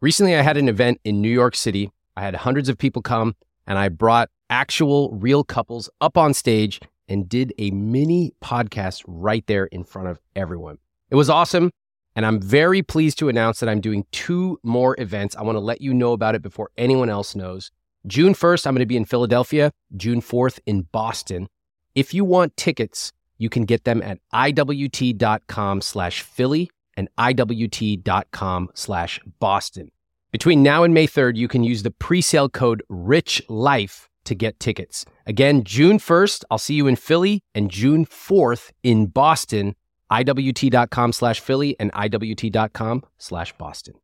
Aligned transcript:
Recently, 0.00 0.36
I 0.36 0.42
had 0.42 0.56
an 0.56 0.68
event 0.68 1.00
in 1.04 1.22
New 1.22 1.30
York 1.30 1.56
City. 1.56 1.90
I 2.16 2.22
had 2.22 2.34
hundreds 2.34 2.68
of 2.68 2.76
people 2.76 3.00
come, 3.00 3.34
and 3.66 3.78
I 3.78 3.88
brought 3.88 4.28
actual 4.50 5.10
real 5.12 5.42
couples 5.42 5.88
up 6.00 6.18
on 6.18 6.34
stage 6.34 6.80
and 7.08 7.28
did 7.28 7.54
a 7.58 7.70
mini 7.70 8.34
podcast 8.42 9.02
right 9.06 9.46
there 9.46 9.66
in 9.66 9.84
front 9.84 10.08
of 10.08 10.20
everyone. 10.34 10.78
It 11.10 11.14
was 11.14 11.30
awesome. 11.30 11.70
And 12.14 12.24
I'm 12.24 12.40
very 12.40 12.82
pleased 12.82 13.18
to 13.18 13.28
announce 13.28 13.60
that 13.60 13.68
I'm 13.68 13.80
doing 13.80 14.06
two 14.10 14.58
more 14.62 14.96
events. 14.98 15.36
I 15.36 15.42
want 15.42 15.56
to 15.56 15.60
let 15.60 15.80
you 15.80 15.92
know 15.92 16.12
about 16.12 16.34
it 16.34 16.42
before 16.42 16.70
anyone 16.76 17.10
else 17.10 17.34
knows. 17.34 17.70
June 18.06 18.34
1st, 18.34 18.66
I'm 18.66 18.74
going 18.74 18.80
to 18.80 18.86
be 18.86 18.96
in 18.96 19.04
Philadelphia. 19.04 19.72
June 19.96 20.22
4th 20.22 20.58
in 20.66 20.82
Boston. 20.92 21.48
If 21.94 22.14
you 22.14 22.24
want 22.24 22.56
tickets, 22.56 23.12
you 23.38 23.50
can 23.50 23.64
get 23.64 23.84
them 23.84 24.02
at 24.02 24.18
iwt.com 24.32 25.80
slash 25.82 26.22
Philly 26.22 26.70
and 26.96 27.08
iwt.com 27.18 28.70
slash 28.74 29.20
Boston. 29.38 29.90
Between 30.32 30.62
now 30.62 30.82
and 30.82 30.92
May 30.92 31.06
3rd, 31.06 31.36
you 31.36 31.48
can 31.48 31.64
use 31.64 31.82
the 31.82 31.90
presale 31.90 32.52
code 32.52 32.82
RICHLIFE 32.90 34.08
to 34.24 34.34
get 34.34 34.60
tickets. 34.60 35.04
Again, 35.26 35.64
June 35.64 35.98
1st, 35.98 36.44
I'll 36.50 36.58
see 36.58 36.74
you 36.74 36.86
in 36.86 36.96
Philly, 36.96 37.42
and 37.54 37.70
June 37.70 38.04
4th 38.04 38.70
in 38.82 39.06
Boston, 39.06 39.74
iwt.com 40.10 41.12
slash 41.12 41.40
Philly 41.40 41.76
and 41.80 41.92
iwt.com 41.92 43.02
slash 43.18 43.52
Boston. 43.54 43.94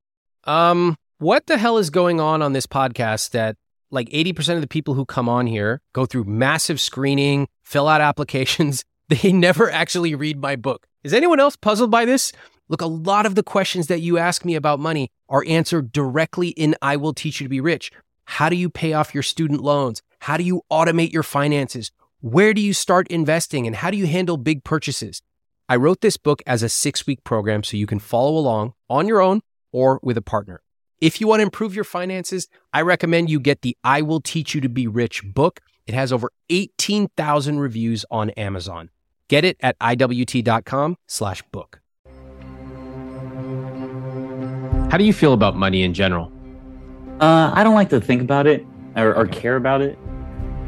Um, 0.45 0.97
what 1.19 1.47
the 1.47 1.59
hell 1.59 1.79
is 1.79 1.91
going 1.91 2.21
on 2.21 2.43
on 2.43 2.53
this 2.53 2.67
podcast 2.67 3.31
that 3.31 3.57
like 3.91 4.09
80% 4.09 4.55
of 4.57 4.61
the 4.61 4.67
people 4.67 4.95
who 4.95 5.05
come 5.05 5.29
on 5.29 5.47
here 5.47 5.81
go 5.93 6.07
through 6.07 6.25
massive 6.25 6.81
screening, 6.81 7.49
fill 7.63 7.89
out 7.89 8.01
applications. 8.01 8.85
They 9.09 9.31
never 9.31 9.71
actually 9.71 10.15
read 10.15 10.41
my 10.41 10.57
book. 10.57 10.87
Is 11.05 11.13
anyone 11.13 11.39
else 11.39 11.55
puzzled 11.55 11.91
by 11.91 12.07
this? 12.07 12.33
Look, 12.73 12.81
a 12.81 12.87
lot 12.87 13.27
of 13.27 13.35
the 13.35 13.43
questions 13.43 13.89
that 13.89 14.01
you 14.01 14.17
ask 14.17 14.47
me 14.47 14.55
about 14.55 14.81
money 14.81 15.11
are 15.29 15.45
answered 15.47 15.93
directly 15.93 16.49
in 16.49 16.75
I 16.81 16.97
Will 16.97 17.13
Teach 17.13 17.39
You 17.39 17.45
to 17.45 17.51
Be 17.51 17.61
Rich. 17.61 17.93
How 18.25 18.49
do 18.49 18.57
you 18.57 18.71
pay 18.71 18.95
off 18.95 19.13
your 19.13 19.23
student 19.23 19.61
loans? 19.61 20.01
How 20.21 20.39
do 20.39 20.43
you 20.43 20.63
automate 20.73 21.13
your 21.13 21.23
finances? 21.23 21.91
Where 22.23 22.55
do 22.55 22.63
you 22.63 22.73
start 22.73 23.09
investing? 23.09 23.67
And 23.67 23.77
how 23.77 23.91
do 23.91 23.99
you 23.99 24.07
handle 24.07 24.39
big 24.39 24.65
purchases? 24.65 25.21
I 25.69 25.77
wrote 25.77 26.01
this 26.01 26.17
book 26.17 26.41
as 26.47 26.63
a 26.63 26.71
six 26.71 27.07
week 27.07 27.23
program 27.25 27.63
so 27.63 27.77
you 27.77 27.87
can 27.87 27.99
follow 27.99 28.39
along 28.39 28.73
on 28.89 29.07
your 29.07 29.21
own 29.21 29.43
or 29.71 30.01
with 30.03 30.17
a 30.17 30.23
partner. 30.23 30.63
If 30.99 31.21
you 31.21 31.27
want 31.27 31.41
to 31.41 31.45
improve 31.45 31.75
your 31.75 31.85
finances, 31.85 32.49
I 32.73 32.81
recommend 32.81 33.29
you 33.29 33.39
get 33.39 33.61
the 33.61 33.77
I 33.85 34.01
Will 34.01 34.23
Teach 34.23 34.55
You 34.55 34.63
to 34.63 34.71
Be 34.71 34.87
Rich 34.87 35.25
book. 35.35 35.61
It 35.87 35.93
has 35.93 36.11
over 36.11 36.31
18,000 36.49 37.59
reviews 37.59 38.07
on 38.11 38.31
Amazon. 38.31 38.89
Get 39.29 39.45
it 39.45 39.59
at 39.61 39.79
iwt.com 39.79 40.97
slash 41.07 41.43
book. 41.53 41.82
How 44.93 44.99
do 44.99 45.05
you 45.05 45.15
feel 45.15 45.33
about 45.33 45.57
money 45.57 45.85
in 45.85 45.95
general? 45.95 46.31
Uh, 47.19 47.51
I 47.55 47.65
don't 47.65 47.75
like 47.75 47.89
to 47.89 47.99
think 47.99 48.21
about 48.21 48.47
it 48.47 48.67
or, 48.95 49.15
or 49.15 49.27
care 49.27 49.57
about 49.57 49.81
it. 49.81 49.99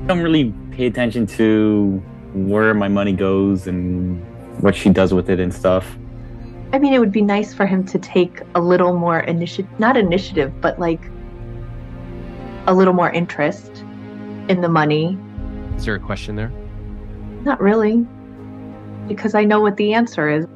I 0.02 0.06
don't 0.06 0.22
really 0.22 0.50
pay 0.70 0.86
attention 0.86 1.26
to 1.36 2.02
where 2.32 2.72
my 2.72 2.88
money 2.88 3.12
goes 3.12 3.66
and 3.66 4.24
what 4.62 4.74
she 4.74 4.88
does 4.88 5.12
with 5.12 5.28
it 5.28 5.40
and 5.40 5.52
stuff. 5.52 5.98
I 6.72 6.78
mean, 6.78 6.94
it 6.94 7.00
would 7.00 7.12
be 7.12 7.20
nice 7.20 7.52
for 7.52 7.66
him 7.66 7.84
to 7.84 7.98
take 7.98 8.40
a 8.54 8.62
little 8.62 8.96
more 8.96 9.20
initiative, 9.20 9.68
not 9.78 9.94
initiative, 9.94 10.58
but 10.62 10.78
like 10.78 11.02
a 12.66 12.72
little 12.72 12.94
more 12.94 13.10
interest 13.10 13.84
in 14.48 14.62
the 14.62 14.70
money. 14.70 15.18
Is 15.76 15.84
there 15.84 15.96
a 15.96 16.00
question 16.00 16.34
there? 16.34 16.50
Not 17.42 17.60
really, 17.60 18.06
because 19.06 19.34
I 19.34 19.44
know 19.44 19.60
what 19.60 19.76
the 19.76 19.92
answer 19.92 20.30
is. 20.30 20.46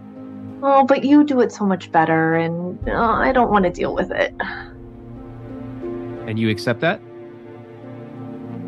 Oh, 0.63 0.85
but 0.85 1.05
you 1.05 1.25
do 1.25 1.41
it 1.41 1.53
so 1.53 1.65
much 1.65 1.93
better, 1.93 2.35
and 2.35 2.79
oh, 2.89 2.97
I 2.97 3.33
don't 3.33 3.51
want 3.51 3.65
to 3.65 3.71
deal 3.71 3.95
with 3.95 4.11
it. 4.11 4.35
And 6.27 6.39
you 6.39 6.51
accept 6.51 6.81
that? 6.81 7.01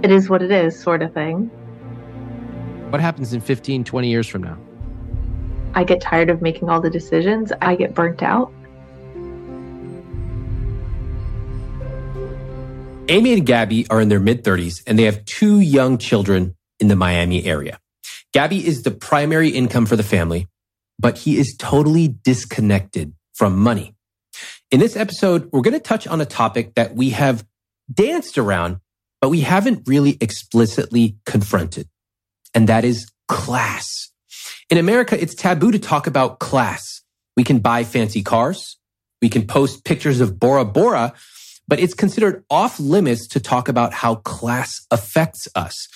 It 0.02 0.10
is 0.10 0.30
what 0.30 0.42
it 0.42 0.50
is, 0.50 0.78
sort 0.78 1.02
of 1.02 1.12
thing. 1.12 1.50
What 2.90 3.00
happens 3.00 3.32
in 3.32 3.40
15, 3.40 3.84
20 3.84 4.08
years 4.08 4.26
from 4.26 4.42
now? 4.42 4.58
I 5.74 5.84
get 5.84 6.00
tired 6.00 6.30
of 6.30 6.42
making 6.42 6.68
all 6.68 6.80
the 6.80 6.90
decisions. 6.90 7.52
I 7.60 7.76
get 7.76 7.94
burnt 7.94 8.22
out. 8.22 8.52
Amy 13.08 13.32
and 13.32 13.44
Gaby 13.44 13.88
are 13.90 14.00
in 14.00 14.08
their 14.08 14.20
mid 14.20 14.44
30s 14.44 14.82
and 14.86 14.98
they 14.98 15.02
have 15.04 15.24
two 15.24 15.60
young 15.60 15.98
children 15.98 16.54
in 16.78 16.88
the 16.88 16.96
Miami 16.96 17.44
area. 17.44 17.78
Gaby 18.32 18.64
is 18.64 18.84
the 18.84 18.92
primary 18.92 19.48
income 19.48 19.84
for 19.84 19.96
the 19.96 20.04
family, 20.04 20.46
but 21.00 21.18
he 21.18 21.38
is 21.38 21.56
totally 21.58 22.08
disconnected 22.08 23.14
from 23.34 23.58
money. 23.58 23.94
In 24.70 24.80
this 24.80 24.96
episode, 24.96 25.48
we're 25.50 25.62
going 25.62 25.74
to 25.74 25.80
touch 25.80 26.06
on 26.06 26.20
a 26.20 26.26
topic 26.26 26.74
that 26.74 26.94
we 26.94 27.10
have 27.10 27.44
danced 27.92 28.36
around, 28.36 28.80
but 29.20 29.30
we 29.30 29.40
haven't 29.40 29.88
really 29.88 30.18
explicitly 30.20 31.16
confronted. 31.24 31.88
And 32.54 32.68
that 32.68 32.84
is 32.84 33.10
class. 33.28 34.10
In 34.68 34.76
America, 34.76 35.20
it's 35.20 35.34
taboo 35.34 35.72
to 35.72 35.78
talk 35.78 36.06
about 36.06 36.38
class. 36.38 37.02
We 37.36 37.44
can 37.44 37.60
buy 37.60 37.84
fancy 37.84 38.22
cars. 38.22 38.78
We 39.22 39.28
can 39.28 39.46
post 39.46 39.84
pictures 39.84 40.20
of 40.20 40.38
Bora 40.38 40.64
Bora, 40.64 41.14
but 41.66 41.80
it's 41.80 41.94
considered 41.94 42.44
off 42.50 42.78
limits 42.78 43.26
to 43.28 43.40
talk 43.40 43.68
about 43.68 43.92
how 43.92 44.16
class 44.16 44.86
affects 44.90 45.48
us. 45.54 45.88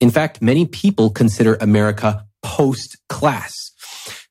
In 0.00 0.10
fact, 0.10 0.42
many 0.42 0.66
people 0.66 1.10
consider 1.10 1.56
America 1.60 2.26
post 2.42 2.96
class. 3.08 3.69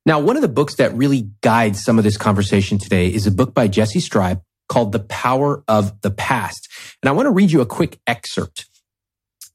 Now, 0.06 0.20
one 0.20 0.36
of 0.36 0.42
the 0.42 0.48
books 0.48 0.76
that 0.76 0.94
really 0.94 1.30
guides 1.42 1.84
some 1.84 1.98
of 1.98 2.04
this 2.04 2.18
conversation 2.18 2.78
today 2.78 3.08
is 3.08 3.28
a 3.28 3.32
book 3.32 3.54
by 3.54 3.68
Jessi 3.68 4.02
Streib 4.02 4.42
called 4.68 4.92
The 4.92 5.00
Power 5.00 5.64
of 5.68 6.00
the 6.02 6.12
Past. 6.12 6.70
And 7.02 7.10
I 7.10 7.12
want 7.12 7.26
to 7.26 7.32
read 7.32 7.52
you 7.52 7.62
a 7.62 7.66
quick 7.66 8.00
excerpt. 8.08 8.66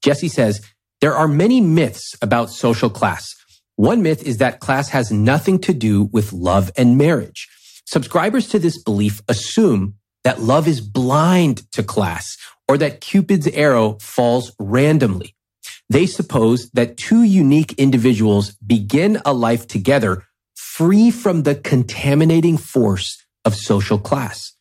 Jesse 0.01 0.27
says, 0.27 0.61
there 1.01 1.15
are 1.15 1.27
many 1.27 1.61
myths 1.61 2.15
about 2.21 2.51
social 2.51 2.89
class. 2.89 3.35
One 3.75 4.01
myth 4.01 4.23
is 4.23 4.37
that 4.37 4.59
class 4.59 4.89
has 4.89 5.11
nothing 5.11 5.59
to 5.59 5.73
do 5.73 6.03
with 6.03 6.31
love 6.31 6.71
and 6.77 6.97
marriage. 6.97 7.49
Subscribers 7.85 8.47
to 8.49 8.59
this 8.59 8.81
belief 8.81 9.21
assume 9.27 9.95
that 10.23 10.41
love 10.41 10.67
is 10.67 10.81
blind 10.81 11.69
to 11.73 11.83
class 11.83 12.37
or 12.67 12.77
that 12.77 13.01
Cupid's 13.01 13.47
arrow 13.47 13.97
falls 13.99 14.51
randomly. 14.59 15.35
They 15.89 16.05
suppose 16.05 16.69
that 16.71 16.97
two 16.97 17.23
unique 17.23 17.73
individuals 17.73 18.55
begin 18.55 19.21
a 19.25 19.33
life 19.33 19.67
together 19.67 20.23
free 20.55 21.11
from 21.11 21.43
the 21.43 21.55
contaminating 21.55 22.57
force 22.57 23.23
of 23.43 23.55
social 23.55 23.97
class. 23.97 24.53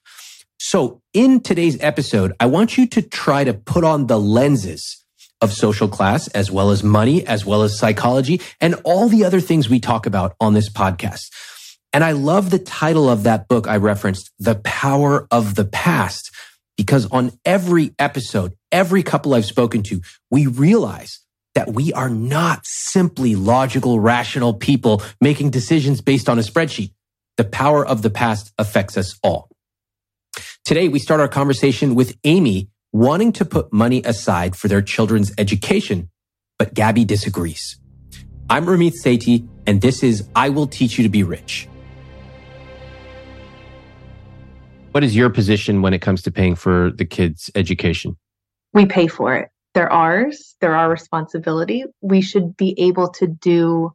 So 0.58 1.00
in 1.12 1.40
today's 1.40 1.76
episode, 1.80 2.32
I 2.40 2.46
want 2.46 2.76
you 2.78 2.86
to 2.88 3.02
try 3.02 3.44
to 3.44 3.54
put 3.54 3.84
on 3.84 4.06
the 4.06 4.18
lenses 4.18 5.04
of 5.40 5.52
social 5.52 5.88
class, 5.88 6.28
as 6.28 6.50
well 6.50 6.70
as 6.70 6.82
money, 6.82 7.26
as 7.26 7.44
well 7.44 7.62
as 7.62 7.78
psychology, 7.78 8.40
and 8.60 8.74
all 8.84 9.08
the 9.08 9.24
other 9.24 9.40
things 9.40 9.68
we 9.68 9.78
talk 9.78 10.06
about 10.06 10.34
on 10.40 10.54
this 10.54 10.70
podcast. 10.70 11.30
And 11.92 12.02
I 12.02 12.12
love 12.12 12.50
the 12.50 12.58
title 12.58 13.08
of 13.08 13.22
that 13.24 13.46
book 13.46 13.68
I 13.68 13.76
referenced, 13.76 14.30
The 14.38 14.56
Power 14.56 15.28
of 15.30 15.54
the 15.54 15.64
Past, 15.64 16.30
because 16.76 17.06
on 17.06 17.32
every 17.44 17.94
episode, 17.98 18.54
every 18.72 19.02
couple 19.02 19.34
I've 19.34 19.44
spoken 19.44 19.82
to, 19.84 20.00
we 20.30 20.46
realize 20.46 21.20
that 21.54 21.72
we 21.72 21.92
are 21.92 22.10
not 22.10 22.66
simply 22.66 23.36
logical, 23.36 24.00
rational 24.00 24.54
people 24.54 25.02
making 25.20 25.50
decisions 25.50 26.00
based 26.00 26.28
on 26.28 26.38
a 26.38 26.42
spreadsheet. 26.42 26.92
The 27.36 27.44
power 27.44 27.84
of 27.86 28.02
the 28.02 28.10
past 28.10 28.52
affects 28.58 28.96
us 28.96 29.18
all. 29.22 29.48
Today, 30.64 30.88
we 30.88 30.98
start 30.98 31.20
our 31.20 31.28
conversation 31.28 31.94
with 31.94 32.16
Amy 32.24 32.68
wanting 32.92 33.32
to 33.32 33.44
put 33.44 33.72
money 33.72 34.02
aside 34.04 34.56
for 34.56 34.68
their 34.68 34.82
children's 34.82 35.32
education, 35.36 36.10
but 36.58 36.74
Gaby 36.74 37.04
disagrees. 37.04 37.78
I'm 38.48 38.66
Ramit 38.66 38.94
Sethi, 39.02 39.48
and 39.66 39.80
this 39.80 40.02
is 40.02 40.28
I 40.36 40.48
Will 40.50 40.66
Teach 40.66 40.98
You 40.98 41.02
to 41.02 41.08
Be 41.08 41.22
Rich. 41.22 41.68
What 44.92 45.02
is 45.02 45.16
your 45.16 45.28
position 45.28 45.82
when 45.82 45.92
it 45.92 46.00
comes 46.00 46.22
to 46.22 46.30
paying 46.30 46.54
for 46.54 46.92
the 46.92 47.04
kids' 47.04 47.50
education? 47.56 48.16
We 48.72 48.86
pay 48.86 49.08
for 49.08 49.34
it. 49.34 49.50
They're 49.74 49.92
ours, 49.92 50.54
they're 50.60 50.76
our 50.76 50.88
responsibility. 50.88 51.84
We 52.00 52.20
should 52.20 52.56
be 52.56 52.78
able 52.78 53.08
to 53.10 53.26
do 53.26 53.92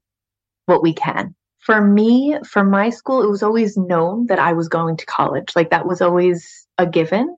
what 0.65 0.83
we 0.83 0.93
can. 0.93 1.35
For 1.59 1.81
me, 1.81 2.37
for 2.47 2.63
my 2.63 2.89
school, 2.89 3.23
it 3.23 3.29
was 3.29 3.43
always 3.43 3.77
known 3.77 4.27
that 4.27 4.39
I 4.39 4.53
was 4.53 4.67
going 4.67 4.97
to 4.97 5.05
college. 5.05 5.55
Like 5.55 5.69
that 5.71 5.85
was 5.85 6.01
always 6.01 6.67
a 6.77 6.85
given. 6.85 7.35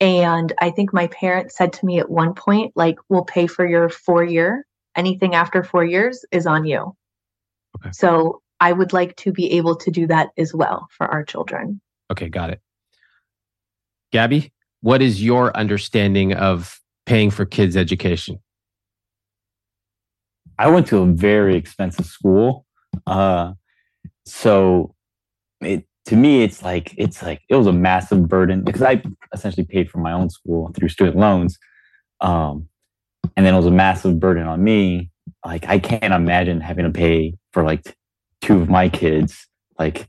And 0.00 0.52
I 0.60 0.70
think 0.70 0.92
my 0.92 1.06
parents 1.06 1.56
said 1.56 1.72
to 1.74 1.86
me 1.86 1.98
at 2.00 2.10
one 2.10 2.34
point, 2.34 2.72
like, 2.74 2.96
we'll 3.08 3.24
pay 3.24 3.46
for 3.46 3.66
your 3.66 3.88
four 3.88 4.24
year. 4.24 4.66
Anything 4.96 5.34
after 5.34 5.62
four 5.62 5.84
years 5.84 6.24
is 6.32 6.46
on 6.46 6.66
you. 6.66 6.94
Okay. 7.76 7.92
So 7.92 8.42
I 8.60 8.72
would 8.72 8.92
like 8.92 9.16
to 9.16 9.32
be 9.32 9.52
able 9.52 9.76
to 9.76 9.90
do 9.90 10.06
that 10.08 10.30
as 10.36 10.52
well 10.52 10.88
for 10.90 11.06
our 11.06 11.24
children. 11.24 11.80
Okay, 12.10 12.28
got 12.28 12.50
it. 12.50 12.60
Gaby, 14.10 14.52
what 14.82 15.00
is 15.00 15.22
your 15.22 15.56
understanding 15.56 16.34
of 16.34 16.81
paying 17.06 17.30
for 17.30 17.44
kids' 17.44 17.76
education? 17.76 18.38
I 20.58 20.68
went 20.68 20.86
to 20.88 20.98
a 20.98 21.06
very 21.06 21.56
expensive 21.56 22.06
school. 22.06 22.66
Uh, 23.06 23.54
so 24.24 24.94
it 25.60 25.84
to 26.06 26.16
me, 26.16 26.42
it's 26.42 26.62
like 26.62 26.94
it's 26.96 27.22
like 27.22 27.42
it 27.48 27.56
was 27.56 27.66
a 27.66 27.72
massive 27.72 28.28
burden 28.28 28.62
because 28.64 28.82
I 28.82 29.02
essentially 29.32 29.64
paid 29.64 29.90
for 29.90 29.98
my 29.98 30.12
own 30.12 30.30
school 30.30 30.70
through 30.74 30.88
student 30.88 31.16
loans, 31.16 31.58
um, 32.20 32.68
and 33.36 33.46
then 33.46 33.54
it 33.54 33.56
was 33.56 33.66
a 33.66 33.72
massive 33.72 34.18
burden 34.18 34.46
on 34.46 34.62
me. 34.62 35.10
Like 35.44 35.66
I 35.68 35.78
can't 35.78 36.12
imagine 36.12 36.60
having 36.60 36.84
to 36.84 36.90
pay 36.90 37.34
for 37.52 37.62
like 37.62 37.96
two 38.40 38.60
of 38.60 38.68
my 38.68 38.88
kids. 38.88 39.46
Like, 39.78 40.08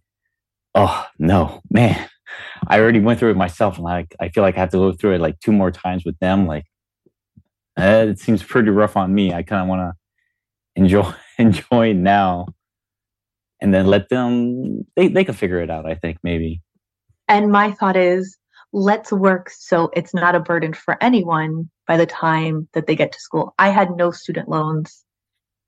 oh 0.73 1.05
no, 1.19 1.61
man, 1.69 2.09
I 2.67 2.79
already 2.79 2.99
went 2.99 3.19
through 3.19 3.31
it 3.31 3.37
myself, 3.37 3.75
and 3.75 3.83
like 3.83 4.15
I 4.19 4.29
feel 4.29 4.43
like 4.43 4.57
I 4.57 4.61
have 4.61 4.71
to 4.71 4.77
go 4.77 4.91
through 4.93 5.13
it 5.15 5.21
like 5.21 5.39
two 5.39 5.51
more 5.51 5.71
times 5.71 6.05
with 6.05 6.17
them. 6.19 6.47
Like, 6.47 6.65
eh, 7.77 8.03
it 8.03 8.19
seems 8.19 8.43
pretty 8.43 8.69
rough 8.69 8.97
on 8.97 9.13
me. 9.13 9.33
I 9.33 9.43
kind 9.43 9.61
of 9.61 9.67
want 9.67 9.81
to 9.81 9.93
enjoy 10.75 11.13
enjoy 11.37 11.93
now 11.93 12.47
and 13.61 13.73
then 13.73 13.87
let 13.87 14.09
them 14.09 14.85
they, 14.95 15.07
they 15.07 15.23
can 15.23 15.33
figure 15.33 15.61
it 15.61 15.69
out 15.69 15.85
i 15.85 15.95
think 15.95 16.17
maybe. 16.23 16.61
And 17.27 17.51
my 17.51 17.71
thought 17.71 17.95
is 17.95 18.37
let's 18.73 19.11
work 19.11 19.49
so 19.49 19.89
it's 19.93 20.13
not 20.13 20.35
a 20.35 20.39
burden 20.39 20.73
for 20.73 21.01
anyone 21.01 21.69
by 21.87 21.97
the 21.97 22.05
time 22.05 22.67
that 22.73 22.87
they 22.87 22.95
get 22.95 23.11
to 23.11 23.19
school. 23.19 23.53
I 23.57 23.69
had 23.69 23.95
no 23.95 24.11
student 24.11 24.49
loans. 24.49 25.03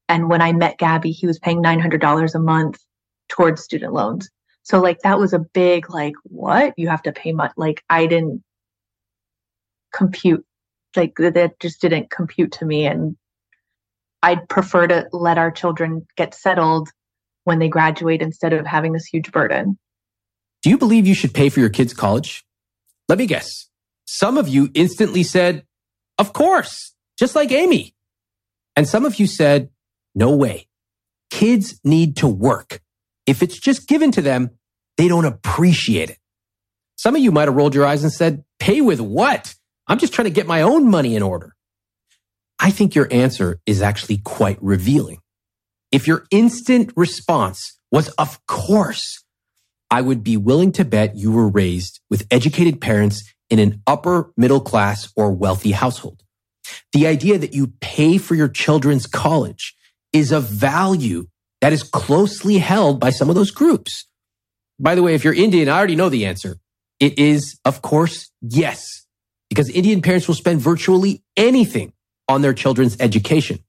And 0.10 0.30
when 0.30 0.42
i 0.42 0.52
met 0.54 0.78
gaby 0.78 1.12
he 1.12 1.26
was 1.26 1.40
paying 1.40 1.64
$900 1.64 2.36
a 2.36 2.40
month 2.40 2.80
towards 3.30 3.64
student 3.64 3.94
loans. 3.94 4.30
So 4.64 4.80
like 4.80 5.00
that 5.00 5.20
was 5.20 5.34
a 5.34 5.40
big 5.40 5.90
like 5.90 6.16
what? 6.24 6.74
You 6.78 6.90
have 6.90 7.04
to 7.04 7.12
pay 7.12 7.32
much 7.32 7.54
like 7.58 7.84
i 7.90 8.06
didn't 8.06 8.44
compute 9.94 10.46
like 10.98 11.16
that 11.18 11.60
just 11.60 11.82
didn't 11.82 12.10
compute 12.10 12.52
to 12.52 12.66
me 12.66 12.86
and 12.86 13.16
i'd 14.24 14.48
prefer 14.50 14.88
to 14.88 15.08
let 15.12 15.38
our 15.38 15.52
children 15.52 16.06
get 16.16 16.34
settled 16.34 16.90
when 17.46 17.60
they 17.60 17.70
graduate 17.70 18.22
instead 18.22 18.52
of 18.52 18.66
having 18.66 18.92
this 18.92 19.06
huge 19.06 19.32
burden. 19.32 19.78
Do 20.64 20.70
you 20.70 20.78
believe 20.78 21.08
you 21.08 21.14
should 21.14 21.34
pay 21.34 21.50
for 21.50 21.62
your 21.62 21.70
kids' 21.70 21.94
college? 21.94 22.44
Let 23.08 23.20
me 23.20 23.28
guess. 23.28 23.70
Some 24.06 24.38
of 24.38 24.50
you 24.50 24.70
instantly 24.74 25.24
said, 25.24 25.64
of 26.18 26.34
course, 26.34 26.94
just 27.18 27.36
like 27.36 27.52
Amy. 27.52 27.96
And 28.76 28.88
some 28.88 29.06
of 29.06 29.20
you 29.20 29.28
said, 29.28 29.70
no 30.16 30.36
way. 30.36 30.68
Kids 31.30 31.80
need 31.84 32.18
to 32.18 32.28
work. 32.28 32.82
If 33.26 33.42
it's 33.42 33.60
just 33.60 33.88
given 33.88 34.12
to 34.12 34.22
them, 34.22 34.52
they 34.98 35.08
don't 35.08 35.26
appreciate 35.26 36.10
it. 36.10 36.18
Some 36.98 37.16
of 37.16 37.22
you 37.22 37.32
might 37.32 37.48
have 37.48 37.56
rolled 37.56 37.76
your 37.76 37.86
eyes 37.86 38.04
and 38.04 38.12
said, 38.12 38.44
pay 38.60 38.82
with 38.82 39.00
what? 39.00 39.54
I'm 39.88 40.00
just 40.00 40.14
trying 40.14 40.26
to 40.26 40.32
get 40.32 40.48
my 40.48 40.62
own 40.62 40.90
money 40.90 41.16
in 41.16 41.24
order. 41.24 41.56
I 42.60 42.72
think 42.72 42.96
your 42.96 43.08
answer 43.12 43.60
is 43.66 43.82
actually 43.82 44.18
quite 44.18 44.58
revealing. 44.62 45.20
If 45.92 46.08
your 46.08 46.26
instant 46.32 46.92
response 46.96 47.78
was, 47.92 48.10
of 48.18 48.46
course, 48.48 49.24
I 49.92 50.02
would 50.02 50.24
be 50.24 50.38
willing 50.38 50.72
to 50.74 50.86
bet 50.86 51.16
you 51.16 51.32
were 51.32 51.48
raised 51.48 52.02
with 52.10 52.28
educated 52.32 52.82
parents 52.82 53.24
in 53.50 53.60
an 53.60 53.82
upper 53.86 54.32
middle 54.36 54.60
class 54.60 55.12
or 55.16 55.32
wealthy 55.32 55.72
household. 55.72 56.24
The 56.94 57.06
idea 57.06 57.38
that 57.38 57.54
you 57.54 57.74
pay 57.80 58.18
for 58.18 58.34
your 58.34 58.50
children's 58.50 59.06
college 59.06 59.76
is 60.12 60.32
a 60.32 60.40
value 60.40 61.28
that 61.62 61.74
is 61.74 61.84
closely 61.84 62.58
held 62.58 63.00
by 63.00 63.12
some 63.12 63.30
of 63.30 63.36
those 63.36 63.52
groups. 63.52 64.08
By 64.80 64.96
the 64.96 65.04
way, 65.04 65.14
if 65.14 65.24
you're 65.24 65.34
Indian, 65.34 65.70
I 65.70 65.78
already 65.78 65.96
know 65.96 66.10
the 66.10 66.26
answer. 66.26 66.58
It 67.00 67.20
is, 67.20 67.60
of 67.64 67.82
course, 67.82 68.32
yes, 68.42 69.05
because 69.50 69.70
Indian 69.70 70.02
parents 70.02 70.28
will 70.28 70.36
spend 70.36 70.62
virtually 70.62 71.24
anything 71.38 71.94
on 72.28 72.42
their 72.42 72.54
children's 72.54 72.98
education. 73.00 73.60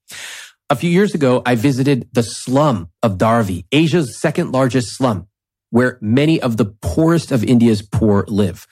A 0.69 0.75
few 0.75 0.89
years 0.89 1.13
ago, 1.13 1.41
I 1.45 1.55
visited 1.55 2.09
the 2.11 2.23
slum 2.23 2.89
of 3.01 3.17
Dharavi, 3.17 3.65
Asia's 3.71 4.19
second 4.19 4.51
largest 4.51 4.95
slum, 4.95 5.27
where 5.69 5.97
many 6.01 6.41
of 6.41 6.57
the 6.57 6.65
poorest 6.65 7.31
of 7.31 7.43
India's 7.43 7.81
poor 7.81 8.25
live. 8.27 8.67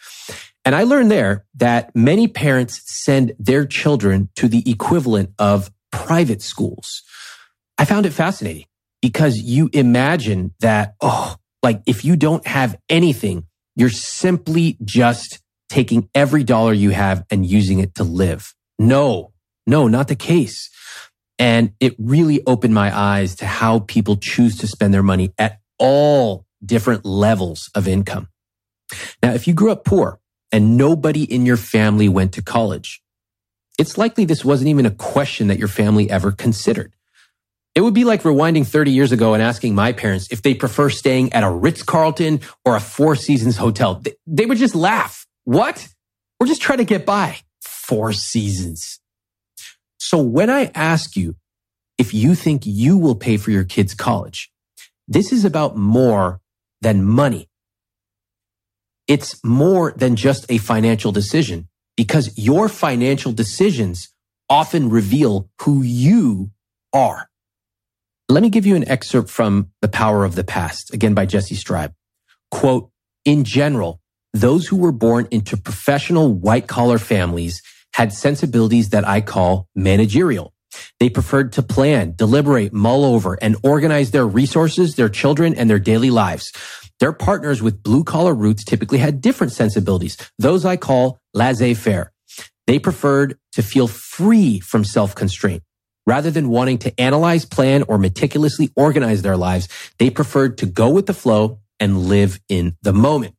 And 0.65 0.75
I 0.75 0.83
learned 0.83 1.11
there 1.11 1.45
that 1.55 1.95
many 1.95 2.27
parents 2.27 2.81
send 2.85 3.33
their 3.37 3.65
children 3.65 4.29
to 4.35 4.47
the 4.47 4.69
equivalent 4.69 5.29
of 5.37 5.71
private 5.91 6.41
schools. 6.41 7.03
I 7.77 7.85
found 7.85 8.05
it 8.05 8.11
fascinating 8.11 8.65
because 9.01 9.37
you 9.37 9.69
imagine 9.71 10.53
that, 10.59 10.95
oh, 11.01 11.35
like 11.61 11.81
if 11.85 12.03
you 12.03 12.15
don't 12.15 12.45
have 12.47 12.77
anything, 12.89 13.45
you're 13.75 13.89
simply 13.89 14.77
just 14.83 15.39
taking 15.69 16.09
every 16.13 16.43
dollar 16.43 16.73
you 16.73 16.91
have 16.91 17.25
and 17.29 17.45
using 17.45 17.79
it 17.79 17.95
to 17.95 18.03
live. 18.03 18.53
No, 18.77 19.33
no, 19.65 19.87
not 19.87 20.07
the 20.07 20.15
case. 20.15 20.69
And 21.37 21.73
it 21.79 21.95
really 21.99 22.41
opened 22.45 22.73
my 22.73 22.97
eyes 22.97 23.35
to 23.37 23.45
how 23.45 23.79
people 23.79 24.15
choose 24.17 24.57
to 24.59 24.67
spend 24.67 24.93
their 24.93 25.03
money 25.03 25.33
at 25.37 25.59
all 25.77 26.45
different 26.63 27.05
levels 27.05 27.69
of 27.75 27.87
income. 27.87 28.29
Now, 29.21 29.33
if 29.33 29.47
you 29.47 29.53
grew 29.53 29.71
up 29.71 29.83
poor 29.85 30.19
and 30.51 30.77
nobody 30.77 31.23
in 31.23 31.45
your 31.45 31.57
family 31.57 32.07
went 32.07 32.33
to 32.33 32.41
college, 32.41 33.01
it's 33.77 33.97
likely 33.97 34.25
this 34.25 34.45
wasn't 34.45 34.69
even 34.69 34.85
a 34.85 34.91
question 34.91 35.47
that 35.47 35.59
your 35.59 35.67
family 35.67 36.09
ever 36.09 36.31
considered. 36.31 36.93
It 37.73 37.81
would 37.81 37.93
be 37.93 38.05
like 38.05 38.23
rewinding 38.23 38.65
30 38.65 38.91
years 38.91 39.11
ago 39.11 39.33
and 39.33 39.43
asking 39.43 39.75
my 39.75 39.91
parents 39.91 40.29
if 40.31 40.41
they 40.41 40.53
prefer 40.53 40.89
staying 40.89 41.33
at 41.33 41.43
a 41.43 41.49
Ritz 41.49 41.83
Carlton 41.83 42.39
or 42.63 42.77
a 42.77 42.79
Four 42.79 43.17
Seasons 43.17 43.57
hotel. 43.57 44.01
They 44.25 44.45
would 44.45 44.57
just 44.57 44.75
laugh. 44.75 45.24
What? 45.45 45.87
We're 46.39 46.47
just 46.47 46.61
trying 46.61 46.79
to 46.79 46.85
get 46.85 47.05
by. 47.05 47.37
Four 47.61 48.13
Seasons. 48.13 48.99
So 49.99 50.21
when 50.21 50.49
I 50.49 50.71
ask 50.75 51.15
you 51.15 51.35
if 51.97 52.13
you 52.13 52.35
think 52.35 52.63
you 52.65 52.97
will 52.97 53.15
pay 53.15 53.37
for 53.37 53.51
your 53.51 53.63
kids' 53.63 53.93
college, 53.93 54.51
this 55.07 55.31
is 55.31 55.45
about 55.45 55.77
more 55.77 56.41
than 56.81 57.03
money. 57.03 57.47
It's 59.07 59.41
more 59.43 59.93
than 59.95 60.15
just 60.15 60.45
a 60.49 60.57
financial 60.57 61.11
decision 61.11 61.69
because 61.95 62.37
your 62.37 62.67
financial 62.67 63.31
decisions 63.31 64.09
often 64.49 64.89
reveal 64.89 65.49
who 65.61 65.81
you 65.83 66.51
are. 66.91 67.29
Let 68.27 68.41
me 68.41 68.49
give 68.49 68.65
you 68.65 68.75
an 68.75 68.87
excerpt 68.87 69.29
from 69.29 69.69
The 69.81 69.87
Power 69.87 70.25
of 70.25 70.35
the 70.35 70.43
Past, 70.43 70.93
again 70.93 71.13
by 71.13 71.27
Jessi 71.27 71.55
Streib. 71.55 71.93
Quote, 72.49 72.89
in 73.23 73.43
general, 73.43 74.01
those 74.35 74.67
who 74.67 74.75
were 74.75 74.91
born 74.91 75.27
into 75.31 75.57
professional 75.57 76.33
white 76.33 76.67
collar 76.67 76.97
families 76.97 77.61
had 77.93 78.11
sensibilities 78.11 78.89
that 78.89 79.07
I 79.07 79.21
call 79.21 79.67
managerial. 79.75 80.53
They 80.99 81.09
preferred 81.09 81.53
to 81.53 81.63
plan, 81.63 82.13
deliberate, 82.17 82.73
mull 82.73 83.05
over, 83.05 83.37
and 83.41 83.55
organize 83.63 84.11
their 84.11 84.27
resources, 84.27 84.95
their 84.95 85.07
children, 85.07 85.55
and 85.55 85.69
their 85.69 85.79
daily 85.79 86.09
lives. 86.09 86.51
Their 86.99 87.13
partners 87.13 87.61
with 87.61 87.83
blue 87.83 88.03
collar 88.03 88.33
roots 88.33 88.65
typically 88.65 88.97
had 88.97 89.21
different 89.21 89.53
sensibilities. 89.53 90.17
Those 90.37 90.65
I 90.65 90.75
call 90.75 91.19
laissez-faire. 91.33 92.11
They 92.67 92.79
preferred 92.79 93.37
to 93.53 93.63
feel 93.63 93.87
free 93.87 94.59
from 94.59 94.83
self-constraint. 94.83 95.63
Rather 96.07 96.29
than 96.29 96.49
wanting 96.49 96.77
to 96.79 96.99
analyze, 96.99 97.45
plan, 97.45 97.83
or 97.87 97.97
meticulously 97.97 98.71
organize 98.75 99.21
their 99.21 99.37
lives, 99.37 99.67
they 99.97 100.09
preferred 100.09 100.57
to 100.57 100.65
go 100.65 100.89
with 100.89 101.05
the 101.05 101.13
flow 101.13 101.59
and 101.79 102.07
live 102.07 102.39
in 102.49 102.75
the 102.81 102.93
moment. 102.93 103.35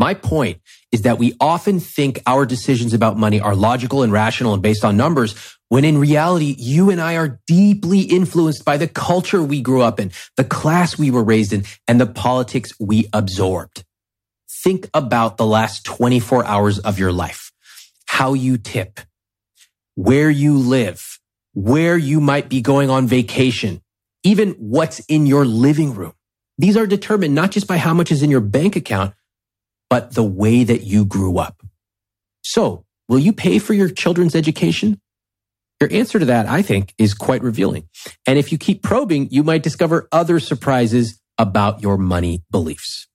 My 0.00 0.14
point 0.14 0.62
is 0.92 1.02
that 1.02 1.18
we 1.18 1.34
often 1.40 1.78
think 1.78 2.22
our 2.26 2.46
decisions 2.46 2.94
about 2.94 3.18
money 3.18 3.38
are 3.38 3.54
logical 3.54 4.02
and 4.02 4.10
rational 4.10 4.54
and 4.54 4.62
based 4.62 4.82
on 4.82 4.96
numbers, 4.96 5.34
when 5.68 5.84
in 5.84 5.98
reality, 5.98 6.56
you 6.58 6.88
and 6.88 7.02
I 7.02 7.16
are 7.16 7.38
deeply 7.46 8.00
influenced 8.00 8.64
by 8.64 8.78
the 8.78 8.88
culture 8.88 9.42
we 9.42 9.60
grew 9.60 9.82
up 9.82 10.00
in, 10.00 10.10
the 10.38 10.44
class 10.44 10.96
we 10.96 11.10
were 11.10 11.22
raised 11.22 11.52
in, 11.52 11.64
and 11.86 12.00
the 12.00 12.06
politics 12.06 12.72
we 12.80 13.08
absorbed. 13.12 13.84
Think 14.64 14.88
about 14.94 15.36
the 15.36 15.44
last 15.44 15.84
24 15.84 16.46
hours 16.46 16.78
of 16.78 16.98
your 16.98 17.12
life, 17.12 17.52
how 18.06 18.32
you 18.32 18.56
tip, 18.56 19.00
where 19.96 20.30
you 20.30 20.56
live, 20.56 21.18
where 21.52 21.98
you 21.98 22.22
might 22.22 22.48
be 22.48 22.62
going 22.62 22.88
on 22.88 23.06
vacation, 23.06 23.82
even 24.24 24.52
what's 24.52 25.00
in 25.00 25.26
your 25.26 25.44
living 25.44 25.94
room. 25.94 26.14
These 26.56 26.78
are 26.78 26.86
determined 26.86 27.34
not 27.34 27.50
just 27.50 27.66
by 27.66 27.76
how 27.76 27.92
much 27.92 28.10
is 28.10 28.22
in 28.22 28.30
your 28.30 28.40
bank 28.40 28.76
account, 28.76 29.12
but 29.90 30.14
the 30.14 30.24
way 30.24 30.64
that 30.64 30.84
you 30.84 31.04
grew 31.04 31.38
up. 31.38 31.62
So 32.42 32.86
will 33.08 33.18
you 33.18 33.32
pay 33.32 33.58
for 33.58 33.74
your 33.74 33.90
children's 33.90 34.34
education? 34.34 35.00
Your 35.80 35.92
answer 35.92 36.18
to 36.18 36.26
that, 36.26 36.46
I 36.46 36.62
think, 36.62 36.94
is 36.96 37.12
quite 37.12 37.42
revealing. 37.42 37.88
And 38.26 38.38
if 38.38 38.52
you 38.52 38.58
keep 38.58 38.82
probing, 38.82 39.28
you 39.30 39.42
might 39.42 39.62
discover 39.62 40.08
other 40.12 40.38
surprises 40.38 41.20
about 41.36 41.82
your 41.82 41.98
money 41.98 42.42
beliefs. 42.50 43.08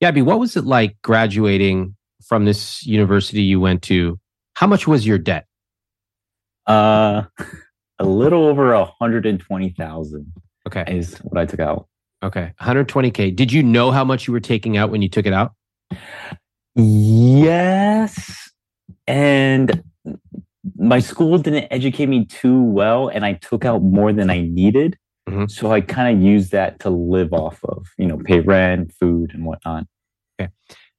Gaby, 0.00 0.22
what 0.22 0.40
was 0.40 0.56
it 0.56 0.64
like 0.64 1.00
graduating 1.02 1.96
from 2.26 2.44
this 2.44 2.84
university 2.84 3.42
you 3.42 3.60
went 3.60 3.82
to? 3.82 4.18
How 4.54 4.66
much 4.66 4.86
was 4.86 5.06
your 5.06 5.18
debt? 5.18 5.46
Uh, 6.66 7.22
a 7.98 8.04
little 8.04 8.46
over 8.46 8.72
a 8.72 8.84
hundred 8.84 9.26
and 9.26 9.38
twenty 9.38 9.70
thousand. 9.70 10.32
Okay, 10.66 10.84
is 10.88 11.16
what 11.18 11.40
I 11.40 11.46
took 11.46 11.60
out. 11.60 11.86
Okay. 12.22 12.52
120K. 12.60 13.34
Did 13.34 13.52
you 13.52 13.62
know 13.62 13.90
how 13.90 14.04
much 14.04 14.26
you 14.26 14.32
were 14.32 14.40
taking 14.40 14.76
out 14.76 14.90
when 14.90 15.02
you 15.02 15.08
took 15.08 15.26
it 15.26 15.32
out? 15.32 15.52
Yes. 16.74 18.50
And 19.06 19.82
my 20.76 21.00
school 21.00 21.38
didn't 21.38 21.68
educate 21.70 22.06
me 22.06 22.26
too 22.26 22.62
well, 22.62 23.08
and 23.08 23.24
I 23.24 23.34
took 23.34 23.64
out 23.64 23.82
more 23.82 24.12
than 24.12 24.30
I 24.30 24.42
needed. 24.42 24.98
Mhm. 25.28 25.50
So 25.50 25.72
I 25.72 25.80
kind 25.80 26.14
of 26.16 26.22
used 26.22 26.52
that 26.52 26.78
to 26.80 26.90
live 26.90 27.32
off 27.32 27.64
of, 27.64 27.86
you 27.98 28.06
know, 28.06 28.18
pay 28.18 28.40
rent, 28.40 28.92
food, 28.92 29.32
and 29.32 29.44
whatnot. 29.44 29.86
Okay. 30.40 30.50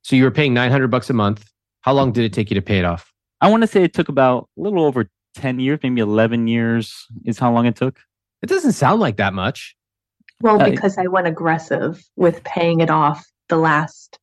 So 0.02 0.16
you 0.16 0.24
were 0.24 0.32
paying 0.32 0.54
900 0.54 0.90
bucks 0.90 1.10
a 1.10 1.14
month. 1.14 1.50
How 1.82 1.94
long 1.94 2.12
did 2.12 2.24
it 2.24 2.34
take 2.34 2.50
you 2.50 2.56
to 2.56 2.62
pay 2.62 2.80
it 2.80 2.86
off? 2.86 3.12
I 3.42 3.50
want 3.50 3.62
to 3.62 3.68
say 3.68 3.84
it 3.84 3.94
took 3.94 4.10
about 4.10 4.50
a 4.58 4.62
little 4.62 4.84
over 4.84 5.10
10 5.36 5.60
years, 5.60 5.80
maybe 5.84 6.02
11 6.02 6.48
years 6.48 7.08
is 7.26 7.40
how 7.40 7.52
long 7.52 7.66
it 7.66 7.76
took. 7.76 8.00
It 8.42 8.48
doesn't 8.48 8.74
sound 8.74 9.00
like 9.00 9.18
that 9.18 9.34
much. 9.34 9.76
Well, 10.42 10.62
Uh, 10.62 10.70
because 10.70 10.98
I 10.98 11.08
went 11.08 11.28
aggressive 11.28 12.04
with 12.16 12.44
paying 12.44 12.80
it 12.82 12.90
off 12.90 13.26
the 13.50 13.58
last 13.58 14.20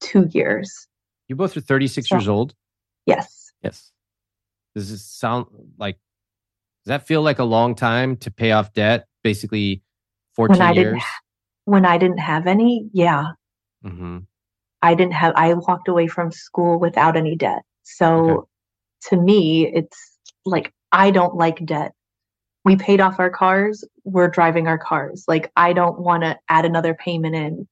two 0.00 0.28
years. 0.30 0.86
You 1.28 1.36
both 1.36 1.56
are 1.56 1.60
36 1.60 2.08
So- 2.08 2.16
years 2.16 2.28
old. 2.28 2.54
Yes. 3.06 3.52
Yes. 3.62 3.92
Does 4.74 4.90
it 4.90 4.98
sound 4.98 5.46
like, 5.78 5.96
does 6.84 6.90
that 6.90 7.06
feel 7.06 7.22
like 7.22 7.38
a 7.38 7.44
long 7.44 7.74
time 7.74 8.16
to 8.18 8.30
pay 8.30 8.52
off 8.52 8.72
debt? 8.72 9.06
Basically 9.24 9.82
14 10.34 10.60
I 10.62 10.72
didn't 10.72 10.94
years? 10.94 11.04
When 11.64 11.84
I 11.84 11.98
didn't 11.98 12.18
have 12.20 12.46
any, 12.46 12.88
yeah, 12.92 13.32
hmm 13.82 14.18
I 14.80 14.94
didn't 14.94 15.12
have, 15.14 15.32
I 15.34 15.52
walked 15.54 15.88
away 15.88 16.06
from 16.06 16.30
school 16.30 16.78
without 16.78 17.16
any 17.16 17.34
debt. 17.34 17.62
So 17.82 18.28
Okay. 18.30 18.46
to 19.08 19.16
me, 19.20 19.66
it's 19.66 20.18
like, 20.46 20.72
I 20.92 21.10
don't 21.10 21.34
like 21.34 21.64
debt. 21.66 21.92
We 22.64 22.76
paid 22.76 23.00
off 23.00 23.18
our 23.18 23.30
cars, 23.30 23.84
we're 24.04 24.28
driving 24.28 24.66
our 24.66 24.78
cars. 24.78 25.24
Like, 25.26 25.50
I 25.56 25.72
don't 25.72 26.00
want 26.00 26.22
to 26.22 26.38
add 26.48 26.64
another 26.64 26.94
payment 26.94 27.34
in. 27.34 27.68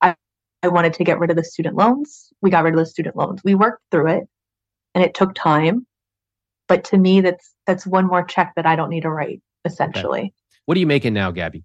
I, 0.00 0.14
I 0.62 0.68
wanted 0.68 0.94
to 0.94 1.04
get 1.04 1.18
rid 1.18 1.30
of 1.30 1.36
the 1.36 1.44
student 1.44 1.76
loans. 1.76 2.32
We 2.40 2.50
got 2.50 2.64
rid 2.64 2.74
of 2.74 2.78
the 2.78 2.86
student 2.86 3.16
loans. 3.16 3.42
We 3.44 3.54
worked 3.54 3.82
through 3.90 4.08
it 4.08 4.24
and 4.94 5.04
it 5.04 5.14
took 5.14 5.34
time. 5.34 5.86
But 6.68 6.84
to 6.84 6.98
me, 6.98 7.20
that's 7.20 7.52
that's 7.66 7.86
one 7.86 8.06
more 8.06 8.24
check 8.24 8.54
that 8.56 8.64
I 8.64 8.76
don't 8.76 8.88
need 8.88 9.02
to 9.02 9.10
write, 9.10 9.42
essentially. 9.64 10.32
What 10.66 10.76
are 10.76 10.80
you 10.80 10.86
making 10.86 11.12
now, 11.12 11.30
Gaby? 11.30 11.64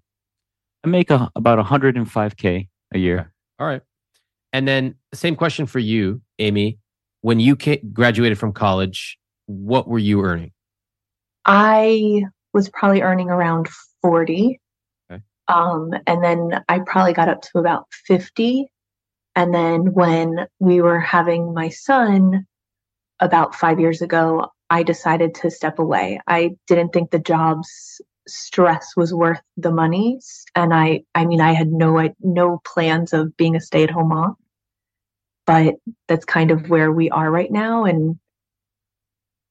I 0.84 0.88
make 0.88 1.10
a, 1.10 1.30
about 1.36 1.64
105K 1.64 2.68
a 2.92 2.98
year. 2.98 3.32
All 3.58 3.66
right. 3.66 3.82
And 4.52 4.66
then 4.66 4.96
same 5.14 5.36
question 5.36 5.66
for 5.66 5.78
you, 5.78 6.20
Amy. 6.38 6.78
When 7.22 7.40
you 7.40 7.56
ca- 7.56 7.82
graduated 7.92 8.38
from 8.38 8.52
college, 8.52 9.18
what 9.46 9.88
were 9.88 9.98
you 9.98 10.22
earning? 10.22 10.52
I 11.44 12.24
was 12.52 12.68
probably 12.70 13.02
earning 13.02 13.30
around 13.30 13.68
40. 14.02 14.60
Okay. 15.10 15.22
Um, 15.48 15.90
and 16.06 16.22
then 16.22 16.64
I 16.68 16.80
probably 16.80 17.12
got 17.12 17.28
up 17.28 17.42
to 17.42 17.58
about 17.58 17.86
50. 18.06 18.70
And 19.36 19.54
then 19.54 19.92
when 19.92 20.46
we 20.58 20.80
were 20.80 21.00
having 21.00 21.54
my 21.54 21.68
son 21.68 22.46
about 23.20 23.54
five 23.54 23.78
years 23.78 24.02
ago, 24.02 24.48
I 24.70 24.82
decided 24.82 25.34
to 25.36 25.50
step 25.50 25.78
away. 25.78 26.20
I 26.26 26.50
didn't 26.66 26.92
think 26.92 27.10
the 27.10 27.18
job's 27.18 28.00
stress 28.26 28.92
was 28.96 29.12
worth 29.12 29.40
the 29.56 29.72
money. 29.72 30.18
And 30.54 30.72
I, 30.72 31.02
I 31.14 31.26
mean, 31.26 31.40
I 31.40 31.52
had 31.52 31.72
no, 31.72 31.98
I- 31.98 32.14
no 32.20 32.60
plans 32.64 33.12
of 33.12 33.36
being 33.36 33.56
a 33.56 33.60
stay 33.60 33.82
at 33.82 33.90
home 33.90 34.08
mom, 34.08 34.36
but 35.46 35.76
that's 36.08 36.24
kind 36.24 36.50
of 36.50 36.70
where 36.70 36.92
we 36.92 37.10
are 37.10 37.30
right 37.30 37.50
now. 37.50 37.84
And 37.84 38.18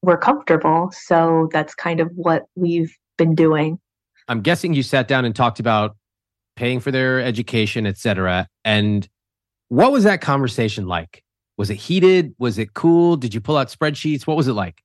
we're 0.01 0.17
comfortable. 0.17 0.91
So 0.91 1.49
that's 1.51 1.75
kind 1.75 1.99
of 1.99 2.11
what 2.15 2.45
we've 2.55 2.95
been 3.17 3.35
doing. 3.35 3.79
I'm 4.27 4.41
guessing 4.41 4.73
you 4.73 4.83
sat 4.83 5.07
down 5.07 5.25
and 5.25 5.35
talked 5.35 5.59
about 5.59 5.95
paying 6.55 6.79
for 6.79 6.91
their 6.91 7.21
education, 7.21 7.85
et 7.85 7.97
cetera. 7.97 8.47
And 8.63 9.07
what 9.69 9.91
was 9.91 10.03
that 10.03 10.21
conversation 10.21 10.87
like? 10.87 11.23
Was 11.57 11.69
it 11.69 11.75
heated? 11.75 12.35
Was 12.37 12.57
it 12.57 12.73
cool? 12.73 13.17
Did 13.17 13.33
you 13.33 13.41
pull 13.41 13.57
out 13.57 13.67
spreadsheets? 13.67 14.25
What 14.27 14.37
was 14.37 14.47
it 14.47 14.53
like? 14.53 14.81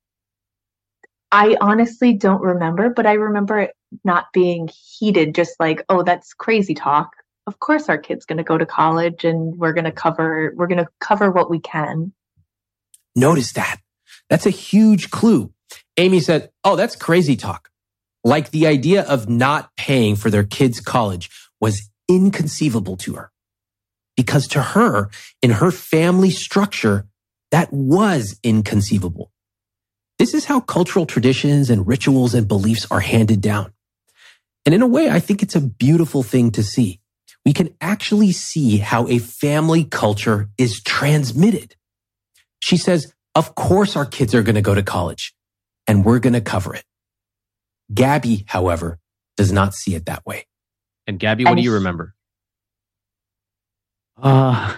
I 1.30 1.56
honestly 1.60 2.14
don't 2.14 2.40
remember, 2.40 2.90
but 2.90 3.06
I 3.06 3.14
remember 3.14 3.58
it 3.58 3.74
not 4.04 4.26
being 4.32 4.68
heated, 4.98 5.34
just 5.34 5.58
like, 5.58 5.84
oh, 5.88 6.02
that's 6.02 6.32
crazy 6.32 6.74
talk. 6.74 7.10
Of 7.46 7.58
course 7.58 7.88
our 7.88 7.98
kid's 7.98 8.24
gonna 8.24 8.44
go 8.44 8.56
to 8.56 8.64
college 8.64 9.24
and 9.24 9.56
we're 9.58 9.72
gonna 9.72 9.92
cover 9.92 10.52
we're 10.56 10.66
gonna 10.66 10.88
cover 11.00 11.30
what 11.30 11.50
we 11.50 11.60
can. 11.60 12.12
Notice 13.14 13.52
that. 13.52 13.80
That's 14.34 14.46
a 14.46 14.50
huge 14.50 15.12
clue. 15.12 15.52
Amy 15.96 16.18
said, 16.18 16.50
Oh, 16.64 16.74
that's 16.74 16.96
crazy 16.96 17.36
talk. 17.36 17.70
Like 18.24 18.50
the 18.50 18.66
idea 18.66 19.04
of 19.04 19.28
not 19.28 19.70
paying 19.76 20.16
for 20.16 20.28
their 20.28 20.42
kids' 20.42 20.80
college 20.80 21.30
was 21.60 21.88
inconceivable 22.08 22.96
to 22.96 23.12
her. 23.12 23.30
Because 24.16 24.48
to 24.48 24.60
her, 24.60 25.08
in 25.40 25.52
her 25.52 25.70
family 25.70 26.30
structure, 26.30 27.06
that 27.52 27.72
was 27.72 28.36
inconceivable. 28.42 29.30
This 30.18 30.34
is 30.34 30.46
how 30.46 30.58
cultural 30.58 31.06
traditions 31.06 31.70
and 31.70 31.86
rituals 31.86 32.34
and 32.34 32.48
beliefs 32.48 32.88
are 32.90 32.98
handed 32.98 33.40
down. 33.40 33.72
And 34.66 34.74
in 34.74 34.82
a 34.82 34.88
way, 34.88 35.10
I 35.10 35.20
think 35.20 35.44
it's 35.44 35.54
a 35.54 35.60
beautiful 35.60 36.24
thing 36.24 36.50
to 36.50 36.64
see. 36.64 36.98
We 37.46 37.52
can 37.52 37.72
actually 37.80 38.32
see 38.32 38.78
how 38.78 39.06
a 39.06 39.18
family 39.18 39.84
culture 39.84 40.48
is 40.58 40.82
transmitted. 40.82 41.76
She 42.58 42.76
says, 42.76 43.13
of 43.34 43.54
course 43.54 43.96
our 43.96 44.06
kids 44.06 44.34
are 44.34 44.42
going 44.42 44.56
to 44.56 44.62
go 44.62 44.74
to 44.74 44.82
college 44.82 45.34
and 45.86 46.04
we're 46.04 46.20
going 46.20 46.34
to 46.34 46.40
cover 46.42 46.74
it. 46.74 46.84
Gaby, 47.92 48.44
however, 48.48 48.98
does 49.36 49.52
not 49.52 49.74
see 49.74 49.94
it 49.94 50.06
that 50.06 50.24
way. 50.26 50.46
And 51.06 51.18
Gaby, 51.18 51.44
what 51.44 51.50
And 51.52 51.58
do 51.58 51.62
you 51.64 51.74
remember? 51.74 52.14
Uh, 54.22 54.76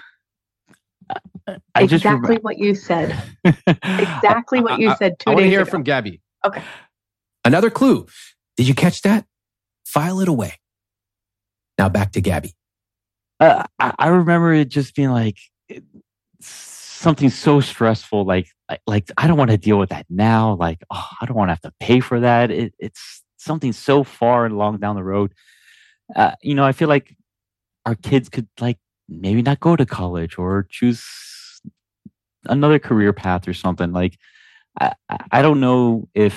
I 1.74 1.86
just 1.86 2.04
exactly 2.04 2.36
what 2.38 2.58
you 2.58 2.74
said. 2.74 3.22
Exactly 3.98 4.60
what 4.60 4.80
you 4.80 4.94
said 4.98 5.18
two 5.18 5.30
I 5.30 5.34
want 5.34 5.44
to 5.44 5.48
hear 5.50 5.62
ago. 5.62 5.70
from 5.70 5.82
Gaby. 5.84 6.20
Okay. 6.44 6.62
Another 7.44 7.70
clue. 7.70 8.06
Did 8.56 8.68
you 8.68 8.74
catch 8.74 9.02
that? 9.02 9.26
File 9.84 10.20
it 10.20 10.28
away. 10.28 10.54
Now 11.78 11.88
back 11.88 12.12
to 12.12 12.20
Gaby. 12.20 12.54
uh, 13.40 13.64
I, 13.78 13.94
I 13.98 14.08
remember 14.08 14.52
it 14.52 14.68
just 14.68 14.94
being 14.96 15.10
like 15.10 15.36
it- 15.36 15.55
something 17.06 17.30
so 17.30 17.60
stressful. 17.60 18.24
Like, 18.24 18.48
like, 18.88 19.12
I 19.16 19.28
don't 19.28 19.38
want 19.38 19.52
to 19.52 19.56
deal 19.56 19.78
with 19.78 19.90
that 19.90 20.06
now. 20.10 20.56
Like, 20.56 20.82
oh, 20.90 21.08
I 21.20 21.26
don't 21.26 21.36
want 21.36 21.50
to 21.50 21.52
have 21.52 21.60
to 21.60 21.72
pay 21.78 22.00
for 22.00 22.18
that. 22.18 22.50
It, 22.50 22.74
it's 22.80 23.22
something 23.36 23.72
so 23.72 24.02
far 24.02 24.44
and 24.44 24.58
long 24.58 24.78
down 24.78 24.96
the 24.96 25.04
road. 25.04 25.32
Uh, 26.16 26.32
you 26.42 26.56
know, 26.56 26.64
I 26.64 26.72
feel 26.72 26.88
like 26.88 27.14
our 27.84 27.94
kids 27.94 28.28
could 28.28 28.48
like 28.60 28.78
maybe 29.08 29.40
not 29.40 29.60
go 29.60 29.76
to 29.76 29.86
college 29.86 30.36
or 30.36 30.66
choose 30.68 31.04
another 32.46 32.80
career 32.80 33.12
path 33.12 33.46
or 33.46 33.54
something. 33.54 33.92
Like, 33.92 34.18
I- 34.80 34.94
I 35.30 35.42
don't 35.42 35.60
know 35.60 36.08
if 36.12 36.34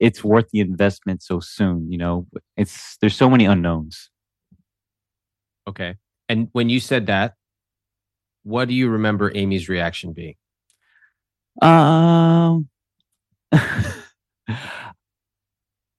it's 0.00 0.24
worth 0.24 0.48
the 0.52 0.60
investment 0.60 1.22
so 1.22 1.38
soon. 1.40 1.92
You 1.92 1.98
know, 1.98 2.26
it's 2.56 2.96
there's 2.98 3.14
so 3.14 3.28
many 3.28 3.44
unknowns. 3.44 4.08
Okay. 5.68 5.96
And 6.30 6.48
when 6.52 6.70
you 6.70 6.80
said 6.80 7.04
that, 7.08 7.34
what 8.44 8.68
do 8.68 8.74
you 8.74 8.88
remember 8.88 9.32
Amy's 9.34 9.68
reaction 9.68 10.12
being? 10.12 10.36
Um, 11.60 12.68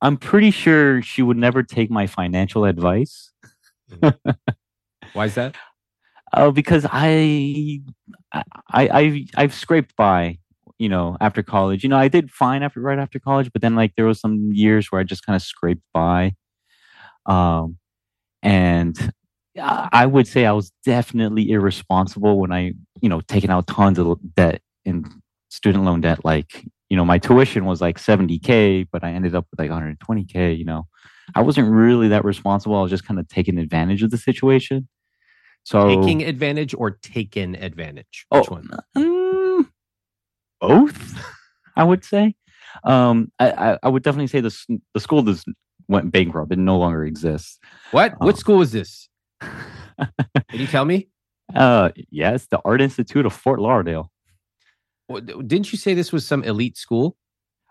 I'm 0.02 0.18
pretty 0.18 0.52
sure 0.52 1.02
she 1.02 1.22
would 1.22 1.38
never 1.38 1.64
take 1.64 1.90
my 1.90 2.08
financial 2.08 2.66
advice. 2.66 3.32
Why 5.14 5.26
is 5.26 5.36
that? 5.36 5.56
Uh, 6.32 6.52
because 6.52 6.86
I, 6.90 7.82
I, 8.32 8.44
I, 8.72 9.26
I've 9.36 9.54
scraped 9.54 9.96
by, 9.96 10.38
you 10.78 10.90
know, 10.90 11.18
after 11.22 11.42
college. 11.42 11.84
You 11.84 11.90
know, 11.90 11.98
I 11.98 12.08
did 12.08 12.30
fine 12.30 12.62
after 12.62 12.82
right 12.82 13.00
after 13.00 13.20
college, 13.20 13.52
but 13.52 13.62
then 13.62 13.76
like 13.76 13.94
there 13.96 14.06
was 14.06 14.20
some 14.20 14.52
years 14.52 14.92
where 14.92 15.02
I 15.02 15.04
just 15.04 15.26
kind 15.26 15.36
of 15.36 15.42
scraped 15.42 15.84
by. 15.94 16.34
Um, 17.26 17.78
and 18.44 19.12
I 19.60 19.90
I 19.92 20.06
would 20.06 20.28
say 20.28 20.46
I 20.46 20.52
was 20.52 20.72
definitely 20.86 21.52
irresponsible 21.52 22.40
when 22.40 22.52
I, 22.52 22.74
you 23.02 23.10
know, 23.10 23.22
taking 23.22 23.50
out 23.50 23.68
tons 23.68 23.98
of 24.00 24.18
debt 24.36 24.62
in 24.84 25.06
student 25.50 25.84
loan 25.86 26.02
debt. 26.02 26.26
Like, 26.26 26.66
you 26.90 26.98
know, 26.98 27.06
my 27.06 27.18
tuition 27.18 27.66
was 27.66 27.82
like 27.82 27.98
70K, 27.98 28.88
but 28.92 29.04
I 29.04 29.12
ended 29.12 29.36
up 29.36 29.48
with 29.52 29.60
like 29.60 29.72
120K, 29.72 30.58
you 30.58 30.66
know. 30.66 30.88
I 31.34 31.42
wasn't 31.42 31.72
really 31.72 32.08
that 32.10 32.24
responsible. 32.24 32.76
I 32.76 32.82
was 32.82 32.92
just 32.92 33.06
kind 33.06 33.20
of 33.20 33.28
taking 33.28 33.58
advantage 33.58 34.04
of 34.04 34.12
the 34.12 34.18
situation. 34.18 34.88
So 35.64 35.88
Taking 35.88 36.24
advantage 36.24 36.76
or 36.78 36.92
taken 36.92 37.56
advantage? 37.56 38.28
Which 38.30 38.46
Oh, 38.52 38.54
one? 38.54 38.70
Mm, 38.96 39.68
both, 40.62 41.20
I 41.76 41.84
would 41.84 42.04
say. 42.04 42.36
Um, 42.84 43.32
I, 43.40 43.50
I, 43.52 43.80
I 43.82 43.90
would 43.90 44.04
definitely 44.04 44.28
say 44.28 44.42
the 44.42 44.56
the 44.94 45.00
school 45.00 45.24
just 45.24 45.48
went 45.88 46.12
bankrupt. 46.12 46.52
It 46.52 46.60
no 46.60 46.78
longer 46.78 47.04
exists. 47.06 47.58
What? 47.92 48.14
Oh. 48.22 48.26
What 48.28 48.38
school 48.38 48.58
was 48.58 48.72
this? 48.74 49.10
Can 49.42 50.60
you 50.60 50.68
tell 50.68 50.86
me? 50.86 51.08
uh, 51.56 51.92
yes, 52.10 52.48
the 52.48 52.60
Art 52.66 52.82
Institute 52.82 53.26
of 53.26 53.34
Fort 53.34 53.60
Lauderdale. 53.60 54.12
What- 55.08 55.26
Didn't 55.26 55.72
you 55.72 55.78
say 55.78 55.94
this 55.94 56.12
was 56.12 56.26
some 56.26 56.44
elite 56.44 56.78
school? 56.78 57.16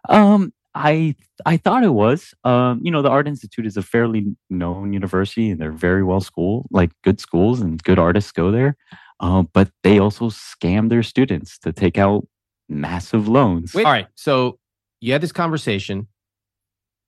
Um, 0.09 0.52
I 0.75 1.14
I 1.47 1.56
thought 1.56 1.85
it 1.85 1.92
was. 1.92 2.35
Um, 2.44 2.80
you 2.83 2.90
know, 2.90 3.02
the 3.02 3.11
Art 3.11 3.28
Institute 3.28 3.66
is 3.66 3.76
a 3.76 3.83
fairly 3.83 4.37
known 4.50 4.92
university, 4.92 5.50
and 5.50 5.61
they're 5.61 5.73
very 5.73 6.02
well 6.02 6.21
school, 6.21 6.66
like 6.71 6.90
good 7.02 7.21
schools, 7.21 7.61
and 7.61 7.83
good 7.83 7.99
artists 7.99 8.33
go 8.33 8.50
there. 8.50 8.76
Um, 9.21 9.49
but 9.52 9.71
they 9.83 9.99
also 9.99 10.30
scam 10.30 10.88
their 10.88 11.02
students 11.02 11.59
to 11.61 11.73
take 11.73 11.97
out 11.97 12.26
massive 12.68 13.28
loans. 13.28 13.75
All 13.75 13.83
right. 13.85 14.09
So 14.16 14.59
you 15.00 15.12
had 15.12 15.21
this 15.21 15.33
conversation. 15.33 16.09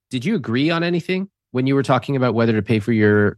Did 0.09 0.23
you 0.23 0.35
agree 0.35 0.69
on 0.69 0.83
anything? 0.83 1.29
when 1.51 1.65
you 1.65 1.75
were 1.75 1.83
talking 1.83 2.15
about 2.15 2.33
whether 2.33 2.53
to 2.53 2.61
pay 2.61 2.77
for 2.79 2.91
your 2.91 3.37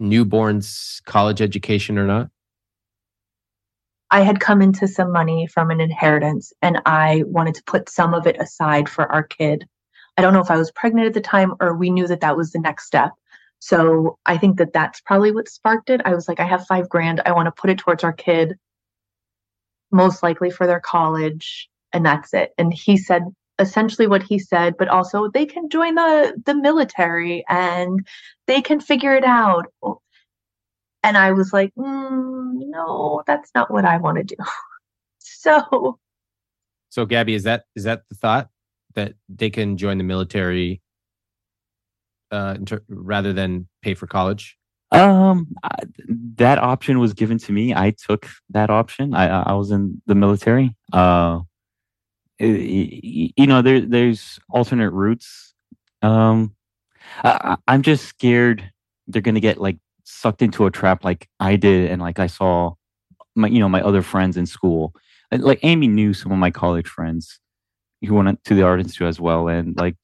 newborn's 0.00 1.00
college 1.06 1.40
education 1.40 1.98
or 1.98 2.06
not? 2.06 2.30
I 4.10 4.20
had 4.20 4.40
come 4.40 4.62
into 4.62 4.86
some 4.86 5.10
money 5.10 5.46
from 5.46 5.70
an 5.70 5.80
inheritance 5.80 6.52
and 6.62 6.80
I 6.86 7.24
wanted 7.26 7.54
to 7.56 7.64
put 7.64 7.88
some 7.88 8.14
of 8.14 8.26
it 8.26 8.40
aside 8.40 8.88
for 8.88 9.10
our 9.10 9.22
kid. 9.22 9.66
I 10.16 10.22
don't 10.22 10.32
know 10.32 10.40
if 10.40 10.50
I 10.50 10.56
was 10.56 10.70
pregnant 10.70 11.08
at 11.08 11.14
the 11.14 11.20
time 11.20 11.54
or 11.60 11.74
we 11.74 11.90
knew 11.90 12.06
that 12.06 12.20
that 12.20 12.36
was 12.36 12.52
the 12.52 12.60
next 12.60 12.86
step. 12.86 13.12
So 13.58 14.18
I 14.26 14.36
think 14.36 14.58
that 14.58 14.72
that's 14.72 15.00
probably 15.00 15.32
what 15.32 15.48
sparked 15.48 15.90
it. 15.90 16.02
I 16.04 16.14
was 16.14 16.28
like, 16.28 16.38
I 16.38 16.44
have 16.44 16.66
five 16.66 16.88
grand. 16.88 17.22
I 17.24 17.32
want 17.32 17.46
to 17.46 17.60
put 17.60 17.70
it 17.70 17.78
towards 17.78 18.04
our 18.04 18.12
kid, 18.12 18.56
most 19.90 20.22
likely 20.22 20.50
for 20.50 20.66
their 20.66 20.80
college, 20.80 21.68
and 21.92 22.04
that's 22.04 22.34
it. 22.34 22.52
And 22.58 22.72
he 22.72 22.96
said 22.96 23.22
essentially 23.58 24.06
what 24.06 24.22
he 24.22 24.38
said, 24.38 24.76
but 24.78 24.88
also 24.88 25.28
they 25.28 25.46
can 25.46 25.68
join 25.68 25.94
the 25.94 26.40
the 26.44 26.54
military 26.54 27.44
and 27.48 28.06
they 28.46 28.60
can 28.60 28.80
figure 28.80 29.14
it 29.14 29.24
out. 29.24 29.66
And 31.02 31.18
I 31.18 31.32
was 31.32 31.52
like, 31.52 31.72
mm, 31.74 32.52
no, 32.54 33.22
that's 33.26 33.50
not 33.54 33.70
what 33.70 33.84
I 33.84 33.98
want 33.98 34.16
to 34.16 34.24
do. 34.24 34.36
so, 35.18 35.98
so 36.88 37.04
Gaby, 37.06 37.34
is 37.34 37.44
that 37.44 37.64
is 37.76 37.84
that 37.84 38.02
the 38.08 38.14
thought 38.14 38.48
that 38.94 39.14
they 39.28 39.50
can 39.50 39.76
join 39.76 39.98
the 39.98 40.04
military 40.04 40.80
uh, 42.30 42.56
ter- 42.64 42.84
rather 42.88 43.32
than 43.32 43.68
pay 43.82 43.94
for 43.94 44.06
college? 44.06 44.56
Um, 44.90 45.48
I, 45.62 45.70
that 46.36 46.58
option 46.58 47.00
was 47.00 47.14
given 47.14 47.38
to 47.38 47.52
me. 47.52 47.74
I 47.74 47.90
took 47.90 48.28
that 48.50 48.70
option. 48.70 49.14
I 49.14 49.26
I 49.26 49.52
was 49.54 49.70
in 49.70 50.00
the 50.06 50.14
military. 50.14 50.74
Uh, 50.92 51.40
it, 51.40 51.53
you 52.38 53.46
know, 53.46 53.62
there 53.62 53.80
there's 53.80 54.38
alternate 54.50 54.90
routes. 54.90 55.54
Um, 56.02 56.54
I, 57.22 57.56
I'm 57.68 57.82
just 57.82 58.06
scared 58.06 58.70
they're 59.06 59.22
gonna 59.22 59.40
get 59.40 59.60
like 59.60 59.78
sucked 60.04 60.42
into 60.42 60.66
a 60.66 60.70
trap 60.70 61.04
like 61.04 61.28
I 61.40 61.56
did, 61.56 61.90
and 61.90 62.00
like 62.00 62.18
I 62.18 62.26
saw 62.26 62.74
my 63.34 63.48
you 63.48 63.60
know 63.60 63.68
my 63.68 63.82
other 63.82 64.02
friends 64.02 64.36
in 64.36 64.46
school. 64.46 64.94
Like 65.30 65.60
Amy 65.62 65.88
knew 65.88 66.14
some 66.14 66.32
of 66.32 66.38
my 66.38 66.50
college 66.50 66.86
friends 66.86 67.40
who 68.06 68.14
went 68.14 68.44
to 68.44 68.54
the 68.54 68.62
art 68.62 68.80
institute 68.80 69.08
as 69.08 69.20
well, 69.20 69.48
and 69.48 69.76
like 69.76 69.96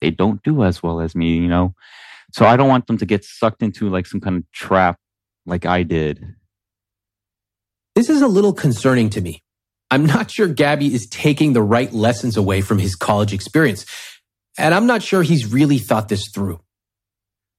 they 0.00 0.10
don't 0.10 0.42
do 0.42 0.64
as 0.64 0.82
well 0.82 1.00
as 1.00 1.14
me, 1.14 1.36
you 1.36 1.48
know. 1.48 1.74
So 2.32 2.44
I 2.46 2.56
don't 2.56 2.68
want 2.68 2.86
them 2.86 2.98
to 2.98 3.06
get 3.06 3.24
sucked 3.24 3.62
into 3.62 3.88
like 3.88 4.06
some 4.06 4.20
kind 4.20 4.36
of 4.36 4.52
trap 4.52 4.98
like 5.46 5.64
I 5.64 5.82
did. 5.82 6.34
This 7.94 8.10
is 8.10 8.20
a 8.20 8.28
little 8.28 8.52
concerning 8.52 9.08
to 9.10 9.20
me. 9.20 9.42
I'm 9.90 10.06
not 10.06 10.30
sure 10.30 10.48
Gaby 10.48 10.92
is 10.92 11.06
taking 11.06 11.52
the 11.52 11.62
right 11.62 11.92
lessons 11.92 12.36
away 12.36 12.60
from 12.60 12.78
his 12.78 12.96
college 12.96 13.32
experience. 13.32 13.86
And 14.58 14.74
I'm 14.74 14.86
not 14.86 15.02
sure 15.02 15.22
he's 15.22 15.52
really 15.52 15.78
thought 15.78 16.08
this 16.08 16.28
through. 16.28 16.60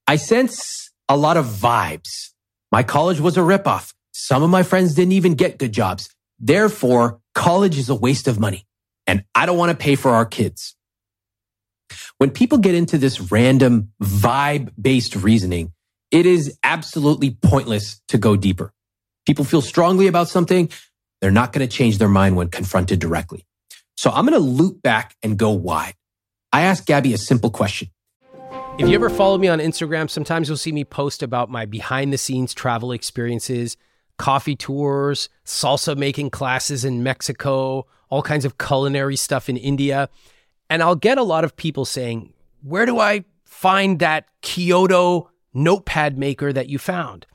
I 0.08 0.16
sense 0.18 0.92
a 1.08 1.16
lot 1.16 1.38
of 1.38 1.46
vibes. 1.46 2.32
My 2.72 2.84
college 2.84 3.20
was 3.20 3.38
a 3.38 3.42
ripoff. 3.42 3.94
Some 4.12 4.44
of 4.44 4.50
my 4.50 4.64
friends 4.64 4.94
didn't 4.94 5.14
even 5.14 5.36
get 5.36 5.58
good 5.58 5.72
jobs. 5.72 6.10
Therefore, 6.40 7.20
college 7.34 7.78
is 7.78 7.90
a 7.90 7.96
waste 7.96 8.28
of 8.28 8.40
money 8.40 8.66
and 9.06 9.24
I 9.34 9.46
don't 9.46 9.58
want 9.58 9.72
to 9.72 9.78
pay 9.78 9.96
for 9.96 10.12
our 10.12 10.26
kids. 10.26 10.76
When 12.18 12.32
people 12.32 12.58
get 12.58 12.76
into 12.76 12.98
this 12.98 13.32
random 13.32 13.92
vibe 14.02 14.72
based 14.80 15.16
reasoning, 15.16 15.72
it 16.12 16.26
is 16.26 16.58
absolutely 16.64 17.32
pointless 17.42 18.02
to 18.10 18.18
go 18.18 18.36
deeper. 18.36 18.74
People 19.26 19.46
feel 19.46 19.62
strongly 19.62 20.08
about 20.08 20.30
something. 20.30 20.70
They're 21.22 21.32
not 21.32 21.54
going 21.54 21.68
to 21.68 21.74
change 21.74 21.98
their 21.98 22.08
mind 22.08 22.36
when 22.36 22.50
confronted 22.50 23.00
directly. 23.00 23.46
So 23.96 24.12
I'm 24.12 24.26
going 24.26 24.40
to 24.40 24.46
loop 24.46 24.82
back 24.82 25.16
and 25.24 25.38
go 25.38 25.52
wide. 25.52 25.96
I 26.54 26.62
asked 26.62 26.86
Gaby 26.86 27.14
a 27.14 27.18
simple 27.18 27.50
question. 27.50 27.90
If 28.78 28.88
you 28.88 28.94
ever 28.94 29.10
follow 29.10 29.40
me 29.40 29.48
on 29.48 29.58
Instagram, 29.58 30.08
sometimes 30.08 30.48
you'll 30.48 30.58
see 30.58 30.72
me 30.72 30.86
post 30.86 31.24
about 31.24 31.50
my 31.50 31.66
behind 31.66 32.14
the 32.14 32.18
scenes 32.18 32.54
travel 32.54 32.92
experiences, 32.92 33.76
coffee 34.18 34.56
tours, 34.56 35.30
salsa 35.46 35.98
making 35.98 36.30
classes 36.30 36.86
in 36.86 37.02
Mexico, 37.02 37.88
all 38.10 38.22
kinds 38.22 38.46
of 38.46 38.60
culinary 38.60 39.16
stuff 39.16 39.50
in 39.50 39.58
India. 39.58 40.10
And 40.70 40.84
I'll 40.84 40.96
get 40.96 41.18
a 41.18 41.24
lot 41.24 41.44
of 41.44 41.58
people 41.58 41.86
saying, 41.86 42.34
Where 42.62 42.86
do 42.86 43.00
I 43.00 43.26
find 43.46 43.98
that 44.00 44.26
Kyoto 44.42 45.32
notepad 45.56 46.20
maker 46.20 46.54
that 46.54 46.70
you 46.70 46.78
found? 46.78 47.26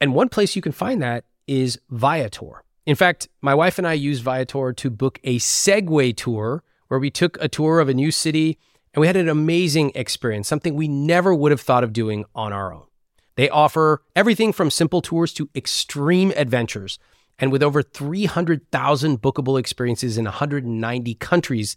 And 0.00 0.14
one 0.14 0.30
place 0.30 0.56
you 0.56 0.62
can 0.62 0.72
find 0.72 1.02
that 1.02 1.24
is 1.46 1.78
Viator. 1.90 2.64
In 2.86 2.96
fact, 2.96 3.28
my 3.40 3.54
wife 3.54 3.78
and 3.78 3.86
I 3.86 3.94
used 3.94 4.22
Viator 4.22 4.72
to 4.74 4.90
book 4.90 5.18
a 5.24 5.38
Segway 5.38 6.14
tour 6.14 6.62
where 6.88 7.00
we 7.00 7.10
took 7.10 7.38
a 7.40 7.48
tour 7.48 7.80
of 7.80 7.88
a 7.88 7.94
new 7.94 8.10
city 8.10 8.58
and 8.92 9.00
we 9.00 9.06
had 9.06 9.16
an 9.16 9.28
amazing 9.28 9.90
experience, 9.94 10.46
something 10.48 10.74
we 10.74 10.86
never 10.86 11.34
would 11.34 11.50
have 11.50 11.62
thought 11.62 11.82
of 11.82 11.94
doing 11.94 12.26
on 12.34 12.52
our 12.52 12.72
own. 12.74 12.84
They 13.36 13.48
offer 13.48 14.02
everything 14.14 14.52
from 14.52 14.70
simple 14.70 15.00
tours 15.00 15.32
to 15.34 15.48
extreme 15.54 16.32
adventures. 16.36 16.98
And 17.38 17.50
with 17.50 17.62
over 17.62 17.82
300,000 17.82 19.20
bookable 19.20 19.58
experiences 19.58 20.18
in 20.18 20.26
190 20.26 21.14
countries, 21.14 21.76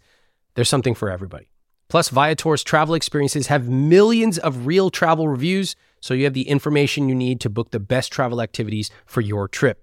there's 0.54 0.68
something 0.68 0.94
for 0.94 1.10
everybody. 1.10 1.48
Plus, 1.88 2.10
Viator's 2.10 2.62
travel 2.62 2.94
experiences 2.94 3.46
have 3.46 3.68
millions 3.68 4.38
of 4.38 4.66
real 4.66 4.90
travel 4.90 5.26
reviews, 5.26 5.74
so 6.00 6.12
you 6.12 6.24
have 6.24 6.34
the 6.34 6.48
information 6.48 7.08
you 7.08 7.14
need 7.14 7.40
to 7.40 7.48
book 7.48 7.70
the 7.70 7.80
best 7.80 8.12
travel 8.12 8.42
activities 8.42 8.90
for 9.06 9.22
your 9.22 9.48
trip. 9.48 9.82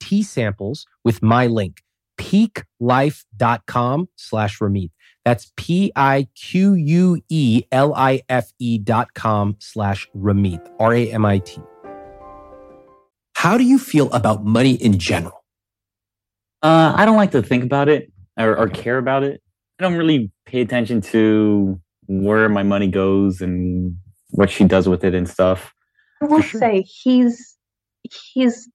tea 0.00 0.22
samples 0.22 0.86
with 1.04 1.22
my 1.22 1.46
link, 1.46 1.82
piquelife.com 2.18 4.08
slash 4.16 4.58
Ramit. 4.58 4.90
That's 5.24 5.52
P-I-Q-U-E-L-I-F-E 5.56 5.98
dot 8.78 9.14
com 9.14 9.56
slash 9.58 10.08
Ramit, 10.16 10.70
R-A-M-I-T. 10.78 11.60
How 13.34 13.58
do 13.58 13.64
you 13.64 13.78
feel 13.78 14.10
about 14.12 14.44
money 14.44 14.74
in 14.74 14.98
general? 14.98 15.44
Uh, 16.62 16.94
I 16.96 17.04
don't 17.04 17.16
like 17.16 17.32
to 17.32 17.42
think 17.42 17.64
about 17.64 17.88
it 17.88 18.12
or, 18.38 18.56
or 18.56 18.68
care 18.68 18.98
about 18.98 19.24
it. 19.24 19.42
I 19.78 19.82
don't 19.82 19.96
really 19.96 20.30
pay 20.46 20.60
attention 20.60 21.00
to 21.02 21.80
where 22.06 22.48
my 22.48 22.62
money 22.62 22.88
goes 22.88 23.40
and 23.40 23.96
what 24.30 24.50
she 24.50 24.64
does 24.64 24.88
with 24.88 25.04
it 25.04 25.14
and 25.14 25.28
stuff. 25.28 25.74
I 26.22 26.26
will 26.26 26.40
sure. 26.40 26.60
say 26.60 26.82
he's 26.82 27.56
he's 28.32 28.70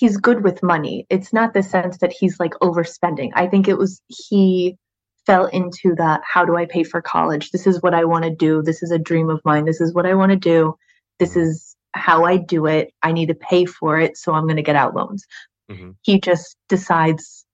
he's 0.00 0.16
good 0.16 0.42
with 0.42 0.62
money. 0.62 1.06
It's 1.10 1.30
not 1.30 1.52
the 1.52 1.62
sense 1.62 1.98
that 1.98 2.10
he's 2.10 2.40
like 2.40 2.54
overspending. 2.62 3.32
I 3.34 3.46
think 3.46 3.68
it 3.68 3.76
was 3.76 4.00
he 4.06 4.78
fell 5.26 5.44
into 5.46 5.94
that 5.96 6.22
how 6.24 6.46
do 6.46 6.56
I 6.56 6.64
pay 6.64 6.84
for 6.84 7.02
college? 7.02 7.50
This 7.50 7.66
is 7.66 7.82
what 7.82 7.92
I 7.94 8.06
want 8.06 8.24
to 8.24 8.30
do. 8.30 8.62
This 8.62 8.82
is 8.82 8.90
a 8.90 8.98
dream 8.98 9.28
of 9.28 9.42
mine. 9.44 9.66
This 9.66 9.80
is 9.80 9.92
what 9.92 10.06
I 10.06 10.14
want 10.14 10.30
to 10.30 10.36
do. 10.36 10.74
This 11.18 11.36
is 11.36 11.76
how 11.92 12.24
I 12.24 12.38
do 12.38 12.64
it. 12.64 12.94
I 13.02 13.12
need 13.12 13.26
to 13.26 13.34
pay 13.34 13.66
for 13.66 14.00
it, 14.00 14.16
so 14.16 14.32
I'm 14.32 14.44
going 14.44 14.56
to 14.56 14.62
get 14.62 14.74
out 14.74 14.96
loans. 14.96 15.26
Mhm. 15.70 15.96
He 16.00 16.18
just 16.18 16.56
decides 16.70 17.44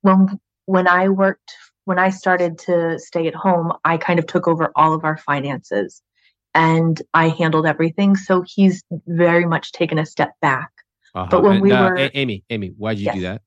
when 0.00 0.40
when 0.64 0.88
I 0.88 1.10
worked 1.10 1.52
when 1.84 1.98
I 1.98 2.08
started 2.08 2.58
to 2.60 2.98
stay 2.98 3.26
at 3.26 3.34
home, 3.34 3.72
I 3.84 3.98
kind 3.98 4.18
of 4.18 4.26
took 4.26 4.48
over 4.48 4.72
all 4.74 4.94
of 4.94 5.04
our 5.04 5.18
finances 5.18 6.00
and 6.54 7.00
I 7.12 7.28
handled 7.28 7.66
everything. 7.66 8.16
So 8.16 8.42
he's 8.46 8.82
very 9.06 9.44
much 9.44 9.72
taken 9.72 9.98
a 9.98 10.06
step 10.06 10.32
back 10.40 10.70
Uh-huh. 11.14 11.28
But 11.30 11.42
when 11.42 11.52
And, 11.54 11.62
we 11.62 11.72
uh, 11.72 11.90
were- 11.90 11.96
A- 11.96 12.16
Amy, 12.18 12.44
Amy, 12.50 12.68
why'd 12.76 12.98
you 12.98 13.12
do 13.12 13.20
that? 13.22 13.42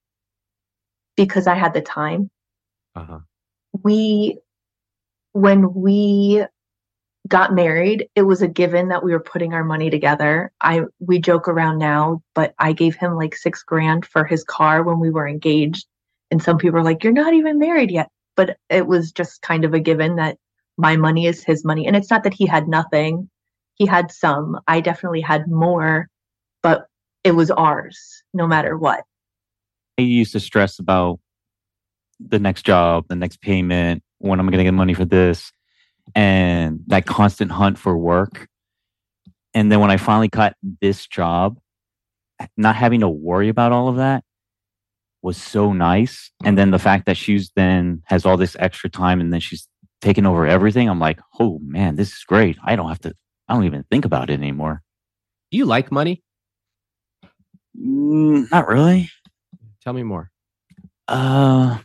because 1.15 1.45
I 1.47 1.54
had 1.56 1.73
the 1.73 1.82
time. 1.82 2.30
Uh-huh. 2.95 3.19
we 3.84 4.38
when 5.32 5.73
we 5.73 6.43
got 7.28 7.54
married 7.56 8.08
it 8.15 8.21
was 8.21 8.41
a 8.43 8.47
given 8.47 8.89
that 8.89 9.04
we 9.04 9.12
were 9.13 9.19
putting 9.19 9.52
our 9.54 9.63
money 9.63 9.89
together 9.89 10.52
i 10.62 10.82
we 10.99 11.17
joke 11.17 11.47
around 11.47 11.80
now 11.80 12.21
but 12.36 12.54
i 12.60 12.71
gave 12.71 12.95
him 12.95 13.15
like 13.15 13.36
six 13.36 13.63
grand 13.63 14.06
for 14.06 14.26
his 14.26 14.43
car 14.43 14.84
when 14.84 14.99
we 14.99 15.10
were 15.10 15.28
engaged 15.28 15.88
and 16.30 16.43
some 16.43 16.58
people 16.60 16.78
are 16.78 16.84
like 16.84 17.04
you're 17.04 17.13
not 17.13 17.34
even 17.34 17.58
married 17.58 17.89
yet 17.89 18.10
but 18.36 18.58
it 18.69 18.86
was 18.86 19.12
just 19.12 19.41
kind 19.41 19.65
of 19.65 19.73
a 19.73 19.80
given 19.80 20.17
that 20.17 20.38
my 20.78 20.95
money 20.95 21.26
is 21.26 21.43
his 21.43 21.65
money 21.65 21.88
and 21.88 21.95
it's 21.95 22.12
not 22.12 22.23
that 22.23 22.34
he 22.34 22.45
had 22.45 22.67
nothing 22.67 23.28
he 23.73 23.88
had 23.88 24.12
some 24.12 24.60
i 24.67 24.80
definitely 24.80 25.21
had 25.21 25.47
more 25.49 26.08
but 26.62 26.86
it 27.23 27.31
was 27.31 27.51
ours 27.51 28.23
no 28.33 28.47
matter 28.47 28.77
what 28.77 29.03
I 29.97 30.03
used 30.03 30.33
to 30.33 30.39
stress 30.39 30.79
about 30.79 31.19
the 32.19 32.39
next 32.39 32.63
job, 32.63 33.05
the 33.09 33.15
next 33.15 33.41
payment, 33.41 34.03
when 34.19 34.39
am 34.39 34.47
I 34.47 34.51
going 34.51 34.59
to 34.59 34.63
get 34.63 34.73
money 34.73 34.93
for 34.93 35.05
this, 35.05 35.51
and 36.15 36.79
that 36.88 37.05
constant 37.05 37.51
hunt 37.51 37.77
for 37.77 37.97
work. 37.97 38.47
And 39.53 39.71
then 39.71 39.79
when 39.79 39.91
I 39.91 39.97
finally 39.97 40.29
got 40.29 40.55
this 40.81 41.05
job, 41.05 41.59
not 42.57 42.75
having 42.75 43.01
to 43.01 43.09
worry 43.09 43.49
about 43.49 43.71
all 43.71 43.88
of 43.88 43.97
that 43.97 44.23
was 45.21 45.38
so 45.38 45.71
nice. 45.71 46.31
And 46.43 46.57
then 46.57 46.71
the 46.71 46.79
fact 46.79 47.05
that 47.05 47.15
she's 47.15 47.51
then 47.55 48.01
has 48.05 48.25
all 48.25 48.36
this 48.36 48.57
extra 48.59 48.89
time 48.89 49.21
and 49.21 49.31
then 49.31 49.39
she's 49.39 49.67
taking 50.01 50.25
over 50.25 50.45
everything, 50.47 50.89
I'm 50.89 50.99
like, 50.99 51.19
oh 51.39 51.59
man, 51.63 51.95
this 51.95 52.12
is 52.12 52.23
great. 52.23 52.57
I 52.63 52.75
don't 52.75 52.89
have 52.89 52.99
to, 53.01 53.13
I 53.47 53.53
don't 53.53 53.65
even 53.65 53.86
think 53.91 54.05
about 54.05 54.29
it 54.29 54.33
anymore. 54.33 54.81
Do 55.51 55.57
you 55.57 55.65
like 55.65 55.91
money? 55.91 56.23
Mm, 57.79 58.51
not 58.51 58.67
really. 58.67 59.09
Tell 59.83 59.93
me 59.93 60.03
more. 60.03 60.29
Uh, 61.07 61.79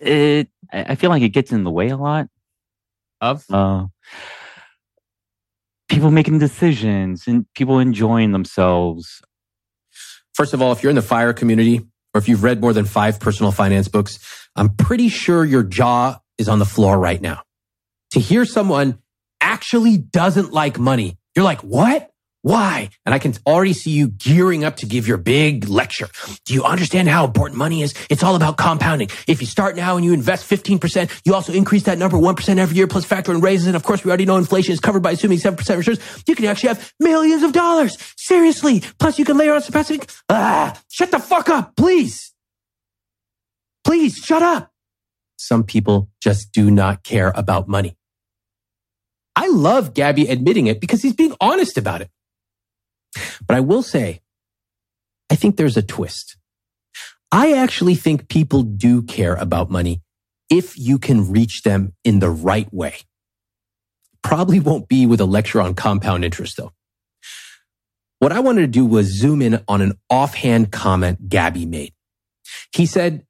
it. 0.00 0.48
I 0.72 0.82
I 0.82 0.94
feel 0.96 1.10
like 1.10 1.22
it 1.22 1.30
gets 1.30 1.52
in 1.52 1.64
the 1.64 1.70
way 1.70 1.88
a 1.88 1.96
lot. 1.96 2.28
Of? 3.20 3.44
Uh, 3.50 3.86
people 5.88 6.10
making 6.10 6.38
decisions 6.38 7.26
and 7.26 7.46
people 7.54 7.78
enjoying 7.78 8.32
themselves. 8.32 9.20
First 10.34 10.54
of 10.54 10.62
all, 10.62 10.70
if 10.72 10.82
you're 10.82 10.90
in 10.90 10.96
the 10.96 11.02
fire 11.02 11.32
community 11.32 11.80
or 12.14 12.18
if 12.18 12.28
you've 12.28 12.44
read 12.44 12.60
more 12.60 12.72
than 12.72 12.84
five 12.84 13.18
personal 13.18 13.50
finance 13.50 13.88
books, 13.88 14.18
I'm 14.54 14.74
pretty 14.76 15.08
sure 15.08 15.44
your 15.44 15.64
jaw 15.64 16.18
is 16.36 16.48
on 16.48 16.58
the 16.58 16.64
floor 16.64 16.98
right 16.98 17.20
now. 17.20 17.42
To 18.12 18.20
hear 18.20 18.44
someone 18.44 18.98
actually 19.40 19.98
doesn't 19.98 20.52
like 20.52 20.78
money, 20.78 21.18
you're 21.34 21.44
like, 21.44 21.60
what? 21.62 22.10
Why? 22.42 22.90
And 23.04 23.14
I 23.14 23.18
can 23.18 23.34
already 23.46 23.72
see 23.72 23.90
you 23.90 24.08
gearing 24.08 24.64
up 24.64 24.76
to 24.76 24.86
give 24.86 25.08
your 25.08 25.16
big 25.16 25.68
lecture. 25.68 26.08
Do 26.44 26.54
you 26.54 26.64
understand 26.64 27.08
how 27.08 27.24
important 27.24 27.58
money 27.58 27.82
is? 27.82 27.94
It's 28.08 28.22
all 28.22 28.36
about 28.36 28.56
compounding. 28.56 29.10
If 29.26 29.40
you 29.40 29.46
start 29.46 29.74
now 29.76 29.96
and 29.96 30.04
you 30.04 30.12
invest 30.12 30.48
15%, 30.48 31.22
you 31.24 31.34
also 31.34 31.52
increase 31.52 31.82
that 31.84 31.98
number 31.98 32.16
1% 32.16 32.58
every 32.58 32.76
year 32.76 32.86
plus 32.86 33.04
factor 33.04 33.32
in 33.32 33.40
raises. 33.40 33.66
And 33.66 33.74
of 33.74 33.82
course, 33.82 34.04
we 34.04 34.10
already 34.10 34.24
know 34.24 34.36
inflation 34.36 34.72
is 34.72 34.80
covered 34.80 35.02
by 35.02 35.12
assuming 35.12 35.38
7% 35.38 35.76
returns. 35.76 36.22
You 36.26 36.36
can 36.36 36.44
actually 36.44 36.68
have 36.68 36.92
millions 37.00 37.42
of 37.42 37.52
dollars. 37.52 37.98
Seriously. 38.16 38.82
Plus 38.98 39.18
you 39.18 39.24
can 39.24 39.36
layer 39.36 39.54
on 39.54 39.62
some 39.62 39.72
passive. 39.72 40.00
Ah, 40.28 40.80
shut 40.88 41.10
the 41.10 41.18
fuck 41.18 41.48
up, 41.48 41.74
please. 41.76 42.32
Please 43.84 44.16
shut 44.16 44.42
up. 44.42 44.70
Some 45.36 45.64
people 45.64 46.08
just 46.20 46.52
do 46.52 46.70
not 46.70 47.02
care 47.02 47.32
about 47.34 47.68
money. 47.68 47.96
I 49.34 49.48
love 49.48 49.94
Gaby 49.94 50.26
admitting 50.26 50.66
it 50.66 50.80
because 50.80 51.02
he's 51.02 51.14
being 51.14 51.34
honest 51.40 51.78
about 51.78 52.00
it. 52.00 52.10
But 53.46 53.56
I 53.56 53.60
will 53.60 53.82
say, 53.82 54.20
I 55.30 55.34
think 55.34 55.56
there's 55.56 55.76
a 55.76 55.82
twist. 55.82 56.36
I 57.30 57.52
actually 57.52 57.94
think 57.94 58.28
people 58.28 58.62
do 58.62 59.02
care 59.02 59.34
about 59.34 59.70
money 59.70 60.00
if 60.50 60.78
you 60.78 60.98
can 60.98 61.30
reach 61.30 61.62
them 61.62 61.92
in 62.04 62.20
the 62.20 62.30
right 62.30 62.72
way. 62.72 62.96
Probably 64.22 64.60
won't 64.60 64.88
be 64.88 65.06
with 65.06 65.20
a 65.20 65.26
lecture 65.26 65.60
on 65.60 65.74
compound 65.74 66.24
interest 66.24 66.56
though. 66.56 66.72
What 68.18 68.32
I 68.32 68.40
wanted 68.40 68.62
to 68.62 68.66
do 68.66 68.84
was 68.84 69.16
zoom 69.18 69.42
in 69.42 69.62
on 69.68 69.80
an 69.80 69.92
offhand 70.10 70.72
comment 70.72 71.28
Gaby 71.28 71.66
made. 71.66 71.92
He 72.74 72.86
said, 72.86 73.24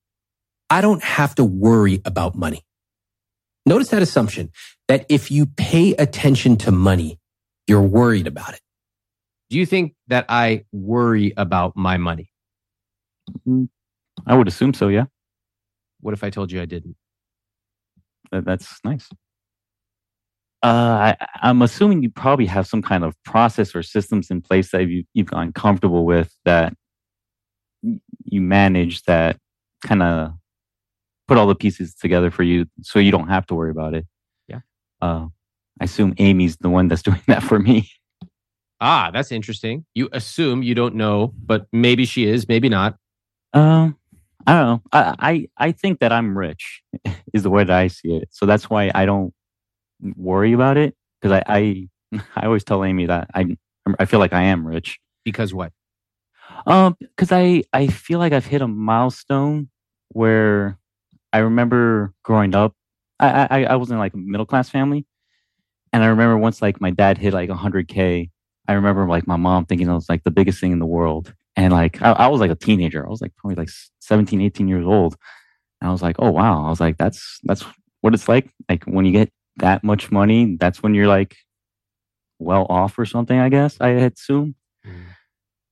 I 0.71 0.81
don't 0.81 1.03
have 1.03 1.35
to 1.37 1.45
worry 1.45 2.01
about 2.05 2.35
money. 2.35 2.65
Notice 3.67 3.89
that 3.89 4.01
assumption 4.01 4.51
that 4.87 5.05
if 5.09 5.31
you 5.31 5.47
pay 5.47 5.95
attention 5.95 6.57
to 6.59 6.71
money, 6.71 7.19
you're 7.67 7.83
worried 7.83 8.27
about 8.27 8.55
it. 8.55 8.61
Do 9.51 9.59
you 9.59 9.67
think 9.67 9.95
that 10.09 10.27
I 10.29 10.65
worry 10.73 11.33
about 11.37 11.77
my 11.77 11.97
money? 11.97 12.31
I 14.27 14.35
would 14.35 14.49
assume 14.49 14.75
so. 14.75 14.89
Yeah, 14.89 15.05
What 16.01 16.15
if 16.15 16.23
I 16.23 16.31
told 16.31 16.53
you 16.53 16.61
I 16.61 16.67
didn't? 16.67 16.97
That's 18.31 18.79
nice. 18.85 19.09
Uh, 20.63 21.15
I, 21.21 21.27
I'm 21.41 21.63
assuming 21.63 22.03
you 22.03 22.11
probably 22.11 22.47
have 22.47 22.67
some 22.67 22.83
kind 22.83 23.05
of 23.05 23.15
process 23.25 23.75
or 23.77 23.83
systems 23.83 24.29
in 24.31 24.43
place 24.43 24.73
that 24.73 24.89
you, 24.89 25.05
you've 25.15 25.31
gotten 25.31 25.53
comfortable 25.53 26.05
with 26.05 26.35
that 26.45 26.75
you 28.25 28.41
manage 28.41 29.03
that 29.05 29.39
kind 29.83 30.03
of 30.03 30.33
put 31.29 31.39
all 31.39 31.47
the 31.47 31.55
pieces 31.55 31.95
together 31.95 32.31
for 32.31 32.43
you 32.43 32.67
so 32.83 32.99
you 32.99 33.13
don't 33.13 33.29
have 33.29 33.47
to 33.47 33.55
worry 33.55 33.71
about 33.71 33.95
it. 33.95 34.07
Yeah. 34.49 34.61
Uh, 35.01 35.27
I 35.81 35.85
assume 35.85 36.15
Amy's 36.19 36.57
the 36.57 36.71
one 36.71 36.89
that's 36.89 37.03
doing 37.09 37.23
that 37.29 37.43
for 37.43 37.59
me. 37.59 37.89
Ah, 38.81 39.11
that's 39.13 39.33
interesting. 39.33 39.85
You 39.95 40.09
assume 40.13 40.63
you 40.63 40.75
don't 40.75 40.95
know, 40.95 41.33
but 41.45 41.67
maybe 41.73 42.05
she 42.05 42.27
is, 42.27 42.47
maybe 42.49 42.69
not. 42.69 42.97
Um, 43.55 43.97
I 44.47 44.55
don't 44.55 44.67
know. 44.67 44.83
I, 44.93 45.15
I 45.59 45.69
I 45.69 45.73
think 45.73 46.01
that 46.01 46.13
I'm 46.13 46.37
rich 46.39 46.83
is 47.35 47.45
the 47.45 47.51
way 47.51 47.65
that 47.65 47.77
I 47.77 47.89
see 47.89 48.17
it. 48.17 48.29
So 48.33 48.47
that's 48.47 48.71
why 48.71 48.91
I 48.95 49.07
don't 49.07 49.35
worry 50.17 50.53
about 50.55 50.77
it 50.79 50.97
because 51.21 51.43
I, 51.49 51.59
I 52.13 52.21
I 52.37 52.47
always 52.47 52.65
tell 52.65 52.85
Amy 52.85 53.07
that 53.07 53.31
I 53.35 53.57
I 53.99 54.07
feel 54.07 54.21
like 54.21 54.33
I 54.35 54.43
am 54.45 54.67
rich. 54.67 54.99
Because 55.25 55.55
what? 55.55 55.73
Um, 56.67 56.97
because 57.01 57.33
I 57.33 57.65
I 57.73 57.87
feel 57.89 58.19
like 58.19 58.33
I've 58.33 58.47
hit 58.47 58.63
a 58.63 58.69
milestone 58.69 59.69
where 60.11 60.79
I 61.33 61.39
remember 61.39 62.15
growing 62.25 62.55
up. 62.55 62.75
I 63.21 63.49
I, 63.51 63.65
I 63.65 63.77
was 63.77 63.91
in 63.91 63.99
like 63.99 64.15
a 64.15 64.19
middle 64.19 64.47
class 64.47 64.69
family, 64.71 65.07
and 65.93 66.05
I 66.05 66.09
remember 66.09 66.39
once 66.39 66.63
like 66.63 66.81
my 66.81 66.91
dad 66.91 67.19
hit 67.19 67.35
like 67.35 67.51
100k. 67.51 68.31
I 68.69 68.75
remember 68.75 69.09
like 69.09 69.27
my 69.27 69.37
mom 69.37 69.65
thinking 69.65 69.89
it 69.89 69.95
was 69.95 70.09
like 70.09 70.25
the 70.25 70.31
biggest 70.31 70.61
thing 70.61 70.73
in 70.73 70.79
the 70.79 70.87
world, 70.87 71.35
and 71.57 71.73
like 71.73 72.01
I, 72.03 72.13
I 72.13 72.27
was 72.29 72.41
like 72.41 72.51
a 72.51 72.55
teenager. 72.55 73.05
I 73.05 73.11
was 73.11 73.21
like 73.21 73.35
probably 73.37 73.57
like 73.57 73.71
17, 74.01 74.41
18 74.41 74.69
years 74.69 74.87
old, 74.87 75.17
and 75.81 75.89
I 75.89 75.93
was 75.93 76.03
like, 76.03 76.17
oh 76.19 76.31
wow. 76.31 76.67
I 76.67 76.69
was 76.69 76.81
like, 76.81 76.99
that's 76.99 77.41
that's 77.45 77.65
what 78.03 78.15
it's 78.15 78.29
like. 78.29 78.51
Like 78.69 78.85
when 78.85 79.05
you 79.05 79.13
get 79.13 79.31
that 79.57 79.83
much 79.83 80.11
money, 80.11 80.57
that's 80.61 80.83
when 80.83 80.95
you're 80.95 81.09
like 81.09 81.35
well 82.39 82.67
off 82.69 82.99
or 82.99 83.07
something. 83.07 83.39
I 83.39 83.49
guess 83.49 83.81
I 83.81 83.89
had 83.89 84.13
assume. 84.13 84.55
Mm. 84.87 85.07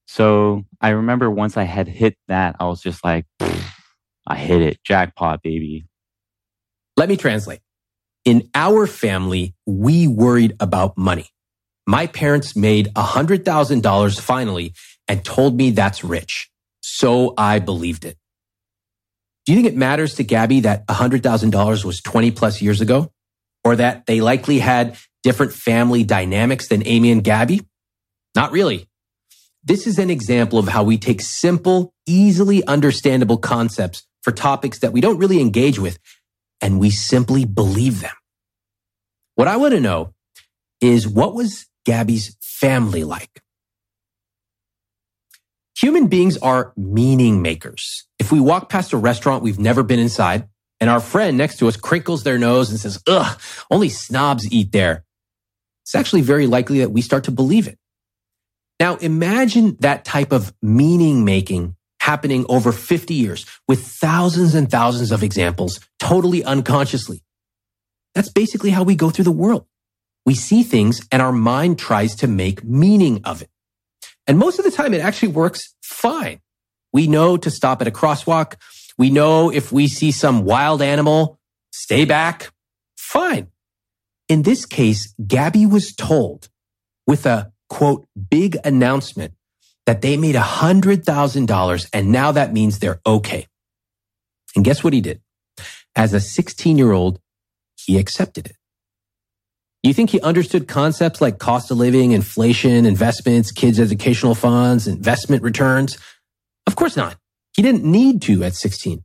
So 0.07 0.65
I 0.81 0.89
remember 0.89 1.29
once 1.29 1.57
I 1.57 1.63
had 1.63 1.87
hit 1.87 2.17
that, 2.27 2.55
I 2.59 2.65
was 2.65 2.81
just 2.81 3.03
like, 3.03 3.25
I 4.25 4.35
hit 4.35 4.61
it, 4.61 4.83
jackpot, 4.83 5.43
baby. 5.43 5.85
Let 6.95 7.09
me 7.09 7.17
translate. 7.17 7.59
In 8.25 8.49
our 8.55 8.87
family, 8.87 9.53
we 9.65 10.07
worried 10.07 10.55
about 10.59 10.97
money. 10.97 11.29
My 11.89 12.05
parents 12.05 12.53
made 12.53 12.93
$100,000 12.95 14.19
finally 14.19 14.73
and 15.07 15.23
told 15.23 15.55
me 15.55 15.71
that's 15.71 16.03
rich. 16.03 16.49
So 16.81 17.33
I 17.37 17.59
believed 17.59 18.03
it. 18.03 18.17
Do 19.45 19.53
you 19.53 19.57
think 19.57 19.73
it 19.73 19.77
matters 19.77 20.15
to 20.15 20.25
Gaby 20.25 20.59
that 20.61 20.85
$100,000 20.87 21.85
was 21.85 22.01
20 22.01 22.31
plus 22.31 22.61
years 22.61 22.81
ago? 22.81 23.11
Or 23.63 23.77
that 23.77 24.05
they 24.05 24.19
likely 24.19 24.59
had 24.59 24.97
different 25.23 25.53
family 25.53 26.03
dynamics 26.03 26.67
than 26.67 26.85
Amy 26.85 27.09
and 27.09 27.23
Gaby? 27.23 27.65
Not 28.35 28.51
really. 28.51 28.87
This 29.63 29.87
is 29.87 29.97
an 29.97 30.09
example 30.09 30.59
of 30.59 30.67
how 30.67 30.83
we 30.83 30.97
take 30.97 31.21
simple, 31.21 31.93
easily 32.05 32.65
understandable 32.65 33.37
concepts 33.37 34.05
for 34.23 34.31
topics 34.31 34.79
that 34.79 34.91
we 34.91 34.99
don't 34.99 35.17
really 35.17 35.39
engage 35.39 35.79
with, 35.79 35.99
and 36.59 36.79
we 36.79 36.89
simply 36.89 37.45
believe 37.45 38.01
them. 38.01 38.15
What 39.35 39.47
I 39.47 39.55
want 39.55 39.73
to 39.73 39.79
know 39.79 40.13
is 40.81 41.07
what 41.07 41.33
was 41.33 41.65
Gaby's 41.87 42.35
family 42.41 43.05
like? 43.05 43.41
Human 45.79 46.07
beings 46.07 46.37
are 46.39 46.73
meaning 46.75 47.41
makers. 47.41 48.05
If 48.19 48.29
we 48.29 48.41
walk 48.41 48.67
past 48.67 48.91
a 48.91 48.97
restaurant 48.97 49.41
we've 49.41 49.57
never 49.57 49.83
been 49.83 49.99
inside 49.99 50.49
and 50.81 50.89
our 50.89 50.99
friend 50.99 51.37
next 51.37 51.59
to 51.59 51.67
us 51.69 51.77
crinkles 51.77 52.23
their 52.23 52.37
nose 52.37 52.69
and 52.69 52.77
says, 52.77 53.01
ugh, 53.07 53.39
only 53.71 53.87
snobs 53.87 54.51
eat 54.51 54.73
there, 54.73 55.05
it's 55.85 55.95
actually 55.95 56.23
very 56.23 56.45
likely 56.45 56.79
that 56.79 56.91
we 56.91 57.01
start 57.01 57.23
to 57.23 57.31
believe 57.31 57.69
it. 57.69 57.79
Now 58.81 58.97
imagine 58.97 59.77
that 59.79 60.03
type 60.03 60.33
of 60.33 60.53
meaning 60.61 61.23
making 61.23 61.77
happening 62.01 62.45
over 62.49 62.73
50 62.73 63.13
years 63.13 63.45
with 63.65 63.87
thousands 63.87 64.55
and 64.55 64.69
thousands 64.69 65.13
of 65.13 65.23
examples 65.23 65.79
totally 65.99 66.43
unconsciously. 66.43 67.23
That's 68.13 68.29
basically 68.29 68.71
how 68.71 68.83
we 68.83 68.95
go 68.95 69.09
through 69.09 69.25
the 69.25 69.31
world. 69.31 69.67
We 70.27 70.35
see 70.35 70.63
things 70.63 71.07
and 71.09 71.21
our 71.21 71.31
mind 71.31 71.79
tries 71.79 72.13
to 72.15 72.27
make 72.27 72.61
meaning 72.61 73.21
of 73.23 73.41
it. 73.41 73.49
And 74.27 74.37
most 74.37 74.59
of 74.59 74.65
the 74.65 74.71
time 74.71 74.93
it 74.93 74.99
actually 74.99 75.29
works 75.29 75.73
fine. 75.81 76.41
We 76.91 77.07
know 77.07 77.37
to 77.37 77.49
stop 77.49 77.81
at 77.81 77.87
a 77.87 77.91
crosswalk. 77.91 78.55
We 78.97 79.09
know 79.09 79.49
if 79.49 79.71
we 79.71 79.87
see 79.87 80.11
some 80.11 80.43
wild 80.43 80.81
animal, 80.81 81.39
stay 81.71 82.03
back. 82.03 82.51
Fine. 82.97 83.47
In 84.27 84.41
this 84.41 84.65
case, 84.65 85.13
Gaby 85.25 85.65
was 85.65 85.95
told 85.95 86.49
with 87.07 87.25
a 87.25 87.53
quote, 87.69 88.05
big 88.29 88.57
announcement 88.65 89.33
that 89.85 90.01
they 90.01 90.17
made 90.17 90.35
a 90.35 90.41
hundred 90.41 91.05
thousand 91.05 91.45
dollars 91.45 91.87
and 91.93 92.11
now 92.11 92.33
that 92.33 92.51
means 92.51 92.79
they're 92.79 92.99
okay. 93.05 93.47
And 94.57 94.65
guess 94.65 94.83
what 94.83 94.91
he 94.91 94.99
did? 94.99 95.21
As 95.95 96.13
a 96.13 96.19
16 96.19 96.77
year 96.77 96.91
old, 96.91 97.21
he 97.77 97.97
accepted 97.97 98.47
it. 98.47 98.57
You 99.83 99.93
think 99.93 100.09
he 100.09 100.19
understood 100.21 100.67
concepts 100.67 101.21
like 101.21 101.37
cost 101.39 101.71
of 101.71 101.77
living, 101.77 102.11
inflation, 102.11 102.85
investments, 102.85 103.51
kids' 103.51 103.79
educational 103.79 104.35
funds, 104.35 104.87
investment 104.87 105.43
returns? 105.43 105.97
Of 106.65 106.75
course 106.75 106.97
not. 106.97 107.17
He 107.55 107.61
didn't 107.61 107.83
need 107.83 108.21
to 108.23 108.43
at 108.43 108.55
16. 108.55 109.03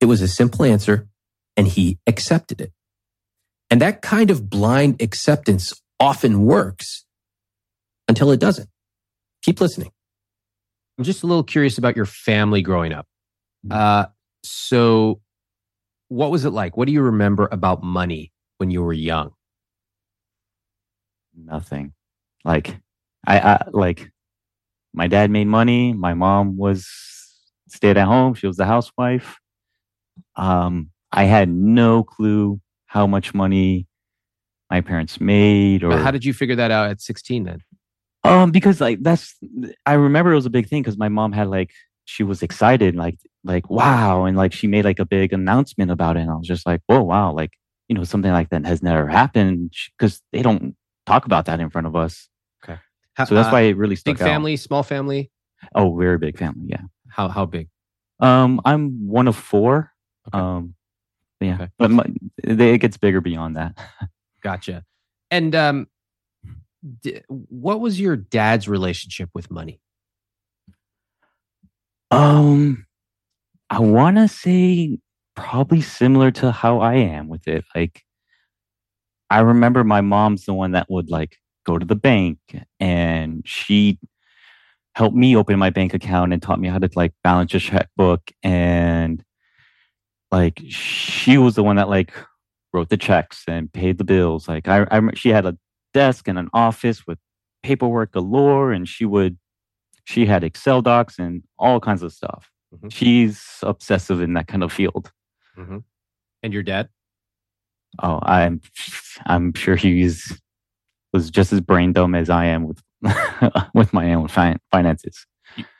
It 0.00 0.06
was 0.06 0.22
a 0.22 0.28
simple 0.28 0.64
answer 0.64 1.08
and 1.56 1.68
he 1.68 1.98
accepted 2.06 2.60
it. 2.60 2.72
And 3.70 3.80
that 3.80 4.02
kind 4.02 4.30
of 4.30 4.48
blind 4.48 5.00
acceptance 5.02 5.72
often 5.98 6.44
works 6.44 7.04
until 8.08 8.30
it 8.30 8.40
doesn't. 8.40 8.68
Keep 9.42 9.60
listening. 9.60 9.90
I'm 10.98 11.04
just 11.04 11.22
a 11.22 11.26
little 11.26 11.42
curious 11.42 11.76
about 11.76 11.96
your 11.96 12.06
family 12.06 12.62
growing 12.62 12.92
up. 12.92 13.06
Uh, 13.70 14.06
so, 14.44 15.20
what 16.08 16.30
was 16.30 16.44
it 16.44 16.50
like? 16.50 16.76
What 16.76 16.86
do 16.86 16.92
you 16.92 17.02
remember 17.02 17.48
about 17.50 17.82
money 17.82 18.32
when 18.58 18.70
you 18.70 18.82
were 18.82 18.92
young? 18.92 19.32
Nothing. 21.36 21.92
Like 22.44 22.78
I, 23.26 23.38
I 23.38 23.64
like 23.70 24.10
my 24.92 25.08
dad 25.08 25.30
made 25.30 25.46
money. 25.46 25.92
My 25.92 26.14
mom 26.14 26.56
was 26.56 26.88
stayed 27.68 27.96
at 27.96 28.06
home. 28.06 28.34
She 28.34 28.46
was 28.46 28.56
the 28.56 28.66
housewife. 28.66 29.38
Um, 30.36 30.90
I 31.12 31.24
had 31.24 31.48
no 31.48 32.02
clue 32.02 32.60
how 32.86 33.06
much 33.06 33.34
money 33.34 33.86
my 34.70 34.80
parents 34.80 35.20
made 35.20 35.84
or 35.84 35.96
how 35.98 36.10
did 36.10 36.24
you 36.24 36.32
figure 36.32 36.56
that 36.56 36.70
out 36.70 36.90
at 36.90 37.00
16 37.00 37.44
then? 37.44 37.58
um 38.24 38.50
because 38.50 38.80
like 38.80 38.98
that's 39.02 39.36
I 39.84 39.92
remember 39.94 40.32
it 40.32 40.36
was 40.36 40.46
a 40.46 40.50
big 40.50 40.68
thing 40.68 40.82
because 40.82 40.96
my 40.96 41.08
mom 41.08 41.32
had 41.32 41.48
like 41.48 41.70
she 42.06 42.22
was 42.22 42.42
excited 42.42 42.96
like 42.96 43.18
like 43.44 43.68
wow 43.68 44.24
and 44.24 44.36
like 44.36 44.52
she 44.52 44.66
made 44.66 44.84
like 44.84 44.98
a 44.98 45.04
big 45.04 45.32
announcement 45.32 45.90
about 45.90 46.16
it 46.16 46.20
and 46.20 46.30
I 46.30 46.34
was 46.34 46.46
just 46.46 46.66
like 46.66 46.80
whoa 46.86 47.02
wow 47.02 47.32
like 47.32 47.50
you 47.88 47.94
know 47.94 48.04
something 48.04 48.32
like 48.32 48.48
that 48.50 48.66
has 48.66 48.82
never 48.82 49.06
happened 49.06 49.74
because 49.98 50.22
they 50.32 50.42
don't 50.42 50.74
talk 51.06 51.26
about 51.26 51.46
that 51.46 51.60
in 51.60 51.70
front 51.70 51.86
of 51.86 51.94
us 51.96 52.28
How- 53.16 53.24
so 53.26 53.34
that's 53.36 53.48
uh, 53.48 53.50
why 53.52 53.60
it 53.62 53.76
really 53.76 53.94
stuck 53.96 54.16
big 54.16 54.22
out. 54.22 54.26
family, 54.26 54.56
small 54.56 54.82
family. 54.82 55.30
oh 55.74 55.96
very 55.96 56.18
big 56.18 56.36
family 56.36 56.66
yeah 56.66 56.82
How 57.08 57.28
how 57.28 57.46
big? 57.46 57.68
um 58.20 58.60
I'm 58.64 59.06
one 59.08 59.28
of 59.28 59.36
four 59.36 59.92
Okay. 60.28 60.38
um 60.38 60.74
yeah 61.40 61.54
Okay. 61.54 61.68
but 61.78 61.90
my, 61.90 62.04
it 62.42 62.78
gets 62.80 62.96
bigger 62.96 63.20
beyond 63.20 63.56
that 63.56 63.78
Gotcha. 64.42 64.84
And 65.30 65.54
um, 65.54 65.86
d- 67.02 67.22
what 67.28 67.80
was 67.80 67.98
your 67.98 68.14
dad's 68.14 68.68
relationship 68.68 69.30
with 69.32 69.50
money? 69.50 69.80
Um, 72.10 72.86
I 73.70 73.78
want 73.80 74.16
to 74.18 74.28
say 74.28 74.98
probably 75.34 75.80
similar 75.80 76.30
to 76.32 76.52
how 76.52 76.80
I 76.80 76.94
am 76.96 77.28
with 77.28 77.48
it. 77.48 77.64
Like, 77.74 78.03
I 79.30 79.40
remember 79.40 79.84
my 79.84 80.00
mom's 80.00 80.44
the 80.44 80.54
one 80.54 80.72
that 80.72 80.90
would 80.90 81.10
like 81.10 81.38
go 81.66 81.78
to 81.78 81.86
the 81.86 81.96
bank 81.96 82.38
and 82.78 83.42
she 83.46 83.98
helped 84.94 85.16
me 85.16 85.34
open 85.36 85.58
my 85.58 85.70
bank 85.70 85.94
account 85.94 86.32
and 86.32 86.40
taught 86.42 86.60
me 86.60 86.68
how 86.68 86.78
to 86.78 86.88
like 86.94 87.12
balance 87.24 87.54
a 87.54 87.58
checkbook. 87.58 88.30
And 88.42 89.24
like, 90.30 90.60
she 90.68 91.38
was 91.38 91.54
the 91.54 91.62
one 91.62 91.76
that 91.76 91.88
like 91.88 92.12
wrote 92.72 92.88
the 92.90 92.96
checks 92.96 93.44
and 93.48 93.72
paid 93.72 93.98
the 93.98 94.04
bills. 94.04 94.48
Like, 94.48 94.68
I, 94.68 94.86
I 94.90 95.00
she 95.14 95.30
had 95.30 95.46
a 95.46 95.56
desk 95.92 96.28
and 96.28 96.38
an 96.38 96.48
office 96.52 97.06
with 97.06 97.18
paperwork 97.62 98.12
galore 98.12 98.72
and 98.72 98.88
she 98.88 99.04
would 99.04 99.38
she 100.04 100.26
had 100.26 100.44
excel 100.44 100.82
docs 100.82 101.18
and 101.18 101.42
all 101.58 101.80
kinds 101.80 102.02
of 102.02 102.12
stuff 102.12 102.50
Mhm. 102.74 102.92
she's 102.92 103.58
obsessive 103.62 104.20
in 104.20 104.34
that 104.34 104.48
kind 104.48 104.62
of 104.64 104.70
field 104.72 105.12
And 106.42 106.52
your 106.52 106.62
dad? 106.64 106.88
Oh 108.02 108.18
i'm 108.22 108.60
i'm 109.26 109.52
sure 109.54 109.76
he's 109.76 110.40
was 111.12 111.30
just 111.30 111.52
as 111.52 111.60
brain 111.60 111.92
dumb 111.92 112.14
as 112.14 112.28
i 112.30 112.44
am 112.44 112.66
with 112.66 112.82
with 113.74 113.92
my 113.92 114.12
own 114.14 114.28
fin- 114.28 114.58
finances 114.72 115.26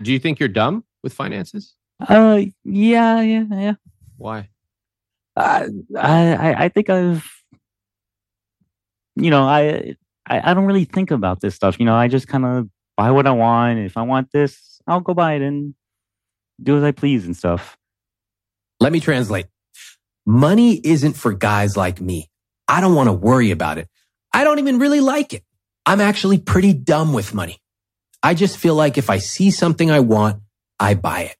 Do 0.02 0.12
you 0.12 0.18
think 0.18 0.38
you're 0.38 0.48
dumb 0.48 0.84
with 1.02 1.12
finances? 1.12 1.74
uh 2.08 2.42
yeah 2.64 3.20
yeah 3.20 3.44
yeah 3.50 3.74
Why? 4.16 4.48
I, 5.36 5.68
I 5.96 6.64
I 6.64 6.68
think 6.68 6.90
I've, 6.90 7.24
you 9.16 9.30
know, 9.30 9.42
I, 9.44 9.94
I 10.26 10.50
I 10.50 10.54
don't 10.54 10.64
really 10.66 10.84
think 10.84 11.10
about 11.10 11.40
this 11.40 11.54
stuff. 11.56 11.78
You 11.80 11.86
know, 11.86 11.94
I 11.96 12.06
just 12.08 12.28
kind 12.28 12.44
of 12.44 12.68
buy 12.96 13.10
what 13.10 13.26
I 13.26 13.32
want. 13.32 13.80
If 13.80 13.96
I 13.96 14.02
want 14.02 14.30
this, 14.32 14.80
I'll 14.86 15.00
go 15.00 15.14
buy 15.14 15.34
it 15.34 15.42
and 15.42 15.74
do 16.62 16.76
as 16.76 16.84
I 16.84 16.92
please 16.92 17.26
and 17.26 17.36
stuff. 17.36 17.76
Let 18.78 18.92
me 18.92 19.00
translate. 19.00 19.46
Money 20.26 20.80
isn't 20.82 21.14
for 21.14 21.32
guys 21.32 21.76
like 21.76 22.00
me. 22.00 22.30
I 22.66 22.80
don't 22.80 22.94
want 22.94 23.08
to 23.08 23.12
worry 23.12 23.50
about 23.50 23.78
it. 23.78 23.88
I 24.32 24.44
don't 24.44 24.58
even 24.58 24.78
really 24.78 25.00
like 25.00 25.32
it. 25.32 25.44
I'm 25.86 26.00
actually 26.00 26.38
pretty 26.38 26.72
dumb 26.72 27.12
with 27.12 27.34
money. 27.34 27.58
I 28.22 28.34
just 28.34 28.56
feel 28.56 28.74
like 28.74 28.96
if 28.96 29.10
I 29.10 29.18
see 29.18 29.50
something 29.50 29.90
I 29.90 30.00
want, 30.00 30.40
I 30.80 30.94
buy 30.94 31.20
it. 31.22 31.36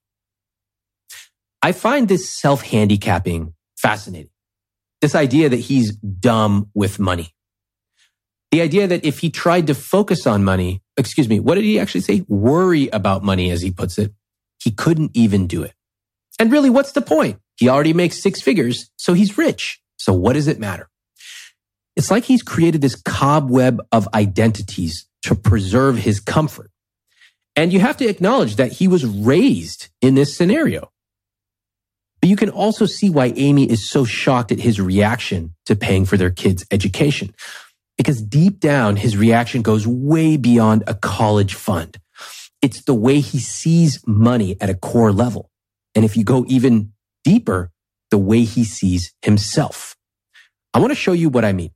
I 1.63 1.73
find 1.73 2.09
this 2.09 2.29
self 2.29 2.63
handicapping 2.63 3.55
fascinating. 3.85 4.31
This 5.01 5.15
idea 5.15 5.51
that 5.51 5.59
he's 5.59 5.95
dumb 5.97 6.71
with 6.75 6.99
money. 6.99 7.35
The 8.51 8.63
idea 8.63 8.87
that 8.87 9.05
if 9.05 9.19
he 9.19 9.29
tried 9.29 9.67
to 9.67 9.75
focus 9.75 10.27
on 10.27 10.45
money, 10.45 10.83
excuse 10.97 11.29
me, 11.29 11.41
what 11.41 11.57
did 11.57 11.65
he 11.65 11.79
actually 11.79 12.01
say? 12.01 12.25
Worry 12.29 12.89
about 12.89 13.23
money, 13.25 13.51
as 13.51 13.61
he 13.61 13.71
puts 13.71 13.99
it. 13.99 14.15
He 14.63 14.71
couldn't 14.71 15.11
even 15.15 15.47
do 15.47 15.63
it. 15.63 15.75
And 16.39 16.51
really, 16.51 16.71
what's 16.71 16.93
the 16.93 17.03
point? 17.03 17.39
He 17.57 17.69
already 17.69 17.93
makes 17.93 18.23
six 18.23 18.41
figures, 18.41 18.91
so 18.97 19.13
he's 19.13 19.39
rich. 19.39 19.81
So 19.97 20.13
what 20.13 20.35
does 20.35 20.49
it 20.49 20.59
matter? 20.59 20.89
It's 21.97 22.11
like 22.11 22.25
he's 22.25 22.43
created 22.43 22.81
this 22.81 22.97
cobweb 22.97 23.81
of 23.93 24.09
identities 24.15 25.07
to 25.23 25.35
preserve 25.35 25.97
his 25.97 26.21
comfort. 26.21 26.71
And 27.57 27.73
you 27.73 27.81
have 27.81 27.97
to 27.99 28.09
acknowledge 28.09 28.57
that 28.57 28.73
he 28.73 28.89
was 28.89 29.07
raised 29.07 29.89
in 30.01 30.15
this 30.15 30.37
scenario. 30.37 30.91
But 32.21 32.31
you 32.31 32.37
can 32.37 32.51
also 32.51 32.87
see 32.87 33.11
why 33.11 33.33
Amy 33.37 33.71
is 33.71 33.89
so 33.89 34.05
shocked 34.05 34.51
at 34.51 34.59
his 34.59 34.81
reaction 34.81 35.55
to 35.67 35.77
paying 35.77 36.05
for 36.05 36.17
their 36.17 36.31
kids' 36.31 36.65
education. 36.71 37.35
Because 37.97 38.23
deep 38.23 38.59
down, 38.59 38.97
his 38.97 39.17
reaction 39.17 39.63
goes 39.63 39.87
way 39.87 40.37
beyond 40.37 40.83
a 40.87 40.95
college 40.95 41.55
fund. 41.55 41.99
It's 42.61 42.83
the 42.85 42.95
way 42.95 43.21
he 43.21 43.39
sees 43.39 44.03
money 44.07 44.57
at 44.59 44.71
a 44.71 44.75
core 44.75 45.13
level. 45.13 45.51
And 45.95 46.03
if 46.05 46.17
you 46.17 46.25
go 46.25 46.45
even 46.49 46.94
deeper, 47.25 47.71
the 48.11 48.19
way 48.19 48.45
he 48.45 48.63
sees 48.63 49.13
himself. 49.23 49.97
I 50.73 50.79
want 50.79 50.91
to 50.91 50.97
show 50.97 51.13
you 51.13 51.29
what 51.29 51.45
I 51.45 51.53
mean. 51.53 51.71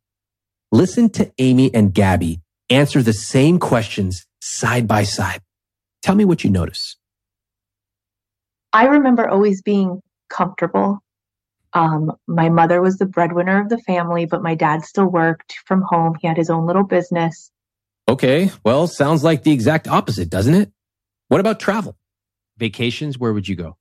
Listen 0.71 1.09
to 1.11 1.33
Amy 1.39 1.73
and 1.75 1.93
Gaby 1.93 2.41
answer 2.71 3.03
the 3.03 3.13
same 3.13 3.59
questions 3.59 4.27
side 4.41 4.87
by 4.87 5.05
side. 5.05 5.41
Tell 6.03 6.15
me 6.15 6.25
what 6.25 6.45
you 6.45 6.51
notice. 6.51 6.97
I 8.73 8.85
remember 8.85 9.27
always 9.27 9.63
being 9.63 10.03
comfortable. 10.29 11.01
Um, 11.73 12.13
my 12.27 12.51
mother 12.51 12.81
was 12.81 12.99
the 12.99 13.07
breadwinner 13.07 13.61
of 13.61 13.71
the 13.71 13.79
family, 13.79 14.27
but 14.27 14.43
my 14.43 14.55
dad 14.55 14.85
still 14.85 15.07
worked 15.07 15.55
from 15.65 15.83
home. 15.83 16.17
He 16.21 16.29
had 16.29 16.37
his 16.37 16.51
own 16.51 16.67
little 16.67 16.85
business. 16.85 17.51
Okay, 18.09 18.51
well, 18.65 18.87
sounds 18.87 19.25
like 19.25 19.43
the 19.43 19.53
exact 19.53 19.89
opposite, 19.89 20.31
doesn't 20.31 20.55
it? 20.55 20.71
What 21.29 21.41
about 21.41 21.61
travel? 21.61 21.97
Vacations, 22.59 23.19
where 23.19 23.33
would 23.33 23.49
you 23.49 23.57
go? 23.57 23.78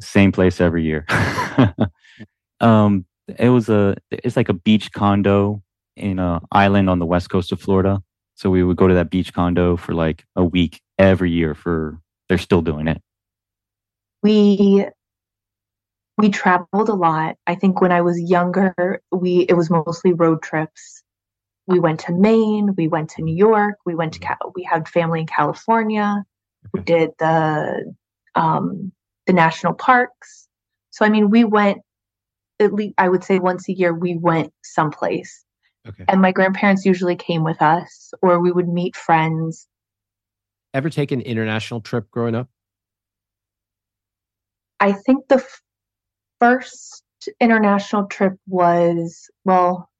Same 0.00 0.32
place 0.32 0.60
every 0.60 0.84
year. 0.84 1.06
um, 2.60 3.04
it 3.38 3.48
was 3.48 3.68
a 3.68 3.96
it's 4.10 4.36
like 4.36 4.48
a 4.48 4.54
beach 4.54 4.92
condo 4.92 5.62
in 5.96 6.18
a 6.18 6.40
island 6.52 6.90
on 6.90 6.98
the 6.98 7.06
west 7.06 7.30
coast 7.30 7.52
of 7.52 7.60
Florida. 7.60 8.02
So 8.34 8.50
we 8.50 8.62
would 8.62 8.76
go 8.76 8.86
to 8.86 8.94
that 8.94 9.10
beach 9.10 9.32
condo 9.32 9.76
for 9.76 9.94
like 9.94 10.24
a 10.36 10.44
week 10.44 10.80
every 10.98 11.30
year 11.30 11.54
for 11.54 11.98
they're 12.28 12.38
still 12.38 12.62
doing 12.62 12.88
it. 12.88 13.02
We 14.22 14.86
we 16.18 16.30
traveled 16.30 16.88
a 16.88 16.94
lot. 16.94 17.36
I 17.46 17.54
think 17.54 17.80
when 17.80 17.92
I 17.92 18.02
was 18.02 18.20
younger, 18.20 19.00
we 19.10 19.40
it 19.48 19.54
was 19.54 19.70
mostly 19.70 20.12
road 20.12 20.42
trips. 20.42 21.02
We 21.66 21.80
went 21.80 22.00
to 22.00 22.12
Maine, 22.12 22.74
we 22.76 22.86
went 22.86 23.10
to 23.10 23.22
New 23.22 23.34
York, 23.34 23.76
we 23.84 23.94
went 23.94 24.12
to 24.14 24.20
Cal- 24.20 24.52
we 24.54 24.62
had 24.62 24.88
family 24.88 25.20
in 25.20 25.26
California. 25.26 26.24
We 26.72 26.80
did 26.80 27.10
the 27.18 27.94
um, 28.34 28.92
the 29.26 29.32
national 29.32 29.74
parks. 29.74 30.48
So 30.90 31.04
I 31.04 31.08
mean, 31.08 31.30
we 31.30 31.44
went 31.44 31.78
at 32.60 32.72
least 32.72 32.94
I 32.98 33.08
would 33.08 33.24
say 33.24 33.38
once 33.38 33.68
a 33.68 33.72
year 33.72 33.92
we 33.92 34.16
went 34.16 34.52
someplace. 34.62 35.44
Okay. 35.88 36.04
And 36.08 36.20
my 36.20 36.32
grandparents 36.32 36.84
usually 36.84 37.16
came 37.16 37.44
with 37.44 37.62
us, 37.62 38.12
or 38.22 38.40
we 38.40 38.50
would 38.50 38.68
meet 38.68 38.96
friends. 38.96 39.68
Ever 40.74 40.90
take 40.90 41.12
an 41.12 41.20
international 41.20 41.80
trip 41.80 42.10
growing 42.10 42.34
up? 42.34 42.48
I 44.80 44.92
think 44.92 45.28
the 45.28 45.36
f- 45.36 45.62
first 46.40 47.02
international 47.40 48.06
trip 48.06 48.34
was 48.46 49.30
well, 49.44 49.90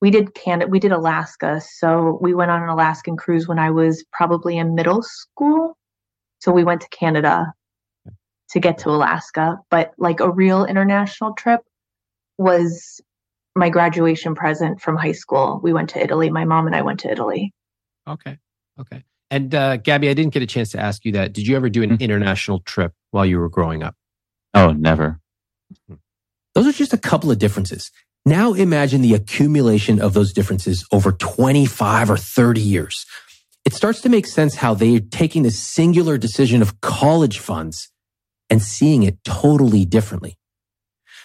we 0.00 0.10
did 0.10 0.34
Canada, 0.34 0.70
we 0.70 0.78
did 0.78 0.92
Alaska. 0.92 1.60
So 1.60 2.18
we 2.20 2.34
went 2.34 2.50
on 2.50 2.62
an 2.62 2.68
Alaskan 2.68 3.16
cruise 3.16 3.48
when 3.48 3.58
I 3.58 3.70
was 3.70 4.04
probably 4.12 4.58
in 4.58 4.74
middle 4.74 5.02
school. 5.02 5.76
So 6.40 6.52
we 6.52 6.62
went 6.62 6.82
to 6.82 6.88
Canada 6.90 7.52
to 8.50 8.60
get 8.60 8.78
to 8.78 8.90
Alaska, 8.90 9.58
but 9.70 9.92
like 9.98 10.20
a 10.20 10.30
real 10.30 10.64
international 10.64 11.34
trip 11.34 11.60
was 12.38 13.00
my 13.56 13.68
graduation 13.70 14.34
present 14.34 14.80
from 14.80 14.96
high 14.96 15.12
school. 15.12 15.60
We 15.62 15.72
went 15.72 15.90
to 15.90 16.02
Italy. 16.02 16.30
My 16.30 16.44
mom 16.44 16.66
and 16.66 16.74
I 16.76 16.82
went 16.82 17.00
to 17.00 17.10
Italy. 17.10 17.52
Okay. 18.08 18.38
Okay. 18.80 19.04
And 19.30 19.54
uh, 19.54 19.76
Gaby, 19.76 20.08
I 20.08 20.14
didn't 20.14 20.32
get 20.32 20.42
a 20.42 20.46
chance 20.46 20.70
to 20.70 20.80
ask 20.80 21.04
you 21.04 21.12
that. 21.12 21.32
Did 21.32 21.46
you 21.46 21.56
ever 21.56 21.68
do 21.68 21.82
an 21.82 21.90
Mhm. 21.90 22.00
international 22.00 22.60
trip 22.60 22.92
while 23.10 23.26
you 23.26 23.38
were 23.38 23.48
growing 23.50 23.82
up? 23.82 23.94
Oh, 24.54 24.72
never. 24.72 25.20
Those 26.54 26.66
are 26.66 26.72
just 26.72 26.92
a 26.94 26.98
couple 26.98 27.30
of 27.30 27.38
differences. 27.38 27.90
Now 28.24 28.52
imagine 28.54 29.02
the 29.02 29.14
accumulation 29.14 30.00
of 30.00 30.14
those 30.14 30.32
differences 30.32 30.86
over 30.92 31.12
25 31.12 32.10
or 32.10 32.16
30 32.16 32.60
years. 32.60 33.04
It 33.64 33.74
starts 33.74 34.00
to 34.02 34.08
make 34.08 34.26
sense 34.26 34.54
how 34.56 34.74
they're 34.74 35.00
taking 35.00 35.42
the 35.42 35.50
singular 35.50 36.16
decision 36.16 36.62
of 36.62 36.80
college 36.80 37.38
funds 37.38 37.90
and 38.50 38.62
seeing 38.62 39.02
it 39.02 39.22
totally 39.24 39.84
differently. 39.84 40.38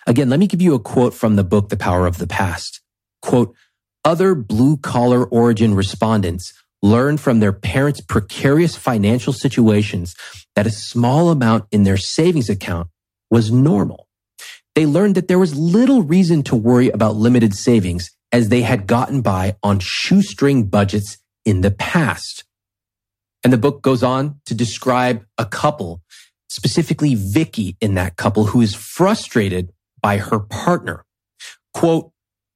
Again, 0.05 0.29
let 0.29 0.39
me 0.39 0.47
give 0.47 0.61
you 0.61 0.73
a 0.73 0.79
quote 0.79 1.13
from 1.13 1.35
the 1.35 1.43
book, 1.43 1.69
The 1.69 1.77
Power 1.77 2.05
of 2.05 2.17
the 2.17 2.27
Past. 2.27 2.81
Quote, 3.21 3.55
other 4.03 4.35
blue 4.35 4.75
collar 4.77 5.23
origin 5.25 5.75
respondents 5.75 6.53
learned 6.81 7.21
from 7.21 7.39
their 7.39 7.53
parents' 7.53 8.01
precarious 8.01 8.75
financial 8.75 9.31
situations 9.31 10.15
that 10.55 10.67
a 10.67 10.71
small 10.71 11.29
amount 11.29 11.65
in 11.71 11.83
their 11.83 11.97
savings 11.97 12.49
account 12.49 12.89
was 13.31 13.49
normal. 13.49 14.07
They 14.75 14.85
learned 14.85 15.15
that 15.15 15.29
there 15.29 15.39
was 15.39 15.55
little 15.55 16.01
reason 16.01 16.43
to 16.43 16.55
worry 16.55 16.89
about 16.89 17.15
limited 17.15 17.53
savings 17.53 18.11
as 18.31 18.49
they 18.49 18.63
had 18.63 18.87
gotten 18.87 19.21
by 19.21 19.55
on 19.63 19.79
shoestring 19.79 20.65
budgets 20.65 21.17
in 21.45 21.61
the 21.61 21.71
past. 21.71 22.43
And 23.43 23.53
the 23.53 23.57
book 23.57 23.81
goes 23.81 24.03
on 24.03 24.39
to 24.45 24.53
describe 24.53 25.25
a 25.37 25.45
couple, 25.45 26.01
specifically 26.53 27.15
Vicky 27.15 27.75
in 27.81 27.95
that 27.95 28.15
couple 28.15 28.45
who 28.45 28.61
is 28.61 28.75
frustrated 28.75 29.73
by 30.01 30.17
her 30.17 30.39
partner. 30.39 31.03
Quote, 31.73 32.11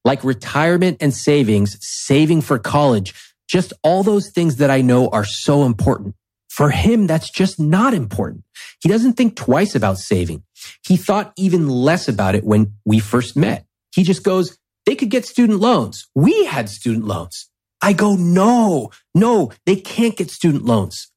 like 0.06 0.24
retirement 0.24 0.98
and 1.02 1.14
savings, 1.14 1.78
saving 1.82 2.42
for 2.42 2.60
college, 2.60 3.16
just 3.48 3.74
all 3.82 4.04
those 4.04 4.30
things 4.30 4.58
that 4.58 4.70
I 4.70 4.82
know 4.82 5.10
are 5.10 5.26
so 5.26 5.64
important. 5.64 6.14
For 6.48 6.70
him, 6.70 7.08
that's 7.08 7.30
just 7.30 7.60
not 7.60 7.96
important. 7.96 8.44
He 8.82 8.90
doesn't 8.90 9.14
think 9.14 9.36
twice 9.36 9.74
about 9.74 9.98
saving. 9.98 10.44
He 10.86 10.96
thought 10.96 11.34
even 11.36 11.68
less 11.68 12.08
about 12.08 12.36
it 12.36 12.44
when 12.44 12.74
we 12.86 13.00
first 13.00 13.36
met. 13.36 13.66
He 13.96 14.04
just 14.04 14.24
goes, 14.24 14.58
they 14.86 14.96
could 14.96 15.10
get 15.10 15.26
student 15.26 15.60
loans. 15.60 16.08
We 16.14 16.46
had 16.46 16.70
student 16.70 17.06
loans. 17.06 17.50
I 17.82 17.94
go, 17.94 18.16
no, 18.16 18.92
no, 19.16 19.52
they 19.66 19.76
can't 19.76 20.16
get 20.16 20.30
student 20.30 20.66
loans. 20.66 21.12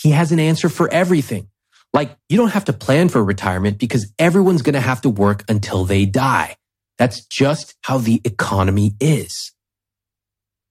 He 0.00 0.10
has 0.10 0.32
an 0.32 0.40
answer 0.40 0.68
for 0.68 0.92
everything. 0.92 1.48
Like 1.94 2.18
you 2.28 2.36
don't 2.36 2.50
have 2.52 2.64
to 2.66 2.72
plan 2.72 3.08
for 3.08 3.24
retirement 3.24 3.78
because 3.78 4.12
everyone's 4.18 4.62
going 4.62 4.74
to 4.74 4.80
have 4.80 5.00
to 5.02 5.08
work 5.08 5.44
until 5.48 5.84
they 5.84 6.04
die. 6.04 6.56
That's 6.98 7.24
just 7.24 7.76
how 7.82 7.98
the 7.98 8.20
economy 8.24 8.94
is. 9.00 9.52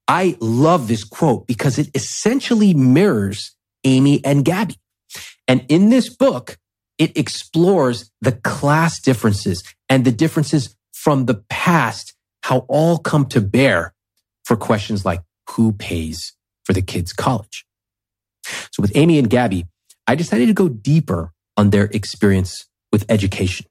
I 0.08 0.38
love 0.42 0.90
this 0.90 1.06
quote 1.06 1.48
because 1.48 1.80
it 1.80 1.90
essentially 1.96 2.74
mirrors 2.74 3.56
Amy 3.86 4.24
and 4.26 4.44
Gaby. 4.44 4.76
And 5.48 5.66
in 5.70 5.90
this 5.90 6.10
book, 6.10 6.58
it 6.98 7.18
explores 7.18 8.12
the 8.22 8.34
class 8.34 9.00
differences 9.00 9.64
and 9.90 10.06
the 10.06 10.12
differences 10.12 10.76
from 10.94 11.26
the 11.26 11.44
past, 11.50 12.14
how 12.44 12.60
all 12.68 12.98
come 12.98 13.26
to 13.28 13.42
bear 13.42 13.94
for 14.44 14.58
questions 14.58 15.06
like 15.06 15.22
who 15.52 15.72
pays 15.72 16.34
for 16.66 16.74
the 16.74 16.82
kids' 16.82 17.14
college. 17.14 17.66
So 18.72 18.82
with 18.82 18.92
Amy 18.96 19.20
and 19.20 19.30
Gaby, 19.30 19.66
I 20.06 20.16
decided 20.16 20.48
to 20.48 20.54
go 20.54 20.68
deeper 20.68 21.32
on 21.56 21.70
their 21.70 21.86
experience 21.86 22.68
with 22.92 23.06
education. 23.08 23.68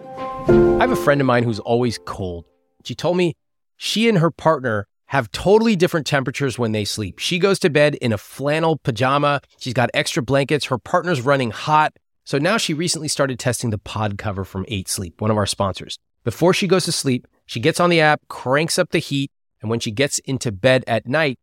I 0.00 0.78
have 0.80 0.90
a 0.90 0.96
friend 0.96 1.20
of 1.20 1.26
mine 1.26 1.44
who's 1.44 1.60
always 1.60 1.98
cold. 2.06 2.46
She 2.84 2.94
told 2.94 3.18
me 3.18 3.34
she 3.76 4.08
and 4.08 4.18
her 4.18 4.30
partner 4.30 4.86
have 5.06 5.30
totally 5.30 5.76
different 5.76 6.06
temperatures 6.06 6.58
when 6.58 6.72
they 6.72 6.86
sleep. 6.86 7.18
She 7.18 7.38
goes 7.38 7.58
to 7.58 7.70
bed 7.70 7.96
in 7.96 8.14
a 8.14 8.18
flannel 8.18 8.78
pajama. 8.82 9.42
She's 9.58 9.74
got 9.74 9.90
extra 9.92 10.22
blankets. 10.22 10.66
Her 10.66 10.78
partner's 10.78 11.20
running 11.20 11.50
hot. 11.50 11.94
So 12.24 12.38
now 12.38 12.56
she 12.56 12.72
recently 12.72 13.08
started 13.08 13.38
testing 13.38 13.68
the 13.68 13.78
pod 13.78 14.16
cover 14.16 14.44
from 14.44 14.64
8 14.68 14.88
Sleep, 14.88 15.20
one 15.20 15.30
of 15.30 15.36
our 15.36 15.46
sponsors. 15.46 15.98
Before 16.24 16.54
she 16.54 16.66
goes 16.66 16.86
to 16.86 16.92
sleep, 16.92 17.26
she 17.44 17.60
gets 17.60 17.78
on 17.78 17.90
the 17.90 18.00
app, 18.00 18.26
cranks 18.28 18.78
up 18.78 18.90
the 18.90 18.98
heat, 18.98 19.30
and 19.60 19.70
when 19.70 19.80
she 19.80 19.90
gets 19.90 20.18
into 20.20 20.50
bed 20.50 20.84
at 20.86 21.06
night, 21.06 21.38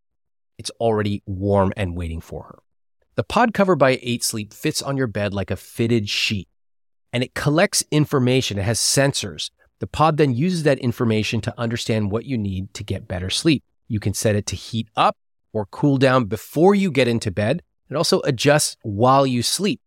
it's 0.58 0.72
already 0.80 1.22
warm 1.28 1.74
and 1.78 1.96
waiting 1.96 2.22
for 2.22 2.44
her. 2.44 2.60
The 3.16 3.24
pod 3.24 3.54
cover 3.54 3.78
by 3.78 3.98
8 4.02 4.24
Sleep 4.26 4.54
fits 4.54 4.82
on 4.82 4.98
your 4.98 5.08
bed 5.08 5.34
like 5.34 5.50
a 5.50 5.56
fitted 5.56 6.10
sheet, 6.10 6.50
and 7.14 7.24
it 7.24 7.34
collects 7.34 7.82
information. 7.90 8.58
It 8.58 8.64
has 8.64 8.78
sensors. 8.78 9.52
The 9.80 9.88
pod 9.88 10.18
then 10.18 10.34
uses 10.34 10.64
that 10.64 10.80
information 10.80 11.40
to 11.42 11.54
understand 11.58 12.12
what 12.12 12.26
you 12.26 12.38
need 12.38 12.74
to 12.74 12.84
get 12.84 13.08
better 13.08 13.30
sleep. 13.30 13.64
You 13.88 14.02
can 14.02 14.14
set 14.14 14.36
it 14.36 14.46
to 14.48 14.58
heat 14.58 14.90
up 14.98 15.16
or 15.54 15.66
cool 15.68 15.98
down 15.98 16.26
before 16.26 16.76
you 16.76 16.92
get 16.92 17.08
into 17.08 17.32
bed. 17.32 17.62
It 17.90 17.96
also 17.96 18.20
adjusts 18.22 18.76
while 18.82 19.26
you 19.26 19.42
sleep. 19.44 19.80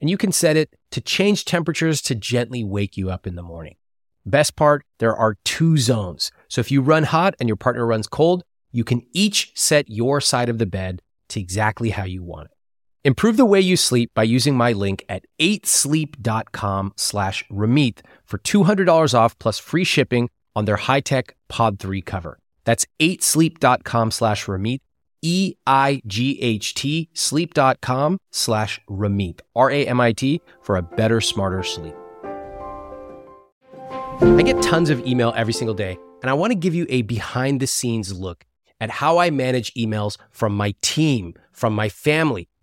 And 0.00 0.08
you 0.08 0.16
can 0.16 0.32
set 0.32 0.56
it 0.56 0.70
to 0.92 1.02
change 1.02 1.44
temperatures 1.44 2.00
to 2.02 2.14
gently 2.14 2.64
wake 2.64 2.96
you 2.96 3.10
up 3.10 3.26
in 3.26 3.34
the 3.34 3.42
morning. 3.42 3.76
Best 4.24 4.56
part, 4.56 4.84
there 4.98 5.14
are 5.14 5.36
two 5.44 5.76
zones. 5.76 6.30
So 6.48 6.60
if 6.60 6.70
you 6.70 6.80
run 6.80 7.04
hot 7.04 7.34
and 7.38 7.46
your 7.46 7.56
partner 7.56 7.84
runs 7.86 8.06
cold, 8.06 8.42
you 8.72 8.84
can 8.84 9.02
each 9.12 9.52
set 9.54 9.90
your 9.90 10.22
side 10.22 10.48
of 10.48 10.56
the 10.56 10.64
bed 10.64 11.02
to 11.28 11.40
exactly 11.40 11.90
how 11.90 12.04
you 12.04 12.22
want 12.22 12.46
it. 12.46 12.56
Improve 13.02 13.38
the 13.38 13.46
way 13.46 13.60
you 13.60 13.78
sleep 13.78 14.10
by 14.14 14.22
using 14.22 14.54
my 14.54 14.72
link 14.72 15.02
at 15.08 15.24
8sleep.com 15.38 16.92
slash 16.96 17.44
Ramit 17.50 18.00
for 18.26 18.38
$200 18.38 19.14
off 19.14 19.38
plus 19.38 19.58
free 19.58 19.84
shipping 19.84 20.28
on 20.54 20.66
their 20.66 20.76
high-tech 20.76 21.34
Pod 21.48 21.78
3 21.78 22.02
cover. 22.02 22.38
That's 22.64 22.86
8sleep.com 22.98 24.10
slash 24.10 24.44
Ramit, 24.44 24.80
E-I-G-H-T, 25.22 27.08
sleep.com 27.14 28.18
slash 28.32 28.80
Ramit, 28.88 29.40
R-A-M-I-T, 29.56 30.40
for 30.60 30.76
a 30.76 30.82
better, 30.82 31.22
smarter 31.22 31.62
sleep. 31.62 31.94
I 34.20 34.42
get 34.42 34.60
tons 34.62 34.90
of 34.90 35.06
email 35.06 35.32
every 35.34 35.54
single 35.54 35.74
day, 35.74 35.98
and 36.20 36.28
I 36.28 36.34
want 36.34 36.50
to 36.50 36.54
give 36.54 36.74
you 36.74 36.84
a 36.90 37.00
behind-the-scenes 37.02 38.12
look 38.12 38.44
at 38.78 38.90
how 38.90 39.16
I 39.16 39.30
manage 39.30 39.72
emails 39.72 40.18
from 40.30 40.54
my 40.54 40.74
team, 40.82 41.32
from 41.52 41.74
my 41.74 41.88
family, 41.88 42.48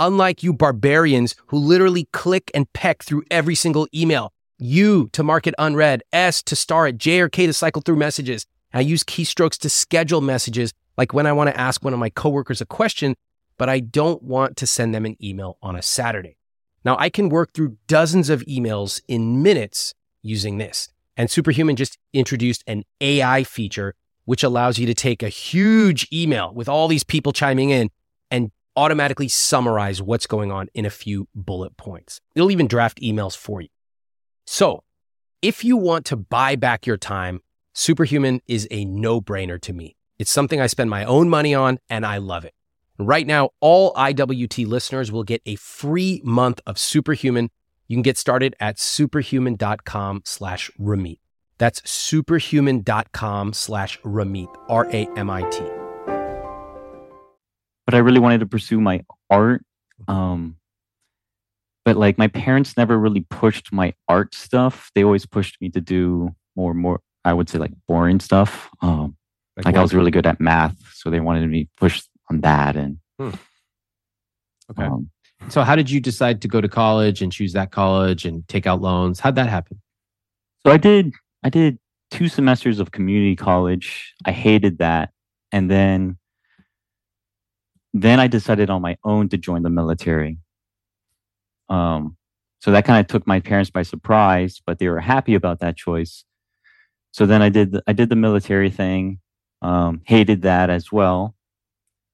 unlike 0.00 0.42
you 0.42 0.52
barbarians 0.52 1.36
who 1.46 1.58
literally 1.58 2.08
click 2.12 2.50
and 2.54 2.72
peck 2.72 3.04
through 3.04 3.22
every 3.30 3.54
single 3.54 3.86
email. 3.94 4.32
U 4.58 5.08
to 5.12 5.22
mark 5.22 5.46
it 5.46 5.54
unread, 5.58 6.02
S 6.12 6.42
to 6.42 6.56
star 6.56 6.88
it, 6.88 6.98
J 6.98 7.20
or 7.20 7.28
K 7.28 7.46
to 7.46 7.52
cycle 7.52 7.82
through 7.82 7.96
messages. 7.96 8.46
I 8.74 8.80
use 8.80 9.04
keystrokes 9.04 9.58
to 9.58 9.68
schedule 9.68 10.20
messages, 10.20 10.72
like 10.96 11.14
when 11.14 11.26
I 11.26 11.32
want 11.32 11.50
to 11.50 11.60
ask 11.60 11.84
one 11.84 11.92
of 11.92 12.00
my 12.00 12.10
coworkers 12.10 12.60
a 12.60 12.66
question, 12.66 13.14
but 13.56 13.68
I 13.68 13.78
don't 13.80 14.22
want 14.22 14.56
to 14.56 14.66
send 14.66 14.94
them 14.94 15.06
an 15.06 15.16
email 15.22 15.56
on 15.62 15.76
a 15.76 15.82
Saturday. 15.82 16.36
Now, 16.84 16.96
I 16.98 17.10
can 17.10 17.28
work 17.28 17.52
through 17.52 17.76
dozens 17.86 18.30
of 18.30 18.40
emails 18.42 19.00
in 19.06 19.42
minutes 19.42 19.94
using 20.22 20.58
this. 20.58 20.88
And 21.16 21.30
Superhuman 21.30 21.76
just 21.76 21.98
introduced 22.12 22.64
an 22.66 22.84
AI 23.00 23.44
feature 23.44 23.94
which 24.30 24.44
allows 24.44 24.78
you 24.78 24.86
to 24.86 24.94
take 24.94 25.24
a 25.24 25.28
huge 25.28 26.06
email 26.12 26.54
with 26.54 26.68
all 26.68 26.86
these 26.86 27.02
people 27.02 27.32
chiming 27.32 27.70
in 27.70 27.90
and 28.30 28.52
automatically 28.76 29.28
summarize 29.28 30.02
what's 30.02 30.26
going 30.26 30.50
on 30.52 30.68
in 30.74 30.84
a 30.84 30.90
few 30.90 31.28
bullet 31.34 31.76
points. 31.76 32.20
It'll 32.34 32.50
even 32.50 32.66
draft 32.66 33.00
emails 33.00 33.36
for 33.36 33.60
you. 33.60 33.68
So, 34.46 34.84
if 35.42 35.64
you 35.64 35.76
want 35.76 36.04
to 36.06 36.16
buy 36.16 36.56
back 36.56 36.86
your 36.86 36.96
time, 36.96 37.40
Superhuman 37.72 38.40
is 38.46 38.68
a 38.70 38.84
no 38.84 39.20
brainer 39.20 39.60
to 39.62 39.72
me. 39.72 39.96
It's 40.18 40.30
something 40.30 40.60
I 40.60 40.66
spend 40.66 40.90
my 40.90 41.04
own 41.04 41.28
money 41.28 41.54
on 41.54 41.78
and 41.88 42.04
I 42.04 42.18
love 42.18 42.44
it. 42.44 42.54
Right 42.98 43.26
now, 43.26 43.50
all 43.60 43.94
IWT 43.94 44.66
listeners 44.66 45.10
will 45.10 45.24
get 45.24 45.40
a 45.46 45.56
free 45.56 46.20
month 46.22 46.60
of 46.66 46.78
Superhuman. 46.78 47.50
You 47.88 47.96
can 47.96 48.02
get 48.02 48.18
started 48.18 48.54
at 48.60 48.78
superhuman.com 48.78 50.22
slash 50.26 50.70
Ramit. 50.78 51.18
That's 51.56 51.88
superhuman.com 51.90 53.52
slash 53.54 53.98
Ramit, 54.00 54.54
R 54.68 54.86
A 54.92 55.08
M 55.16 55.30
I 55.30 55.48
T. 55.48 55.79
But 57.90 57.96
I 57.96 58.02
really 58.02 58.20
wanted 58.20 58.38
to 58.38 58.46
pursue 58.46 58.80
my 58.80 59.04
art. 59.30 59.64
Um, 60.06 60.54
but 61.84 61.96
like 61.96 62.18
my 62.18 62.28
parents 62.28 62.76
never 62.76 62.96
really 62.96 63.22
pushed 63.30 63.72
my 63.72 63.94
art 64.06 64.32
stuff. 64.32 64.92
They 64.94 65.02
always 65.02 65.26
pushed 65.26 65.60
me 65.60 65.70
to 65.70 65.80
do 65.80 66.32
more, 66.54 66.72
more, 66.72 67.00
I 67.24 67.32
would 67.32 67.48
say 67.48 67.58
like 67.58 67.72
boring 67.88 68.20
stuff. 68.20 68.70
Um, 68.80 69.16
like, 69.56 69.66
like 69.66 69.74
I 69.74 69.82
was 69.82 69.92
really 69.92 70.12
good 70.12 70.24
at 70.24 70.40
math. 70.40 70.76
So 70.92 71.10
they 71.10 71.18
wanted 71.18 71.50
me 71.50 71.68
pushed 71.78 72.08
on 72.30 72.42
that. 72.42 72.76
And 72.76 72.98
hmm. 73.18 73.30
okay. 74.70 74.84
Um, 74.84 75.10
so 75.48 75.64
how 75.64 75.74
did 75.74 75.90
you 75.90 75.98
decide 75.98 76.42
to 76.42 76.46
go 76.46 76.60
to 76.60 76.68
college 76.68 77.22
and 77.22 77.32
choose 77.32 77.54
that 77.54 77.72
college 77.72 78.24
and 78.24 78.46
take 78.46 78.68
out 78.68 78.80
loans? 78.80 79.18
How'd 79.18 79.34
that 79.34 79.48
happen? 79.48 79.82
So 80.64 80.70
I 80.70 80.76
did 80.76 81.12
I 81.42 81.48
did 81.48 81.80
two 82.12 82.28
semesters 82.28 82.78
of 82.78 82.92
community 82.92 83.34
college. 83.34 84.14
I 84.24 84.30
hated 84.30 84.78
that. 84.78 85.10
And 85.50 85.68
then 85.68 86.18
then 87.92 88.20
I 88.20 88.26
decided 88.26 88.70
on 88.70 88.82
my 88.82 88.96
own 89.04 89.28
to 89.30 89.38
join 89.38 89.62
the 89.62 89.70
military. 89.70 90.38
Um, 91.68 92.16
so 92.60 92.70
that 92.72 92.84
kind 92.84 93.00
of 93.00 93.06
took 93.06 93.26
my 93.26 93.40
parents 93.40 93.70
by 93.70 93.82
surprise, 93.82 94.60
but 94.64 94.78
they 94.78 94.88
were 94.88 95.00
happy 95.00 95.34
about 95.34 95.60
that 95.60 95.76
choice. 95.76 96.24
So 97.12 97.26
then 97.26 97.42
I 97.42 97.48
did 97.48 97.76
I 97.86 97.92
did 97.92 98.08
the 98.08 98.16
military 98.16 98.70
thing. 98.70 99.18
Um, 99.62 100.02
hated 100.04 100.42
that 100.42 100.70
as 100.70 100.90
well. 100.92 101.34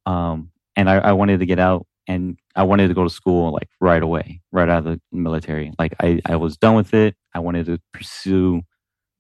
Um, 0.05 0.51
and 0.77 0.89
I, 0.91 0.97
I 0.97 1.13
wanted 1.13 1.41
to 1.41 1.47
get 1.47 1.59
out 1.59 1.87
and 2.09 2.39
I 2.55 2.63
wanted 2.63 2.89
to 2.89 2.95
go 2.95 3.05
to 3.05 3.11
school 3.11 3.53
like 3.53 3.69
right 3.81 4.03
away, 4.03 4.41
right 4.53 4.69
out 4.69 4.79
of 4.79 4.85
the 4.85 5.01
military. 5.13 5.73
Like 5.79 5.95
I, 6.01 6.21
I 6.27 6.37
was 6.37 6.57
done 6.57 6.75
with 6.75 6.95
it. 6.95 7.17
I 7.35 7.41
wanted 7.41 7.67
to 7.67 7.79
pursue 7.93 8.63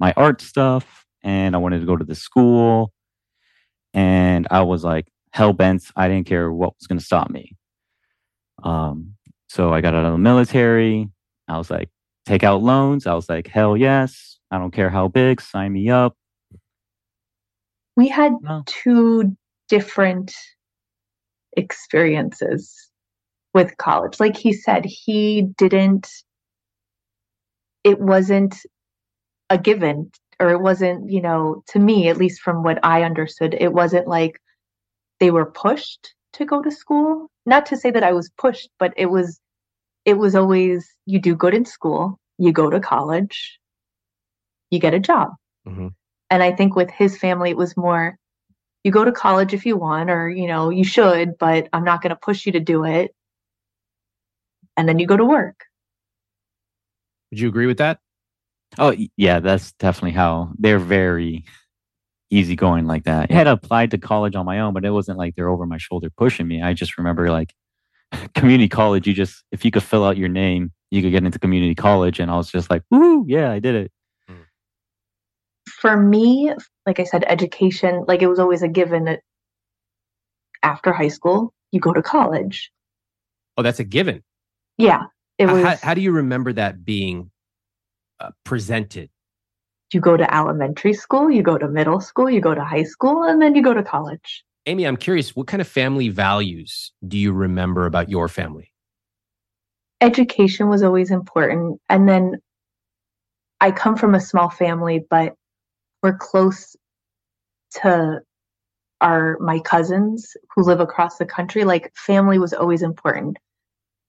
my 0.01 0.13
art 0.17 0.41
stuff 0.41 1.05
and 1.23 1.55
I 1.55 1.59
wanted 1.59 1.81
to 1.81 1.87
go 1.87 1.97
to 1.97 2.05
the 2.05 2.15
school. 2.15 2.93
And 3.95 4.47
I 4.51 4.63
was 4.63 4.85
like 4.85 5.07
hell 5.37 5.53
bent. 5.53 5.85
I 5.97 6.09
didn't 6.09 6.27
care 6.27 6.51
what 6.51 6.75
was 6.79 6.87
going 6.87 6.99
to 6.99 7.05
stop 7.05 7.29
me. 7.29 7.55
Um, 8.63 9.17
so 9.49 9.71
I 9.71 9.83
got 9.83 9.93
out 9.93 10.07
of 10.07 10.13
the 10.13 10.19
military. 10.19 11.11
I 11.47 11.59
was 11.59 11.71
like, 11.71 11.91
take 12.25 12.43
out 12.43 12.63
loans. 12.63 13.07
I 13.07 13.13
was 13.13 13.29
like, 13.29 13.47
hell 13.47 13.77
yes. 13.77 14.39
I 14.51 14.57
don't 14.57 14.71
care 14.71 14.89
how 14.89 15.09
big, 15.09 15.43
sign 15.43 15.75
me 15.75 15.91
up. 15.91 16.17
We 17.97 18.09
had 18.09 18.33
no. 18.41 18.63
two 18.65 19.37
different 19.69 20.35
experiences 21.55 22.75
with 23.53 23.77
college. 23.77 24.19
Like 24.19 24.39
he 24.39 24.55
said, 24.55 24.87
he 24.87 25.49
didn't, 25.59 26.09
it 27.85 28.01
wasn't 28.01 28.57
a 29.51 29.59
given 29.59 30.11
or 30.41 30.51
it 30.51 30.63
wasn't, 30.63 31.11
you 31.11 31.21
know, 31.21 31.63
to 31.69 31.79
me, 31.79 32.09
at 32.09 32.17
least 32.17 32.41
from 32.41 32.63
what 32.63 32.79
I 32.83 33.03
understood, 33.03 33.55
it 33.61 33.75
wasn't 33.75 34.09
like 34.09 34.41
they 35.21 35.31
were 35.31 35.47
pushed 35.47 36.15
to 36.35 36.45
go 36.45 36.63
to 36.63 36.71
school. 36.71 37.31
Not 37.45 37.67
to 37.67 37.77
say 37.77 37.91
that 37.91 38.03
I 38.03 38.13
was 38.13 38.31
pushed, 38.37 38.71
but 38.79 38.93
it 38.97 39.07
was, 39.07 39.41
it 40.05 40.15
was 40.15 40.35
always 40.35 40.87
you 41.07 41.21
do 41.21 41.35
good 41.35 41.55
in 41.55 41.65
school, 41.65 42.19
you 42.39 42.53
go 42.53 42.71
to 42.71 42.81
college, 42.81 43.59
you 44.71 44.79
get 44.79 44.95
a 44.95 45.01
job. 45.01 45.31
Mm-hmm. 45.67 45.89
And 46.31 46.43
I 46.43 46.53
think 46.53 46.75
with 46.75 46.91
his 46.91 47.17
family, 47.17 47.51
it 47.51 47.57
was 47.57 47.77
more 47.77 48.19
you 48.83 48.93
go 48.93 49.05
to 49.05 49.13
college 49.13 49.53
if 49.53 49.67
you 49.67 49.77
want, 49.77 50.11
or, 50.11 50.29
you 50.29 50.47
know, 50.47 50.71
you 50.71 50.85
should, 50.85 51.39
but 51.39 51.69
I'm 51.73 51.83
not 51.83 52.03
going 52.03 52.11
to 52.11 52.17
push 52.17 52.47
you 52.47 52.53
to 52.53 52.61
do 52.61 52.85
it. 52.85 53.13
And 54.77 54.89
then 54.89 55.01
you 55.01 55.07
go 55.07 55.17
to 55.17 55.25
work. 55.25 55.65
Would 57.31 57.41
you 57.41 57.49
agree 57.49 57.67
with 57.67 57.79
that? 57.79 57.99
Oh, 58.79 58.95
yeah, 59.17 59.41
that's 59.41 59.73
definitely 59.73 60.13
how 60.13 60.53
they're 60.59 60.79
very 60.79 61.45
easygoing 62.31 62.87
like 62.87 63.05
that. 63.05 63.31
I 63.31 63.35
had 63.35 63.47
applied 63.47 63.91
to 63.93 63.99
college 63.99 64.35
on 64.35 64.47
my 64.47 64.61
own, 64.61 64.75
but 64.75 64.85
it 64.85 64.91
wasn't 64.91 65.19
like 65.19 65.35
they're 65.35 65.49
over 65.49 65.67
my 65.67 65.79
shoulder 65.79 66.11
pushing 66.17 66.49
me. 66.49 66.63
I 66.63 66.73
just 66.73 66.99
remember 66.99 67.31
like 67.31 67.55
community 68.35 68.69
college, 68.69 69.07
you 69.07 69.15
just, 69.15 69.45
if 69.53 69.65
you 69.65 69.71
could 69.71 69.83
fill 69.83 70.05
out 70.05 70.17
your 70.17 70.29
name, 70.29 70.73
you 70.91 71.03
could 71.03 71.13
get 71.13 71.25
into 71.25 71.39
community 71.39 71.75
college. 71.75 72.21
And 72.21 72.31
I 72.31 72.37
was 72.37 72.51
just 72.51 72.71
like, 72.71 72.83
woo, 72.91 73.25
yeah, 73.29 73.51
I 73.51 73.59
did 73.59 73.75
it 73.75 73.93
for 75.77 75.97
me, 75.97 76.53
like 76.87 77.01
I 77.01 77.05
said, 77.05 77.25
education, 77.29 78.05
like 78.09 78.23
it 78.23 78.29
was 78.29 78.39
always 78.39 78.63
a 78.63 78.69
given 78.69 79.05
that 79.05 79.21
after 80.63 80.93
high 80.93 81.09
school, 81.09 81.53
you 81.71 81.81
go 81.81 81.93
to 81.93 82.03
college. 82.03 82.73
Oh, 83.57 83.63
that's 83.63 83.79
a 83.79 83.85
given. 83.85 84.23
Yeah. 84.79 85.05
It 85.39 85.47
was, 85.47 85.63
how, 85.63 85.77
how 85.83 85.95
do 85.95 86.01
you 86.01 86.13
remember 86.13 86.53
that 86.55 86.85
being 86.85 87.31
uh, 88.21 88.31
presented? 88.45 89.11
You 89.93 90.01
go 90.01 90.17
to 90.17 90.35
elementary 90.35 90.95
school, 90.95 91.31
you 91.31 91.43
go 91.43 91.59
to 91.59 91.69
middle 91.69 92.01
school, 92.01 92.29
you 92.29 92.41
go 92.41 92.55
to 92.55 92.65
high 92.65 92.83
school, 92.83 93.23
and 93.23 93.41
then 93.41 93.55
you 93.55 93.63
go 93.63 93.73
to 93.73 93.83
college. 93.83 94.45
Amy, 94.67 94.85
I'm 94.85 94.97
curious, 94.97 95.37
what 95.37 95.47
kind 95.47 95.61
of 95.61 95.69
family 95.69 96.09
values 96.09 96.93
do 97.07 97.17
you 97.17 97.33
remember 97.33 97.87
about 97.87 98.11
your 98.11 98.27
family? 98.27 98.73
Education 100.01 100.69
was 100.69 100.83
always 100.83 101.11
important. 101.11 101.81
And 101.89 102.09
then 102.09 102.37
I 103.61 103.71
come 103.71 103.97
from 103.97 104.15
a 104.15 104.21
small 104.21 104.51
family, 104.51 105.05
but 105.09 105.35
we're 106.03 106.19
close 106.19 106.77
to 107.83 108.21
our 109.01 109.37
my 109.41 109.59
cousins 109.61 110.37
who 110.55 110.63
live 110.63 110.81
across 110.81 111.19
the 111.19 111.27
country 111.27 111.65
like 111.65 111.93
family 111.95 112.39
was 112.39 112.53
always 112.53 112.83
important 112.83 113.37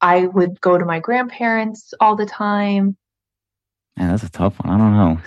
i 0.02 0.28
would 0.28 0.60
go 0.62 0.78
to 0.78 0.86
my 0.86 1.00
grandparents 1.00 1.94
all 2.00 2.16
the 2.16 2.26
time 2.26 2.96
yeah 3.98 4.08
that's 4.08 4.24
a 4.24 4.30
tough 4.30 4.56
one 4.64 4.74
i 4.74 4.78
don't 4.78 4.94
know 4.94 5.20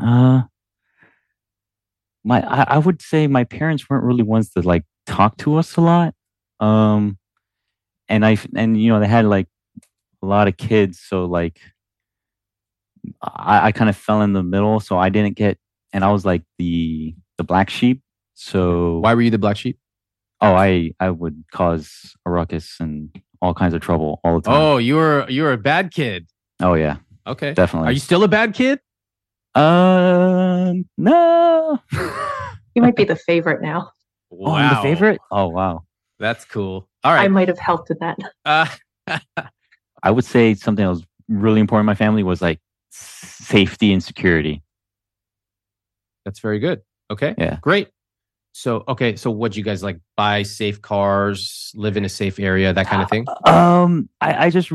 uh 0.00 0.42
my 2.24 2.40
I, 2.42 2.74
I 2.74 2.78
would 2.78 3.02
say 3.02 3.26
my 3.26 3.44
parents 3.44 3.88
weren't 3.88 4.04
really 4.04 4.22
ones 4.22 4.50
that 4.54 4.64
like 4.64 4.84
talk 5.06 5.36
to 5.38 5.56
us 5.56 5.76
a 5.76 5.80
lot 5.80 6.14
um 6.60 7.18
and 8.08 8.24
i 8.24 8.38
and 8.56 8.80
you 8.80 8.90
know 8.90 9.00
they 9.00 9.08
had 9.08 9.24
like 9.24 9.48
a 10.22 10.26
lot 10.26 10.48
of 10.48 10.56
kids 10.56 11.00
so 11.00 11.26
like 11.26 11.60
I, 13.20 13.66
I 13.66 13.72
kind 13.72 13.90
of 13.90 13.96
fell 13.96 14.22
in 14.22 14.32
the 14.32 14.42
middle 14.42 14.80
so 14.80 14.96
i 14.96 15.10
didn't 15.10 15.36
get 15.36 15.58
and 15.94 16.04
I 16.04 16.10
was 16.10 16.26
like 16.26 16.42
the 16.58 17.14
the 17.38 17.44
black 17.44 17.70
sheep. 17.70 18.02
So 18.34 18.98
why 18.98 19.14
were 19.14 19.22
you 19.22 19.30
the 19.30 19.38
black 19.38 19.56
sheep? 19.56 19.78
Oh, 20.42 20.52
I 20.52 20.90
I 21.00 21.08
would 21.08 21.44
cause 21.52 22.14
a 22.26 22.30
ruckus 22.30 22.76
and 22.80 23.08
all 23.40 23.54
kinds 23.54 23.72
of 23.72 23.80
trouble 23.80 24.20
all 24.24 24.40
the 24.40 24.50
time. 24.50 24.60
Oh, 24.60 24.76
you 24.76 24.96
were 24.96 25.24
you 25.30 25.44
were 25.44 25.52
a 25.52 25.58
bad 25.58 25.92
kid. 25.92 26.26
Oh 26.60 26.74
yeah. 26.74 26.96
Okay. 27.26 27.54
Definitely. 27.54 27.88
Are 27.88 27.92
you 27.92 28.00
still 28.00 28.22
a 28.24 28.28
bad 28.28 28.54
kid? 28.54 28.80
Uh 29.54 30.74
no. 30.98 31.78
you 32.74 32.82
might 32.82 32.96
be 32.96 33.04
the 33.04 33.16
favorite 33.16 33.62
now. 33.62 33.90
Wow. 34.30 34.68
Oh, 34.68 34.74
the 34.74 34.82
favorite? 34.82 35.20
Oh 35.30 35.46
wow. 35.46 35.84
That's 36.18 36.44
cool. 36.44 36.88
All 37.04 37.12
right. 37.12 37.22
I 37.22 37.28
might 37.28 37.46
have 37.46 37.58
helped 37.58 37.88
with 37.88 38.00
that. 38.00 38.18
Uh, 38.44 38.66
I 40.02 40.10
would 40.10 40.24
say 40.24 40.54
something 40.54 40.84
that 40.84 40.90
was 40.90 41.04
really 41.28 41.60
important 41.60 41.82
in 41.84 41.86
my 41.86 41.94
family 41.94 42.22
was 42.22 42.42
like 42.42 42.58
safety 42.90 43.92
and 43.92 44.02
security. 44.02 44.62
That's 46.24 46.40
very 46.40 46.58
good. 46.58 46.82
Okay. 47.10 47.34
Yeah. 47.38 47.58
Great. 47.60 47.88
So 48.56 48.84
okay, 48.86 49.16
so 49.16 49.32
what 49.32 49.50
do 49.50 49.58
you 49.58 49.64
guys 49.64 49.82
like 49.82 49.98
buy 50.16 50.44
safe 50.44 50.80
cars, 50.80 51.72
live 51.74 51.96
in 51.96 52.04
a 52.04 52.08
safe 52.08 52.38
area, 52.38 52.72
that 52.72 52.86
kind 52.86 53.02
of 53.02 53.10
thing? 53.10 53.26
Um, 53.46 54.08
I, 54.20 54.46
I 54.46 54.50
just 54.50 54.70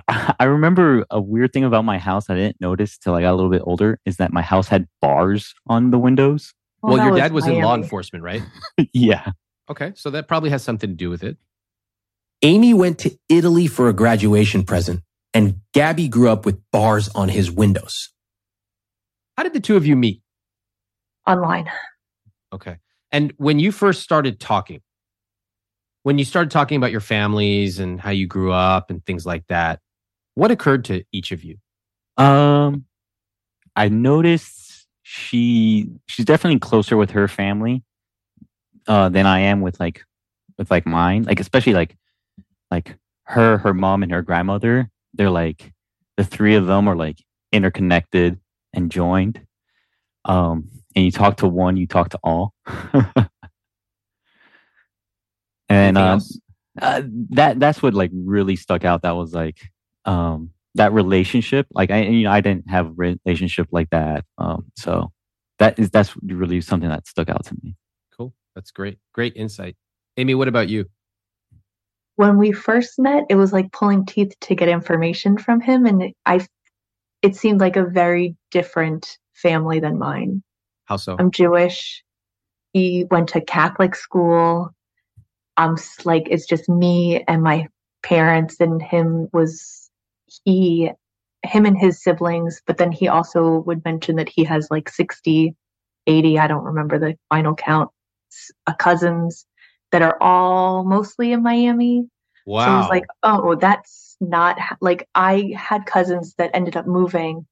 I, 0.00 0.34
I 0.40 0.44
remember 0.44 1.04
a 1.10 1.20
weird 1.20 1.52
thing 1.52 1.64
about 1.64 1.84
my 1.84 1.98
house 1.98 2.30
I 2.30 2.34
didn't 2.34 2.58
notice 2.62 2.96
till 2.96 3.14
I 3.14 3.20
got 3.20 3.32
a 3.32 3.36
little 3.36 3.50
bit 3.50 3.60
older 3.62 4.00
is 4.06 4.16
that 4.16 4.32
my 4.32 4.40
house 4.40 4.68
had 4.68 4.88
bars 5.02 5.54
on 5.66 5.90
the 5.90 5.98
windows. 5.98 6.54
Well, 6.82 6.96
well 6.96 7.06
your 7.08 7.16
dad 7.16 7.32
was, 7.32 7.44
was 7.44 7.54
in 7.54 7.62
law 7.62 7.74
enforcement, 7.74 8.24
right? 8.24 8.42
yeah. 8.94 9.32
Okay, 9.68 9.92
so 9.94 10.08
that 10.08 10.26
probably 10.26 10.48
has 10.48 10.62
something 10.62 10.88
to 10.88 10.96
do 10.96 11.10
with 11.10 11.22
it. 11.22 11.36
Amy 12.40 12.72
went 12.72 12.98
to 13.00 13.14
Italy 13.28 13.66
for 13.66 13.90
a 13.90 13.92
graduation 13.92 14.64
present 14.64 15.02
and 15.34 15.60
Gaby 15.74 16.08
grew 16.08 16.30
up 16.30 16.46
with 16.46 16.58
bars 16.72 17.10
on 17.10 17.28
his 17.28 17.50
windows. 17.50 18.08
How 19.36 19.42
did 19.42 19.52
the 19.52 19.60
two 19.60 19.76
of 19.76 19.84
you 19.84 19.94
meet? 19.94 20.22
Online. 21.26 21.70
Okay. 22.52 22.76
And 23.12 23.32
when 23.36 23.58
you 23.58 23.72
first 23.72 24.02
started 24.02 24.40
talking, 24.40 24.80
when 26.02 26.18
you 26.18 26.24
started 26.24 26.50
talking 26.50 26.76
about 26.76 26.90
your 26.92 27.00
families 27.00 27.78
and 27.78 28.00
how 28.00 28.10
you 28.10 28.26
grew 28.26 28.52
up 28.52 28.90
and 28.90 29.04
things 29.04 29.26
like 29.26 29.46
that, 29.48 29.80
what 30.34 30.50
occurred 30.50 30.84
to 30.86 31.04
each 31.12 31.32
of 31.32 31.42
you? 31.44 31.56
Um, 32.16 32.84
I 33.76 33.88
noticed 33.88 34.86
she 35.02 35.88
she's 36.06 36.26
definitely 36.26 36.58
closer 36.58 36.96
with 36.96 37.12
her 37.12 37.28
family 37.28 37.82
uh 38.86 39.08
than 39.08 39.24
I 39.26 39.40
am 39.40 39.62
with 39.62 39.80
like 39.80 40.04
with 40.58 40.70
like 40.70 40.86
mine. 40.86 41.24
Like 41.24 41.40
especially 41.40 41.74
like 41.74 41.96
like 42.70 42.96
her, 43.24 43.58
her 43.58 43.74
mom, 43.74 44.02
and 44.02 44.12
her 44.12 44.22
grandmother. 44.22 44.90
They're 45.14 45.30
like 45.30 45.72
the 46.16 46.24
three 46.24 46.54
of 46.54 46.66
them 46.66 46.88
are 46.88 46.96
like 46.96 47.22
interconnected 47.52 48.38
and 48.72 48.90
joined. 48.90 49.40
Um, 50.24 50.68
and 50.98 51.04
you 51.04 51.12
talk 51.12 51.36
to 51.36 51.46
one, 51.46 51.76
you 51.76 51.86
talk 51.86 52.08
to 52.08 52.18
all. 52.24 52.52
and 55.68 55.96
uh, 55.96 56.18
uh, 56.82 57.02
that 57.30 57.60
that's 57.60 57.80
what 57.80 57.94
like 57.94 58.10
really 58.12 58.56
stuck 58.56 58.84
out. 58.84 59.02
That 59.02 59.12
was 59.12 59.32
like 59.32 59.70
um, 60.06 60.50
that 60.74 60.92
relationship. 60.92 61.68
Like 61.70 61.92
I, 61.92 62.02
you 62.02 62.24
know, 62.24 62.32
I 62.32 62.40
didn't 62.40 62.68
have 62.68 62.88
a 62.88 62.90
relationship 62.90 63.68
like 63.70 63.90
that. 63.90 64.24
Um, 64.38 64.72
so 64.76 65.12
that 65.60 65.78
is 65.78 65.88
that's 65.90 66.16
really 66.20 66.60
something 66.62 66.88
that 66.88 67.06
stuck 67.06 67.28
out 67.28 67.44
to 67.44 67.54
me. 67.62 67.76
Cool. 68.16 68.34
That's 68.56 68.72
great. 68.72 68.98
Great 69.14 69.36
insight. 69.36 69.76
Amy, 70.16 70.34
what 70.34 70.48
about 70.48 70.68
you? 70.68 70.86
When 72.16 72.38
we 72.38 72.50
first 72.50 72.98
met, 72.98 73.26
it 73.30 73.36
was 73.36 73.52
like 73.52 73.70
pulling 73.70 74.04
teeth 74.04 74.32
to 74.40 74.56
get 74.56 74.68
information 74.68 75.38
from 75.38 75.60
him, 75.60 75.86
and 75.86 76.12
I, 76.26 76.44
it 77.22 77.36
seemed 77.36 77.60
like 77.60 77.76
a 77.76 77.84
very 77.84 78.34
different 78.50 79.16
family 79.34 79.78
than 79.78 79.96
mine. 79.96 80.42
How 80.88 80.96
so? 80.96 81.16
I'm 81.18 81.30
Jewish. 81.30 82.02
He 82.72 83.04
went 83.10 83.28
to 83.30 83.42
Catholic 83.42 83.94
school. 83.94 84.74
I'm 85.58 85.76
like 86.04 86.28
it's 86.30 86.46
just 86.46 86.66
me 86.66 87.22
and 87.28 87.42
my 87.42 87.68
parents, 88.02 88.56
and 88.58 88.80
him 88.80 89.28
was 89.34 89.90
he, 90.44 90.90
him 91.42 91.66
and 91.66 91.76
his 91.78 92.02
siblings. 92.02 92.62
But 92.66 92.78
then 92.78 92.90
he 92.90 93.06
also 93.06 93.58
would 93.66 93.84
mention 93.84 94.16
that 94.16 94.30
he 94.30 94.44
has 94.44 94.68
like 94.70 94.88
60, 94.88 95.54
80, 96.06 96.38
I 96.38 96.46
don't 96.46 96.64
remember 96.64 96.98
the 96.98 97.18
final 97.28 97.54
count, 97.54 97.90
uh, 98.66 98.72
cousins 98.72 99.44
that 99.92 100.00
are 100.00 100.16
all 100.22 100.84
mostly 100.84 101.32
in 101.32 101.42
Miami. 101.42 102.08
Wow. 102.46 102.64
So 102.64 102.70
I 102.70 102.78
was 102.78 102.88
like, 102.88 103.06
oh, 103.24 103.54
that's 103.56 104.16
not 104.22 104.58
like 104.80 105.06
I 105.14 105.52
had 105.54 105.84
cousins 105.84 106.34
that 106.38 106.50
ended 106.54 106.78
up 106.78 106.86
moving, 106.86 107.46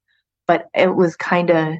but 0.46 0.68
it 0.74 0.96
was 0.96 1.16
kind 1.16 1.50
of 1.50 1.74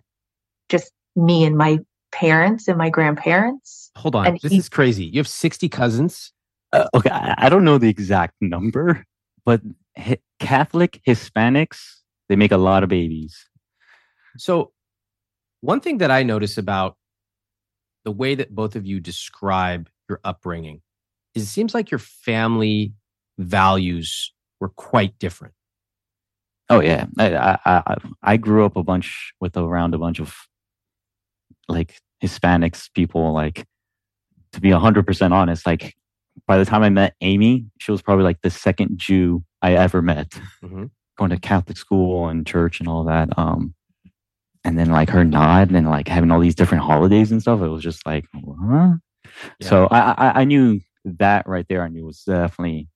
me 1.17 1.45
and 1.45 1.57
my 1.57 1.79
parents 2.13 2.69
and 2.69 2.79
my 2.79 2.91
grandparents. 2.91 3.91
Hold 3.97 4.15
on. 4.15 4.27
And 4.27 4.41
this 4.41 4.53
he- 4.53 4.59
is 4.59 4.69
crazy. 4.69 5.05
You 5.07 5.19
have 5.19 5.29
60 5.29 5.69
cousins? 5.69 6.33
Uh, 6.73 6.87
okay, 6.95 7.11
I, 7.11 7.35
I 7.39 7.49
don't 7.49 7.65
know 7.65 7.79
the 7.79 7.89
exact 7.89 8.35
number, 8.41 9.05
but 9.45 9.61
hi- 9.97 10.19
Catholic 10.41 11.01
Hispanics 11.07 11.79
they 12.29 12.37
make 12.37 12.53
a 12.53 12.57
lot 12.57 12.83
of 12.83 12.89
babies. 12.89 13.49
So, 14.37 14.73
one 15.61 15.81
thing 15.81 15.99
that 15.99 16.11
I 16.11 16.23
notice 16.23 16.59
about 16.59 16.97
the 18.05 18.11
way 18.13 18.35
that 18.35 18.55
both 18.55 18.77
of 18.77 18.87
you 18.87 19.01
describe 19.01 19.89
your 20.09 20.21
upbringing 20.25 20.83
is 21.35 21.45
it 21.45 21.47
seems 21.47 21.75
like 21.75 21.91
your 21.91 21.99
family 21.99 22.93
values 23.39 24.33
were 24.61 24.69
quite 24.69 25.19
different. 25.19 25.55
Oh 26.69 26.81
yeah, 26.81 27.07
I 27.19 27.37
I 27.37 27.59
I, 27.65 27.97
I 28.23 28.37
grew 28.37 28.65
up 28.65 28.77
a 28.77 28.83
bunch 28.83 29.33
with 29.41 29.57
around 29.57 29.95
a 29.95 29.99
bunch 29.99 30.21
of 30.21 30.35
like 31.69 31.99
Hispanics 32.23 32.89
people. 32.95 33.33
Like 33.33 33.67
to 34.53 34.61
be 34.61 34.71
hundred 34.71 35.07
percent 35.07 35.35
honest, 35.35 35.67
like 35.67 35.95
by 36.47 36.59
the 36.59 36.65
time 36.65 36.83
I 36.83 36.91
met 36.91 37.15
Amy, 37.21 37.67
she 37.79 37.91
was 37.93 38.03
probably 38.03 38.25
like 38.25 38.43
the 38.43 38.51
second 38.51 38.99
Jew 38.99 39.45
I 39.63 39.73
ever 39.75 40.03
met. 40.03 40.31
Mhm. 40.63 40.91
Going 41.17 41.31
to 41.31 41.39
Catholic 41.39 41.79
school 41.79 42.29
and 42.29 42.47
church 42.47 42.79
and 42.79 42.89
all 42.89 43.05
that. 43.05 43.31
Um, 43.39 43.75
and 44.65 44.79
then 44.79 44.91
like 44.91 45.09
her 45.11 45.25
nod 45.25 45.71
and 45.71 45.89
like 45.89 46.09
having 46.09 46.31
all 46.31 46.41
these 46.41 46.55
different 46.55 46.85
holidays 46.85 47.31
and 47.33 47.41
stuff. 47.41 47.63
It 47.63 47.69
was 47.69 47.83
just 47.83 48.05
like, 48.05 48.27
what? 48.35 48.99
Yeah. 49.61 49.69
So 49.69 49.87
I, 49.91 50.13
I 50.13 50.41
I 50.41 50.45
knew 50.45 50.81
that 51.05 51.47
right 51.47 51.67
there. 51.69 51.83
I 51.83 51.89
knew 51.89 52.05
was 52.05 52.23
definitely 52.25 52.89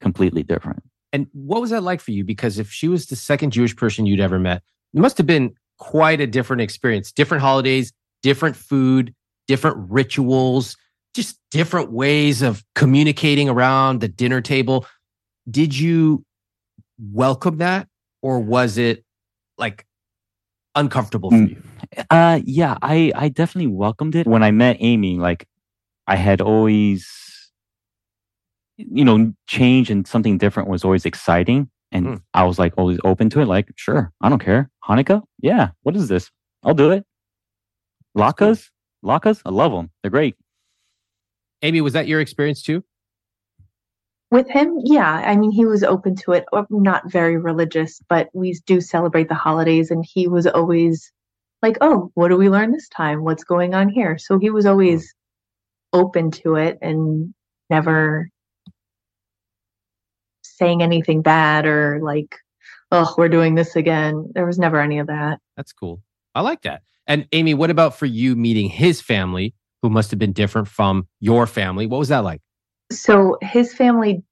completely 0.00 0.42
different. 0.42 0.82
And 1.12 1.26
what 1.32 1.60
was 1.60 1.70
that 1.70 1.82
like 1.82 2.00
for 2.00 2.10
you? 2.10 2.24
Because 2.24 2.58
if 2.58 2.70
she 2.70 2.88
was 2.88 3.06
the 3.06 3.16
second 3.16 3.52
Jewish 3.52 3.74
person 3.76 4.06
you'd 4.06 4.20
ever 4.20 4.38
met, 4.38 4.62
it 4.94 5.00
must 5.00 5.18
have 5.18 5.26
been 5.26 5.54
quite 5.78 6.20
a 6.20 6.26
different 6.26 6.62
experience. 6.62 7.12
Different 7.12 7.42
holidays, 7.42 7.92
different 8.22 8.56
food, 8.56 9.14
different 9.46 9.76
rituals, 9.90 10.76
just 11.14 11.38
different 11.50 11.90
ways 11.92 12.42
of 12.42 12.62
communicating 12.74 13.48
around 13.48 14.00
the 14.00 14.08
dinner 14.08 14.40
table. 14.40 14.86
Did 15.50 15.76
you 15.76 16.24
welcome 17.12 17.58
that 17.58 17.88
or 18.22 18.40
was 18.40 18.76
it 18.76 19.04
like 19.56 19.86
uncomfortable 20.74 21.30
for 21.30 21.36
Mm. 21.36 21.48
you? 21.50 21.62
Uh 22.10 22.40
yeah, 22.44 22.76
I 22.82 23.12
I 23.14 23.28
definitely 23.28 23.68
welcomed 23.72 24.14
it. 24.14 24.26
When 24.26 24.42
I 24.42 24.50
met 24.50 24.76
Amy, 24.80 25.18
like 25.18 25.46
I 26.06 26.16
had 26.16 26.40
always 26.40 27.08
you 28.76 29.04
know, 29.04 29.32
change 29.48 29.90
and 29.90 30.06
something 30.06 30.38
different 30.38 30.68
was 30.68 30.84
always 30.84 31.04
exciting 31.04 31.68
and 31.92 32.06
Mm. 32.06 32.22
I 32.34 32.44
was 32.44 32.58
like 32.58 32.74
always 32.76 32.98
open 33.04 33.30
to 33.30 33.40
it 33.40 33.46
like, 33.46 33.68
sure, 33.76 34.12
I 34.20 34.28
don't 34.28 34.42
care. 34.44 34.70
Hanukkah? 34.84 35.22
Yeah, 35.40 35.70
what 35.82 35.96
is 35.96 36.08
this? 36.08 36.30
I'll 36.62 36.74
do 36.74 36.90
it. 36.90 37.04
Latkes? 38.16 38.70
Latkes? 39.04 39.42
I 39.46 39.50
love 39.50 39.72
them. 39.72 39.90
They're 40.02 40.10
great. 40.10 40.36
Amy, 41.62 41.80
was 41.80 41.92
that 41.94 42.06
your 42.08 42.20
experience 42.20 42.62
too? 42.62 42.84
With 44.30 44.48
him, 44.48 44.78
yeah. 44.84 45.10
I 45.26 45.36
mean, 45.36 45.50
he 45.50 45.64
was 45.64 45.82
open 45.82 46.14
to 46.16 46.32
it. 46.32 46.44
uh, 46.52 46.64
Not 46.70 47.10
very 47.10 47.38
religious, 47.38 48.00
but 48.08 48.28
we 48.34 48.52
do 48.66 48.80
celebrate 48.80 49.28
the 49.28 49.34
holidays, 49.34 49.90
and 49.90 50.04
he 50.06 50.28
was 50.28 50.46
always 50.46 51.10
like, 51.62 51.78
"Oh, 51.80 52.10
what 52.14 52.28
do 52.28 52.36
we 52.36 52.50
learn 52.50 52.72
this 52.72 52.88
time? 52.90 53.24
What's 53.24 53.42
going 53.44 53.74
on 53.74 53.88
here?" 53.88 54.18
So 54.18 54.38
he 54.38 54.50
was 54.50 54.66
always 54.66 55.14
open 55.94 56.30
to 56.30 56.56
it 56.56 56.78
and 56.82 57.32
never 57.70 58.28
saying 60.58 60.82
anything 60.82 61.22
bad 61.22 61.66
or 61.66 62.00
like, 62.02 62.36
"Oh, 62.92 63.14
we're 63.16 63.28
doing 63.28 63.54
this 63.54 63.76
again." 63.76 64.30
There 64.34 64.46
was 64.46 64.58
never 64.58 64.80
any 64.80 64.98
of 64.98 65.06
that. 65.06 65.40
That's 65.56 65.72
cool. 65.72 66.02
I 66.34 66.42
like 66.42 66.62
that. 66.62 66.82
And 67.06 67.26
Amy, 67.32 67.54
what 67.54 67.70
about 67.70 67.98
for 67.98 68.06
you 68.06 68.36
meeting 68.36 68.68
his 68.68 69.00
family, 69.00 69.54
who 69.82 69.90
must 69.90 70.10
have 70.10 70.18
been 70.18 70.32
different 70.32 70.68
from 70.68 71.08
your 71.20 71.46
family? 71.46 71.86
What 71.86 71.98
was 71.98 72.08
that 72.08 72.24
like? 72.24 72.40
so 72.90 73.36
his 73.42 73.74
family 73.74 74.22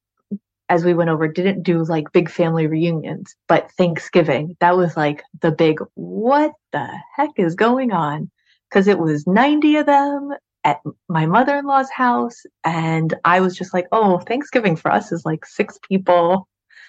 as 0.68 0.84
we 0.84 0.94
went 0.94 1.10
over 1.10 1.28
didn't 1.28 1.62
do 1.62 1.82
like 1.84 2.12
big 2.12 2.30
family 2.30 2.66
reunions 2.66 3.34
but 3.48 3.70
thanksgiving 3.72 4.56
that 4.60 4.76
was 4.76 4.96
like 4.96 5.22
the 5.42 5.52
big 5.52 5.78
what 5.94 6.52
the 6.72 6.88
heck 7.14 7.30
is 7.36 7.54
going 7.54 7.92
on 7.92 8.30
because 8.68 8.88
it 8.88 8.98
was 8.98 9.26
90 9.26 9.76
of 9.76 9.86
them 9.86 10.30
at 10.66 10.80
my 11.08 11.24
mother-in-law's 11.26 11.90
house 11.90 12.42
and 12.64 13.14
i 13.24 13.40
was 13.40 13.56
just 13.56 13.72
like 13.72 13.86
oh 13.92 14.18
thanksgiving 14.18 14.74
for 14.76 14.90
us 14.90 15.12
is 15.12 15.24
like 15.24 15.46
six 15.46 15.78
people 15.88 16.48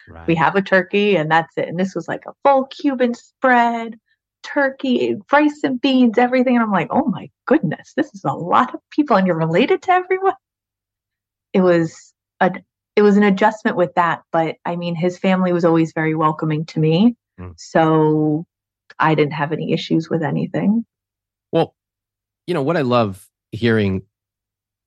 Right. 0.09 0.25
we 0.27 0.35
have 0.35 0.55
a 0.55 0.61
turkey 0.61 1.15
and 1.17 1.29
that's 1.29 1.55
it 1.57 1.67
and 1.67 1.77
this 1.79 1.93
was 1.93 2.07
like 2.07 2.23
a 2.27 2.33
full 2.43 2.65
cuban 2.65 3.13
spread 3.13 3.97
turkey 4.41 5.15
rice 5.31 5.59
and 5.63 5.79
beans 5.81 6.17
everything 6.17 6.55
and 6.55 6.63
i'm 6.63 6.71
like 6.71 6.87
oh 6.91 7.05
my 7.05 7.29
goodness 7.45 7.93
this 7.95 8.07
is 8.13 8.23
a 8.23 8.31
lot 8.33 8.73
of 8.73 8.79
people 8.89 9.15
and 9.17 9.27
you're 9.27 9.35
related 9.37 9.81
to 9.83 9.91
everyone 9.91 10.33
it 11.53 11.61
was 11.61 12.13
a 12.39 12.51
it 12.95 13.01
was 13.01 13.17
an 13.17 13.23
adjustment 13.23 13.75
with 13.77 13.93
that 13.95 14.21
but 14.31 14.55
i 14.65 14.75
mean 14.75 14.95
his 14.95 15.17
family 15.19 15.51
was 15.53 15.65
always 15.65 15.91
very 15.93 16.15
welcoming 16.15 16.65
to 16.65 16.79
me 16.79 17.15
Mm. 17.39 17.53
so 17.55 18.45
i 18.97 19.13
didn't 19.13 19.33
have 19.33 19.51
any 19.51 19.71
issues 19.71 20.09
with 20.09 20.23
anything 20.23 20.83
Well, 21.51 21.75
you 22.47 22.55
know, 22.55 22.63
what 22.63 22.77
I 22.77 22.81
love 22.81 23.26
hearing 23.51 24.01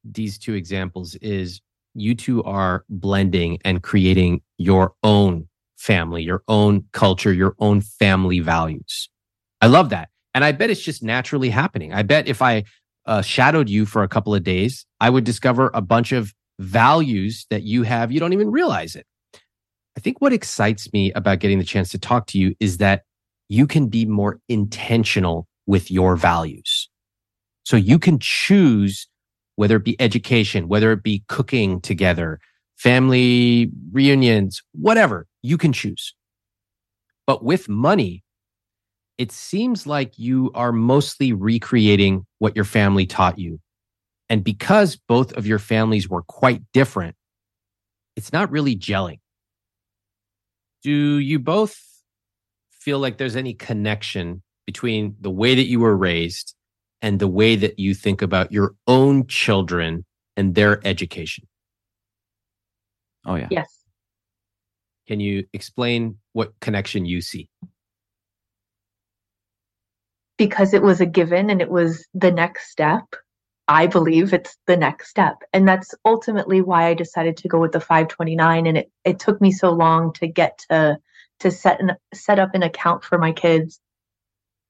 these 0.04 0.38
two 0.38 0.54
examples 0.54 1.14
is 1.16 1.60
you 1.94 2.14
two 2.14 2.42
are 2.44 2.84
blending 2.88 3.58
and 3.64 3.82
creating 3.82 4.40
your 4.58 4.92
own 5.02 5.48
family, 5.76 6.22
your 6.22 6.42
own 6.48 6.84
culture, 6.92 7.32
your 7.32 7.54
own 7.58 7.80
family 7.80 8.40
values. 8.40 9.08
I 9.60 9.66
love 9.66 9.90
that. 9.90 10.08
And 10.34 10.44
I 10.44 10.52
bet 10.52 10.70
it's 10.70 10.82
just 10.82 11.02
naturally 11.02 11.50
happening. 11.50 11.92
I 11.92 12.02
bet 12.02 12.28
if 12.28 12.40
I 12.40 12.64
uh, 13.06 13.22
shadowed 13.22 13.68
you 13.68 13.86
for 13.86 14.02
a 14.02 14.08
couple 14.08 14.34
of 14.34 14.44
days, 14.44 14.86
I 15.00 15.10
would 15.10 15.24
discover 15.24 15.70
a 15.74 15.80
bunch 15.80 16.12
of 16.12 16.32
values 16.60 17.46
that 17.50 17.62
you 17.62 17.82
have. 17.82 18.12
You 18.12 18.20
don't 18.20 18.32
even 18.32 18.50
realize 18.50 18.94
it. 18.94 19.06
I 19.96 20.00
think 20.00 20.20
what 20.20 20.32
excites 20.32 20.92
me 20.92 21.12
about 21.12 21.40
getting 21.40 21.58
the 21.58 21.64
chance 21.64 21.90
to 21.90 21.98
talk 21.98 22.26
to 22.28 22.38
you 22.38 22.54
is 22.60 22.78
that 22.78 23.02
you 23.48 23.66
can 23.66 23.88
be 23.88 24.04
more 24.04 24.38
intentional 24.48 25.48
with 25.66 25.90
your 25.90 26.14
values. 26.14 26.79
So 27.64 27.76
you 27.76 27.98
can 27.98 28.18
choose 28.18 29.06
whether 29.56 29.76
it 29.76 29.84
be 29.84 30.00
education, 30.00 30.68
whether 30.68 30.92
it 30.92 31.02
be 31.02 31.22
cooking 31.28 31.80
together, 31.80 32.40
family 32.76 33.70
reunions, 33.92 34.62
whatever 34.72 35.26
you 35.42 35.58
can 35.58 35.72
choose. 35.72 36.14
But 37.26 37.44
with 37.44 37.68
money, 37.68 38.24
it 39.18 39.30
seems 39.30 39.86
like 39.86 40.18
you 40.18 40.50
are 40.54 40.72
mostly 40.72 41.32
recreating 41.32 42.26
what 42.38 42.56
your 42.56 42.64
family 42.64 43.04
taught 43.04 43.38
you. 43.38 43.60
And 44.30 44.42
because 44.42 44.96
both 44.96 45.32
of 45.34 45.46
your 45.46 45.58
families 45.58 46.08
were 46.08 46.22
quite 46.22 46.62
different, 46.72 47.16
it's 48.16 48.32
not 48.32 48.50
really 48.50 48.76
gelling. 48.76 49.18
Do 50.82 51.18
you 51.18 51.38
both 51.38 51.78
feel 52.70 52.98
like 52.98 53.18
there's 53.18 53.36
any 53.36 53.52
connection 53.52 54.42
between 54.66 55.16
the 55.20 55.30
way 55.30 55.54
that 55.54 55.66
you 55.66 55.80
were 55.80 55.96
raised 55.96 56.54
and 57.02 57.18
the 57.18 57.28
way 57.28 57.56
that 57.56 57.78
you 57.78 57.94
think 57.94 58.22
about 58.22 58.52
your 58.52 58.74
own 58.86 59.26
children 59.26 60.04
and 60.36 60.54
their 60.54 60.86
education? 60.86 61.46
Oh, 63.26 63.34
yeah. 63.34 63.48
Yes. 63.50 63.68
Can 65.06 65.20
you 65.20 65.46
explain 65.52 66.18
what 66.32 66.52
connection 66.60 67.04
you 67.04 67.20
see? 67.20 67.48
Because 70.38 70.72
it 70.72 70.82
was 70.82 71.00
a 71.00 71.06
given 71.06 71.50
and 71.50 71.60
it 71.60 71.70
was 71.70 72.06
the 72.14 72.30
next 72.30 72.70
step. 72.70 73.04
I 73.68 73.86
believe 73.86 74.32
it's 74.32 74.56
the 74.66 74.76
next 74.76 75.10
step. 75.10 75.36
And 75.52 75.66
that's 75.66 75.94
ultimately 76.04 76.60
why 76.60 76.86
I 76.86 76.94
decided 76.94 77.36
to 77.38 77.48
go 77.48 77.60
with 77.60 77.72
the 77.72 77.80
529. 77.80 78.66
And 78.66 78.78
it, 78.78 78.90
it 79.04 79.18
took 79.18 79.40
me 79.40 79.52
so 79.52 79.70
long 79.70 80.12
to 80.14 80.26
get 80.26 80.58
to 80.70 80.98
to 81.40 81.50
set 81.50 81.80
an 81.80 81.92
set 82.14 82.38
up 82.38 82.54
an 82.54 82.62
account 82.62 83.04
for 83.04 83.18
my 83.18 83.32
kids 83.32 83.80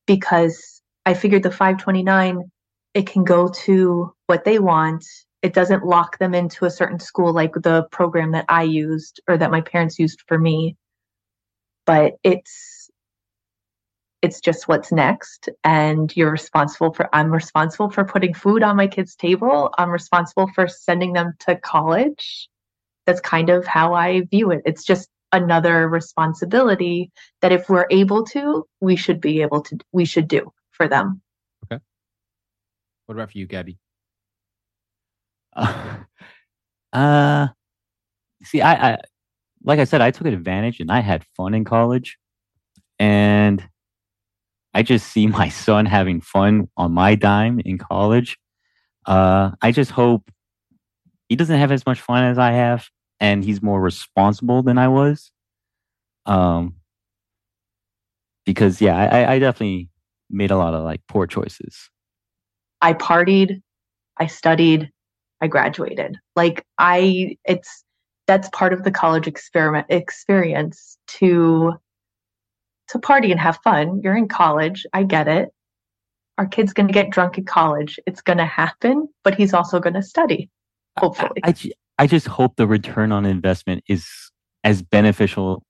because 0.06 0.79
I 1.06 1.14
figured 1.14 1.42
the 1.42 1.50
529 1.50 2.50
it 2.94 3.06
can 3.06 3.24
go 3.24 3.48
to 3.48 4.12
what 4.26 4.44
they 4.44 4.58
want. 4.58 5.04
It 5.42 5.54
doesn't 5.54 5.84
lock 5.84 6.18
them 6.18 6.34
into 6.34 6.64
a 6.64 6.70
certain 6.70 6.98
school 6.98 7.32
like 7.32 7.54
the 7.54 7.84
program 7.90 8.32
that 8.32 8.46
I 8.48 8.64
used 8.64 9.20
or 9.28 9.38
that 9.38 9.50
my 9.50 9.60
parents 9.60 9.98
used 9.98 10.22
for 10.26 10.38
me. 10.38 10.76
But 11.86 12.14
it's 12.24 12.90
it's 14.22 14.40
just 14.40 14.68
what's 14.68 14.92
next 14.92 15.48
and 15.64 16.14
you're 16.14 16.30
responsible 16.30 16.92
for 16.92 17.08
I'm 17.14 17.32
responsible 17.32 17.90
for 17.90 18.04
putting 18.04 18.34
food 18.34 18.62
on 18.62 18.76
my 18.76 18.86
kids' 18.86 19.16
table. 19.16 19.72
I'm 19.78 19.90
responsible 19.90 20.50
for 20.54 20.68
sending 20.68 21.14
them 21.14 21.32
to 21.40 21.56
college. 21.56 22.48
That's 23.06 23.20
kind 23.20 23.48
of 23.48 23.66
how 23.66 23.94
I 23.94 24.22
view 24.30 24.50
it. 24.50 24.60
It's 24.66 24.84
just 24.84 25.08
another 25.32 25.88
responsibility 25.88 27.10
that 27.40 27.52
if 27.52 27.68
we're 27.68 27.86
able 27.90 28.24
to, 28.26 28.66
we 28.80 28.96
should 28.96 29.20
be 29.20 29.40
able 29.42 29.62
to 29.62 29.78
we 29.92 30.04
should 30.04 30.28
do 30.28 30.52
for 30.80 30.88
them. 30.88 31.20
Okay. 31.66 31.82
What 33.04 33.14
about 33.16 33.32
for 33.32 33.38
you, 33.38 33.46
Gaby? 33.46 33.76
Uh, 35.54 35.96
uh 36.94 37.48
see, 38.42 38.62
I, 38.62 38.92
I 38.92 38.98
like 39.62 39.78
I 39.78 39.84
said, 39.84 40.00
I 40.00 40.10
took 40.10 40.26
advantage 40.26 40.80
and 40.80 40.90
I 40.90 41.00
had 41.00 41.22
fun 41.36 41.52
in 41.52 41.66
college, 41.66 42.16
and 42.98 43.62
I 44.72 44.82
just 44.82 45.08
see 45.08 45.26
my 45.26 45.48
son 45.66 45.84
having 45.84 46.22
fun 46.22 46.70
on 46.78 46.92
my 46.92 47.14
dime 47.14 47.60
in 47.60 47.76
college. 47.76 48.38
Uh, 49.04 49.50
I 49.60 49.72
just 49.72 49.90
hope 49.90 50.30
he 51.28 51.36
doesn't 51.36 51.58
have 51.58 51.72
as 51.72 51.84
much 51.84 52.00
fun 52.00 52.24
as 52.24 52.38
I 52.38 52.52
have, 52.52 52.88
and 53.20 53.44
he's 53.44 53.60
more 53.60 53.82
responsible 53.82 54.62
than 54.62 54.78
I 54.78 54.88
was. 54.88 55.30
Um, 56.24 56.76
because 58.46 58.80
yeah, 58.80 58.96
I, 58.96 59.34
I 59.34 59.38
definitely 59.38 59.90
made 60.30 60.50
a 60.50 60.56
lot 60.56 60.74
of 60.74 60.84
like 60.84 61.00
poor 61.08 61.26
choices. 61.26 61.90
I 62.82 62.94
partied, 62.94 63.60
I 64.18 64.26
studied, 64.26 64.90
I 65.40 65.48
graduated. 65.48 66.16
Like 66.36 66.64
I 66.78 67.36
it's 67.44 67.84
that's 68.26 68.48
part 68.50 68.72
of 68.72 68.84
the 68.84 68.90
college 68.90 69.26
experiment 69.26 69.86
experience 69.88 70.98
to 71.08 71.72
to 72.88 72.98
party 72.98 73.30
and 73.30 73.40
have 73.40 73.58
fun. 73.62 74.00
You're 74.02 74.16
in 74.16 74.28
college. 74.28 74.86
I 74.92 75.04
get 75.04 75.28
it. 75.28 75.50
Our 76.38 76.46
kid's 76.46 76.72
going 76.72 76.86
to 76.86 76.92
get 76.92 77.10
drunk 77.10 77.38
in 77.38 77.44
college. 77.44 78.00
It's 78.06 78.20
going 78.20 78.38
to 78.38 78.46
happen, 78.46 79.08
but 79.22 79.34
he's 79.34 79.52
also 79.52 79.78
going 79.78 79.94
to 79.94 80.02
study. 80.02 80.50
Hopefully. 80.98 81.40
I, 81.44 81.50
I, 81.50 81.54
I 81.98 82.06
just 82.06 82.26
hope 82.26 82.56
the 82.56 82.66
return 82.66 83.12
on 83.12 83.26
investment 83.26 83.84
is 83.88 84.08
as 84.64 84.82
beneficial 84.82 85.62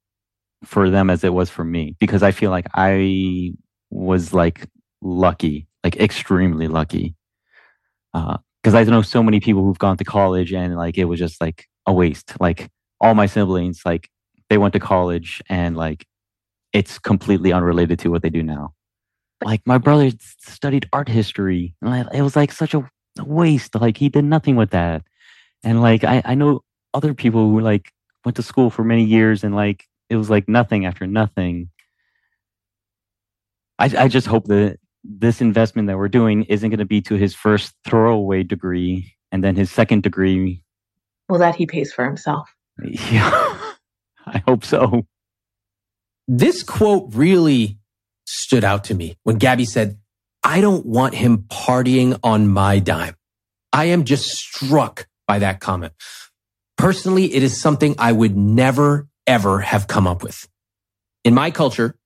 for 0.65 0.91
them 0.91 1.11
as 1.11 1.25
it 1.25 1.33
was 1.33 1.51
for 1.51 1.65
me 1.65 1.97
because 1.99 2.23
I 2.23 2.31
feel 2.31 2.51
like 2.51 2.67
I 2.75 3.53
was 3.91 4.33
like 4.33 4.67
lucky, 5.03 5.67
like 5.85 5.97
extremely 5.97 6.69
lucky. 6.69 7.15
Uh, 8.15 8.39
because 8.63 8.75
uh, 8.75 8.79
I 8.79 8.85
know 8.85 9.03
so 9.03 9.23
many 9.23 9.41
people 9.41 9.65
who've 9.65 9.79
gone 9.79 9.97
to 9.97 10.05
college 10.05 10.53
and 10.53 10.77
like 10.77 10.99
it 10.99 11.07
was 11.07 11.19
just 11.19 11.41
like 11.41 11.67
a 11.87 11.93
waste. 11.93 12.35
Like 12.41 12.71
all 13.01 13.15
my 13.15 13.27
siblings, 13.27 13.83
like 13.85 14.11
they 14.49 14.59
went 14.59 14.75
to 14.75 14.81
college 14.81 15.43
and 15.49 15.77
like 15.77 16.07
it's 16.73 16.99
completely 16.99 17.53
unrelated 17.53 17.99
to 18.01 18.11
what 18.11 18.23
they 18.23 18.31
do 18.31 18.43
now. 18.43 18.75
Like 19.43 19.63
my 19.67 19.79
brother 19.79 20.11
studied 20.39 20.89
art 20.93 21.09
history, 21.09 21.75
and 21.81 22.09
it 22.13 22.23
was 22.23 22.37
like 22.37 22.53
such 22.53 22.75
a 22.75 22.89
waste. 23.19 23.75
Like 23.75 23.97
he 23.97 24.09
did 24.09 24.25
nothing 24.25 24.57
with 24.57 24.71
that. 24.71 25.03
And 25.65 25.81
like 25.81 26.05
I, 26.05 26.23
I 26.25 26.35
know 26.35 26.63
other 26.93 27.15
people 27.15 27.51
who 27.51 27.61
like 27.61 27.93
went 28.25 28.37
to 28.37 28.43
school 28.43 28.71
for 28.71 28.85
many 28.85 29.05
years 29.05 29.43
and 29.43 29.55
like 29.55 29.87
it 30.11 30.17
was 30.17 30.29
like 30.29 30.49
nothing 30.49 30.85
after 30.85 31.07
nothing. 31.07 31.71
I 33.81 34.05
I 34.05 34.09
just 34.09 34.27
hope 34.27 34.47
that 34.47 34.79
this 35.03 35.41
investment 35.41 35.89
that 35.89 35.97
we're 35.97 36.09
doing 36.09 36.45
isn't 36.45 36.69
going 36.71 36.79
to 36.79 36.85
be 36.85 37.01
to 37.03 37.15
his 37.15 37.35
first 37.35 37.75
throwaway 37.85 38.43
degree 38.43 39.17
and 39.33 39.43
then 39.43 39.57
his 39.57 39.71
second 39.71 40.03
degree. 40.03 40.63
Well, 41.29 41.41
that 41.41 41.57
he 41.57 41.67
pays 41.67 41.93
for 41.93 42.05
himself. 42.05 42.49
Yeah, 43.13 43.59
I 44.27 44.43
hope 44.47 44.65
so. 44.65 45.05
This 46.29 46.63
quote 46.63 47.15
really 47.15 47.79
stood 48.25 48.65
out 48.65 48.85
to 48.85 48.95
me 48.95 49.17
when 49.25 49.37
Gaby 49.37 49.65
said, 49.65 49.99
I 50.43 50.61
don't 50.61 50.87
want 50.87 51.15
him 51.15 51.45
partying 51.49 52.19
on 52.23 52.49
my 52.49 52.79
dime. 52.79 53.17
I 53.73 53.87
am 53.87 54.05
just 54.05 54.27
struck 54.29 55.09
by 55.27 55.41
that 55.41 55.61
comment. 55.61 55.93
Personally, 56.79 57.35
it 57.35 57.43
is 57.43 57.61
something 57.61 57.95
I 57.99 58.13
would 58.13 58.37
never, 58.37 59.09
ever 59.27 59.61
have 59.61 59.87
come 59.87 60.07
up 60.07 60.23
with. 60.23 60.49
In 61.25 61.35
my 61.35 61.51
culture, 61.51 61.97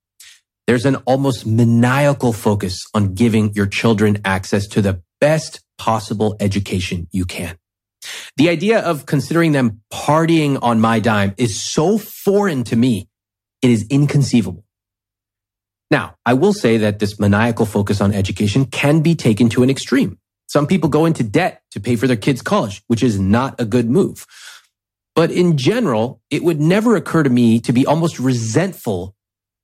there's 0.66 0.86
an 0.86 0.96
almost 1.06 1.46
maniacal 1.46 2.32
focus 2.32 2.86
on 2.94 3.14
giving 3.14 3.52
your 3.54 3.66
children 3.66 4.18
access 4.24 4.66
to 4.68 4.82
the 4.82 5.02
best 5.20 5.60
possible 5.78 6.36
education 6.40 7.06
you 7.10 7.24
can. 7.24 7.58
The 8.36 8.48
idea 8.48 8.80
of 8.80 9.06
considering 9.06 9.52
them 9.52 9.82
partying 9.92 10.58
on 10.62 10.80
my 10.80 11.00
dime 11.00 11.34
is 11.36 11.60
so 11.60 11.98
foreign 11.98 12.64
to 12.64 12.76
me. 12.76 13.08
It 13.62 13.70
is 13.70 13.86
inconceivable. 13.88 14.64
Now, 15.90 16.16
I 16.26 16.34
will 16.34 16.52
say 16.52 16.78
that 16.78 16.98
this 16.98 17.18
maniacal 17.20 17.66
focus 17.66 18.00
on 18.00 18.12
education 18.12 18.66
can 18.66 19.00
be 19.00 19.14
taken 19.14 19.48
to 19.50 19.62
an 19.62 19.70
extreme. 19.70 20.18
Some 20.46 20.66
people 20.66 20.88
go 20.88 21.04
into 21.04 21.22
debt 21.22 21.62
to 21.70 21.80
pay 21.80 21.96
for 21.96 22.06
their 22.06 22.16
kids' 22.16 22.42
college, 22.42 22.82
which 22.86 23.02
is 23.02 23.18
not 23.18 23.60
a 23.60 23.64
good 23.64 23.88
move. 23.88 24.26
But 25.14 25.30
in 25.30 25.56
general, 25.56 26.20
it 26.30 26.42
would 26.42 26.60
never 26.60 26.96
occur 26.96 27.22
to 27.22 27.30
me 27.30 27.60
to 27.60 27.72
be 27.72 27.86
almost 27.86 28.18
resentful 28.18 29.13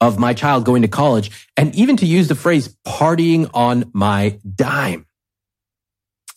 of 0.00 0.18
my 0.18 0.32
child 0.34 0.64
going 0.64 0.82
to 0.82 0.88
college 0.88 1.48
and 1.56 1.74
even 1.74 1.96
to 1.96 2.06
use 2.06 2.28
the 2.28 2.34
phrase 2.34 2.76
partying 2.86 3.50
on 3.52 3.90
my 3.92 4.38
dime. 4.54 5.06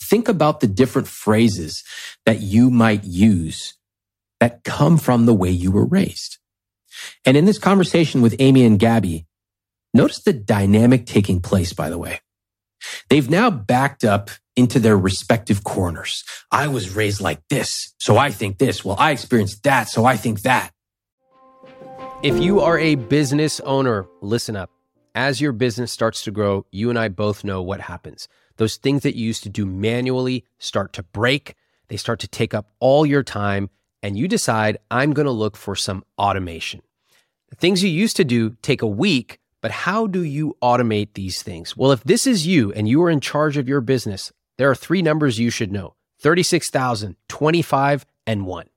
Think 0.01 0.27
about 0.27 0.59
the 0.59 0.67
different 0.67 1.07
phrases 1.07 1.83
that 2.25 2.41
you 2.41 2.69
might 2.69 3.03
use 3.03 3.75
that 4.39 4.63
come 4.63 4.97
from 4.97 5.25
the 5.25 5.33
way 5.33 5.49
you 5.49 5.71
were 5.71 5.85
raised. 5.85 6.37
And 7.25 7.37
in 7.37 7.45
this 7.45 7.57
conversation 7.57 8.21
with 8.21 8.35
Amy 8.39 8.65
and 8.65 8.77
Gaby, 8.77 9.25
notice 9.93 10.21
the 10.21 10.33
dynamic 10.33 11.05
taking 11.05 11.41
place, 11.41 11.73
by 11.73 11.89
the 11.89 11.97
way. 11.97 12.19
They've 13.09 13.29
now 13.29 13.49
backed 13.49 14.03
up 14.03 14.29
into 14.55 14.79
their 14.79 14.97
respective 14.97 15.63
corners. 15.63 16.23
I 16.51 16.67
was 16.67 16.95
raised 16.95 17.21
like 17.21 17.39
this, 17.49 17.93
so 17.97 18.17
I 18.17 18.29
think 18.29 18.57
this. 18.57 18.83
Well, 18.83 18.97
I 18.99 19.11
experienced 19.11 19.63
that, 19.63 19.87
so 19.89 20.05
I 20.05 20.17
think 20.17 20.41
that. 20.41 20.71
If 22.23 22.41
you 22.41 22.61
are 22.61 22.79
a 22.79 22.95
business 22.95 23.59
owner, 23.59 24.07
listen 24.21 24.55
up. 24.55 24.71
As 25.13 25.41
your 25.41 25.51
business 25.51 25.91
starts 25.91 26.23
to 26.23 26.31
grow, 26.31 26.65
you 26.71 26.89
and 26.89 26.97
I 26.97 27.09
both 27.09 27.43
know 27.43 27.61
what 27.61 27.81
happens. 27.81 28.27
Those 28.57 28.77
things 28.77 29.03
that 29.03 29.15
you 29.15 29.25
used 29.25 29.43
to 29.43 29.49
do 29.49 29.65
manually 29.65 30.45
start 30.57 30.93
to 30.93 31.03
break, 31.03 31.55
they 31.89 31.97
start 31.97 32.21
to 32.21 32.27
take 32.27 32.53
up 32.53 32.71
all 32.79 33.05
your 33.05 33.23
time, 33.23 33.69
and 34.01 34.17
you 34.17 34.27
decide, 34.27 34.77
I'm 34.89 35.11
going 35.11 35.25
to 35.25 35.31
look 35.31 35.57
for 35.57 35.75
some 35.75 36.03
automation. 36.17 36.81
The 37.49 37.57
things 37.57 37.83
you 37.83 37.89
used 37.89 38.15
to 38.15 38.23
do 38.23 38.55
take 38.61 38.81
a 38.81 38.87
week 38.87 39.39
but 39.63 39.71
how 39.71 40.07
do 40.07 40.23
you 40.23 40.57
automate 40.61 41.13
these 41.13 41.41
things? 41.41 41.77
Well, 41.77 41.93
if 41.93 42.03
this 42.03 42.27
is 42.27 42.45
you 42.45 42.73
and 42.73 42.85
you 42.85 43.01
are 43.03 43.09
in 43.09 43.21
charge 43.21 43.55
of 43.55 43.69
your 43.69 43.79
business, 43.79 44.33
there 44.57 44.69
are 44.69 44.75
three 44.75 45.01
numbers 45.01 45.39
you 45.39 45.49
should 45.49 45.71
know 45.71 45.95
36,000, 46.19 47.15
25, 47.29 48.05
and 48.27 48.45
1. 48.45 48.69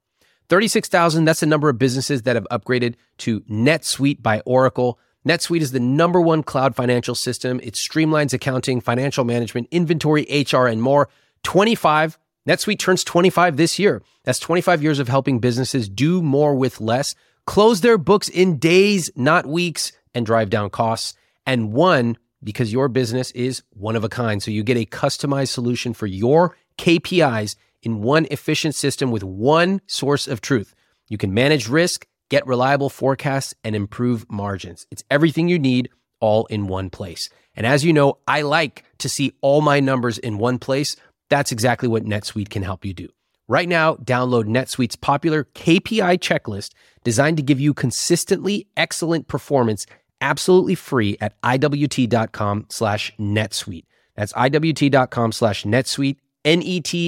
36,000, 0.49 1.24
that's 1.24 1.40
the 1.40 1.47
number 1.47 1.68
of 1.68 1.78
businesses 1.78 2.22
that 2.22 2.36
have 2.36 2.47
upgraded 2.51 2.94
to 3.18 3.40
NetSuite 3.42 4.22
by 4.22 4.40
Oracle. 4.40 4.99
NetSuite 5.26 5.61
is 5.61 5.72
the 5.72 5.80
number 5.80 6.20
one 6.20 6.42
cloud 6.42 6.76
financial 6.76 7.14
system. 7.14 7.61
It 7.62 7.74
streamlines 7.74 8.32
accounting, 8.32 8.80
financial 8.80 9.24
management, 9.24 9.68
inventory, 9.70 10.26
HR, 10.30 10.66
and 10.66 10.80
more. 10.80 11.09
25, 11.42 12.18
NetSuite 12.47 12.78
turns 12.78 13.03
25 13.03 13.57
this 13.57 13.78
year. 13.78 14.03
That's 14.24 14.38
25 14.38 14.82
years 14.82 14.99
of 14.99 15.09
helping 15.09 15.40
businesses 15.40 15.88
do 15.88 16.22
more 16.22 16.55
with 16.55 16.80
less, 16.80 17.14
close 17.44 17.80
their 17.80 17.99
books 17.99 18.28
in 18.28 18.59
days, 18.59 19.11
not 19.16 19.47
weeks, 19.47 19.92
and 20.14 20.24
drive 20.24 20.51
down 20.51 20.70
costs. 20.70 21.14
And 21.44 21.72
one, 21.72 22.18
because 22.42 22.72
your 22.72 22.88
business 22.88 23.32
is 23.32 23.62
one 23.70 23.97
of 23.97 24.05
a 24.05 24.09
kind. 24.09 24.42
So 24.42 24.51
you 24.51 24.62
get 24.62 24.76
a 24.76 24.86
customized 24.86 25.49
solution 25.49 25.92
for 25.92 26.07
your 26.07 26.57
KPIs 26.78 27.57
in 27.83 28.03
one 28.03 28.27
efficient 28.31 28.74
system 28.74 29.11
with 29.11 29.24
one 29.24 29.81
source 29.87 30.27
of 30.27 30.41
truth. 30.41 30.74
You 31.09 31.18
can 31.18 31.35
manage 31.35 31.68
risk, 31.68 32.07
get 32.31 32.47
reliable 32.47 32.91
forecasts, 32.91 33.55
and 33.62 33.77
improve 33.77 34.31
margins. 34.31 34.87
It's 34.91 35.05
everything 35.11 35.49
you 35.49 35.59
need 35.59 35.91
all 36.20 36.47
in 36.47 36.66
one 36.66 36.91
place. 36.91 37.29
And 37.55 37.66
as 37.66 37.85
you 37.85 37.93
know, 37.93 38.18
I 38.27 38.43
like 38.43 38.85
to 38.99 39.09
see 39.09 39.33
all 39.41 39.61
my 39.61 39.81
numbers 39.81 40.18
in 40.18 40.39
one 40.39 40.59
place. 40.59 40.97
That's 41.31 41.53
exactly 41.53 41.89
what 41.89 42.05
NetSuite 42.05 42.51
can 42.51 42.62
help 42.62 42.85
you 42.85 42.93
do. 42.93 43.09
Right 43.49 43.68
now, 43.68 43.95
download 43.95 44.45
NetSuite's 44.45 44.97
popular 44.97 45.45
KPI 45.45 46.18
checklist 46.18 46.72
designed 47.05 47.37
to 47.37 47.43
give 47.43 47.61
you 47.61 47.74
consistently 47.74 48.66
excellent 48.77 49.29
performance 49.29 49.87
absolutely 50.20 50.74
free 50.74 51.16
at 51.20 51.41
iwt.com 51.43 52.66
slash 52.68 53.12
netsuite. 53.18 53.85
That's 54.14 54.33
iwt.com 54.33 55.33
slash 55.33 55.64
netsuite, 55.64 56.16
N-E-T-S-U-I-T-E 56.47 57.03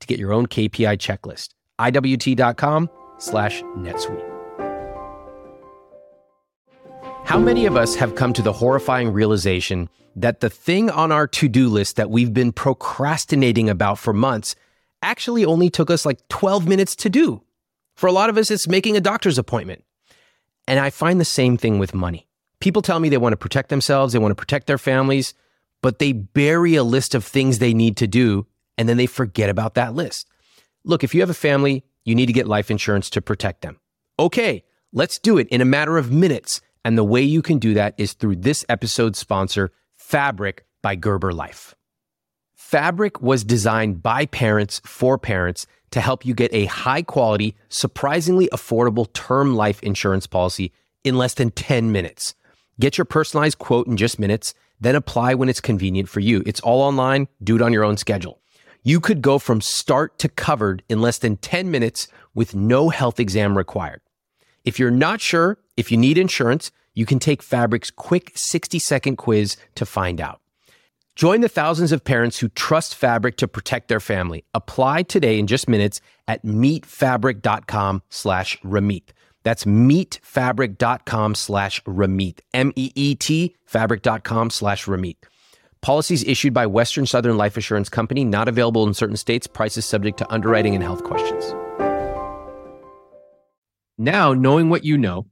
to 0.00 0.06
get 0.06 0.18
your 0.18 0.32
own 0.32 0.46
KPI 0.46 0.96
checklist. 0.96 1.50
iwt.com 1.78 2.88
slash 3.18 3.62
netsuite. 3.62 4.24
How 7.24 7.38
many 7.38 7.66
of 7.66 7.76
us 7.76 7.94
have 7.96 8.14
come 8.14 8.32
to 8.32 8.40
the 8.40 8.54
horrifying 8.54 9.12
realization 9.12 9.90
that 10.16 10.40
the 10.40 10.48
thing 10.48 10.88
on 10.88 11.12
our 11.12 11.26
to 11.26 11.46
do 11.46 11.68
list 11.68 11.96
that 11.96 12.08
we've 12.08 12.32
been 12.32 12.52
procrastinating 12.52 13.68
about 13.68 13.98
for 13.98 14.14
months 14.14 14.56
actually 15.02 15.44
only 15.44 15.68
took 15.68 15.90
us 15.90 16.06
like 16.06 16.26
12 16.28 16.66
minutes 16.66 16.96
to 16.96 17.10
do? 17.10 17.42
For 17.96 18.06
a 18.06 18.12
lot 18.12 18.30
of 18.30 18.38
us, 18.38 18.50
it's 18.50 18.66
making 18.66 18.96
a 18.96 19.00
doctor's 19.00 19.36
appointment. 19.36 19.84
And 20.66 20.80
I 20.80 20.90
find 20.90 21.20
the 21.20 21.24
same 21.24 21.56
thing 21.58 21.78
with 21.78 21.94
money. 21.94 22.28
People 22.60 22.80
tell 22.80 22.98
me 22.98 23.08
they 23.08 23.18
want 23.18 23.32
to 23.34 23.36
protect 23.36 23.68
themselves, 23.68 24.12
they 24.12 24.18
want 24.18 24.30
to 24.32 24.34
protect 24.34 24.66
their 24.66 24.78
families, 24.78 25.34
but 25.82 25.98
they 25.98 26.12
bury 26.12 26.74
a 26.74 26.84
list 26.84 27.14
of 27.14 27.24
things 27.24 27.58
they 27.58 27.74
need 27.74 27.96
to 27.96 28.06
do 28.06 28.46
and 28.76 28.88
then 28.88 28.96
they 28.96 29.06
forget 29.06 29.50
about 29.50 29.74
that 29.74 29.94
list. 29.94 30.28
Look, 30.84 31.02
if 31.02 31.14
you 31.14 31.20
have 31.20 31.30
a 31.30 31.34
family, 31.34 31.84
you 32.04 32.14
need 32.14 32.26
to 32.26 32.32
get 32.32 32.46
life 32.46 32.70
insurance 32.70 33.10
to 33.10 33.20
protect 33.20 33.62
them. 33.62 33.78
Okay, 34.18 34.64
let's 34.92 35.18
do 35.18 35.38
it 35.38 35.48
in 35.48 35.60
a 35.60 35.66
matter 35.66 35.98
of 35.98 36.10
minutes 36.10 36.60
and 36.84 36.96
the 36.96 37.04
way 37.04 37.22
you 37.22 37.42
can 37.42 37.58
do 37.58 37.74
that 37.74 37.94
is 37.98 38.12
through 38.12 38.36
this 38.36 38.64
episode's 38.68 39.18
sponsor, 39.18 39.72
Fabric 39.96 40.64
by 40.82 40.94
Gerber 40.94 41.32
Life. 41.32 41.74
Fabric 42.54 43.20
was 43.20 43.44
designed 43.44 44.02
by 44.02 44.26
parents 44.26 44.80
for 44.84 45.18
parents 45.18 45.66
to 45.90 46.00
help 46.00 46.24
you 46.24 46.34
get 46.34 46.52
a 46.52 46.66
high 46.66 47.02
quality, 47.02 47.56
surprisingly 47.68 48.48
affordable 48.52 49.12
term 49.12 49.54
life 49.54 49.82
insurance 49.82 50.26
policy 50.26 50.72
in 51.02 51.16
less 51.16 51.34
than 51.34 51.50
10 51.50 51.92
minutes. 51.92 52.34
Get 52.78 52.98
your 52.98 53.04
personalized 53.04 53.58
quote 53.58 53.86
in 53.86 53.96
just 53.96 54.18
minutes, 54.18 54.54
then 54.80 54.94
apply 54.94 55.34
when 55.34 55.48
it's 55.48 55.60
convenient 55.60 56.08
for 56.08 56.20
you. 56.20 56.42
It's 56.46 56.60
all 56.60 56.80
online, 56.82 57.28
do 57.42 57.56
it 57.56 57.62
on 57.62 57.72
your 57.72 57.84
own 57.84 57.96
schedule. 57.96 58.40
You 58.82 59.00
could 59.00 59.22
go 59.22 59.38
from 59.38 59.60
start 59.60 60.18
to 60.20 60.28
covered 60.28 60.82
in 60.88 61.00
less 61.00 61.18
than 61.18 61.36
10 61.36 61.70
minutes 61.70 62.08
with 62.34 62.54
no 62.54 62.88
health 62.88 63.18
exam 63.20 63.56
required. 63.56 64.00
If 64.64 64.78
you're 64.78 64.90
not 64.90 65.20
sure 65.20 65.58
if 65.76 65.90
you 65.90 65.96
need 65.96 66.18
insurance, 66.18 66.70
you 66.94 67.06
can 67.06 67.18
take 67.18 67.42
Fabric's 67.42 67.90
quick 67.90 68.32
60 68.34 68.78
second 68.78 69.16
quiz 69.16 69.56
to 69.74 69.86
find 69.86 70.20
out. 70.20 70.40
Join 71.18 71.40
the 71.40 71.48
thousands 71.48 71.90
of 71.90 72.04
parents 72.04 72.38
who 72.38 72.48
trust 72.48 72.94
Fabric 72.94 73.36
to 73.38 73.48
protect 73.48 73.88
their 73.88 73.98
family. 73.98 74.44
Apply 74.54 75.02
today 75.02 75.38
in 75.38 75.48
just 75.48 75.68
minutes 75.68 76.00
at 76.28 76.44
meetfabric.com 76.44 78.02
slash 78.08 78.56
Ramit. 78.60 79.10
That's 79.44 79.64
meetfabric.com 79.64 81.34
slash 81.34 81.82
Ramit. 81.84 82.40
M-E-E-T 82.52 83.56
fabric.com 83.66 84.50
slash 84.50 84.86
Ramit. 84.86 85.16
Policies 85.80 86.24
issued 86.24 86.52
by 86.52 86.66
Western 86.66 87.06
Southern 87.06 87.36
Life 87.36 87.56
Assurance 87.56 87.88
Company, 87.88 88.24
not 88.24 88.48
available 88.48 88.86
in 88.86 88.94
certain 88.94 89.16
states. 89.16 89.46
Prices 89.46 89.86
subject 89.86 90.18
to 90.18 90.32
underwriting 90.32 90.74
and 90.74 90.82
health 90.82 91.04
questions. 91.04 91.54
Now, 93.96 94.32
knowing 94.32 94.70
what 94.70 94.84
you 94.84 94.98
know 94.98 95.26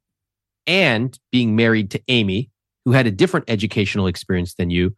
and 0.66 1.18
being 1.30 1.56
married 1.56 1.90
to 1.92 2.02
Amy, 2.08 2.50
who 2.84 2.92
had 2.92 3.06
a 3.06 3.10
different 3.10 3.48
educational 3.48 4.06
experience 4.06 4.54
than 4.54 4.70
you, 4.70 4.96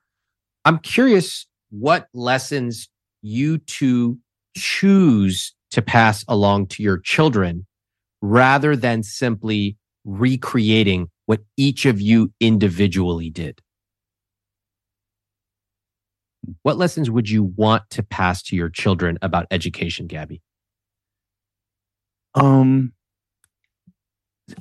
I'm 0.65 0.79
curious 0.79 1.47
what 1.71 2.09
lessons 2.13 2.89
you 3.23 3.59
two 3.59 4.19
choose 4.57 5.55
to 5.71 5.83
pass 5.83 6.25
along 6.29 6.67
to 6.69 6.83
your 6.83 6.99
children 6.99 7.67
rather 8.21 8.77
than 8.77 9.03
simply 9.03 9.77
recreating 10.05 11.09
what 11.27 11.41
each 11.57 11.87
of 11.87 12.01
you 12.01 12.33
individually 12.41 13.31
did. 13.31 13.61
What 16.63 16.79
lessons 16.79 17.11
would 17.11 17.29
you 17.29 17.45
want 17.45 17.83
to 17.91 18.03
pass 18.03 18.43
to 18.45 18.57
your 18.57 18.71
children 18.71 19.19
about 19.21 19.47
education, 19.51 20.07
Gaby? 20.07 20.41
Um, 22.35 22.93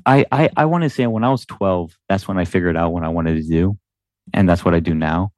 I 0.06 0.26
I, 0.32 0.50
I 0.58 0.66
want 0.66 0.84
to 0.84 0.90
say 0.90 1.08
when 1.08 1.24
I 1.24 1.30
was 1.30 1.46
12, 1.46 1.98
that's 2.10 2.28
when 2.28 2.38
I 2.38 2.46
figured 2.46 2.76
out 2.76 2.92
what 2.92 3.04
I 3.04 3.10
wanted 3.10 3.42
to 3.42 3.50
do, 3.50 3.78
and 4.34 4.48
that's 4.50 4.66
what 4.66 4.74
I 4.74 4.80
do 4.80 4.94
now. 4.94 5.32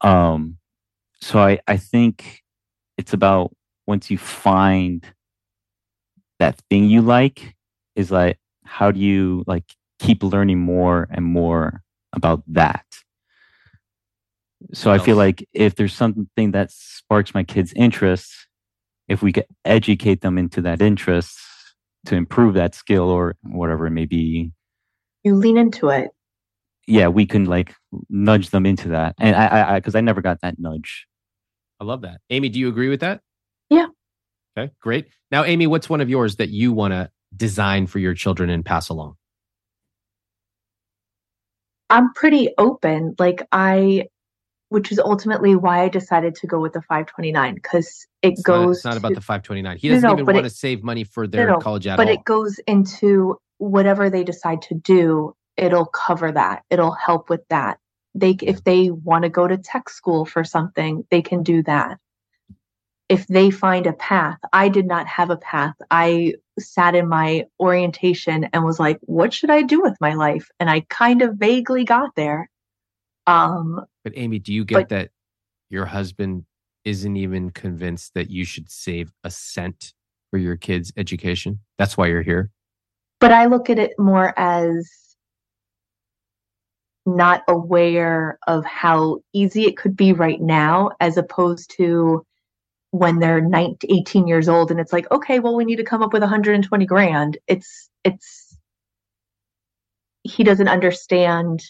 Um, 0.00 0.56
so 1.20 1.38
I 1.38 1.58
I 1.66 1.76
think 1.76 2.42
it's 2.96 3.12
about 3.12 3.54
once 3.86 4.10
you 4.10 4.18
find 4.18 5.04
that 6.44 6.60
thing 6.68 6.84
you 6.84 7.00
like 7.00 7.56
is 7.96 8.10
like 8.10 8.38
how 8.64 8.90
do 8.90 9.00
you 9.00 9.44
like 9.46 9.64
keep 9.98 10.22
learning 10.22 10.58
more 10.58 11.08
and 11.10 11.24
more 11.24 11.82
about 12.12 12.42
that? 12.48 12.84
So 14.72 14.90
i 14.90 14.98
feel 14.98 15.16
like 15.16 15.46
if 15.52 15.74
there's 15.76 15.94
something 15.94 16.52
that 16.52 16.70
sparks 16.70 17.34
my 17.34 17.44
kids 17.44 17.72
interest 17.76 18.30
if 19.08 19.22
we 19.22 19.32
could 19.32 19.46
educate 19.64 20.20
them 20.22 20.38
into 20.38 20.62
that 20.62 20.80
interest 20.80 21.38
to 22.06 22.14
improve 22.16 22.54
that 22.54 22.74
skill 22.74 23.08
or 23.10 23.36
whatever 23.42 23.86
it 23.86 23.90
may 23.90 24.06
be. 24.06 24.50
You 25.22 25.34
lean 25.34 25.58
into 25.58 25.88
it. 25.88 26.10
Yeah 26.86 27.08
we 27.08 27.24
can 27.26 27.44
like 27.44 27.74
nudge 28.08 28.50
them 28.50 28.66
into 28.66 28.88
that. 28.88 29.14
And 29.18 29.34
i 29.36 29.74
i 29.74 29.78
because 29.78 29.94
I, 29.94 29.98
I 29.98 30.08
never 30.08 30.22
got 30.22 30.40
that 30.42 30.58
nudge. 30.58 31.06
I 31.80 31.84
love 31.84 32.02
that. 32.02 32.20
Amy 32.30 32.48
do 32.48 32.58
you 32.58 32.68
agree 32.68 32.88
with 32.88 33.00
that? 33.00 33.20
Yeah 33.70 33.88
okay 34.56 34.72
great 34.80 35.08
now 35.30 35.44
amy 35.44 35.66
what's 35.66 35.88
one 35.88 36.00
of 36.00 36.08
yours 36.08 36.36
that 36.36 36.50
you 36.50 36.72
want 36.72 36.92
to 36.92 37.10
design 37.36 37.86
for 37.86 37.98
your 37.98 38.14
children 38.14 38.50
and 38.50 38.64
pass 38.64 38.88
along 38.88 39.14
i'm 41.90 42.12
pretty 42.14 42.50
open 42.58 43.14
like 43.18 43.46
i 43.52 44.04
which 44.74 44.90
is 44.90 44.98
ultimately 44.98 45.54
why 45.54 45.84
I 45.84 45.88
decided 45.88 46.34
to 46.36 46.48
go 46.48 46.58
with 46.58 46.72
the 46.72 46.80
529 46.80 47.54
because 47.54 48.08
it 48.22 48.32
it's 48.32 48.42
goes. 48.42 48.58
Not, 48.58 48.70
it's 48.70 48.84
not 48.84 48.92
to, 48.92 48.98
about 48.98 49.14
the 49.14 49.20
529. 49.20 49.76
He 49.76 49.88
doesn't 49.88 50.02
no, 50.02 50.14
even 50.14 50.26
want 50.26 50.42
to 50.42 50.50
save 50.50 50.82
money 50.82 51.04
for 51.04 51.28
their 51.28 51.46
no, 51.46 51.58
college 51.58 51.86
at 51.86 51.96
but 51.96 52.08
all. 52.08 52.12
But 52.12 52.20
it 52.20 52.24
goes 52.24 52.58
into 52.66 53.38
whatever 53.58 54.10
they 54.10 54.24
decide 54.24 54.62
to 54.62 54.74
do. 54.74 55.36
It'll 55.56 55.86
cover 55.86 56.32
that. 56.32 56.64
It'll 56.70 56.90
help 56.90 57.30
with 57.30 57.46
that. 57.50 57.78
They, 58.16 58.36
if 58.42 58.64
they 58.64 58.90
want 58.90 59.22
to 59.22 59.28
go 59.28 59.46
to 59.46 59.56
tech 59.56 59.88
school 59.88 60.24
for 60.24 60.42
something, 60.42 61.04
they 61.08 61.22
can 61.22 61.44
do 61.44 61.62
that. 61.62 61.98
If 63.08 63.26
they 63.26 63.50
find 63.50 63.86
a 63.86 63.92
path, 63.92 64.38
I 64.52 64.68
did 64.68 64.86
not 64.86 65.06
have 65.06 65.30
a 65.30 65.36
path. 65.36 65.74
I 65.90 66.34
sat 66.58 66.94
in 66.94 67.08
my 67.08 67.44
orientation 67.60 68.48
and 68.52 68.64
was 68.64 68.80
like, 68.80 68.98
what 69.02 69.34
should 69.34 69.50
I 69.50 69.62
do 69.62 69.82
with 69.82 69.96
my 70.00 70.14
life? 70.14 70.48
And 70.58 70.70
I 70.70 70.80
kind 70.88 71.20
of 71.20 71.34
vaguely 71.36 71.84
got 71.84 72.14
there. 72.16 72.48
Um, 73.26 73.84
but 74.04 74.14
Amy, 74.16 74.38
do 74.38 74.52
you 74.52 74.64
get 74.64 74.74
but, 74.74 74.88
that 74.90 75.10
your 75.68 75.86
husband 75.86 76.44
isn't 76.84 77.16
even 77.16 77.50
convinced 77.50 78.14
that 78.14 78.30
you 78.30 78.44
should 78.44 78.70
save 78.70 79.12
a 79.22 79.30
cent 79.30 79.92
for 80.30 80.38
your 80.38 80.56
kids' 80.56 80.92
education? 80.96 81.60
That's 81.78 81.96
why 81.96 82.06
you're 82.06 82.22
here. 82.22 82.50
But 83.20 83.32
I 83.32 83.46
look 83.46 83.70
at 83.70 83.78
it 83.78 83.92
more 83.98 84.32
as 84.38 84.90
not 87.06 87.42
aware 87.48 88.38
of 88.46 88.64
how 88.64 89.20
easy 89.32 89.64
it 89.64 89.76
could 89.76 89.96
be 89.96 90.12
right 90.12 90.40
now, 90.40 90.90
as 91.00 91.16
opposed 91.16 91.70
to 91.76 92.24
when 92.94 93.18
they're 93.18 93.40
19, 93.40 93.90
18 93.90 94.28
years 94.28 94.48
old 94.48 94.70
and 94.70 94.78
it's 94.78 94.92
like, 94.92 95.10
okay, 95.10 95.40
well, 95.40 95.56
we 95.56 95.64
need 95.64 95.74
to 95.74 95.82
come 95.82 96.00
up 96.00 96.12
with 96.12 96.22
120 96.22 96.86
grand. 96.86 97.36
It's, 97.48 97.90
it's, 98.04 98.56
he 100.22 100.44
doesn't 100.44 100.68
understand 100.68 101.60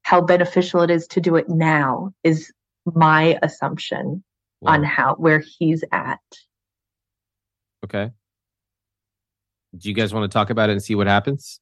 how 0.00 0.22
beneficial 0.22 0.80
it 0.80 0.90
is 0.90 1.06
to 1.08 1.20
do 1.20 1.36
it 1.36 1.50
now 1.50 2.14
is 2.24 2.50
my 2.86 3.38
assumption 3.42 4.24
wow. 4.62 4.72
on 4.72 4.82
how 4.82 5.14
where 5.16 5.44
he's 5.58 5.84
at. 5.92 6.20
Okay. 7.84 8.10
Do 9.76 9.90
you 9.90 9.94
guys 9.94 10.14
want 10.14 10.24
to 10.24 10.34
talk 10.34 10.48
about 10.48 10.70
it 10.70 10.72
and 10.72 10.82
see 10.82 10.94
what 10.94 11.06
happens? 11.06 11.60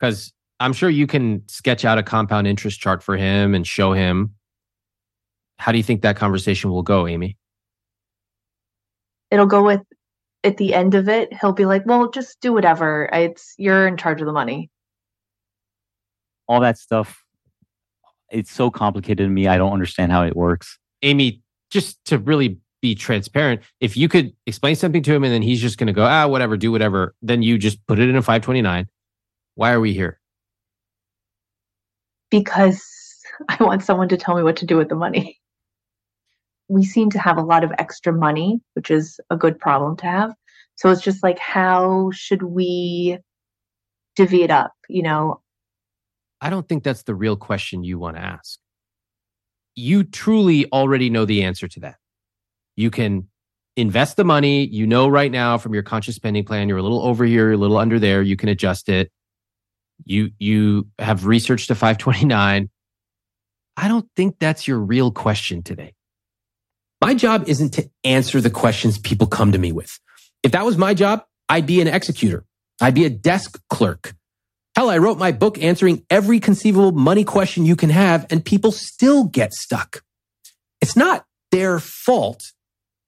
Because 0.00 0.32
I'm 0.58 0.72
sure 0.72 0.90
you 0.90 1.06
can 1.06 1.44
sketch 1.46 1.84
out 1.84 1.98
a 1.98 2.02
compound 2.02 2.48
interest 2.48 2.80
chart 2.80 3.00
for 3.00 3.16
him 3.16 3.54
and 3.54 3.64
show 3.64 3.92
him 3.92 4.34
How 5.62 5.72
do 5.72 5.78
you 5.78 5.84
think 5.84 6.02
that 6.02 6.16
conversation 6.16 6.70
will 6.70 6.82
go, 6.82 7.06
Amy? 7.06 7.36
It'll 9.30 9.46
go 9.46 9.62
with 9.62 9.80
at 10.44 10.56
the 10.56 10.74
end 10.74 10.94
of 10.94 11.08
it, 11.08 11.32
he'll 11.32 11.52
be 11.52 11.66
like, 11.66 11.86
"Well, 11.86 12.10
just 12.10 12.40
do 12.40 12.52
whatever. 12.52 13.08
It's 13.12 13.54
you're 13.58 13.86
in 13.86 13.96
charge 13.96 14.20
of 14.20 14.26
the 14.26 14.32
money." 14.32 14.70
All 16.48 16.60
that 16.60 16.78
stuff 16.78 17.22
it's 18.32 18.50
so 18.50 18.70
complicated 18.70 19.26
to 19.26 19.28
me. 19.28 19.46
I 19.46 19.58
don't 19.58 19.72
understand 19.72 20.10
how 20.10 20.24
it 20.24 20.34
works. 20.34 20.78
Amy, 21.02 21.42
just 21.70 22.02
to 22.06 22.18
really 22.18 22.58
be 22.80 22.94
transparent, 22.94 23.60
if 23.80 23.96
you 23.96 24.08
could 24.08 24.32
explain 24.46 24.74
something 24.74 25.02
to 25.02 25.14
him 25.14 25.22
and 25.22 25.32
then 25.32 25.42
he's 25.42 25.60
just 25.60 25.78
going 25.78 25.86
to 25.86 25.92
go, 25.92 26.04
ah, 26.04 26.26
whatever, 26.26 26.56
do 26.56 26.72
whatever, 26.72 27.14
then 27.22 27.42
you 27.42 27.58
just 27.58 27.86
put 27.86 27.98
it 27.98 28.08
in 28.08 28.16
a 28.16 28.22
529. 28.22 28.88
Why 29.54 29.72
are 29.72 29.80
we 29.80 29.92
here? 29.92 30.18
Because 32.30 32.82
I 33.48 33.62
want 33.62 33.84
someone 33.84 34.08
to 34.08 34.16
tell 34.16 34.34
me 34.34 34.42
what 34.42 34.56
to 34.56 34.66
do 34.66 34.76
with 34.76 34.88
the 34.88 34.96
money. 34.96 35.38
We 36.68 36.84
seem 36.84 37.10
to 37.10 37.18
have 37.18 37.36
a 37.36 37.42
lot 37.42 37.64
of 37.64 37.72
extra 37.78 38.12
money, 38.12 38.60
which 38.74 38.90
is 38.90 39.20
a 39.30 39.36
good 39.36 39.58
problem 39.58 39.96
to 39.98 40.06
have. 40.06 40.34
So 40.76 40.90
it's 40.90 41.02
just 41.02 41.22
like, 41.22 41.38
how 41.38 42.10
should 42.12 42.42
we 42.42 43.18
divvy 44.16 44.42
it 44.42 44.50
up? 44.50 44.72
You 44.88 45.02
know, 45.02 45.40
I 46.42 46.50
don't 46.50 46.68
think 46.68 46.82
that's 46.82 47.04
the 47.04 47.14
real 47.14 47.36
question 47.36 47.84
you 47.84 48.00
want 48.00 48.16
to 48.16 48.22
ask. 48.22 48.58
You 49.76 50.02
truly 50.02 50.70
already 50.72 51.08
know 51.08 51.24
the 51.24 51.44
answer 51.44 51.68
to 51.68 51.80
that. 51.80 51.96
You 52.74 52.90
can 52.90 53.28
invest 53.76 54.16
the 54.16 54.24
money. 54.24 54.66
You 54.66 54.86
know, 54.86 55.08
right 55.08 55.30
now 55.30 55.56
from 55.56 55.72
your 55.72 55.84
conscious 55.84 56.16
spending 56.16 56.44
plan, 56.44 56.68
you're 56.68 56.78
a 56.78 56.82
little 56.82 57.02
over 57.02 57.24
here, 57.24 57.44
you're 57.44 57.52
a 57.52 57.56
little 57.56 57.78
under 57.78 58.00
there. 58.00 58.22
You 58.22 58.36
can 58.36 58.48
adjust 58.48 58.88
it. 58.88 59.10
You, 60.04 60.30
you 60.40 60.88
have 60.98 61.26
researched 61.26 61.70
a 61.70 61.76
529. 61.76 62.68
I 63.76 63.88
don't 63.88 64.08
think 64.16 64.36
that's 64.40 64.66
your 64.66 64.80
real 64.80 65.12
question 65.12 65.62
today. 65.62 65.94
My 67.02 67.14
job 67.14 67.48
isn't 67.48 67.70
to 67.70 67.90
answer 68.04 68.40
the 68.40 68.48
questions 68.48 68.96
people 68.96 69.26
come 69.26 69.50
to 69.50 69.58
me 69.58 69.72
with. 69.72 69.98
If 70.44 70.52
that 70.52 70.64
was 70.64 70.78
my 70.78 70.94
job, 70.94 71.24
I'd 71.48 71.66
be 71.66 71.80
an 71.80 71.88
executor. 71.88 72.44
I'd 72.80 72.94
be 72.94 73.04
a 73.04 73.10
desk 73.10 73.60
clerk. 73.68 74.14
Hell, 74.76 74.88
I 74.88 74.98
wrote 74.98 75.18
my 75.18 75.32
book 75.32 75.58
answering 75.60 76.06
every 76.08 76.38
conceivable 76.38 76.92
money 76.92 77.24
question 77.24 77.66
you 77.66 77.74
can 77.74 77.90
have, 77.90 78.24
and 78.30 78.44
people 78.44 78.70
still 78.70 79.24
get 79.24 79.52
stuck. 79.52 80.04
It's 80.80 80.94
not 80.94 81.24
their 81.50 81.80
fault. 81.80 82.52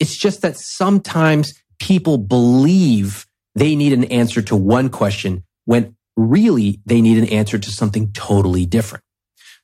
It's 0.00 0.16
just 0.16 0.42
that 0.42 0.56
sometimes 0.56 1.54
people 1.78 2.18
believe 2.18 3.28
they 3.54 3.76
need 3.76 3.92
an 3.92 4.06
answer 4.06 4.42
to 4.42 4.56
one 4.56 4.88
question 4.88 5.44
when 5.66 5.94
really 6.16 6.80
they 6.84 7.00
need 7.00 7.18
an 7.18 7.28
answer 7.28 7.60
to 7.60 7.70
something 7.70 8.10
totally 8.10 8.66
different. 8.66 9.04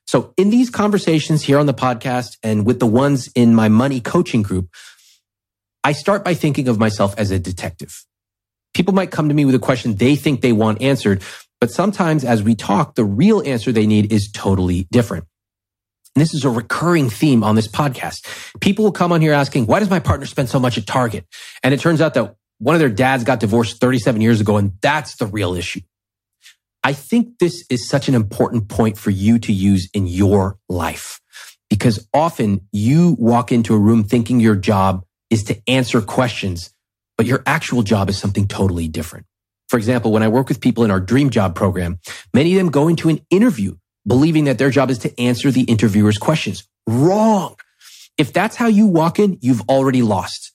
So 0.07 0.33
in 0.37 0.49
these 0.49 0.69
conversations 0.69 1.43
here 1.43 1.59
on 1.59 1.65
the 1.67 1.73
podcast 1.73 2.37
and 2.43 2.65
with 2.65 2.79
the 2.79 2.87
ones 2.87 3.29
in 3.33 3.55
my 3.55 3.69
money 3.69 4.01
coaching 4.01 4.41
group, 4.41 4.69
I 5.83 5.93
start 5.93 6.23
by 6.23 6.33
thinking 6.33 6.67
of 6.67 6.77
myself 6.77 7.15
as 7.17 7.31
a 7.31 7.39
detective. 7.39 8.03
People 8.73 8.93
might 8.93 9.11
come 9.11 9.29
to 9.29 9.33
me 9.33 9.45
with 9.45 9.55
a 9.55 9.59
question 9.59 9.95
they 9.95 10.15
think 10.15 10.41
they 10.41 10.53
want 10.53 10.81
answered, 10.81 11.23
but 11.59 11.71
sometimes 11.71 12.23
as 12.23 12.43
we 12.43 12.55
talk, 12.55 12.95
the 12.95 13.05
real 13.05 13.41
answer 13.45 13.71
they 13.71 13.87
need 13.87 14.11
is 14.11 14.31
totally 14.31 14.87
different. 14.91 15.25
And 16.15 16.21
this 16.21 16.33
is 16.33 16.43
a 16.43 16.49
recurring 16.49 17.09
theme 17.09 17.43
on 17.43 17.55
this 17.55 17.67
podcast. 17.67 18.25
People 18.59 18.83
will 18.83 18.91
come 18.91 19.11
on 19.11 19.21
here 19.21 19.33
asking, 19.33 19.65
why 19.65 19.79
does 19.79 19.89
my 19.89 19.99
partner 19.99 20.25
spend 20.25 20.49
so 20.49 20.59
much 20.59 20.77
at 20.77 20.85
Target? 20.85 21.25
And 21.63 21.73
it 21.73 21.79
turns 21.79 22.01
out 22.01 22.15
that 22.15 22.35
one 22.59 22.75
of 22.75 22.79
their 22.79 22.89
dads 22.89 23.23
got 23.23 23.39
divorced 23.39 23.79
37 23.79 24.21
years 24.21 24.41
ago, 24.41 24.57
and 24.57 24.73
that's 24.81 25.15
the 25.15 25.25
real 25.25 25.55
issue. 25.55 25.79
I 26.83 26.93
think 26.93 27.37
this 27.39 27.65
is 27.69 27.87
such 27.87 28.07
an 28.07 28.15
important 28.15 28.67
point 28.67 28.97
for 28.97 29.11
you 29.11 29.37
to 29.39 29.53
use 29.53 29.89
in 29.93 30.07
your 30.07 30.57
life 30.67 31.21
because 31.69 32.07
often 32.13 32.67
you 32.71 33.15
walk 33.19 33.51
into 33.51 33.75
a 33.75 33.79
room 33.79 34.03
thinking 34.03 34.39
your 34.39 34.55
job 34.55 35.05
is 35.29 35.43
to 35.45 35.61
answer 35.67 36.01
questions, 36.01 36.73
but 37.17 37.25
your 37.25 37.43
actual 37.45 37.83
job 37.83 38.09
is 38.09 38.17
something 38.17 38.47
totally 38.47 38.87
different. 38.87 39.25
For 39.69 39.77
example, 39.77 40.11
when 40.11 40.23
I 40.23 40.27
work 40.27 40.49
with 40.49 40.59
people 40.59 40.83
in 40.83 40.91
our 40.91 40.99
dream 40.99 41.29
job 41.29 41.55
program, 41.55 41.99
many 42.33 42.53
of 42.53 42.57
them 42.57 42.71
go 42.71 42.87
into 42.87 43.09
an 43.09 43.25
interview 43.29 43.75
believing 44.05 44.45
that 44.45 44.57
their 44.57 44.69
job 44.69 44.89
is 44.89 44.97
to 44.99 45.21
answer 45.21 45.51
the 45.51 45.63
interviewer's 45.63 46.17
questions. 46.17 46.67
Wrong. 46.87 47.55
If 48.17 48.33
that's 48.33 48.55
how 48.55 48.67
you 48.67 48.87
walk 48.87 49.19
in, 49.19 49.37
you've 49.41 49.61
already 49.69 50.01
lost. 50.01 50.51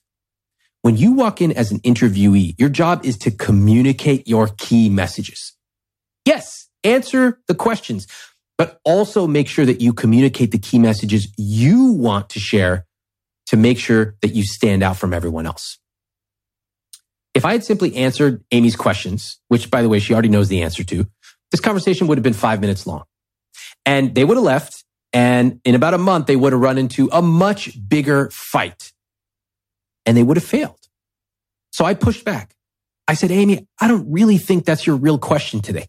When 0.81 0.97
you 0.97 1.13
walk 1.13 1.41
in 1.41 1.51
as 1.51 1.71
an 1.71 1.79
interviewee, 1.79 2.55
your 2.59 2.69
job 2.69 3.05
is 3.05 3.17
to 3.19 3.31
communicate 3.31 4.27
your 4.27 4.49
key 4.57 4.89
messages. 4.89 5.53
Yes, 6.27 6.67
answer 6.83 7.39
the 7.47 7.55
questions, 7.55 8.05
but 8.57 8.81
also 8.83 9.27
make 9.27 9.47
sure 9.47 9.65
that 9.65 9.79
you 9.79 9.93
communicate 9.93 10.51
the 10.51 10.57
key 10.57 10.77
messages 10.77 11.33
you 11.37 11.93
want 11.93 12.31
to 12.31 12.39
share 12.39 12.85
to 13.45 13.55
make 13.55 13.79
sure 13.79 14.17
that 14.21 14.35
you 14.35 14.43
stand 14.43 14.83
out 14.83 14.97
from 14.97 15.13
everyone 15.13 15.45
else. 15.45 15.79
If 17.33 17.45
I 17.45 17.53
had 17.53 17.63
simply 17.63 17.95
answered 17.95 18.43
Amy's 18.51 18.75
questions, 18.75 19.39
which 19.47 19.71
by 19.71 19.81
the 19.81 19.87
way, 19.87 19.99
she 19.99 20.11
already 20.11 20.27
knows 20.27 20.49
the 20.49 20.63
answer 20.63 20.83
to, 20.83 21.07
this 21.51 21.61
conversation 21.61 22.07
would 22.07 22.17
have 22.17 22.23
been 22.23 22.33
five 22.33 22.59
minutes 22.59 22.85
long. 22.85 23.05
And 23.85 24.13
they 24.13 24.25
would 24.25 24.35
have 24.35 24.43
left. 24.43 24.83
And 25.13 25.61
in 25.63 25.75
about 25.75 25.93
a 25.93 25.97
month, 25.97 26.27
they 26.27 26.35
would 26.35 26.51
have 26.51 26.61
run 26.61 26.77
into 26.77 27.07
a 27.13 27.21
much 27.21 27.69
bigger 27.87 28.29
fight 28.31 28.91
and 30.05 30.17
they 30.17 30.23
would 30.23 30.35
have 30.35 30.43
failed. 30.43 30.89
So 31.71 31.85
I 31.85 31.93
pushed 31.93 32.25
back. 32.25 32.53
I 33.07 33.13
said, 33.13 33.31
Amy, 33.31 33.65
I 33.79 33.87
don't 33.87 34.11
really 34.11 34.37
think 34.37 34.65
that's 34.65 34.85
your 34.85 34.97
real 34.97 35.17
question 35.17 35.61
today. 35.61 35.87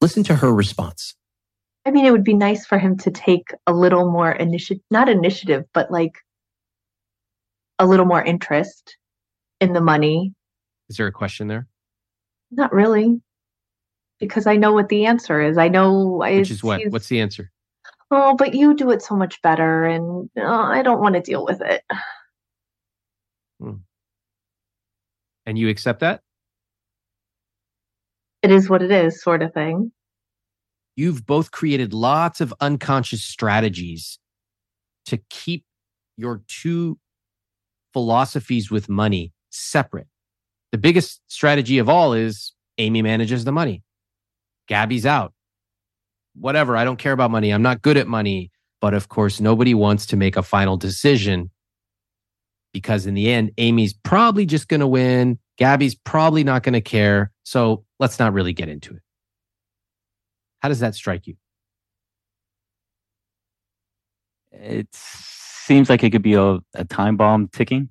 Listen 0.00 0.22
to 0.24 0.34
her 0.34 0.52
response. 0.52 1.14
I 1.86 1.90
mean, 1.90 2.04
it 2.04 2.12
would 2.12 2.24
be 2.24 2.34
nice 2.34 2.66
for 2.66 2.78
him 2.78 2.96
to 2.98 3.10
take 3.10 3.54
a 3.66 3.72
little 3.72 4.10
more 4.10 4.32
initiative, 4.32 4.82
not 4.90 5.08
initiative, 5.08 5.64
but 5.72 5.90
like 5.90 6.12
a 7.78 7.86
little 7.86 8.06
more 8.06 8.22
interest 8.22 8.96
in 9.60 9.72
the 9.72 9.80
money 9.80 10.34
is 10.90 10.96
there 10.96 11.06
a 11.06 11.12
question 11.12 11.46
there? 11.46 11.68
Not 12.50 12.72
really, 12.72 13.22
because 14.18 14.48
I 14.48 14.56
know 14.56 14.72
what 14.72 14.88
the 14.88 15.06
answer 15.06 15.40
is. 15.40 15.56
I 15.56 15.68
know. 15.68 16.18
Which 16.18 16.50
is 16.50 16.64
what? 16.64 16.82
What's 16.88 17.06
the 17.06 17.20
answer? 17.20 17.52
Oh, 18.10 18.34
but 18.34 18.54
you 18.54 18.74
do 18.74 18.90
it 18.90 19.02
so 19.02 19.14
much 19.14 19.40
better, 19.40 19.84
and 19.84 20.28
uh, 20.36 20.42
I 20.42 20.82
don't 20.82 21.00
want 21.00 21.14
to 21.14 21.20
deal 21.20 21.44
with 21.44 21.62
it. 21.62 21.82
Hmm. 23.60 23.76
And 25.46 25.56
you 25.56 25.68
accept 25.68 26.00
that? 26.00 26.22
It 28.42 28.50
is 28.50 28.70
what 28.70 28.82
it 28.82 28.90
is, 28.90 29.22
sort 29.22 29.42
of 29.42 29.52
thing. 29.52 29.92
You've 30.96 31.26
both 31.26 31.50
created 31.50 31.92
lots 31.92 32.40
of 32.40 32.54
unconscious 32.60 33.22
strategies 33.22 34.18
to 35.06 35.18
keep 35.28 35.64
your 36.16 36.42
two 36.48 36.98
philosophies 37.92 38.70
with 38.70 38.88
money 38.88 39.32
separate. 39.50 40.06
The 40.72 40.78
biggest 40.78 41.20
strategy 41.26 41.78
of 41.78 41.88
all 41.88 42.12
is 42.12 42.52
Amy 42.78 43.02
manages 43.02 43.44
the 43.44 43.52
money. 43.52 43.82
Gaby's 44.68 45.06
out. 45.06 45.32
Whatever. 46.34 46.76
I 46.76 46.84
don't 46.84 46.98
care 46.98 47.12
about 47.12 47.30
money. 47.30 47.50
I'm 47.50 47.62
not 47.62 47.82
good 47.82 47.96
at 47.96 48.06
money. 48.06 48.50
But 48.80 48.94
of 48.94 49.08
course, 49.08 49.40
nobody 49.40 49.74
wants 49.74 50.06
to 50.06 50.16
make 50.16 50.36
a 50.36 50.42
final 50.42 50.76
decision 50.76 51.50
because 52.72 53.04
in 53.04 53.14
the 53.14 53.30
end, 53.30 53.50
Amy's 53.58 53.92
probably 53.92 54.46
just 54.46 54.68
going 54.68 54.80
to 54.80 54.86
win. 54.86 55.38
Gaby's 55.58 55.94
probably 55.94 56.44
not 56.44 56.62
going 56.62 56.72
to 56.72 56.80
care. 56.80 57.30
So 57.50 57.84
let's 57.98 58.20
not 58.20 58.32
really 58.32 58.52
get 58.52 58.68
into 58.68 58.94
it. 58.94 59.02
How 60.60 60.68
does 60.68 60.78
that 60.78 60.94
strike 60.94 61.26
you? 61.26 61.34
It 64.52 64.86
seems 64.92 65.90
like 65.90 66.04
it 66.04 66.10
could 66.10 66.22
be 66.22 66.34
a, 66.34 66.60
a 66.74 66.84
time 66.84 67.16
bomb 67.16 67.48
ticking. 67.48 67.88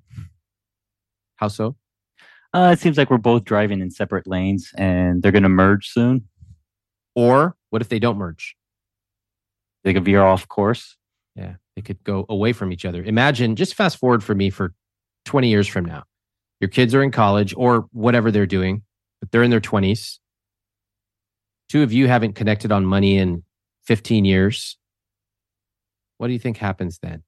How 1.36 1.48
so? 1.48 1.76
Uh, 2.54 2.70
it 2.72 2.80
seems 2.80 2.96
like 2.96 3.10
we're 3.10 3.18
both 3.18 3.44
driving 3.44 3.82
in 3.82 3.90
separate 3.90 4.26
lanes 4.26 4.70
and 4.78 5.22
they're 5.22 5.30
going 5.30 5.42
to 5.42 5.50
merge 5.50 5.90
soon. 5.90 6.26
Or 7.14 7.54
what 7.68 7.82
if 7.82 7.90
they 7.90 7.98
don't 7.98 8.16
merge? 8.16 8.56
They 9.84 9.92
could 9.92 10.06
veer 10.06 10.22
off 10.22 10.48
course. 10.48 10.96
Yeah, 11.36 11.56
they 11.76 11.82
could 11.82 12.02
go 12.02 12.24
away 12.30 12.54
from 12.54 12.72
each 12.72 12.86
other. 12.86 13.04
Imagine, 13.04 13.56
just 13.56 13.74
fast 13.74 13.98
forward 13.98 14.24
for 14.24 14.34
me 14.34 14.48
for 14.48 14.72
20 15.26 15.50
years 15.50 15.68
from 15.68 15.84
now. 15.84 16.04
Your 16.60 16.70
kids 16.70 16.94
are 16.94 17.02
in 17.02 17.10
college 17.10 17.52
or 17.58 17.88
whatever 17.92 18.30
they're 18.30 18.46
doing, 18.46 18.84
but 19.20 19.30
they're 19.30 19.42
in 19.42 19.50
their 19.50 19.60
20s. 19.60 20.18
Two 21.68 21.82
of 21.82 21.92
you 21.92 22.08
haven't 22.08 22.34
connected 22.34 22.72
on 22.72 22.84
money 22.84 23.16
in 23.16 23.44
15 23.84 24.24
years. 24.24 24.76
What 26.18 26.26
do 26.26 26.32
you 26.32 26.38
think 26.38 26.56
happens 26.56 26.98
then? 27.02 27.22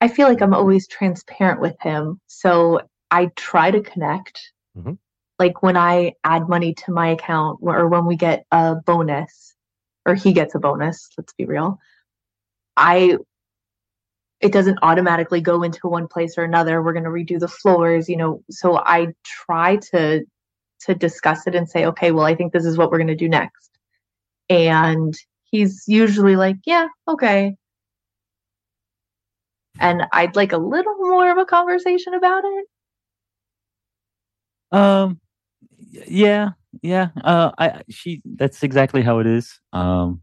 I 0.00 0.08
feel 0.08 0.28
like 0.28 0.42
I'm 0.42 0.54
always 0.54 0.86
transparent 0.86 1.60
with 1.60 1.76
him. 1.80 2.20
So 2.26 2.80
I 3.10 3.30
try 3.36 3.70
to 3.70 3.80
connect. 3.80 4.52
Mm-hmm. 4.76 4.92
Like 5.38 5.62
when 5.62 5.76
I 5.76 6.12
add 6.24 6.48
money 6.48 6.74
to 6.74 6.92
my 6.92 7.08
account 7.08 7.58
or 7.62 7.88
when 7.88 8.04
we 8.04 8.16
get 8.16 8.44
a 8.52 8.76
bonus 8.76 9.54
or 10.04 10.14
he 10.14 10.32
gets 10.32 10.54
a 10.54 10.58
bonus, 10.58 11.08
let's 11.16 11.32
be 11.32 11.46
real. 11.46 11.78
I 12.76 13.16
it 14.40 14.52
doesn't 14.52 14.78
automatically 14.82 15.40
go 15.40 15.62
into 15.62 15.88
one 15.88 16.08
place 16.08 16.36
or 16.36 16.44
another. 16.44 16.82
We're 16.82 16.92
going 16.92 17.04
to 17.04 17.10
redo 17.10 17.38
the 17.38 17.48
floors, 17.48 18.08
you 18.08 18.16
know. 18.16 18.42
So 18.50 18.78
I 18.78 19.08
try 19.24 19.76
to 19.92 20.24
to 20.80 20.94
discuss 20.94 21.46
it 21.46 21.54
and 21.54 21.68
say, 21.68 21.86
"Okay, 21.86 22.12
well, 22.12 22.26
I 22.26 22.34
think 22.34 22.52
this 22.52 22.64
is 22.64 22.76
what 22.76 22.90
we're 22.90 22.98
going 22.98 23.08
to 23.08 23.14
do 23.14 23.28
next." 23.28 23.70
And 24.50 25.14
he's 25.44 25.84
usually 25.86 26.36
like, 26.36 26.56
"Yeah, 26.66 26.88
okay." 27.08 27.56
And 29.80 30.02
I'd 30.12 30.36
like 30.36 30.52
a 30.52 30.58
little 30.58 30.94
more 30.98 31.30
of 31.30 31.38
a 31.38 31.44
conversation 31.44 32.14
about 32.14 32.44
it. 32.44 32.66
Um, 34.72 35.20
yeah, 36.08 36.50
yeah. 36.82 37.08
Uh, 37.22 37.52
I 37.58 37.82
she 37.88 38.22
that's 38.24 38.62
exactly 38.62 39.02
how 39.02 39.20
it 39.20 39.26
is. 39.26 39.60
Um, 39.72 40.22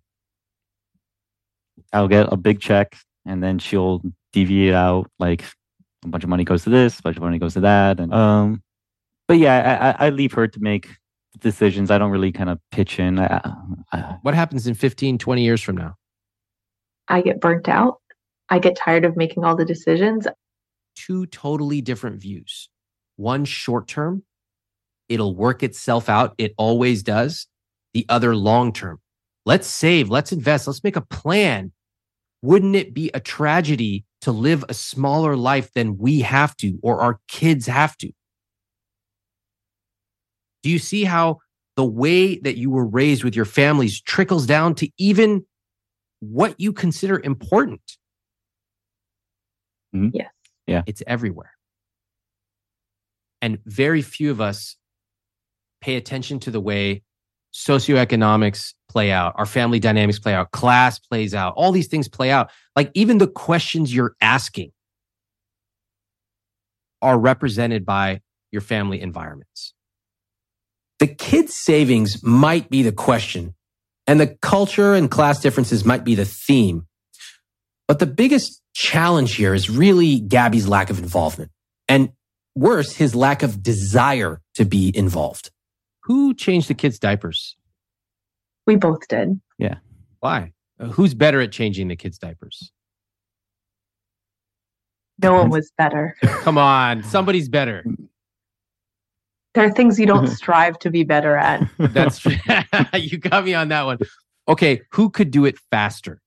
I'll 1.94 2.08
get 2.08 2.32
a 2.32 2.38
big 2.38 2.60
check, 2.60 2.98
and 3.26 3.44
then 3.44 3.60
she'll 3.60 4.02
deviate 4.34 4.74
out 4.74 5.10
like 5.20 5.44
a 6.04 6.08
bunch 6.08 6.24
of 6.24 6.30
money 6.30 6.44
goes 6.44 6.64
to 6.64 6.70
this, 6.70 7.00
a 7.00 7.02
bunch 7.02 7.18
of 7.18 7.24
money 7.24 7.40
goes 7.40 7.54
to 7.54 7.62
that, 7.62 8.00
and 8.00 8.14
um, 8.14 8.62
but 9.28 9.38
yeah, 9.38 9.96
I, 10.00 10.08
I 10.08 10.10
leave 10.10 10.34
her 10.34 10.48
to 10.48 10.60
make 10.60 10.90
decisions. 11.40 11.92
I 11.92 11.98
don't 11.98 12.12
really 12.12 12.32
kind 12.32 12.50
of 12.50 12.60
pitch 12.72 13.00
in. 13.00 13.20
I, 13.20 13.42
I, 13.92 14.18
What 14.22 14.34
happens 14.34 14.68
in 14.68 14.74
15, 14.74 15.18
20 15.18 15.44
years 15.44 15.62
from 15.62 15.78
now? 15.78 15.96
I 17.08 17.22
get 17.22 17.40
burnt 17.40 17.68
out. 17.68 18.02
I 18.50 18.60
get 18.60 18.76
tired 18.76 19.06
of 19.06 19.16
making 19.16 19.44
all 19.44 19.56
the 19.56 19.66
decisions. 19.66 20.28
Two 20.96 21.26
totally 21.28 21.82
different 21.82 22.22
views. 22.22 22.70
One 23.16 23.46
short 23.46 23.88
term, 23.88 24.24
it'll 25.08 25.36
work 25.36 25.64
itself 25.64 26.10
out. 26.10 26.34
It 26.38 26.54
always 26.58 27.04
does. 27.04 27.48
The 27.94 28.06
other 28.10 28.36
long 28.36 28.74
term. 28.74 29.00
Let's 29.46 29.68
save, 29.68 30.10
let's 30.10 30.32
invest, 30.32 30.68
let's 30.68 30.84
make 30.84 30.96
a 30.96 31.02
plan. 31.02 31.72
Wouldn't 32.42 32.76
it 32.76 32.94
be 32.94 33.12
a 33.14 33.20
tragedy 33.20 34.06
to 34.22 34.32
live 34.32 34.66
a 34.68 34.74
smaller 34.74 35.36
life 35.36 35.72
than 35.74 35.98
we 35.98 36.22
have 36.22 36.56
to 36.58 36.80
or 36.82 37.02
our 37.02 37.20
kids 37.28 37.68
have 37.68 37.96
to? 37.98 38.12
Do 40.64 40.70
you 40.70 40.80
see 40.80 41.04
how 41.04 41.40
the 41.76 41.86
way 41.86 42.38
that 42.40 42.58
you 42.58 42.70
were 42.70 42.86
raised 42.86 43.24
with 43.24 43.36
your 43.36 43.46
families 43.46 44.02
trickles 44.02 44.46
down 44.46 44.76
to 44.76 44.90
even 44.98 45.46
what 46.20 46.60
you 46.60 46.74
consider 46.74 47.20
important? 47.24 47.82
Mm-hmm. 49.96 50.10
Yes. 50.14 50.32
Yeah. 50.68 50.84
It's 50.86 51.04
everywhere. 51.08 51.52
And 53.42 53.58
very 53.66 54.02
few 54.02 54.30
of 54.32 54.40
us 54.40 54.78
pay 55.82 55.96
attention 55.96 56.40
to 56.42 56.52
the 56.52 56.62
way 56.62 57.02
socioeconomics 57.54 58.74
play 58.92 59.12
out, 59.12 59.34
our 59.38 59.46
family 59.46 59.80
dynamics 59.80 60.20
play 60.20 60.34
out, 60.34 60.52
class 60.52 61.00
plays 61.00 61.34
out, 61.34 61.54
all 61.56 61.72
these 61.72 61.88
things 61.88 62.08
play 62.08 62.32
out. 62.32 62.50
Like 62.76 62.92
even 62.94 63.18
the 63.18 63.28
questions 63.28 63.94
you're 63.94 64.16
asking 64.22 64.72
are 67.02 67.18
represented 67.18 67.86
by 67.86 68.22
your 68.52 68.62
family 68.62 69.02
environments. 69.02 69.74
The 71.00 71.08
kids' 71.08 71.56
savings 71.56 72.22
might 72.24 72.70
be 72.70 72.84
the 72.84 72.92
question, 72.92 73.56
and 74.06 74.20
the 74.20 74.38
culture 74.42 74.94
and 74.94 75.10
class 75.10 75.40
differences 75.40 75.84
might 75.84 76.04
be 76.04 76.16
the 76.16 76.26
theme. 76.26 76.86
But 77.88 78.00
the 78.00 78.06
biggest 78.06 78.62
challenge 78.74 79.36
here 79.36 79.54
is 79.54 79.70
really 79.70 80.20
Gaby's 80.20 80.68
lack 80.68 80.90
of 80.90 81.00
involvement. 81.00 81.52
And 81.88 82.12
worse, 82.56 82.94
his 82.94 83.16
lack 83.16 83.42
of 83.42 83.64
desire 83.64 84.42
to 84.56 84.66
be 84.66 84.96
involved. 84.96 85.50
Who 86.04 86.34
changed 86.34 86.68
the 86.68 86.74
kids' 86.74 87.00
diapers? 87.00 87.56
We 88.66 88.76
both 88.76 89.08
did. 89.08 89.40
Yeah. 89.58 89.76
Why? 90.20 90.54
Uh, 90.80 90.88
Who's 90.88 91.14
better 91.14 91.42
at 91.42 91.52
changing 91.52 91.88
the 91.88 91.96
kids' 91.96 92.18
diapers? 92.18 92.72
No 95.22 95.34
one 95.34 95.50
was 95.50 95.72
better. 95.78 96.16
Come 96.22 96.58
on, 96.58 97.04
somebody's 97.04 97.48
better. 97.48 97.86
There 99.54 99.66
are 99.66 99.72
things 99.72 100.00
you 100.00 100.06
don't 100.06 100.28
strive 100.36 100.80
to 100.80 100.90
be 100.90 101.04
better 101.04 101.38
at. 101.38 101.70
That's 101.78 102.20
true. 102.20 102.36
you 102.94 103.18
got 103.18 103.46
me 103.46 103.54
on 103.54 103.68
that 103.70 103.86
one. 103.86 104.00
Okay, 104.48 104.82
who 104.92 105.10
could 105.10 105.30
do 105.30 105.46
it 105.46 105.60
faster? 105.70 106.22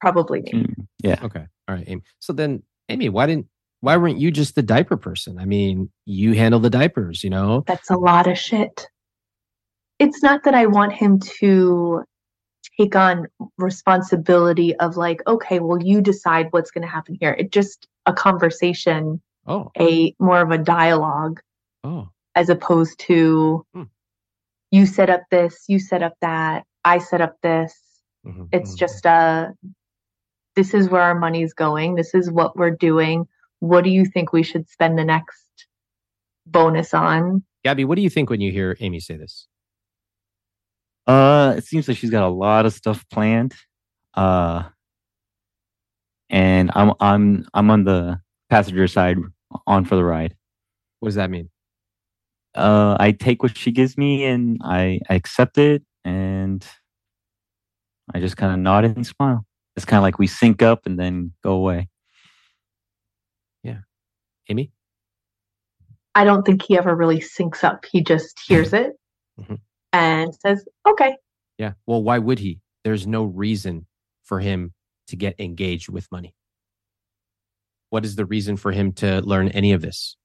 Probably 0.00 0.42
me. 0.42 0.52
Mm, 0.52 0.86
yeah. 1.02 1.18
Okay. 1.22 1.46
All 1.68 1.74
right, 1.74 1.84
Amy. 1.86 2.02
So 2.20 2.32
then, 2.32 2.62
Amy, 2.88 3.08
why 3.08 3.26
didn't 3.26 3.46
why 3.80 3.96
weren't 3.96 4.18
you 4.18 4.30
just 4.30 4.54
the 4.54 4.62
diaper 4.62 4.96
person? 4.96 5.38
I 5.38 5.44
mean, 5.44 5.90
you 6.04 6.34
handle 6.34 6.60
the 6.60 6.70
diapers, 6.70 7.22
you 7.22 7.30
know? 7.30 7.64
That's 7.66 7.90
a 7.90 7.96
lot 7.96 8.26
of 8.26 8.38
shit. 8.38 8.88
It's 9.98 10.22
not 10.22 10.44
that 10.44 10.54
I 10.54 10.66
want 10.66 10.92
him 10.92 11.18
to 11.40 12.04
take 12.78 12.94
on 12.96 13.26
responsibility 13.58 14.76
of 14.76 14.96
like, 14.96 15.20
okay, 15.26 15.60
well, 15.60 15.82
you 15.82 16.00
decide 16.02 16.48
what's 16.50 16.70
going 16.70 16.82
to 16.82 16.88
happen 16.92 17.16
here. 17.20 17.34
It's 17.38 17.50
just 17.50 17.86
a 18.06 18.12
conversation, 18.12 19.20
Oh, 19.46 19.70
a 19.78 20.14
more 20.18 20.40
of 20.42 20.50
a 20.50 20.58
dialogue 20.58 21.40
oh. 21.84 22.08
as 22.34 22.48
opposed 22.50 22.98
to 23.00 23.64
Hmm. 23.72 23.84
you 24.72 24.86
set 24.86 25.08
up 25.08 25.22
this, 25.30 25.64
you 25.68 25.78
set 25.78 26.02
up 26.02 26.14
that, 26.20 26.64
I 26.84 26.98
set 26.98 27.20
up 27.20 27.36
this. 27.42 27.72
mhm, 28.26 28.48
It's 28.52 28.74
mhm. 28.74 28.78
just 28.78 29.06
a 29.06 29.54
this 30.56 30.72
is 30.74 30.88
where 30.88 31.02
our 31.02 31.14
money's 31.18 31.52
going. 31.52 31.94
This 31.96 32.14
is 32.14 32.30
what 32.30 32.56
we're 32.56 32.70
doing. 32.70 33.26
What 33.60 33.84
do 33.84 33.90
you 33.90 34.04
think 34.06 34.32
we 34.32 34.42
should 34.42 34.68
spend 34.68 34.98
the 34.98 35.04
next 35.04 35.66
bonus 36.46 36.94
on? 36.94 37.42
Gaby, 37.62 37.84
what 37.84 37.96
do 37.96 38.02
you 38.02 38.08
think 38.10 38.30
when 38.30 38.40
you 38.40 38.50
hear 38.50 38.76
Amy 38.80 38.98
say 39.00 39.16
this? 39.16 39.46
Uh, 41.06 41.54
it 41.56 41.64
seems 41.64 41.86
like 41.88 41.96
she's 41.96 42.10
got 42.10 42.26
a 42.26 42.28
lot 42.28 42.66
of 42.66 42.72
stuff 42.72 43.04
planned. 43.10 43.54
Uh, 44.14 44.64
and 46.30 46.70
I'm 46.74 46.92
I'm 47.00 47.46
I'm 47.54 47.70
on 47.70 47.84
the 47.84 48.20
passenger 48.50 48.88
side, 48.88 49.18
on 49.66 49.84
for 49.84 49.96
the 49.96 50.04
ride. 50.04 50.34
What 51.00 51.08
does 51.08 51.14
that 51.16 51.30
mean? 51.30 51.50
Uh, 52.54 52.96
I 52.98 53.12
take 53.12 53.42
what 53.42 53.56
she 53.56 53.70
gives 53.70 53.98
me 53.98 54.24
and 54.24 54.58
I, 54.64 55.00
I 55.10 55.14
accept 55.14 55.58
it, 55.58 55.82
and 56.04 56.66
I 58.14 58.20
just 58.20 58.36
kind 58.36 58.52
of 58.52 58.58
nod 58.58 58.84
and 58.84 59.06
smile. 59.06 59.44
It's 59.76 59.84
kind 59.84 59.98
of 59.98 60.02
like 60.02 60.18
we 60.18 60.26
sync 60.26 60.62
up 60.62 60.86
and 60.86 60.98
then 60.98 61.32
go 61.44 61.52
away. 61.52 61.88
Yeah, 63.62 63.80
Amy? 64.48 64.72
I 66.14 66.24
don't 66.24 66.44
think 66.46 66.62
he 66.62 66.78
ever 66.78 66.96
really 66.96 67.20
syncs 67.20 67.62
up. 67.62 67.84
He 67.90 68.02
just 68.02 68.40
hears 68.48 68.72
it 68.72 68.92
Mhm. 69.38 69.60
And 69.96 70.34
says, 70.34 70.64
"Okay." 70.86 71.16
Yeah. 71.58 71.72
Well, 71.86 72.02
why 72.02 72.18
would 72.18 72.38
he? 72.38 72.60
There's 72.84 73.06
no 73.06 73.24
reason 73.24 73.86
for 74.22 74.40
him 74.40 74.74
to 75.08 75.16
get 75.16 75.40
engaged 75.40 75.88
with 75.88 76.10
money. 76.12 76.34
What 77.90 78.04
is 78.04 78.16
the 78.16 78.26
reason 78.26 78.56
for 78.56 78.72
him 78.72 78.92
to 78.94 79.20
learn 79.22 79.48
any 79.48 79.72
of 79.72 79.80
this? 79.80 80.16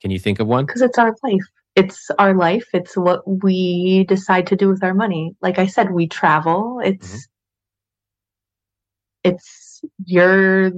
Can 0.00 0.10
you 0.10 0.18
think 0.18 0.40
of 0.40 0.46
one? 0.46 0.66
because 0.66 0.82
it's 0.82 0.98
our 0.98 1.14
life. 1.22 1.44
It's 1.74 2.10
our 2.18 2.34
life. 2.34 2.66
It's 2.74 2.96
what 2.96 3.22
we 3.26 4.04
decide 4.08 4.46
to 4.48 4.56
do 4.56 4.68
with 4.68 4.84
our 4.84 4.94
money. 4.94 5.34
Like 5.40 5.58
I 5.58 5.66
said, 5.66 5.92
we 5.92 6.06
travel. 6.06 6.80
It's 6.84 7.08
mm-hmm. 7.08 9.30
it's 9.30 9.80
your 10.04 10.72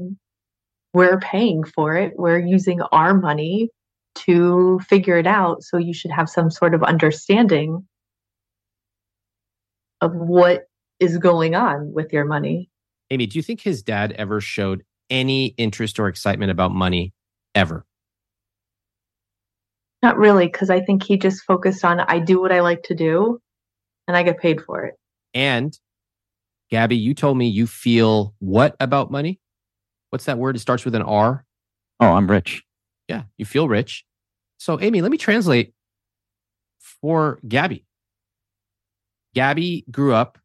we're 0.92 1.18
paying 1.18 1.64
for 1.64 1.96
it. 1.96 2.12
We're 2.16 2.38
using 2.38 2.80
our 2.92 3.14
money 3.14 3.70
to 4.26 4.80
figure 4.88 5.18
it 5.18 5.26
out. 5.26 5.62
So 5.62 5.76
you 5.76 5.92
should 5.92 6.12
have 6.12 6.30
some 6.30 6.50
sort 6.50 6.74
of 6.74 6.84
understanding 6.84 7.86
of 10.00 10.14
what 10.14 10.68
is 11.00 11.18
going 11.18 11.54
on 11.54 11.92
with 11.92 12.12
your 12.12 12.24
money. 12.24 12.70
Amy, 13.10 13.26
do 13.26 13.38
you 13.38 13.42
think 13.42 13.60
his 13.60 13.82
dad 13.82 14.12
ever 14.12 14.40
showed 14.40 14.84
any 15.10 15.48
interest 15.56 15.98
or 15.98 16.08
excitement 16.08 16.50
about 16.50 16.72
money 16.72 17.12
ever? 17.54 17.84
Not 20.02 20.18
really, 20.18 20.46
because 20.46 20.70
I 20.70 20.80
think 20.80 21.02
he 21.02 21.16
just 21.16 21.42
focused 21.44 21.84
on 21.84 22.00
I 22.00 22.18
do 22.18 22.40
what 22.40 22.52
I 22.52 22.60
like 22.60 22.82
to 22.84 22.94
do 22.94 23.40
and 24.06 24.16
I 24.16 24.22
get 24.22 24.38
paid 24.38 24.60
for 24.60 24.84
it. 24.84 24.94
And 25.32 25.78
Gaby, 26.70 26.96
you 26.96 27.14
told 27.14 27.38
me 27.38 27.46
you 27.46 27.66
feel 27.66 28.34
what 28.38 28.76
about 28.80 29.10
money? 29.10 29.40
What's 30.10 30.24
that 30.26 30.38
word? 30.38 30.56
It 30.56 30.60
starts 30.60 30.84
with 30.84 30.94
an 30.94 31.02
R. 31.02 31.44
Oh, 32.00 32.12
I'm 32.12 32.30
rich. 32.30 32.62
Yeah, 33.08 33.22
you 33.36 33.44
feel 33.44 33.68
rich. 33.68 34.04
So, 34.58 34.80
Amy, 34.80 35.02
let 35.02 35.10
me 35.10 35.18
translate 35.18 35.74
for 37.00 37.38
Gaby. 37.46 37.84
Gaby 39.34 39.84
grew 39.90 40.14
up 40.14 40.38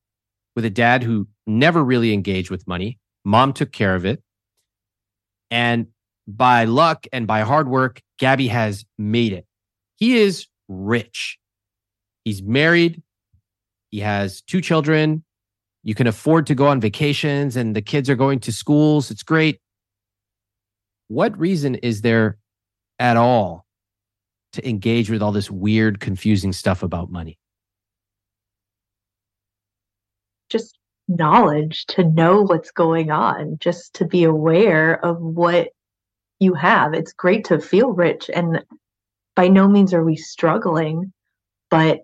with 0.55 0.65
a 0.65 0.69
dad 0.69 1.03
who 1.03 1.27
never 1.47 1.83
really 1.83 2.13
engaged 2.13 2.49
with 2.49 2.67
money. 2.67 2.99
Mom 3.23 3.53
took 3.53 3.71
care 3.71 3.95
of 3.95 4.05
it. 4.05 4.21
And 5.51 5.87
by 6.27 6.65
luck 6.65 7.07
and 7.11 7.25
by 7.25 7.41
hard 7.41 7.67
work, 7.67 8.01
Gaby 8.17 8.47
has 8.47 8.85
made 8.97 9.33
it. 9.33 9.45
He 9.95 10.17
is 10.17 10.47
rich. 10.67 11.37
He's 12.25 12.41
married. 12.43 13.01
He 13.91 13.99
has 14.01 14.41
two 14.41 14.61
children. 14.61 15.23
You 15.83 15.95
can 15.95 16.07
afford 16.07 16.45
to 16.47 16.55
go 16.55 16.67
on 16.67 16.81
vacations 16.81 17.55
and 17.55 17.75
the 17.75 17.81
kids 17.81 18.09
are 18.09 18.15
going 18.15 18.39
to 18.41 18.51
schools. 18.51 19.11
It's 19.11 19.23
great. 19.23 19.59
What 21.07 21.37
reason 21.39 21.75
is 21.75 22.01
there 22.01 22.37
at 22.99 23.17
all 23.17 23.65
to 24.53 24.67
engage 24.67 25.09
with 25.09 25.21
all 25.21 25.31
this 25.31 25.49
weird, 25.49 25.99
confusing 25.99 26.53
stuff 26.53 26.83
about 26.83 27.09
money? 27.09 27.39
Just 30.49 30.77
knowledge 31.07 31.85
to 31.87 32.03
know 32.03 32.43
what's 32.43 32.71
going 32.71 33.11
on, 33.11 33.57
just 33.59 33.93
to 33.95 34.05
be 34.05 34.23
aware 34.23 35.03
of 35.03 35.19
what 35.19 35.69
you 36.39 36.53
have. 36.53 36.93
It's 36.93 37.13
great 37.13 37.45
to 37.45 37.59
feel 37.59 37.91
rich, 37.91 38.29
and 38.33 38.63
by 39.35 39.47
no 39.47 39.67
means 39.67 39.93
are 39.93 40.03
we 40.03 40.15
struggling, 40.15 41.13
but 41.69 42.01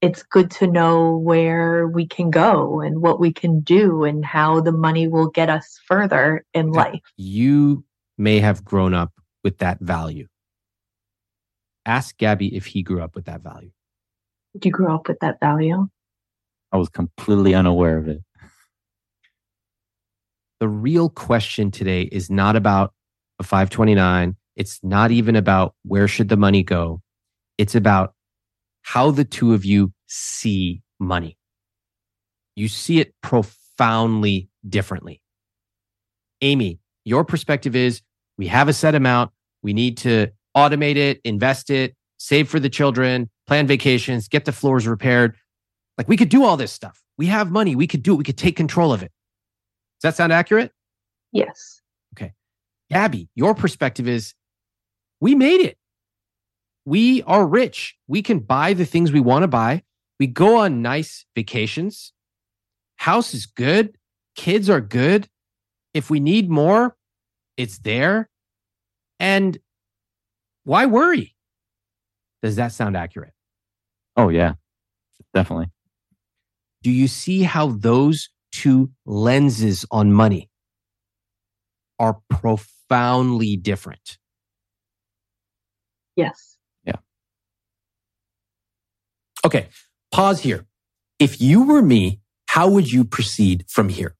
it's 0.00 0.22
good 0.22 0.50
to 0.50 0.66
know 0.66 1.16
where 1.16 1.86
we 1.86 2.06
can 2.06 2.30
go 2.30 2.80
and 2.80 3.02
what 3.02 3.20
we 3.20 3.32
can 3.32 3.60
do 3.60 4.04
and 4.04 4.24
how 4.24 4.60
the 4.60 4.72
money 4.72 5.06
will 5.08 5.28
get 5.28 5.50
us 5.50 5.78
further 5.86 6.44
in 6.54 6.72
life. 6.72 7.00
You 7.16 7.84
may 8.16 8.40
have 8.40 8.64
grown 8.64 8.94
up 8.94 9.12
with 9.44 9.58
that 9.58 9.78
value. 9.80 10.26
Ask 11.84 12.16
Gaby 12.16 12.54
if 12.56 12.66
he 12.66 12.82
grew 12.82 13.02
up 13.02 13.14
with 13.14 13.26
that 13.26 13.42
value. 13.42 13.72
Did 14.54 14.64
you 14.64 14.72
grow 14.72 14.94
up 14.94 15.08
with 15.08 15.20
that 15.20 15.38
value? 15.40 15.88
I 16.72 16.76
was 16.76 16.88
completely 16.88 17.54
unaware 17.54 17.98
of 17.98 18.08
it. 18.08 18.22
The 20.60 20.68
real 20.68 21.08
question 21.08 21.70
today 21.70 22.02
is 22.02 22.30
not 22.30 22.54
about 22.54 22.92
a 23.38 23.42
529. 23.42 24.36
It's 24.56 24.78
not 24.82 25.10
even 25.10 25.36
about 25.36 25.74
where 25.84 26.06
should 26.06 26.28
the 26.28 26.36
money 26.36 26.62
go. 26.62 27.00
It's 27.56 27.74
about 27.74 28.14
how 28.82 29.10
the 29.10 29.24
two 29.24 29.54
of 29.54 29.64
you 29.64 29.92
see 30.06 30.82
money. 30.98 31.36
You 32.56 32.68
see 32.68 33.00
it 33.00 33.14
profoundly 33.22 34.48
differently. 34.68 35.22
Amy, 36.42 36.78
your 37.04 37.24
perspective 37.24 37.74
is 37.74 38.02
we 38.36 38.46
have 38.48 38.68
a 38.68 38.72
set 38.72 38.94
amount. 38.94 39.30
We 39.62 39.72
need 39.72 39.96
to 39.98 40.28
automate 40.56 40.96
it, 40.96 41.20
invest 41.24 41.70
it, 41.70 41.94
save 42.18 42.48
for 42.48 42.60
the 42.60 42.68
children, 42.68 43.30
plan 43.46 43.66
vacations, 43.66 44.28
get 44.28 44.44
the 44.44 44.52
floors 44.52 44.86
repaired. 44.86 45.36
Like 46.00 46.08
we 46.08 46.16
could 46.16 46.30
do 46.30 46.44
all 46.44 46.56
this 46.56 46.72
stuff. 46.72 47.02
We 47.18 47.26
have 47.26 47.50
money. 47.50 47.76
We 47.76 47.86
could 47.86 48.02
do 48.02 48.14
it. 48.14 48.16
We 48.16 48.24
could 48.24 48.38
take 48.38 48.56
control 48.56 48.90
of 48.90 49.02
it. 49.02 49.12
Does 50.00 50.08
that 50.08 50.16
sound 50.16 50.32
accurate? 50.32 50.72
Yes. 51.30 51.82
Okay. 52.14 52.32
Gaby, 52.88 53.28
your 53.34 53.54
perspective 53.54 54.08
is 54.08 54.32
we 55.20 55.34
made 55.34 55.60
it. 55.60 55.76
We 56.86 57.22
are 57.24 57.46
rich. 57.46 57.98
We 58.08 58.22
can 58.22 58.38
buy 58.38 58.72
the 58.72 58.86
things 58.86 59.12
we 59.12 59.20
want 59.20 59.42
to 59.42 59.46
buy. 59.46 59.82
We 60.18 60.26
go 60.26 60.56
on 60.56 60.80
nice 60.80 61.26
vacations. 61.34 62.14
House 62.96 63.34
is 63.34 63.44
good. 63.44 63.98
Kids 64.34 64.70
are 64.70 64.80
good. 64.80 65.28
If 65.92 66.08
we 66.08 66.18
need 66.18 66.48
more, 66.48 66.96
it's 67.58 67.76
there. 67.80 68.30
And 69.18 69.58
why 70.64 70.86
worry? 70.86 71.36
Does 72.42 72.56
that 72.56 72.72
sound 72.72 72.96
accurate? 72.96 73.34
Oh, 74.16 74.30
yeah, 74.30 74.54
definitely. 75.34 75.66
Do 76.82 76.90
you 76.90 77.08
see 77.08 77.42
how 77.42 77.68
those 77.68 78.28
two 78.52 78.90
lenses 79.04 79.84
on 79.90 80.12
money 80.12 80.48
are 81.98 82.18
profoundly 82.30 83.56
different? 83.56 84.18
Yes. 86.16 86.56
Yeah. 86.84 86.96
Okay, 89.44 89.68
pause 90.10 90.40
here. 90.40 90.66
If 91.18 91.40
you 91.40 91.64
were 91.64 91.82
me, 91.82 92.20
how 92.48 92.68
would 92.68 92.90
you 92.90 93.04
proceed 93.04 93.64
from 93.68 93.90
here? 93.90 94.16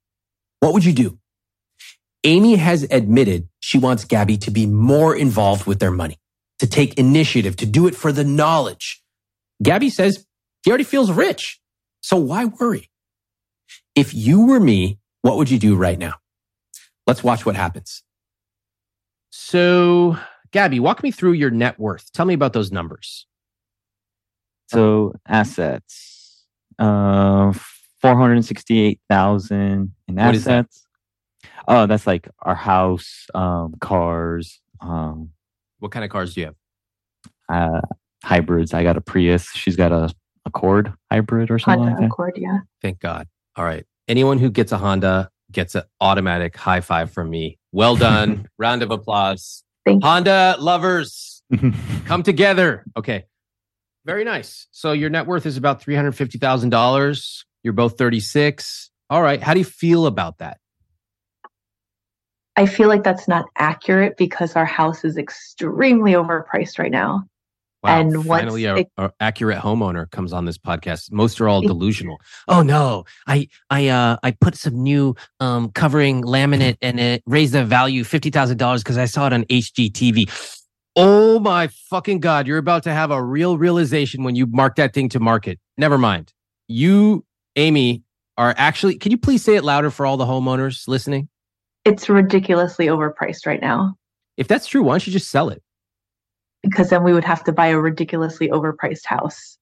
What 0.61 0.74
would 0.74 0.84
you 0.84 0.92
do? 0.92 1.18
Amy 2.22 2.56
has 2.56 2.86
admitted 2.90 3.48
she 3.61 3.78
wants 3.78 4.04
Gaby 4.04 4.36
to 4.38 4.50
be 4.50 4.66
more 4.66 5.16
involved 5.16 5.66
with 5.66 5.80
their 5.80 5.90
money, 5.90 6.18
to 6.58 6.66
take 6.66 6.98
initiative, 6.98 7.56
to 7.56 7.66
do 7.66 7.86
it 7.86 7.94
for 7.94 8.12
the 8.12 8.24
knowledge. 8.24 9.02
Gaby 9.62 9.88
says 9.88 10.26
he 10.62 10.70
already 10.70 10.84
feels 10.84 11.11
rich. 11.11 11.61
So 12.01 12.16
why 12.16 12.46
worry? 12.46 12.90
If 13.94 14.14
you 14.14 14.46
were 14.46 14.61
me, 14.61 14.98
what 15.22 15.36
would 15.36 15.51
you 15.51 15.59
do 15.59 15.76
right 15.76 15.98
now? 15.98 16.14
Let's 17.07 17.22
watch 17.22 17.44
what 17.44 17.57
happens. 17.57 18.03
So, 19.30 20.16
Gaby, 20.53 20.80
walk 20.80 21.03
me 21.03 21.11
through 21.11 21.32
your 21.32 21.51
net 21.51 21.78
worth. 21.78 22.11
Tell 22.12 22.26
me 22.26 22.34
about 22.34 22.53
those 22.53 22.72
numbers. 22.72 23.26
So 24.68 25.14
assets, 25.26 26.46
uh, 26.78 27.53
four 28.01 28.16
hundred 28.16 28.44
sixty-eight 28.44 29.01
thousand 29.09 29.92
in 30.07 30.14
What 30.14 30.34
is 30.34 30.44
that? 30.44 30.66
assets. 30.66 30.86
Oh, 31.66 31.86
that's 31.86 32.07
like 32.07 32.28
our 32.42 32.55
house, 32.55 33.26
um, 33.34 33.74
cars, 33.80 34.61
um, 34.80 35.30
What 35.80 35.90
kind 35.90 36.05
of 36.05 36.11
cars 36.11 36.34
do 36.34 36.40
you 36.40 36.46
have? 36.46 36.55
uh, 37.48 37.80
hybrids. 38.24 38.72
I 38.72 38.82
got 38.84 38.96
a 38.96 39.01
Prius. 39.01 39.51
She's 39.55 39.76
got 39.76 39.90
a 39.92 40.14
Accord 40.55 40.92
hybrid 41.11 41.51
or 41.51 41.59
something 41.59 41.80
Honda 41.80 41.92
like 41.92 42.01
that. 42.01 42.07
Accord, 42.07 42.34
yeah. 42.36 42.59
Thank 42.82 43.01
God. 43.01 43.26
All 43.57 43.64
right. 43.64 43.84
Anyone 44.09 44.38
who 44.38 44.51
gets 44.51 44.72
a 44.72 44.78
Honda 44.78 45.30
gets 45.53 45.74
an 45.74 45.82
automatic 46.01 46.57
high 46.57 46.80
five 46.80 47.11
from 47.11 47.30
me. 47.30 47.59
Well 47.72 47.96
done. 47.96 48.48
Round 48.59 48.82
of 48.82 48.90
applause. 48.90 49.64
Thank 49.84 50.03
you. 50.03 50.09
Honda 50.09 50.57
lovers, 50.59 51.42
come 52.07 52.22
together. 52.22 52.84
Okay. 52.96 53.24
Very 54.05 54.24
nice. 54.24 54.66
So 54.70 54.92
your 54.92 55.11
net 55.11 55.26
worth 55.26 55.46
is 55.46 55.57
about 55.57 55.82
$350,000. 55.82 57.44
You're 57.62 57.72
both 57.72 57.98
36. 57.98 58.90
All 59.11 59.22
right. 59.22 59.42
How 59.42 59.53
do 59.53 59.61
you 59.61 59.64
feel 59.64 60.07
about 60.07 60.38
that? 60.38 60.59
I 62.57 62.66
feel 62.66 62.88
like 62.88 63.05
that's 63.05 63.28
not 63.28 63.46
accurate 63.57 64.16
because 64.16 64.57
our 64.57 64.64
house 64.64 65.05
is 65.05 65.16
extremely 65.16 66.12
overpriced 66.12 66.78
right 66.78 66.90
now. 66.90 67.24
Wow. 67.82 68.00
And 68.00 68.24
finally, 68.26 68.66
a, 68.66 68.76
it- 68.76 68.88
a 68.98 69.10
accurate 69.20 69.58
homeowner 69.58 70.10
comes 70.10 70.32
on 70.34 70.44
this 70.44 70.58
podcast. 70.58 71.10
Most 71.12 71.40
are 71.40 71.48
all 71.48 71.62
delusional. 71.72 72.20
Oh 72.46 72.62
no, 72.62 73.04
I 73.26 73.48
I 73.70 73.88
uh 73.88 74.16
I 74.22 74.32
put 74.32 74.54
some 74.54 74.82
new 74.82 75.14
um 75.40 75.70
covering 75.72 76.22
laminate 76.22 76.76
and 76.82 77.00
it 77.00 77.22
raised 77.26 77.54
the 77.54 77.64
value 77.64 78.04
fifty 78.04 78.28
thousand 78.30 78.58
dollars 78.58 78.82
because 78.82 78.98
I 78.98 79.06
saw 79.06 79.26
it 79.28 79.32
on 79.32 79.44
HGTV. 79.44 80.28
Oh 80.96 81.38
my 81.38 81.68
fucking 81.88 82.20
god! 82.20 82.46
You're 82.46 82.58
about 82.58 82.82
to 82.82 82.92
have 82.92 83.10
a 83.10 83.22
real 83.22 83.56
realization 83.56 84.24
when 84.24 84.34
you 84.34 84.46
mark 84.46 84.76
that 84.76 84.92
thing 84.92 85.08
to 85.10 85.20
market. 85.20 85.58
Never 85.78 85.96
mind. 85.96 86.32
You, 86.68 87.24
Amy, 87.56 88.02
are 88.36 88.54
actually. 88.58 88.98
Can 88.98 89.10
you 89.10 89.18
please 89.18 89.42
say 89.42 89.54
it 89.56 89.64
louder 89.64 89.90
for 89.90 90.04
all 90.04 90.16
the 90.16 90.26
homeowners 90.26 90.86
listening? 90.86 91.28
It's 91.86 92.08
ridiculously 92.10 92.88
overpriced 92.88 93.46
right 93.46 93.60
now 93.60 93.94
If 94.36 94.48
that's 94.48 94.66
true, 94.66 94.82
why 94.82 94.92
don't 94.92 95.06
you 95.06 95.12
just 95.14 95.30
sell 95.30 95.48
it? 95.48 95.62
Because 96.62 96.90
then 96.90 97.02
we 97.02 97.12
would 97.12 97.24
have 97.24 97.44
to 97.44 97.52
buy 97.52 97.68
a 97.68 97.78
ridiculously 97.78 98.48
overpriced 98.48 99.06
house. 99.06 99.58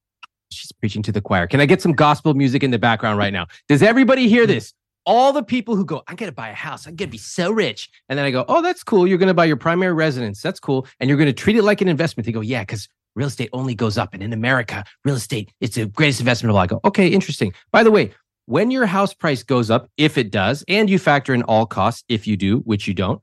She's 0.51 0.73
preaching 0.73 1.03
to 1.03 1.13
the 1.13 1.21
choir. 1.21 1.47
Can 1.47 1.61
I 1.61 1.67
get 1.67 1.83
some 1.83 1.93
gospel 1.93 2.35
music 2.35 2.63
in 2.63 2.71
the 2.71 2.79
background 2.79 3.19
right 3.19 3.33
now? 3.33 3.47
Does 3.69 3.83
everybody 3.83 4.29
hear 4.29 4.45
mm. 4.45 4.49
this? 4.49 4.73
All 5.07 5.33
the 5.33 5.43
people 5.43 5.75
who 5.75 5.85
go, 5.85 6.03
I'm 6.07 6.17
going 6.17 6.31
to 6.31 6.35
buy 6.35 6.51
a 6.51 6.55
house. 6.55 6.87
I'm 6.87 6.95
going 6.95 7.09
to 7.09 7.13
be 7.13 7.19
so 7.19 7.51
rich. 7.51 7.89
And 8.09 8.19
then 8.19 8.27
I 8.27 8.31
go, 8.31 8.45
Oh, 8.49 8.61
that's 8.61 8.83
cool. 8.83 9.07
You're 9.07 9.19
going 9.19 9.29
to 9.29 9.35
buy 9.35 9.47
your 9.47 9.57
primary 9.57 9.93
residence. 9.95 10.43
That's 10.43 10.61
cool. 10.61 10.87
And 11.01 11.09
you're 11.09 11.17
going 11.17 11.29
to 11.29 11.33
treat 11.33 11.57
it 11.57 11.63
like 11.63 11.81
an 11.81 11.89
investment. 11.89 12.27
They 12.27 12.33
go, 12.33 12.41
Yeah, 12.41 12.63
because 12.63 12.89
real 13.15 13.29
estate 13.29 13.49
only 13.53 13.75
goes 13.75 13.97
up. 13.97 14.13
And 14.13 14.23
in 14.23 14.33
America, 14.33 14.85
real 15.05 15.17
estate, 15.17 15.51
it's 15.61 15.77
the 15.77 15.87
greatest 15.87 16.21
investment 16.21 16.51
of 16.51 16.57
all. 16.57 16.63
I 16.63 16.67
go, 16.67 16.81
Okay, 16.85 17.09
interesting. 17.09 17.55
By 17.73 17.83
the 17.85 17.91
way, 17.91 18.13
when 18.47 18.71
your 18.71 18.87
house 18.87 19.15
price 19.15 19.43
goes 19.43 19.71
up, 19.71 19.91
if 19.99 20.19
it 20.19 20.31
does, 20.31 20.65
and 20.69 20.89
you 20.89 20.99
factor 20.99 21.35
in 21.35 21.43
all 21.43 21.67
costs, 21.67 22.03
if 22.09 22.27
you 22.27 22.37
do, 22.37 22.59
which 22.61 22.89
you 22.89 22.95
don't, 22.95 23.21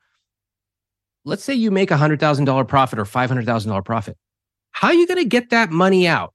let's 1.26 1.44
say 1.44 1.54
you 1.54 1.72
make 1.72 1.92
a 1.92 1.96
$100,000 1.96 2.68
profit 2.68 3.00
or 3.00 3.04
$500,000 3.06 3.84
profit. 3.86 4.18
How 4.72 4.90
are 4.90 4.94
you 4.94 5.08
going 5.08 5.18
to 5.22 5.26
get 5.30 5.50
that 5.50 5.72
money 5.72 6.08
out? 6.08 6.34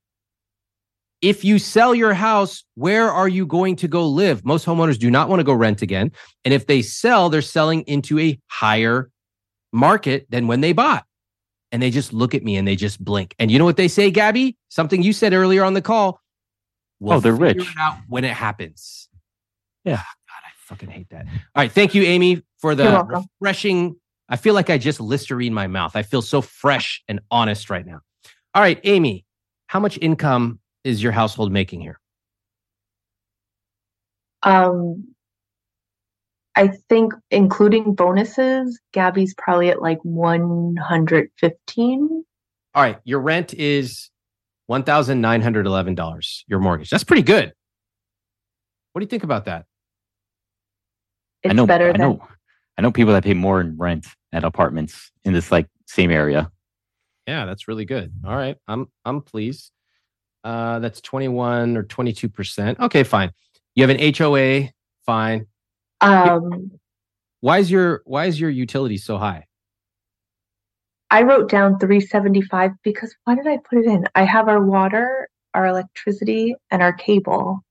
If 1.22 1.44
you 1.44 1.58
sell 1.58 1.94
your 1.94 2.14
house, 2.14 2.64
where 2.76 3.10
are 3.10 3.28
you 3.28 3.44
going 3.46 3.76
to 3.76 3.88
go 3.88 4.06
live? 4.08 4.44
Most 4.44 4.64
homeowners 4.64 4.98
do 4.98 5.10
not 5.10 5.28
want 5.28 5.40
to 5.40 5.44
go 5.44 5.52
rent 5.52 5.82
again. 5.82 6.12
And 6.44 6.54
if 6.54 6.66
they 6.66 6.80
sell, 6.80 7.28
they're 7.28 7.42
selling 7.42 7.82
into 7.82 8.18
a 8.18 8.40
higher 8.46 9.10
market 9.72 10.26
than 10.30 10.46
when 10.46 10.62
they 10.62 10.72
bought. 10.72 11.04
And 11.72 11.82
they 11.82 11.90
just 11.90 12.12
look 12.12 12.34
at 12.34 12.42
me 12.42 12.56
and 12.56 12.66
they 12.66 12.74
just 12.74 13.04
blink. 13.04 13.34
And 13.38 13.50
you 13.50 13.58
know 13.58 13.64
what 13.66 13.76
they 13.76 13.86
say, 13.86 14.10
Gaby? 14.10 14.56
Something 14.70 15.02
you 15.02 15.12
said 15.12 15.34
earlier 15.34 15.62
on 15.62 15.74
the 15.74 15.82
call. 15.82 16.20
We'll 16.98 17.18
Oh, 17.18 17.20
they're 17.20 17.34
rich. 17.34 17.58
it 17.58 17.76
out 17.78 17.98
when 18.08 18.24
it 18.24 18.32
happens. 18.32 19.08
Yeah. 19.84 19.96
God, 19.96 20.02
I 20.42 20.50
fucking 20.56 20.88
hate 20.88 21.10
that. 21.10 21.26
All 21.26 21.32
right. 21.54 21.70
Thank 21.70 21.94
you, 21.94 22.02
Amy, 22.02 22.42
for 22.58 22.74
the 22.74 23.24
refreshing. 23.40 23.99
I 24.30 24.36
feel 24.36 24.54
like 24.54 24.70
I 24.70 24.78
just 24.78 25.00
Listerine 25.00 25.52
my 25.52 25.66
mouth. 25.66 25.96
I 25.96 26.02
feel 26.02 26.22
so 26.22 26.40
fresh 26.40 27.02
and 27.08 27.20
honest 27.30 27.68
right 27.68 27.84
now. 27.84 28.00
All 28.54 28.62
right, 28.62 28.80
Amy, 28.84 29.26
how 29.66 29.80
much 29.80 29.98
income 30.00 30.60
is 30.84 31.02
your 31.02 31.12
household 31.12 31.52
making 31.52 31.80
here? 31.80 32.00
Um, 34.42 35.14
I 36.56 36.68
think 36.88 37.12
including 37.30 37.94
bonuses, 37.94 38.80
Gaby's 38.92 39.34
probably 39.34 39.68
at 39.70 39.82
like 39.82 39.98
115. 40.02 42.24
All 42.74 42.82
right, 42.82 42.98
your 43.04 43.20
rent 43.20 43.54
is 43.54 44.10
$1,911, 44.70 46.42
your 46.46 46.60
mortgage. 46.60 46.90
That's 46.90 47.04
pretty 47.04 47.22
good. 47.22 47.52
What 48.92 49.00
do 49.00 49.04
you 49.04 49.08
think 49.08 49.24
about 49.24 49.46
that? 49.46 49.64
It's 51.42 51.50
I 51.50 51.54
know. 51.54 51.66
better 51.66 51.88
I 51.88 51.92
than 51.92 52.00
know. 52.00 52.22
I 52.80 52.82
know 52.82 52.90
people 52.90 53.12
that 53.12 53.24
pay 53.24 53.34
more 53.34 53.60
in 53.60 53.76
rent 53.76 54.06
at 54.32 54.42
apartments 54.42 55.12
in 55.24 55.34
this 55.34 55.52
like 55.52 55.66
same 55.84 56.10
area. 56.10 56.50
Yeah, 57.26 57.44
that's 57.44 57.68
really 57.68 57.84
good. 57.84 58.10
All 58.24 58.34
right, 58.34 58.56
I'm 58.66 58.86
I'm 59.04 59.20
pleased. 59.20 59.70
Uh, 60.42 60.78
that's 60.78 61.02
21 61.02 61.76
or 61.76 61.82
22%. 61.82 62.80
Okay, 62.80 63.02
fine. 63.02 63.32
You 63.74 63.86
have 63.86 63.94
an 63.94 64.14
HOA, 64.14 64.70
fine. 65.04 65.46
um 66.00 66.70
Why 67.42 67.58
is 67.58 67.70
your 67.70 68.00
why 68.06 68.24
is 68.24 68.40
your 68.40 68.48
utility 68.48 68.96
so 68.96 69.18
high? 69.18 69.44
I 71.10 71.20
wrote 71.24 71.50
down 71.50 71.78
375 71.78 72.70
because 72.82 73.14
why 73.24 73.34
did 73.34 73.46
I 73.46 73.58
put 73.58 73.80
it 73.80 73.84
in? 73.84 74.06
I 74.14 74.24
have 74.24 74.48
our 74.48 74.64
water 74.64 75.28
our 75.52 75.66
electricity 75.66 76.54
and 76.70 76.80
our 76.80 76.94
cable. 76.94 77.62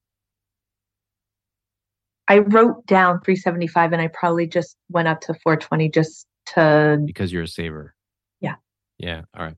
I 2.29 2.39
wrote 2.39 2.85
down 2.85 3.19
375 3.21 3.91
and 3.91 4.01
I 4.01 4.07
probably 4.07 4.47
just 4.47 4.77
went 4.89 5.07
up 5.07 5.19
to 5.21 5.33
420 5.33 5.89
just 5.89 6.27
to 6.53 7.01
because 7.05 7.33
you're 7.33 7.43
a 7.43 7.47
saver. 7.47 7.95
Yeah. 8.39 8.55
Yeah. 8.99 9.23
All 9.35 9.43
right. 9.43 9.55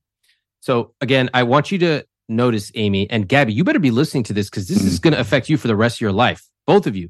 So 0.61 0.93
again, 1.01 1.29
I 1.33 1.43
want 1.43 1.71
you 1.71 1.77
to 1.79 2.05
notice, 2.29 2.71
Amy 2.75 3.09
and 3.09 3.27
Gaby, 3.27 3.53
you 3.53 3.63
better 3.63 3.79
be 3.79 3.91
listening 3.91 4.23
to 4.23 4.33
this 4.33 4.49
because 4.49 4.67
this 4.67 4.83
is 4.83 4.99
mm. 4.99 5.03
going 5.03 5.13
to 5.13 5.19
affect 5.19 5.49
you 5.49 5.57
for 5.57 5.67
the 5.67 5.75
rest 5.75 5.97
of 5.97 6.01
your 6.01 6.13
life, 6.13 6.47
both 6.65 6.87
of 6.87 6.95
you. 6.95 7.09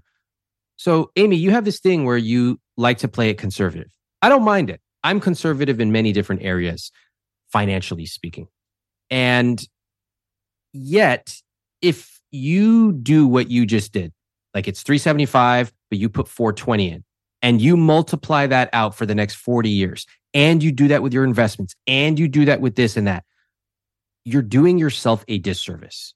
So, 0.78 1.12
Amy, 1.16 1.36
you 1.36 1.52
have 1.52 1.64
this 1.64 1.80
thing 1.80 2.06
where 2.06 2.18
you 2.18 2.60
like 2.76 2.98
to 3.00 3.08
play 3.08 3.30
it 3.30 3.38
conservative. 3.38 3.92
I 4.22 4.30
don't 4.30 4.44
mind 4.44 4.72
it. 4.72 4.82
I'm 5.04 5.20
conservative 5.20 5.80
in 5.80 5.92
many 5.92 6.12
different 6.12 6.42
areas, 6.42 6.92
financially 7.52 8.08
speaking. 8.08 8.48
And 9.12 9.64
yet, 10.74 11.36
if 11.82 12.20
you 12.32 12.94
do 12.94 13.28
what 13.28 13.52
you 13.52 13.66
just 13.68 13.92
did, 13.92 14.12
like 14.53 14.68
it's 14.68 14.84
375, 14.84 15.73
but 15.90 15.99
you 15.99 16.10
put 16.10 16.28
420 16.28 16.91
in, 16.91 17.03
and 17.41 17.61
you 17.61 17.78
multiply 17.78 18.48
that 18.48 18.69
out 18.73 18.95
for 18.95 19.06
the 19.06 19.15
next 19.15 19.36
40 19.36 19.69
years, 19.69 20.06
and 20.34 20.61
you 20.61 20.72
do 20.72 20.88
that 20.90 21.03
with 21.03 21.14
your 21.14 21.23
investments, 21.23 21.76
and 21.88 22.19
you 22.19 22.28
do 22.28 22.45
that 22.45 22.61
with 22.61 22.76
this 22.76 22.98
and 22.98 23.07
that, 23.07 23.23
you're 24.26 24.41
doing 24.41 24.78
yourself 24.78 25.26
a 25.28 25.38
disservice. 25.38 26.14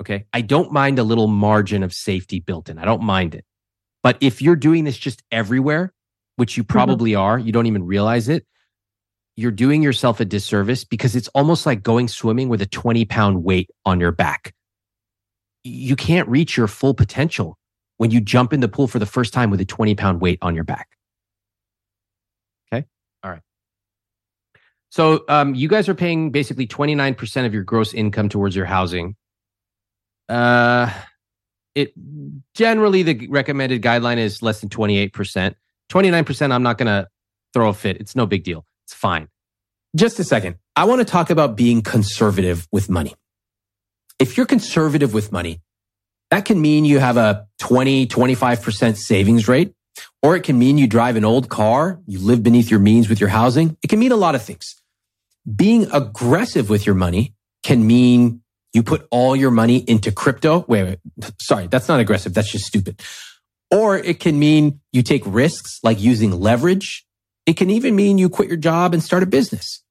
Okay. 0.00 0.26
I 0.32 0.42
don't 0.42 0.72
mind 0.72 0.98
a 0.98 1.04
little 1.04 1.28
margin 1.28 1.82
of 1.82 1.92
safety 1.92 2.40
built 2.40 2.68
in. 2.68 2.78
I 2.78 2.84
don't 2.84 3.02
mind 3.02 3.34
it. 3.34 3.44
But 4.02 4.18
if 4.20 4.42
you're 4.42 4.56
doing 4.56 4.84
this 4.84 4.98
just 4.98 5.22
everywhere, 5.32 5.92
which 6.36 6.56
you 6.56 6.62
mm-hmm. 6.62 6.72
probably 6.72 7.12
mm-hmm. 7.12 7.20
are, 7.20 7.38
you 7.38 7.52
don't 7.52 7.66
even 7.66 7.84
realize 7.84 8.28
it, 8.28 8.46
you're 9.36 9.50
doing 9.50 9.82
yourself 9.82 10.20
a 10.20 10.24
disservice 10.24 10.84
because 10.84 11.14
it's 11.14 11.28
almost 11.28 11.66
like 11.66 11.82
going 11.82 12.08
swimming 12.08 12.48
with 12.48 12.62
a 12.62 12.66
20 12.66 13.04
pound 13.04 13.44
weight 13.44 13.70
on 13.84 14.00
your 14.00 14.12
back. 14.12 14.54
You 15.66 15.96
can't 15.96 16.28
reach 16.28 16.56
your 16.56 16.68
full 16.68 16.94
potential 16.94 17.58
when 17.96 18.10
you 18.10 18.20
jump 18.20 18.52
in 18.52 18.60
the 18.60 18.68
pool 18.68 18.86
for 18.86 18.98
the 18.98 19.06
first 19.06 19.32
time 19.32 19.50
with 19.50 19.60
a 19.60 19.64
20 19.64 19.94
pound 19.94 20.20
weight 20.20 20.38
on 20.42 20.54
your 20.54 20.64
back. 20.64 20.88
Okay. 22.72 22.86
All 23.22 23.30
right. 23.30 23.42
So 24.90 25.24
um, 25.28 25.54
you 25.54 25.68
guys 25.68 25.88
are 25.88 25.94
paying 25.94 26.30
basically 26.30 26.66
29% 26.66 27.46
of 27.46 27.52
your 27.52 27.64
gross 27.64 27.94
income 27.94 28.28
towards 28.28 28.54
your 28.54 28.66
housing. 28.66 29.16
Uh, 30.28 30.92
it 31.74 31.92
generally 32.54 33.02
the 33.02 33.28
recommended 33.28 33.82
guideline 33.82 34.18
is 34.18 34.42
less 34.42 34.60
than 34.60 34.68
28%. 34.68 35.54
29%, 35.90 36.52
I'm 36.52 36.62
not 36.62 36.78
going 36.78 36.86
to 36.86 37.08
throw 37.52 37.68
a 37.68 37.74
fit. 37.74 37.98
It's 37.98 38.16
no 38.16 38.26
big 38.26 38.44
deal. 38.44 38.64
It's 38.86 38.94
fine. 38.94 39.28
Just 39.94 40.18
a 40.18 40.24
second. 40.24 40.56
I 40.74 40.84
want 40.84 41.00
to 41.00 41.04
talk 41.04 41.30
about 41.30 41.56
being 41.56 41.82
conservative 41.82 42.66
with 42.72 42.90
money. 42.90 43.14
If 44.18 44.36
you're 44.36 44.46
conservative 44.46 45.12
with 45.12 45.32
money, 45.32 45.60
that 46.30 46.44
can 46.44 46.60
mean 46.60 46.84
you 46.84 46.98
have 46.98 47.16
a 47.16 47.46
20, 47.58 48.06
25% 48.06 48.96
savings 48.96 49.46
rate, 49.46 49.74
or 50.22 50.36
it 50.36 50.42
can 50.42 50.58
mean 50.58 50.78
you 50.78 50.86
drive 50.86 51.16
an 51.16 51.24
old 51.24 51.48
car, 51.48 52.00
you 52.06 52.18
live 52.18 52.42
beneath 52.42 52.70
your 52.70 52.80
means 52.80 53.08
with 53.08 53.20
your 53.20 53.28
housing. 53.28 53.76
It 53.82 53.88
can 53.88 53.98
mean 53.98 54.12
a 54.12 54.16
lot 54.16 54.34
of 54.34 54.42
things 54.42 54.76
being 55.54 55.86
aggressive 55.92 56.68
with 56.68 56.86
your 56.86 56.94
money 56.94 57.34
can 57.62 57.86
mean 57.86 58.42
you 58.72 58.82
put 58.82 59.06
all 59.10 59.36
your 59.36 59.50
money 59.50 59.78
into 59.78 60.10
crypto. 60.10 60.64
Wait, 60.68 60.82
wait, 60.82 60.98
sorry, 61.40 61.66
that's 61.68 61.88
not 61.88 62.00
aggressive. 62.00 62.34
That's 62.34 62.50
just 62.50 62.66
stupid. 62.66 63.00
Or 63.70 63.96
it 63.96 64.20
can 64.20 64.38
mean 64.38 64.80
you 64.92 65.02
take 65.02 65.22
risks 65.24 65.80
like 65.82 66.00
using 66.00 66.30
leverage. 66.32 67.06
It 67.46 67.56
can 67.56 67.70
even 67.70 67.94
mean 67.94 68.18
you 68.18 68.28
quit 68.28 68.48
your 68.48 68.56
job 68.56 68.92
and 68.92 69.02
start 69.02 69.22
a 69.22 69.26
business. 69.26 69.82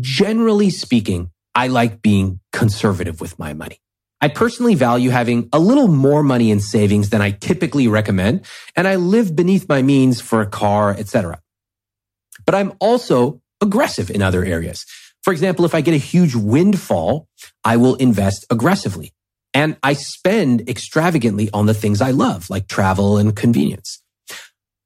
Generally 0.00 0.70
speaking, 0.70 1.30
I 1.54 1.68
like 1.68 2.02
being 2.02 2.40
conservative 2.56 3.20
with 3.20 3.38
my 3.38 3.52
money. 3.52 3.78
I 4.22 4.28
personally 4.28 4.74
value 4.74 5.10
having 5.10 5.48
a 5.52 5.58
little 5.58 5.88
more 5.88 6.22
money 6.22 6.50
in 6.50 6.60
savings 6.60 7.10
than 7.10 7.20
I 7.20 7.32
typically 7.32 7.86
recommend, 7.86 8.46
and 8.74 8.88
I 8.88 8.96
live 8.96 9.36
beneath 9.36 9.68
my 9.68 9.82
means 9.82 10.22
for 10.22 10.40
a 10.40 10.46
car, 10.46 10.90
etc. 10.90 11.42
But 12.46 12.54
I'm 12.54 12.72
also 12.80 13.42
aggressive 13.60 14.10
in 14.10 14.22
other 14.22 14.42
areas. 14.42 14.86
For 15.22 15.32
example, 15.32 15.66
if 15.66 15.74
I 15.74 15.82
get 15.82 15.92
a 15.94 15.98
huge 15.98 16.34
windfall, 16.34 17.28
I 17.62 17.76
will 17.76 17.96
invest 17.96 18.46
aggressively 18.48 19.12
and 19.52 19.76
I 19.82 19.92
spend 19.94 20.68
extravagantly 20.68 21.50
on 21.52 21.66
the 21.66 21.74
things 21.74 22.00
I 22.00 22.10
love, 22.10 22.48
like 22.48 22.68
travel 22.68 23.18
and 23.18 23.34
convenience. 23.34 24.02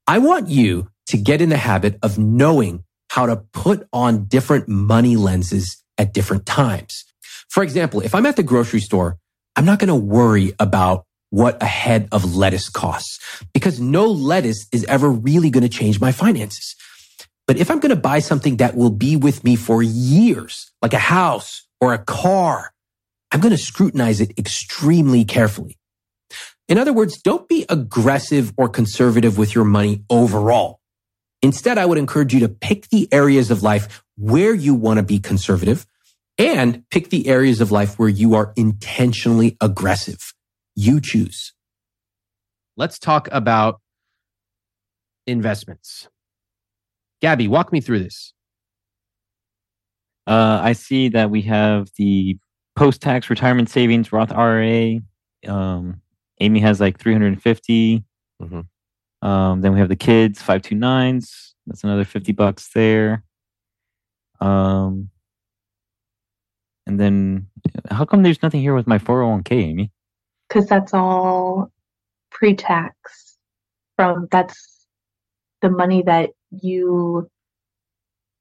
I 0.07 0.19
want 0.19 0.49
you 0.49 0.91
to 1.09 1.17
get 1.17 1.41
in 1.41 1.51
the 1.51 1.57
habit 1.57 1.99
of 2.03 2.19
knowing 2.19 2.85
how 3.11 3.27
to 3.27 3.37
put 3.53 3.87
on 3.93 4.25
different 4.25 4.69
money 4.69 5.17
lenses 5.17 5.83
at 5.99 6.15
different 6.15 6.47
times. 6.47 7.05
For 7.51 7.63
example, 7.65 8.01
if 8.01 8.15
I'm 8.15 8.27
at 8.27 8.37
the 8.37 8.45
grocery 8.45 8.81
store, 8.81 9.19
I'm 9.57 9.65
not 9.65 9.81
going 9.81 9.89
to 9.89 9.95
worry 9.95 10.55
about 10.61 11.05
what 11.31 11.63
a 11.63 11.67
head 11.67 12.09
of 12.13 12.37
lettuce 12.37 12.69
costs 12.69 13.19
because 13.53 13.81
no 13.81 14.07
lettuce 14.07 14.67
is 14.73 14.85
ever 14.85 15.11
really 15.11 15.51
going 15.51 15.63
to 15.63 15.69
change 15.69 16.01
my 16.01 16.13
finances. 16.13 16.77
But 17.47 17.57
if 17.57 17.71
I'm 17.71 17.81
going 17.81 17.91
to 17.91 17.97
buy 17.97 18.21
something 18.21 18.59
that 18.59 18.77
will 18.77 18.91
be 18.91 19.17
with 19.17 19.43
me 19.43 19.57
for 19.57 19.83
years, 19.83 20.71
like 20.81 20.95
a 20.95 20.99
house 20.99 21.67
or 21.81 21.93
a 21.93 21.99
car, 21.99 22.73
I'm 23.33 23.41
going 23.41 23.51
to 23.51 23.59
scrutinize 23.59 24.21
it 24.21 24.39
extremely 24.39 25.25
carefully. 25.25 25.77
In 26.69 26.79
other 26.79 26.93
words, 26.93 27.21
don't 27.21 27.49
be 27.49 27.67
aggressive 27.69 28.53
or 28.57 28.69
conservative 28.69 29.37
with 29.39 29.57
your 29.57 29.65
money 29.65 30.05
overall. 30.09 30.79
Instead, 31.43 31.79
I 31.79 31.87
would 31.87 31.99
encourage 31.99 32.33
you 32.33 32.41
to 32.41 32.49
pick 32.49 32.89
the 32.91 33.09
areas 33.13 33.51
of 33.51 33.65
life 33.65 34.05
where 34.17 34.55
you 34.55 34.75
want 34.75 34.99
to 34.99 35.03
be 35.03 35.19
conservative 35.19 35.85
and 36.41 36.83
pick 36.91 37.11
the 37.11 37.29
areas 37.29 37.61
of 37.61 37.71
life 37.71 37.99
where 37.99 38.09
you 38.09 38.35
are 38.35 38.55
intentionally 38.57 39.59
aggressive. 39.61 40.33
You 40.75 40.99
choose. 40.99 41.53
Let's 42.79 42.99
talk 42.99 43.29
about 43.31 43.83
investments. 45.27 46.09
Gaby, 47.21 47.47
walk 47.47 47.73
me 47.75 47.83
through 47.83 47.99
this. 47.99 48.33
Uh, 50.27 50.61
I 50.62 50.73
see 50.73 51.11
that 51.11 51.31
we 51.31 51.43
have 51.43 51.91
the 51.99 52.39
post 52.75 53.03
tax 53.03 53.29
retirement 53.29 53.69
savings 53.69 54.11
Roth 54.11 54.33
IRA. 54.33 55.01
Um, 55.47 56.01
Amy 56.41 56.61
has 56.61 56.81
like 56.81 56.99
350. 56.99 58.03
Mm-hmm. 58.43 59.29
Um, 59.29 59.61
then 59.61 59.75
we 59.75 59.81
have 59.81 59.91
the 59.91 59.97
kids 59.97 60.41
529s. 60.43 61.53
That's 61.67 61.85
another 61.85 62.07
50 62.07 62.33
bucks 62.33 62.71
there. 62.75 63.25
Um, 64.41 65.11
and 66.91 66.99
then 66.99 67.47
how 67.89 68.05
come 68.05 68.25
there's 68.25 68.43
nothing 68.43 68.61
here 68.61 68.75
with 68.75 68.89
my 68.89 68.99
401k, 68.99 69.53
Amy? 69.53 69.93
Because 70.49 70.67
that's 70.67 70.93
all 70.93 71.71
pre 72.31 72.57
tax 72.57 73.37
from 73.95 74.27
that's 74.33 74.87
the 75.62 75.71
money 75.71 76.03
that 76.03 76.31
you 76.51 77.31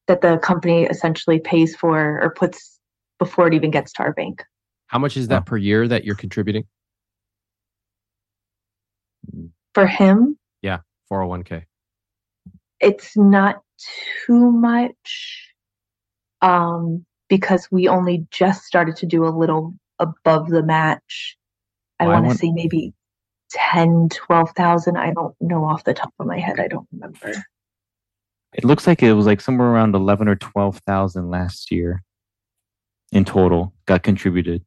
that 0.08 0.22
the 0.22 0.40
company 0.40 0.86
essentially 0.86 1.40
pays 1.40 1.76
for 1.76 2.20
or 2.24 2.32
puts 2.32 2.80
before 3.20 3.46
it 3.46 3.54
even 3.54 3.70
gets 3.70 3.94
to 3.94 4.02
our 4.02 4.14
bank. 4.14 4.44
How 4.88 4.98
much 4.98 5.16
is 5.16 5.28
that 5.28 5.46
per 5.46 5.58
year 5.58 5.88
that 5.88 6.04
you're 6.04 6.16
contributing? 6.16 6.64
For 9.76 9.86
him? 9.86 10.40
Yeah, 10.64 10.80
401k. 11.12 11.66
It's 12.80 13.16
not 13.16 13.62
too 14.26 14.52
much 14.52 15.54
um, 16.42 17.06
because 17.30 17.68
we 17.72 17.88
only 17.88 18.28
just 18.32 18.64
started 18.64 18.96
to 18.98 19.06
do 19.06 19.26
a 19.26 19.30
little 19.30 19.74
above 20.00 20.50
the 20.50 20.64
match. 20.64 21.38
I 22.00 22.08
well, 22.08 22.22
want 22.22 22.32
to 22.32 22.38
say 22.38 22.52
maybe 22.52 22.94
10, 23.52 24.10
12,000. 24.10 24.98
I 24.98 25.14
don't 25.14 25.36
know 25.40 25.66
off 25.66 25.84
the 25.84 25.94
top 25.94 26.14
of 26.20 26.28
my 26.28 26.40
head. 26.40 26.60
I 26.60 26.68
don't 26.68 26.88
remember. 26.92 27.34
It 28.54 28.66
looks 28.66 28.88
like 28.88 29.04
it 29.04 29.14
was 29.14 29.28
like 29.28 29.42
somewhere 29.42 29.68
around 29.68 29.94
eleven 29.94 30.28
or 30.28 30.36
twelve 30.36 30.80
thousand 30.80 31.30
last 31.30 31.70
year 31.70 32.02
in 33.12 33.24
total 33.24 33.74
got 33.86 34.02
contributed. 34.02 34.66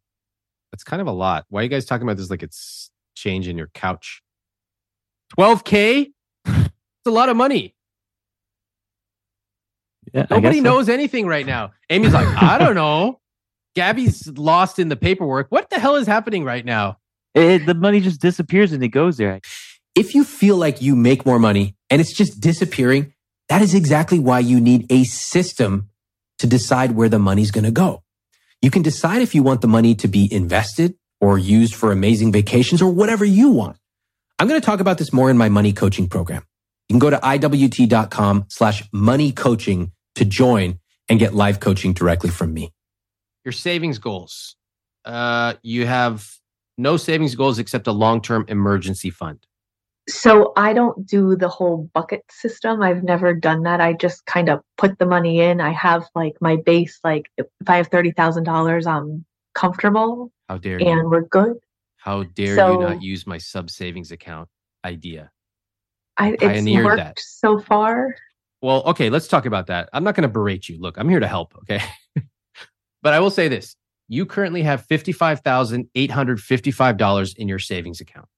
That's 0.71 0.85
kind 0.85 1.03
of 1.03 1.09
a 1.09 1.13
lot. 1.13 1.47
Why 1.49 1.61
are 1.61 1.63
you 1.65 1.69
guys 1.69 1.85
talking 1.85 2.07
about 2.07 2.17
this 2.17 2.31
like 2.31 2.45
it's 2.45 2.91
change 3.15 3.49
in 3.49 3.59
your 3.59 3.71
couch? 3.75 4.23
12K? 5.39 6.13
It's 7.05 7.11
a 7.11 7.15
lot 7.15 7.29
of 7.29 7.37
money. 7.37 7.75
Yeah, 10.13 10.27
Nobody 10.31 10.59
so. 10.59 10.65
knows 10.65 10.89
anything 10.89 11.27
right 11.27 11.47
now. 11.47 11.73
Amy's 11.91 12.13
like, 12.13 12.27
I 12.43 12.59
don't 12.59 12.75
know. 12.75 13.21
Gaby's 13.75 14.29
lost 14.29 14.79
in 14.79 14.89
the 14.89 14.97
paperwork. 14.97 15.47
What 15.51 15.71
the 15.71 15.79
hell 15.79 15.97
is 15.97 16.07
happening 16.07 16.45
right 16.45 16.65
now? 16.65 16.99
It, 17.35 17.65
the 17.65 17.75
money 17.75 18.01
just 18.01 18.21
disappears 18.21 18.73
and 18.73 18.83
it 18.83 18.89
goes 18.89 19.17
there. 19.17 19.41
If 19.95 20.15
you 20.15 20.25
feel 20.25 20.57
like 20.57 20.83
you 20.83 20.95
make 20.95 21.25
more 21.25 21.39
money 21.39 21.77
and 21.89 22.01
it's 22.01 22.13
just 22.13 22.41
disappearing, 22.41 23.15
that 23.49 23.63
is 23.63 23.75
exactly 23.75 24.19
why 24.19 24.41
you 24.41 24.61
need 24.61 24.91
a 24.91 25.05
system 25.05 25.89
to 26.39 26.47
decide 26.47 26.93
where 26.93 27.09
the 27.09 27.19
money's 27.19 27.51
going 27.51 27.65
to 27.65 27.71
go. 27.71 28.03
You 28.61 28.71
can 28.71 28.83
decide 28.83 29.23
if 29.23 29.35
you 29.35 29.43
want 29.43 29.61
the 29.61 29.69
money 29.69 29.95
to 29.97 30.09
be 30.09 30.33
invested 30.33 30.95
or 31.21 31.39
used 31.39 31.75
for 31.75 31.93
amazing 31.93 32.33
vacations 32.33 32.83
or 32.83 32.93
whatever 32.93 33.25
you 33.25 33.51
want. 33.51 33.77
I'm 34.39 34.49
going 34.49 34.61
to 34.61 34.65
talk 34.65 34.81
about 34.81 34.99
this 34.99 35.13
more 35.13 35.31
in 35.31 35.39
my 35.39 35.49
money 35.49 35.73
coaching 35.73 36.09
program. 36.09 36.43
You 36.89 36.95
can 36.95 36.99
go 36.99 37.11
to 37.11 37.19
iwt.com 37.19 38.47
slash 38.49 38.83
money 38.93 39.33
coaching 39.33 39.93
to 40.17 40.25
join 40.25 40.79
and 41.09 41.19
get 41.19 41.35
live 41.35 41.61
coaching 41.61 41.93
directly 41.93 42.31
from 42.31 42.53
me. 42.55 42.73
Your 43.45 43.53
savings 43.53 43.99
goals. 43.99 44.57
uh, 45.05 45.55
you 45.63 45.85
have 45.87 46.31
no 46.79 46.97
savings 46.97 47.35
goals 47.35 47.59
except 47.59 47.87
a 47.87 47.93
long 47.93 48.21
term 48.23 48.45
emergency 48.49 49.11
fund. 49.11 49.45
So 50.09 50.53
I 50.57 50.73
don't 50.73 51.07
do 51.07 51.37
the 51.37 51.49
whole 51.49 51.89
bucket 51.95 52.23
system. 52.31 52.83
I've 52.83 53.05
never 53.05 53.35
done 53.35 53.63
that. 53.65 53.81
I 53.81 53.93
just 53.93 54.27
kind 54.27 54.49
of 54.49 54.61
put 54.77 54.99
the 54.99 55.07
money 55.07 55.41
in. 55.41 55.61
I 55.61 55.71
have 55.71 56.09
like 56.15 56.35
my 56.41 56.57
base, 56.57 56.99
like 57.05 57.31
if 57.37 57.47
I 57.69 57.77
have 57.77 57.89
$30,000, 57.91 58.87
I'm 58.87 59.25
comfortable 59.55 60.33
How 60.49 60.59
dare 60.59 60.81
you? 60.81 60.89
and 60.89 61.09
we're 61.11 61.23
good. 61.23 61.57
How 61.99 62.25
dare 62.25 62.57
you 62.57 62.81
not 62.81 63.01
use 63.03 63.27
my 63.29 63.39
sub 63.39 63.71
savings 63.71 64.11
account 64.11 64.49
idea? 64.85 65.31
I, 66.17 66.31
it's 66.33 66.43
pioneered 66.43 66.85
worked 66.85 66.97
that. 66.97 67.19
so 67.21 67.61
far. 67.61 68.17
Well, 68.63 68.83
okay, 68.85 69.11
let's 69.11 69.27
talk 69.27 69.45
about 69.45 69.67
that. 69.67 69.89
I'm 69.93 70.05
not 70.05 70.15
going 70.15 70.23
to 70.23 70.29
berate 70.29 70.69
you. 70.69 70.79
Look, 70.79 70.97
I'm 70.97 71.09
here 71.09 71.19
to 71.19 71.27
help, 71.27 71.53
okay? 71.59 71.81
but 73.03 73.13
I 73.13 73.19
will 73.19 73.31
say 73.31 73.49
this. 73.49 73.75
You 74.09 74.25
currently 74.25 74.63
have 74.63 74.87
$55,855 74.87 77.37
in 77.37 77.49
your 77.49 77.59
savings 77.59 78.01
account. 78.01 78.29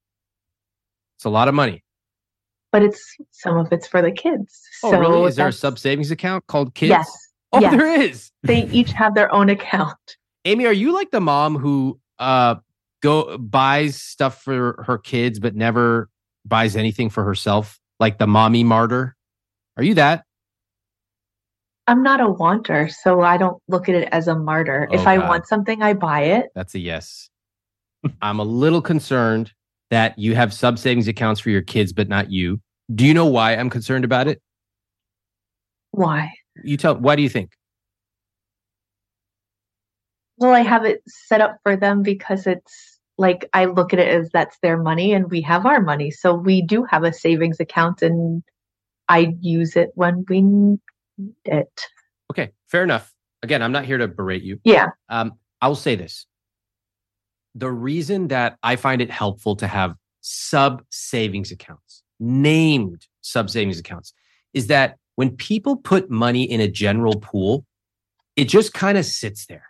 It's 1.17 1.27
a 1.27 1.31
lot 1.31 1.49
of 1.49 1.55
money. 1.55 1.85
But 2.73 2.83
it's 2.83 3.17
some 3.31 3.59
of 3.59 3.71
it's 3.71 3.87
for 3.87 4.01
the 4.03 4.11
kids. 4.11 4.61
Oh, 4.83 4.91
so 4.91 4.99
really? 4.99 5.29
Is 5.29 5.37
there 5.37 5.49
a 5.49 5.53
sub 5.53 5.79
savings 5.79 6.11
account 6.11 6.47
called 6.47 6.75
Kids? 6.75 6.91
Yes. 6.91 7.11
Oh, 7.53 7.61
yes. 7.61 7.71
there 7.71 8.01
is. 8.01 8.31
They 8.43 8.65
each 8.71 8.93
have 8.93 9.15
their 9.15 9.33
own 9.33 9.49
account. 9.49 10.17
Amy, 10.45 10.67
are 10.67 10.73
you 10.73 10.93
like 10.93 11.11
the 11.11 11.21
mom 11.21 11.57
who 11.57 11.99
uh 12.19 12.57
go 13.01 13.39
buys 13.39 14.01
stuff 14.01 14.43
for 14.43 14.85
her 14.87 14.99
kids 14.99 15.39
but 15.39 15.55
never 15.55 16.09
buys 16.45 16.77
anything 16.77 17.11
for 17.11 17.25
herself? 17.25 17.79
Like 18.01 18.19
the 18.19 18.27
mommy 18.27 18.65
martyr? 18.65 19.17
Are 19.77 19.83
you 19.83 19.95
that? 19.95 20.25
I'm 21.87 22.03
not 22.03 22.21
a 22.21 22.29
wanter, 22.29 22.89
so 22.89 23.21
I 23.21 23.37
don't 23.37 23.61
look 23.69 23.89
at 23.89 23.95
it 23.95 24.09
as 24.11 24.29
a 24.29 24.35
martyr. 24.35 24.89
Oh, 24.91 24.95
if 24.95 25.07
I 25.07 25.17
God. 25.17 25.29
want 25.29 25.47
something, 25.47 25.83
I 25.83 25.93
buy 25.93 26.23
it. 26.23 26.47
That's 26.55 26.75
a 26.75 26.79
yes. 26.79 27.29
I'm 28.23 28.39
a 28.39 28.45
little 28.45 28.81
concerned 28.81 29.53
that 29.91 30.19
you 30.19 30.35
have 30.35 30.53
sub 30.53 30.79
savings 30.79 31.09
accounts 31.09 31.41
for 31.41 31.51
your 31.51 31.63
kids, 31.63 31.93
but 31.93 32.09
not 32.09 32.31
you. 32.31 32.61
Do 32.95 33.05
you 33.05 33.15
know 33.15 33.27
why 33.27 33.55
I'm 33.57 33.71
concerned 33.71 34.05
about 34.05 34.29
it? 34.29 34.41
Why? 35.91 36.33
You 36.63 36.77
tell. 36.77 36.97
Why 36.97 37.17
do 37.17 37.23
you 37.23 37.29
think? 37.29 37.53
Well, 40.39 40.53
I 40.53 40.61
have 40.61 40.85
it 40.85 41.03
set 41.07 41.41
up 41.41 41.59
for 41.63 41.77
them 41.77 42.03
because 42.03 42.47
it's 42.47 42.99
like 43.19 43.49
I 43.53 43.67
look 43.67 43.93
at 43.93 44.01
it 44.01 44.09
as 44.09 44.31
that's 44.33 44.59
their 44.61 44.77
money 44.77 45.13
and 45.13 45.31
we 45.31 45.41
have 45.43 45.67
our 45.67 45.81
money. 45.81 46.11
So 46.11 46.35
we 46.35 46.63
do 46.63 46.85
have 46.85 47.05
a 47.05 47.13
savings 47.13 47.61
account 47.61 48.03
and 48.03 48.43
I 49.09 49.35
use 49.41 49.77
it 49.77 49.91
when 49.95 50.25
we 50.29 50.41
need 50.41 50.81
it. 51.45 51.87
Okay, 52.31 52.51
fair 52.69 52.83
enough. 52.83 53.13
Again, 53.43 53.63
I'm 53.63 53.73
not 53.73 53.85
here 53.85 53.99
to 53.99 54.09
berate 54.09 54.43
you. 54.43 54.59
Yeah. 54.65 54.89
Um, 55.09 55.33
I 55.61 55.69
will 55.69 55.75
say 55.75 55.97
this. 55.97 56.27
The 57.55 57.71
reason 57.71 58.29
that 58.29 58.57
I 58.63 58.77
find 58.77 59.01
it 59.01 59.11
helpful 59.11 59.55
to 59.57 59.67
have 59.67 59.95
sub 60.21 60.83
savings 60.91 61.53
accounts, 61.53 62.03
named 62.19 63.07
sub 63.21 63.51
savings 63.51 63.79
accounts, 63.79 64.13
is 64.55 64.69
that 64.69 64.97
when 65.17 65.37
people 65.37 65.77
put 65.77 66.11
money 66.11 66.43
in 66.45 66.61
a 66.61 66.69
general 66.69 67.21
pool, 67.21 67.65
it 68.37 68.49
just 68.49 68.73
kind 68.73 68.99
of 68.99 69.05
sits 69.05 69.47
there. 69.47 69.67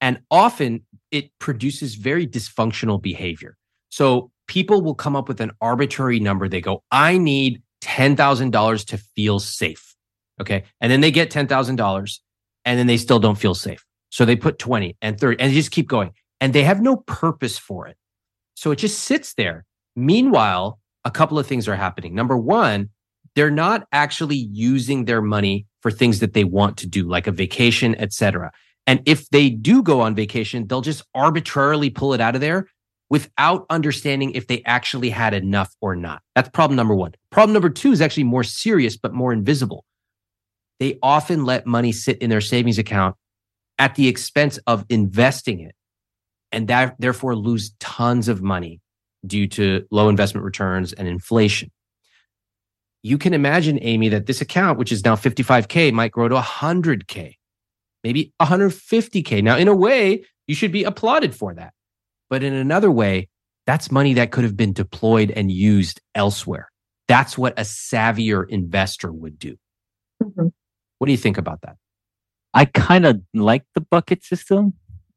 And 0.00 0.20
often 0.30 0.84
it 1.10 1.30
produces 1.38 1.94
very 1.94 2.26
dysfunctional 2.26 3.00
behavior. 3.00 3.56
So 3.88 4.30
people 4.48 4.82
will 4.82 4.94
come 4.94 5.16
up 5.16 5.28
with 5.28 5.40
an 5.40 5.52
arbitrary 5.60 6.20
number. 6.20 6.48
They 6.48 6.60
go, 6.60 6.82
I 6.90 7.16
need 7.16 7.62
$10,000 7.84 8.86
to 8.86 8.98
feel 8.98 9.38
safe. 9.38 9.94
Okay. 10.40 10.64
And 10.80 10.90
then 10.90 11.00
they 11.00 11.10
get 11.10 11.30
$10,000 11.30 12.18
and 12.64 12.78
then 12.78 12.86
they 12.86 12.96
still 12.96 13.18
don't 13.18 13.38
feel 13.38 13.54
safe. 13.54 13.84
So 14.10 14.24
they 14.24 14.36
put 14.36 14.58
20 14.58 14.96
and 15.02 15.18
30 15.18 15.40
and 15.40 15.50
they 15.50 15.54
just 15.54 15.70
keep 15.70 15.88
going 15.88 16.12
and 16.40 16.52
they 16.52 16.64
have 16.64 16.80
no 16.80 16.96
purpose 16.96 17.58
for 17.58 17.86
it. 17.86 17.96
So 18.54 18.70
it 18.70 18.76
just 18.76 19.00
sits 19.00 19.34
there. 19.34 19.64
Meanwhile, 19.96 20.78
a 21.04 21.10
couple 21.10 21.38
of 21.38 21.46
things 21.46 21.68
are 21.68 21.76
happening. 21.76 22.14
Number 22.14 22.36
one, 22.36 22.90
they're 23.34 23.50
not 23.50 23.86
actually 23.92 24.36
using 24.36 25.04
their 25.04 25.20
money 25.20 25.66
for 25.80 25.90
things 25.90 26.20
that 26.20 26.32
they 26.32 26.44
want 26.44 26.76
to 26.78 26.86
do, 26.86 27.08
like 27.08 27.26
a 27.26 27.32
vacation, 27.32 27.94
etc. 27.96 28.52
And 28.86 29.02
if 29.06 29.28
they 29.30 29.50
do 29.50 29.82
go 29.82 30.00
on 30.00 30.14
vacation, 30.14 30.66
they'll 30.66 30.80
just 30.80 31.04
arbitrarily 31.14 31.90
pull 31.90 32.14
it 32.14 32.20
out 32.20 32.34
of 32.34 32.40
there 32.40 32.68
without 33.14 33.64
understanding 33.70 34.32
if 34.32 34.48
they 34.48 34.60
actually 34.66 35.08
had 35.08 35.34
enough 35.34 35.72
or 35.80 35.94
not. 35.94 36.20
That's 36.34 36.48
problem 36.48 36.74
number 36.74 36.96
one. 36.96 37.12
Problem 37.30 37.52
number 37.52 37.70
two 37.70 37.92
is 37.92 38.00
actually 38.00 38.24
more 38.24 38.42
serious, 38.42 38.96
but 38.96 39.14
more 39.14 39.32
invisible. 39.32 39.84
They 40.80 40.98
often 41.00 41.44
let 41.44 41.64
money 41.64 41.92
sit 41.92 42.18
in 42.18 42.28
their 42.28 42.40
savings 42.40 42.76
account 42.76 43.14
at 43.78 43.94
the 43.94 44.08
expense 44.08 44.58
of 44.66 44.84
investing 44.88 45.60
it 45.60 45.76
and 46.50 46.66
that 46.66 46.96
therefore 46.98 47.36
lose 47.36 47.76
tons 47.78 48.26
of 48.26 48.42
money 48.42 48.80
due 49.24 49.46
to 49.46 49.86
low 49.92 50.08
investment 50.08 50.44
returns 50.44 50.92
and 50.92 51.06
inflation. 51.06 51.70
You 53.04 53.16
can 53.16 53.32
imagine, 53.32 53.78
Amy, 53.80 54.08
that 54.08 54.26
this 54.26 54.40
account, 54.40 54.76
which 54.76 54.90
is 54.90 55.04
now 55.04 55.14
55K, 55.14 55.92
might 55.92 56.10
grow 56.10 56.26
to 56.26 56.34
100K, 56.34 57.34
maybe 58.02 58.32
150K. 58.42 59.40
Now, 59.40 59.56
in 59.56 59.68
a 59.68 59.74
way, 59.74 60.24
you 60.48 60.56
should 60.56 60.72
be 60.72 60.82
applauded 60.82 61.32
for 61.32 61.54
that. 61.54 61.72
But 62.30 62.42
in 62.42 62.52
another 62.54 62.90
way, 62.90 63.28
that's 63.66 63.90
money 63.90 64.14
that 64.14 64.30
could 64.30 64.44
have 64.44 64.56
been 64.56 64.72
deployed 64.72 65.30
and 65.30 65.50
used 65.50 66.00
elsewhere. 66.14 66.68
That's 67.08 67.36
what 67.38 67.58
a 67.58 67.62
savvier 67.62 68.48
investor 68.48 69.12
would 69.12 69.38
do. 69.38 69.56
Mhm. 70.22 70.52
What 70.98 71.06
do 71.06 71.12
you 71.12 71.18
think 71.18 71.38
about 71.38 71.60
that? 71.62 71.76
I 72.54 72.66
kind 72.66 73.06
of 73.06 73.20
like 73.34 73.64
the 73.74 73.80
bucket 73.82 74.24
system 74.24 74.74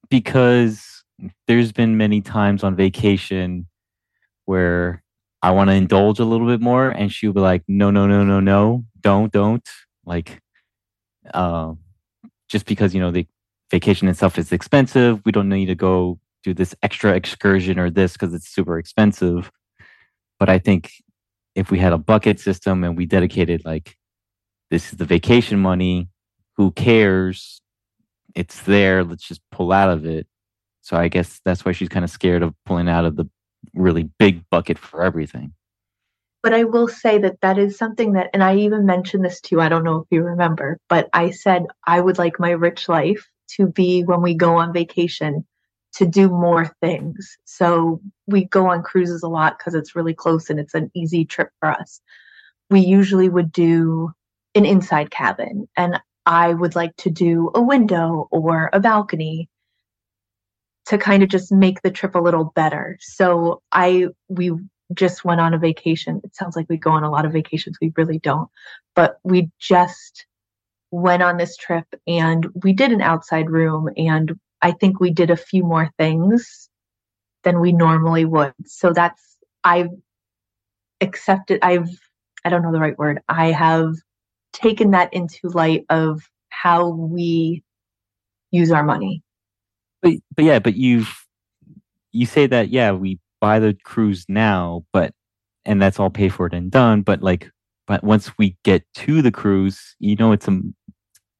because 0.10 1.04
there's 1.48 1.72
been 1.72 1.98
many 1.98 2.22
times 2.22 2.64
on 2.64 2.76
vacation 2.76 3.68
where 4.46 5.04
I 5.44 5.52
want 5.52 5.70
to 5.70 5.76
indulge 5.76 6.20
a 6.20 6.26
little 6.26 6.48
bit 6.48 6.62
more, 6.62 6.90
and 6.90 7.12
she'll 7.12 7.34
be 7.34 7.42
like, 7.42 7.64
"No, 7.68 7.92
no, 7.92 8.08
no, 8.08 8.24
no, 8.24 8.40
no, 8.40 8.86
don't, 9.02 9.32
don't." 9.32 9.68
Like, 10.06 10.42
uh, 11.34 11.74
just 12.50 12.66
because 12.68 12.94
you 12.96 13.02
know 13.02 13.12
the 13.12 13.28
vacation 13.72 14.08
itself 14.10 14.38
is 14.40 14.52
expensive, 14.52 15.22
we 15.26 15.32
don't 15.32 15.50
need 15.50 15.68
to 15.68 15.76
go 15.76 16.20
do 16.48 16.54
this 16.54 16.74
extra 16.82 17.14
excursion 17.14 17.78
or 17.78 17.90
this 17.90 18.14
because 18.14 18.34
it's 18.34 18.48
super 18.48 18.80
expensive. 18.80 19.52
But 20.40 20.50
I 20.50 20.60
think 20.60 20.92
if 21.56 21.72
we 21.72 21.78
had 21.78 21.92
a 21.92 21.98
bucket 21.98 22.40
system 22.40 22.84
and 22.84 22.96
we 22.96 23.06
dedicated 23.06 23.66
like 23.66 23.98
this 24.72 24.92
is 24.92 24.98
the 24.98 25.06
vacation 25.06 25.60
money, 25.60 26.08
who 26.56 26.72
cares? 26.72 27.62
It's 28.34 28.62
there. 28.62 29.04
Let's 29.04 29.28
just 29.28 29.42
pull 29.52 29.72
out 29.72 29.90
of 29.90 30.06
it. 30.06 30.28
So 30.82 30.96
I 30.96 31.10
guess 31.10 31.42
that's 31.44 31.66
why 31.66 31.74
she's 31.74 31.90
kind 31.90 32.06
of 32.06 32.12
scared 32.12 32.44
of 32.44 32.54
pulling 32.66 32.88
out 32.88 33.04
of 33.04 33.18
the 33.18 33.30
really 33.74 34.10
big 34.18 34.44
bucket 34.50 34.78
for 34.78 35.04
everything. 35.04 35.54
But 36.44 36.54
I 36.54 36.64
will 36.64 36.88
say 36.88 37.18
that 37.18 37.42
that 37.42 37.58
is 37.58 37.78
something 37.78 38.14
that, 38.14 38.30
and 38.34 38.42
I 38.42 38.56
even 38.56 38.86
mentioned 38.86 39.26
this 39.26 39.42
to 39.42 39.56
you, 39.56 39.62
I 39.62 39.68
don't 39.68 39.84
know 39.84 39.98
if 39.98 40.08
you 40.12 40.24
remember, 40.24 40.80
but 40.88 41.10
I 41.12 41.32
said 41.32 41.66
I 41.86 42.00
would 42.00 42.18
like 42.18 42.40
my 42.40 42.52
rich 42.52 42.88
life 42.88 43.28
to 43.56 43.68
be 43.68 44.04
when 44.04 44.22
we 44.22 44.34
go 44.34 44.58
on 44.58 44.72
vacation 44.72 45.46
to 45.98 46.06
do 46.06 46.30
more 46.30 46.72
things. 46.80 47.38
So 47.46 48.00
we 48.28 48.46
go 48.46 48.68
on 48.68 48.84
cruises 48.84 49.24
a 49.24 49.28
lot 49.28 49.58
because 49.58 49.74
it's 49.74 49.96
really 49.96 50.14
close 50.14 50.50
and 50.50 50.60
it's 50.60 50.76
an 50.76 50.92
easy 50.94 51.26
trip 51.26 51.50
for 51.60 51.72
us. 51.72 52.02
We 52.70 52.82
usually 52.82 53.30
would 53.30 53.52
do 53.52 54.12
an 54.54 54.66
inside 54.66 55.10
cabin, 55.10 55.68
and 55.76 56.00
I 56.26 56.54
would 56.54 56.76
like 56.76 56.96
to 56.98 57.10
do 57.10 57.52
a 57.56 57.62
window 57.62 58.28
or 58.32 58.70
a 58.74 58.80
balcony 58.80 59.50
to 60.88 60.98
kind 60.98 61.24
of 61.24 61.30
just 61.30 61.52
make 61.52 61.82
the 61.82 61.92
trip 61.92 62.14
a 62.14 62.20
little 62.20 62.52
better. 62.56 62.98
So 63.02 63.62
I 63.72 64.08
we 64.28 64.52
just 64.94 65.26
went 65.26 65.42
on 65.42 65.54
a 65.54 65.58
vacation. 65.58 66.22
It 66.24 66.36
sounds 66.36 66.56
like 66.56 66.68
we 66.70 66.78
go 66.78 66.92
on 66.92 67.04
a 67.04 67.12
lot 67.12 67.26
of 67.26 67.34
vacations. 67.34 67.78
We 67.82 67.92
really 67.98 68.20
don't. 68.20 68.50
But 68.96 69.18
we 69.24 69.50
just 69.60 70.26
went 70.92 71.24
on 71.24 71.38
this 71.38 71.58
trip 71.58 71.86
and 72.06 72.48
we 72.64 72.72
did 72.72 72.92
an 72.92 73.02
outside 73.02 73.50
room 73.50 73.90
and 73.98 74.40
I 74.62 74.72
think 74.72 75.00
we 75.00 75.12
did 75.12 75.30
a 75.30 75.38
few 75.38 75.64
more 75.64 75.92
things 75.98 76.70
than 77.44 77.60
we 77.60 77.72
normally 77.72 78.26
would. 78.26 78.54
So 78.66 78.94
that's 78.94 79.38
I've 79.64 79.90
accepted 81.02 81.60
I've 81.62 81.90
I 82.44 82.50
don't 82.50 82.62
know 82.62 82.72
the 82.72 82.80
right 82.80 82.98
word. 82.98 83.22
I 83.30 83.52
have 83.52 83.94
taken 84.54 84.92
that 84.92 85.14
into 85.14 85.50
light 85.50 85.86
of 85.90 86.22
how 86.50 86.90
we 86.90 87.64
use 88.52 88.72
our 88.72 88.84
money. 88.84 89.22
But 90.02 90.14
but 90.36 90.46
yeah, 90.46 90.60
but 90.60 90.76
you've 90.76 91.14
you 92.12 92.26
say 92.26 92.48
that 92.48 92.70
yeah, 92.70 92.92
we 92.92 93.20
buy 93.40 93.60
the 93.60 93.78
cruise 93.84 94.26
now, 94.28 94.86
but 94.94 95.14
and 95.66 95.82
that's 95.82 96.00
all 96.00 96.10
paid 96.10 96.34
for 96.34 96.48
it 96.48 96.54
and 96.54 96.72
done. 96.72 97.02
But 97.02 97.22
like, 97.22 97.52
but 97.86 98.04
once 98.04 98.38
we 98.38 98.58
get 98.64 98.84
to 98.96 99.22
the 99.22 99.32
cruise, 99.32 99.96
you 100.00 100.16
know, 100.16 100.32
it's 100.32 100.48
a 100.48 100.60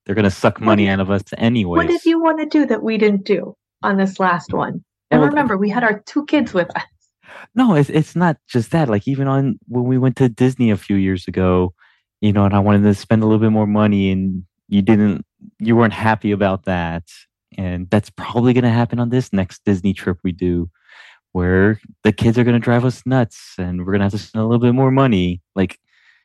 they're 0.08 0.16
gonna 0.16 0.32
suck 0.32 0.60
money 0.62 0.88
out 0.88 1.02
of 1.02 1.12
us 1.12 1.22
anyways. 1.38 1.78
What 1.78 1.88
did 1.88 2.06
you 2.06 2.20
want 2.20 2.40
to 2.40 2.46
do 2.46 2.66
that 2.66 2.82
we 2.82 2.98
didn't 2.98 3.26
do 3.26 3.56
on 3.84 3.98
this 3.98 4.20
last 4.20 4.54
one? 4.54 4.84
And 5.12 5.22
Well, 5.22 5.30
remember, 5.30 5.58
we 5.58 5.70
had 5.70 5.84
our 5.84 6.00
two 6.08 6.26
kids 6.26 6.54
with 6.54 6.74
us. 6.76 6.84
No, 7.54 7.76
it's 7.76 7.90
it's 7.90 8.16
not 8.16 8.38
just 8.48 8.72
that. 8.72 8.90
Like 8.90 9.08
even 9.08 9.28
on 9.28 9.60
when 9.68 9.84
we 9.84 9.98
went 9.98 10.16
to 10.18 10.30
Disney 10.30 10.72
a 10.72 10.78
few 10.78 10.96
years 10.96 11.28
ago, 11.28 11.74
you 12.22 12.32
know, 12.34 12.46
and 12.46 12.54
I 12.54 12.60
wanted 12.60 12.84
to 12.84 12.94
spend 12.96 13.22
a 13.22 13.26
little 13.26 13.40
bit 13.40 13.52
more 13.52 13.68
money, 13.68 14.10
and 14.10 14.44
you 14.70 14.82
didn't, 14.82 15.26
you 15.60 15.76
weren't 15.76 15.94
happy 15.94 16.32
about 16.32 16.66
that, 16.66 17.04
And 17.58 17.90
that's 17.90 18.10
probably 18.10 18.54
going 18.54 18.64
to 18.64 18.70
happen 18.70 19.00
on 19.00 19.10
this 19.10 19.32
next 19.32 19.64
Disney 19.66 19.94
trip 19.94 20.18
we 20.24 20.32
do, 20.32 20.70
where 21.32 21.80
the 22.04 22.12
kids 22.12 22.38
are 22.38 22.44
going 22.44 22.60
to 22.60 22.64
drive 22.64 22.86
us 22.86 23.04
nuts 23.06 23.56
and 23.58 23.80
we're 23.80 23.94
going 23.94 24.00
to 24.00 24.06
have 24.06 24.12
to 24.12 24.18
spend 24.18 24.44
a 24.44 24.46
little 24.46 24.60
bit 24.60 24.74
more 24.74 24.92
money. 24.92 25.42
Like, 25.56 25.80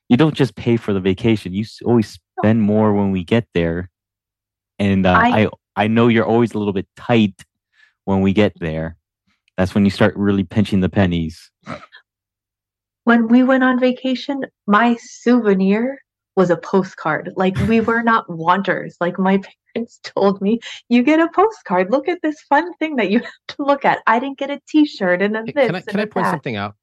you 0.08 0.16
don't 0.16 0.34
just 0.34 0.56
pay 0.56 0.76
for 0.76 0.92
the 0.92 1.00
vacation, 1.00 1.54
you 1.54 1.64
always 1.84 2.18
spend 2.42 2.62
more 2.62 2.92
when 2.92 3.12
we 3.12 3.24
get 3.24 3.46
there. 3.54 3.90
And 4.78 5.06
uh, 5.06 5.12
I, 5.12 5.42
I, 5.42 5.48
I 5.76 5.86
know 5.86 6.08
you're 6.08 6.26
always 6.26 6.54
a 6.54 6.58
little 6.58 6.72
bit 6.72 6.88
tight 6.96 7.44
when 8.04 8.20
we 8.20 8.32
get 8.32 8.52
there. 8.58 8.96
That's 9.56 9.74
when 9.74 9.84
you 9.84 9.90
start 9.90 10.16
really 10.16 10.44
pinching 10.44 10.80
the 10.80 10.88
pennies. 10.88 11.50
When 13.04 13.28
we 13.28 13.42
went 13.42 13.62
on 13.62 13.78
vacation, 13.78 14.42
my 14.66 14.96
souvenir 15.00 15.98
was 16.34 16.50
a 16.50 16.56
postcard. 16.56 17.32
Like 17.36 17.56
we 17.68 17.80
were 17.80 18.02
not 18.02 18.28
wanters. 18.28 18.96
Like 19.00 19.18
my 19.18 19.40
parents 19.74 20.00
told 20.02 20.40
me, 20.40 20.58
you 20.88 21.02
get 21.02 21.20
a 21.20 21.28
postcard. 21.34 21.90
Look 21.90 22.08
at 22.08 22.20
this 22.22 22.40
fun 22.48 22.72
thing 22.74 22.96
that 22.96 23.10
you 23.10 23.18
have 23.20 23.56
to 23.56 23.64
look 23.64 23.84
at. 23.84 24.00
I 24.06 24.18
didn't 24.18 24.38
get 24.38 24.50
a 24.50 24.60
T-shirt 24.68 25.22
and 25.22 25.36
a 25.36 25.42
this. 25.44 25.52
Can 25.52 25.74
I, 25.74 25.80
can 25.80 26.00
I 26.00 26.06
point 26.06 26.24
that. 26.24 26.30
something 26.30 26.56
out? 26.56 26.74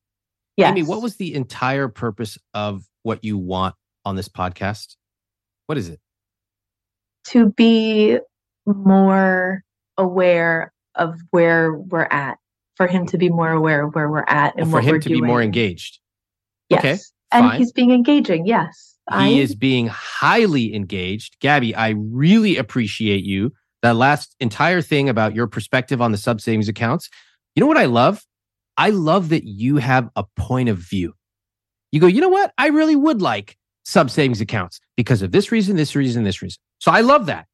Yes. 0.55 0.71
Amy, 0.71 0.83
what 0.83 1.01
was 1.01 1.15
the 1.15 1.35
entire 1.35 1.87
purpose 1.87 2.37
of 2.53 2.83
what 3.03 3.23
you 3.23 3.37
want 3.37 3.75
on 4.05 4.15
this 4.15 4.27
podcast? 4.27 4.95
What 5.69 5.77
is 5.77 5.87
it? 5.87 5.99
To 7.25 7.51
be 7.51 8.17
more 8.65 9.63
aware 9.99 10.73
of 10.95 11.13
where 11.29 11.71
we're 11.71 12.07
at. 12.09 12.39
For 12.75 12.87
him 12.87 13.05
to 13.05 13.19
be 13.19 13.29
more 13.29 13.51
aware 13.51 13.85
of 13.85 13.93
where 13.93 14.09
we're 14.09 14.25
at 14.27 14.55
and 14.57 14.73
well, 14.73 14.81
for 14.81 14.89
him 14.89 14.99
to 14.99 15.09
doing. 15.09 15.21
be 15.21 15.27
more 15.27 15.43
engaged. 15.43 15.99
Yes. 16.69 16.79
Okay, 16.79 16.97
and 17.31 17.49
fine. 17.49 17.59
he's 17.59 17.71
being 17.71 17.91
engaging. 17.91 18.47
Yes. 18.47 18.95
He 19.11 19.15
I... 19.15 19.27
is 19.27 19.53
being 19.53 19.85
highly 19.85 20.73
engaged. 20.73 21.37
Gaby, 21.39 21.75
I 21.75 21.89
really 21.89 22.57
appreciate 22.57 23.23
you. 23.23 23.53
That 23.83 23.95
last 23.95 24.35
entire 24.39 24.81
thing 24.81 25.07
about 25.07 25.35
your 25.35 25.45
perspective 25.45 26.01
on 26.01 26.11
the 26.11 26.17
sub 26.17 26.41
savings 26.41 26.67
accounts. 26.67 27.11
You 27.53 27.61
know 27.61 27.67
what 27.67 27.77
I 27.77 27.85
love? 27.85 28.25
I 28.75 28.89
love 28.89 29.29
that 29.29 29.43
you 29.43 29.77
have 29.77 30.09
a 30.15 30.23
point 30.35 30.69
of 30.69 30.77
view. 30.77 31.13
You 31.91 31.99
go, 31.99 32.07
you 32.07 32.21
know 32.21 32.29
what? 32.29 32.53
I 32.57 32.69
really 32.69 32.95
would 32.95 33.21
like 33.21 33.58
sub 33.89 34.11
savings 34.11 34.39
accounts 34.39 34.79
because 34.95 35.21
of 35.21 35.31
this 35.31 35.51
reason, 35.51 35.75
this 35.75 35.95
reason, 35.95 36.23
this 36.23 36.41
reason. 36.41 36.59
So 36.77 36.91
I 36.91 37.01
love 37.01 37.25
that. 37.25 37.47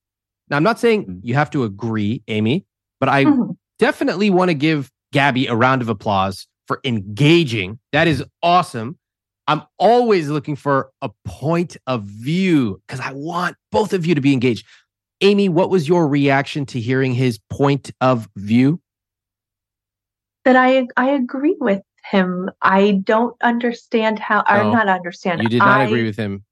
Now, 0.49 0.57
I'm 0.57 0.63
not 0.63 0.79
saying 0.79 1.05
mm. 1.05 1.19
you 1.23 1.33
have 1.33 1.49
to 1.51 1.63
agree, 1.63 2.21
Amy, 2.27 2.65
but 2.99 3.09
I 3.09 3.23
mm-hmm. 3.23 3.51
definitely 3.79 4.29
want 4.29 4.49
to 4.49 4.53
give 4.53 4.91
Gaby 5.13 5.47
a 5.47 5.55
round 5.55 5.81
of 5.81 5.89
applause 5.89 6.45
for 6.67 6.81
engaging. 6.83 7.79
That 7.93 8.07
is 8.07 8.23
awesome. 8.43 8.97
I'm 9.47 9.61
always 9.77 10.27
looking 10.29 10.55
for 10.55 10.91
a 11.01 11.09
point 11.23 11.77
of 11.87 12.03
view 12.03 12.81
because 12.85 12.99
I 12.99 13.13
want 13.13 13.55
both 13.71 13.93
of 13.93 14.05
you 14.05 14.15
to 14.15 14.21
be 14.21 14.33
engaged. 14.33 14.65
Amy, 15.21 15.47
what 15.47 15.69
was 15.69 15.87
your 15.87 16.07
reaction 16.07 16.65
to 16.67 16.79
hearing 16.79 17.13
his 17.13 17.39
point 17.49 17.91
of 18.01 18.27
view? 18.35 18.81
That 20.43 20.55
I 20.55 20.87
I 20.97 21.11
agree 21.11 21.55
with 21.59 21.81
him. 22.09 22.49
I 22.61 23.01
don't 23.03 23.35
understand 23.41 24.19
how 24.19 24.43
no, 24.49 24.69
or 24.69 24.71
not 24.71 24.87
understand. 24.87 25.41
You 25.43 25.49
did 25.49 25.59
not 25.59 25.81
I, 25.81 25.83
agree 25.85 26.03
with 26.03 26.15
him. 26.15 26.43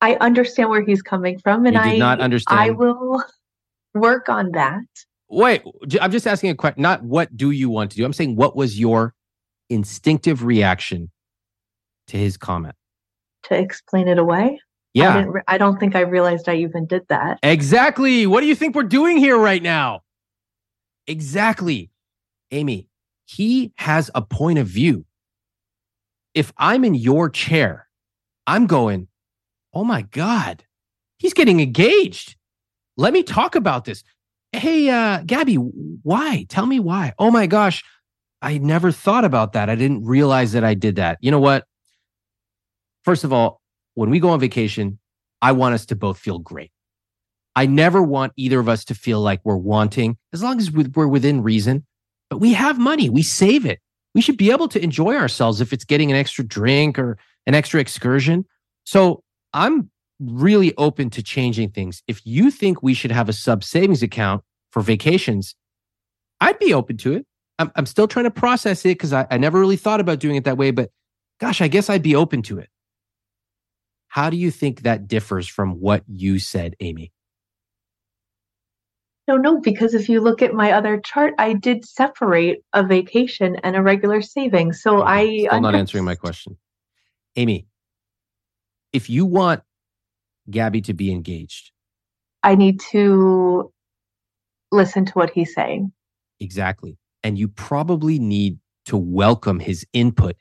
I 0.00 0.14
understand 0.16 0.70
where 0.70 0.84
he's 0.84 1.02
coming 1.02 1.38
from, 1.38 1.66
and 1.66 1.76
I 1.76 1.96
not 1.96 2.20
understand. 2.20 2.60
I 2.60 2.70
will 2.70 3.22
work 3.94 4.28
on 4.28 4.52
that. 4.52 4.84
Wait, 5.28 5.62
I'm 6.00 6.10
just 6.10 6.26
asking 6.26 6.50
a 6.50 6.54
question. 6.54 6.82
Not 6.82 7.02
what 7.02 7.36
do 7.36 7.50
you 7.50 7.70
want 7.70 7.90
to 7.92 7.96
do. 7.96 8.04
I'm 8.04 8.12
saying 8.12 8.36
what 8.36 8.54
was 8.54 8.78
your 8.78 9.14
instinctive 9.70 10.44
reaction 10.44 11.10
to 12.08 12.16
his 12.16 12.36
comment? 12.36 12.74
To 13.44 13.58
explain 13.58 14.08
it 14.08 14.18
away. 14.18 14.60
Yeah, 14.94 15.16
I, 15.16 15.22
re- 15.22 15.42
I 15.48 15.56
don't 15.56 15.80
think 15.80 15.96
I 15.96 16.00
realized 16.00 16.48
I 16.48 16.56
even 16.56 16.86
did 16.86 17.08
that. 17.08 17.38
Exactly. 17.42 18.26
What 18.26 18.42
do 18.42 18.46
you 18.46 18.54
think 18.54 18.74
we're 18.74 18.82
doing 18.82 19.16
here 19.16 19.38
right 19.38 19.62
now? 19.62 20.02
Exactly, 21.06 21.90
Amy. 22.50 22.88
He 23.32 23.72
has 23.76 24.10
a 24.14 24.20
point 24.20 24.58
of 24.58 24.66
view. 24.66 25.06
If 26.34 26.52
I'm 26.58 26.84
in 26.84 26.94
your 26.94 27.30
chair, 27.30 27.88
I'm 28.46 28.66
going, 28.66 29.08
oh 29.72 29.84
my 29.84 30.02
God, 30.02 30.64
he's 31.18 31.32
getting 31.32 31.60
engaged. 31.60 32.36
Let 32.98 33.14
me 33.14 33.22
talk 33.22 33.54
about 33.54 33.86
this. 33.86 34.04
Hey, 34.52 34.90
uh, 34.90 35.22
Gaby, 35.24 35.54
why? 35.54 36.44
Tell 36.50 36.66
me 36.66 36.78
why. 36.78 37.14
Oh 37.18 37.30
my 37.30 37.46
gosh, 37.46 37.82
I 38.42 38.58
never 38.58 38.92
thought 38.92 39.24
about 39.24 39.54
that. 39.54 39.70
I 39.70 39.76
didn't 39.76 40.04
realize 40.04 40.52
that 40.52 40.64
I 40.64 40.74
did 40.74 40.96
that. 40.96 41.16
You 41.22 41.30
know 41.30 41.40
what? 41.40 41.64
First 43.02 43.24
of 43.24 43.32
all, 43.32 43.62
when 43.94 44.10
we 44.10 44.20
go 44.20 44.28
on 44.28 44.40
vacation, 44.40 44.98
I 45.40 45.52
want 45.52 45.74
us 45.74 45.86
to 45.86 45.96
both 45.96 46.18
feel 46.18 46.38
great. 46.38 46.70
I 47.56 47.64
never 47.64 48.02
want 48.02 48.34
either 48.36 48.60
of 48.60 48.68
us 48.68 48.84
to 48.86 48.94
feel 48.94 49.20
like 49.20 49.40
we're 49.42 49.56
wanting, 49.56 50.18
as 50.34 50.42
long 50.42 50.58
as 50.58 50.70
we're 50.70 51.06
within 51.06 51.42
reason. 51.42 51.86
But 52.32 52.38
we 52.38 52.54
have 52.54 52.78
money, 52.78 53.10
we 53.10 53.22
save 53.22 53.66
it. 53.66 53.78
We 54.14 54.22
should 54.22 54.38
be 54.38 54.50
able 54.50 54.66
to 54.68 54.82
enjoy 54.82 55.16
ourselves 55.16 55.60
if 55.60 55.70
it's 55.70 55.84
getting 55.84 56.10
an 56.10 56.16
extra 56.16 56.42
drink 56.42 56.98
or 56.98 57.18
an 57.46 57.54
extra 57.54 57.78
excursion. 57.78 58.46
So 58.84 59.22
I'm 59.52 59.90
really 60.18 60.74
open 60.78 61.10
to 61.10 61.22
changing 61.22 61.72
things. 61.72 62.02
If 62.08 62.24
you 62.24 62.50
think 62.50 62.82
we 62.82 62.94
should 62.94 63.10
have 63.10 63.28
a 63.28 63.34
sub 63.34 63.62
savings 63.62 64.02
account 64.02 64.42
for 64.70 64.80
vacations, 64.80 65.54
I'd 66.40 66.58
be 66.58 66.72
open 66.72 66.96
to 66.96 67.12
it. 67.12 67.26
I'm, 67.58 67.70
I'm 67.76 67.84
still 67.84 68.08
trying 68.08 68.24
to 68.24 68.30
process 68.30 68.82
it 68.86 68.96
because 68.96 69.12
I, 69.12 69.26
I 69.30 69.36
never 69.36 69.60
really 69.60 69.76
thought 69.76 70.00
about 70.00 70.18
doing 70.18 70.36
it 70.36 70.44
that 70.44 70.56
way, 70.56 70.70
but 70.70 70.90
gosh, 71.38 71.60
I 71.60 71.68
guess 71.68 71.90
I'd 71.90 72.00
be 72.00 72.16
open 72.16 72.40
to 72.44 72.60
it. 72.60 72.70
How 74.08 74.30
do 74.30 74.38
you 74.38 74.50
think 74.50 74.84
that 74.84 75.06
differs 75.06 75.46
from 75.46 75.80
what 75.80 76.02
you 76.08 76.38
said, 76.38 76.76
Amy? 76.80 77.12
No, 79.28 79.36
no, 79.36 79.60
because 79.60 79.94
if 79.94 80.08
you 80.08 80.20
look 80.20 80.42
at 80.42 80.52
my 80.52 80.72
other 80.72 81.00
chart, 81.00 81.34
I 81.38 81.52
did 81.52 81.84
separate 81.84 82.64
a 82.72 82.82
vacation 82.84 83.56
and 83.62 83.76
a 83.76 83.82
regular 83.82 84.20
savings. 84.20 84.82
So 84.82 85.02
I 85.02 85.44
still 85.46 85.60
not 85.60 85.76
answering 85.76 86.04
my 86.04 86.16
question. 86.16 86.56
Amy, 87.36 87.66
if 88.92 89.08
you 89.08 89.24
want 89.24 89.62
Gaby 90.50 90.80
to 90.82 90.94
be 90.94 91.12
engaged, 91.12 91.70
I 92.42 92.56
need 92.56 92.80
to 92.90 93.72
listen 94.72 95.04
to 95.06 95.12
what 95.12 95.30
he's 95.30 95.54
saying. 95.54 95.92
Exactly. 96.40 96.98
And 97.22 97.38
you 97.38 97.46
probably 97.46 98.18
need 98.18 98.58
to 98.86 98.96
welcome 98.96 99.60
his 99.60 99.86
input, 99.92 100.34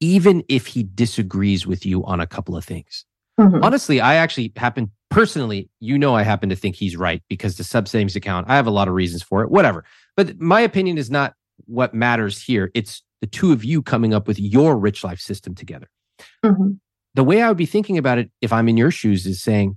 even 0.00 0.44
if 0.48 0.66
he 0.66 0.82
disagrees 0.82 1.66
with 1.66 1.86
you 1.86 2.04
on 2.04 2.20
a 2.20 2.26
couple 2.26 2.54
of 2.56 2.64
things. 2.64 3.06
Mm-hmm. 3.40 3.64
Honestly, 3.64 4.00
I 4.00 4.16
actually 4.16 4.52
happen 4.56 4.90
personally, 5.10 5.68
you 5.80 5.98
know, 5.98 6.14
I 6.14 6.22
happen 6.22 6.48
to 6.48 6.56
think 6.56 6.76
he's 6.76 6.96
right 6.96 7.22
because 7.28 7.56
the 7.56 7.64
sub 7.64 7.88
savings 7.88 8.16
account, 8.16 8.48
I 8.48 8.56
have 8.56 8.66
a 8.66 8.70
lot 8.70 8.88
of 8.88 8.94
reasons 8.94 9.22
for 9.22 9.42
it, 9.42 9.50
whatever. 9.50 9.84
But 10.16 10.40
my 10.40 10.60
opinion 10.60 10.98
is 10.98 11.10
not 11.10 11.34
what 11.66 11.94
matters 11.94 12.42
here. 12.42 12.70
It's 12.74 13.02
the 13.20 13.26
two 13.26 13.52
of 13.52 13.64
you 13.64 13.82
coming 13.82 14.12
up 14.12 14.28
with 14.28 14.38
your 14.38 14.76
rich 14.76 15.02
life 15.04 15.20
system 15.20 15.54
together. 15.54 15.88
Mm-hmm 16.44 16.72
the 17.16 17.24
way 17.24 17.42
I 17.42 17.48
would 17.48 17.56
be 17.56 17.66
thinking 17.66 17.96
about 17.98 18.18
it 18.18 18.30
if 18.42 18.52
I'm 18.52 18.68
in 18.68 18.76
your 18.76 18.90
shoes 18.90 19.26
is 19.26 19.42
saying, 19.42 19.76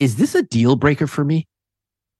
is 0.00 0.16
this 0.16 0.34
a 0.34 0.42
deal 0.42 0.74
breaker 0.74 1.06
for 1.06 1.22
me? 1.22 1.46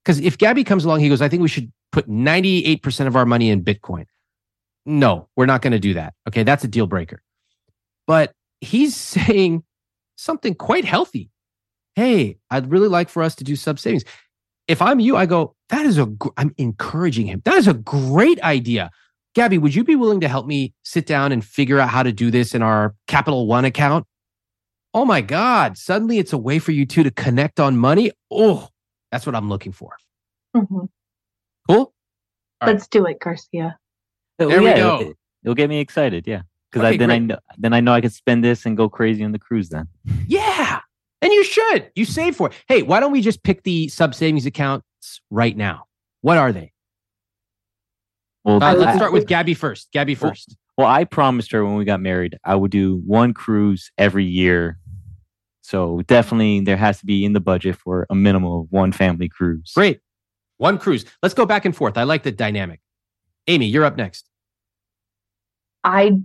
Because 0.04 0.20
if 0.20 0.36
Gaby 0.36 0.62
comes 0.62 0.84
along, 0.84 1.00
he 1.00 1.08
goes, 1.08 1.22
I 1.22 1.28
think 1.28 1.40
we 1.40 1.48
should 1.48 1.72
put 1.90 2.08
98% 2.08 3.06
of 3.06 3.16
our 3.16 3.24
money 3.24 3.48
in 3.48 3.64
Bitcoin. 3.64 4.04
No, 4.84 5.28
we're 5.36 5.46
not 5.46 5.62
going 5.62 5.72
to 5.72 5.78
do 5.78 5.94
that. 5.94 6.12
Okay. 6.28 6.42
That's 6.42 6.64
a 6.64 6.68
deal 6.68 6.86
breaker. 6.86 7.22
But 8.06 8.32
he's 8.60 8.94
saying 8.96 9.64
something 10.16 10.54
quite 10.54 10.84
healthy. 10.84 11.30
Hey, 11.94 12.38
I'd 12.50 12.70
really 12.70 12.88
like 12.88 13.08
for 13.08 13.22
us 13.22 13.34
to 13.36 13.44
do 13.44 13.56
sub 13.56 13.78
savings. 13.78 14.04
If 14.68 14.80
I'm 14.80 15.00
you, 15.00 15.16
I 15.16 15.26
go, 15.26 15.54
that 15.68 15.84
is 15.84 15.98
a, 15.98 16.06
gr- 16.06 16.30
I'm 16.36 16.54
encouraging 16.56 17.26
him. 17.26 17.42
That 17.44 17.56
is 17.56 17.68
a 17.68 17.74
great 17.74 18.40
idea. 18.42 18.90
Gaby, 19.34 19.58
would 19.58 19.74
you 19.74 19.84
be 19.84 19.96
willing 19.96 20.20
to 20.20 20.28
help 20.28 20.46
me 20.46 20.74
sit 20.84 21.06
down 21.06 21.32
and 21.32 21.44
figure 21.44 21.78
out 21.78 21.88
how 21.88 22.02
to 22.02 22.12
do 22.12 22.30
this 22.30 22.54
in 22.54 22.62
our 22.62 22.94
Capital 23.06 23.46
One 23.46 23.64
account? 23.64 24.06
oh 24.94 25.04
my 25.04 25.20
God, 25.20 25.78
suddenly 25.78 26.18
it's 26.18 26.32
a 26.32 26.38
way 26.38 26.58
for 26.58 26.72
you 26.72 26.86
two 26.86 27.02
to 27.02 27.10
connect 27.10 27.60
on 27.60 27.76
money. 27.76 28.12
Oh, 28.30 28.68
that's 29.10 29.26
what 29.26 29.34
I'm 29.34 29.48
looking 29.48 29.72
for. 29.72 29.96
Mm-hmm. 30.56 30.84
Cool. 31.68 31.76
All 31.76 31.94
Let's 32.66 32.82
right. 32.82 32.90
do 32.90 33.06
it, 33.06 33.20
Garcia. 33.20 33.78
There 34.38 34.50
yeah, 34.50 34.58
we 34.58 34.64
go. 34.64 35.00
It'll, 35.00 35.12
it'll, 35.44 35.54
get 35.54 35.68
me 35.68 35.80
excited. 35.80 36.26
Yeah. 36.26 36.42
Because 36.70 36.86
okay, 36.86 36.96
then 36.96 37.08
great. 37.08 37.14
I 37.16 37.18
know 37.18 37.38
then 37.58 37.72
I 37.74 37.80
know 37.80 37.92
I 37.92 38.00
could 38.00 38.12
spend 38.12 38.42
this 38.42 38.64
and 38.64 38.76
go 38.76 38.88
crazy 38.88 39.22
on 39.24 39.32
the 39.32 39.38
cruise 39.38 39.68
then. 39.68 39.88
Yeah. 40.26 40.51
And 41.22 41.32
you 41.32 41.44
should. 41.44 41.90
You 41.94 42.04
save 42.04 42.36
for 42.36 42.48
it. 42.48 42.54
Hey, 42.68 42.82
why 42.82 43.00
don't 43.00 43.12
we 43.12 43.22
just 43.22 43.42
pick 43.42 43.62
the 43.62 43.88
sub 43.88 44.14
savings 44.14 44.44
accounts 44.44 44.84
right 45.30 45.56
now? 45.56 45.84
What 46.20 46.36
are 46.36 46.52
they? 46.52 46.72
Well, 48.44 48.62
uh, 48.62 48.74
let's 48.74 48.96
start 48.96 49.12
with 49.12 49.26
Gaby 49.26 49.54
first. 49.54 49.90
Gaby 49.92 50.16
first. 50.16 50.56
Well, 50.76 50.86
well, 50.86 50.94
I 50.94 51.04
promised 51.04 51.52
her 51.52 51.64
when 51.64 51.76
we 51.76 51.84
got 51.84 52.00
married 52.00 52.38
I 52.44 52.56
would 52.56 52.70
do 52.70 53.02
one 53.06 53.34
cruise 53.34 53.92
every 53.98 54.24
year 54.24 54.78
so 55.62 56.02
definitely 56.02 56.60
there 56.60 56.76
has 56.76 56.98
to 56.98 57.06
be 57.06 57.24
in 57.24 57.32
the 57.32 57.40
budget 57.40 57.76
for 57.76 58.06
a 58.10 58.14
minimum 58.14 58.52
of 58.52 58.66
one 58.70 58.92
family 58.92 59.28
cruise. 59.28 59.72
Great. 59.74 60.00
One 60.58 60.76
cruise. 60.76 61.04
Let's 61.22 61.34
go 61.34 61.46
back 61.46 61.64
and 61.64 61.74
forth. 61.74 61.96
I 61.96 62.02
like 62.02 62.24
the 62.24 62.32
dynamic. 62.32 62.80
Amy, 63.46 63.66
you're 63.66 63.84
up 63.84 63.96
next. 63.96 64.28
I 65.84 66.20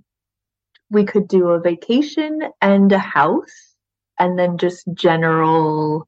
we 0.89 1.03
could 1.05 1.27
do 1.27 1.49
a 1.49 1.59
vacation 1.59 2.41
and 2.61 2.91
a 2.91 2.99
house 2.99 3.66
and 4.19 4.37
then 4.37 4.57
just 4.57 4.87
general 4.93 6.07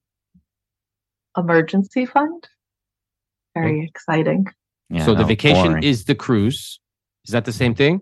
emergency 1.38 2.06
fund. 2.06 2.48
Very 3.56 3.86
exciting. 3.86 4.48
Yeah, 4.90 5.06
so 5.06 5.16
the 5.16 5.24
vacation 5.26 5.72
boring. 5.72 5.84
is 5.84 6.06
the 6.06 6.16
cruise. 6.16 6.80
Is 7.26 7.32
that 7.32 7.46
the 7.46 7.52
same 7.52 7.76
thing? 7.76 8.02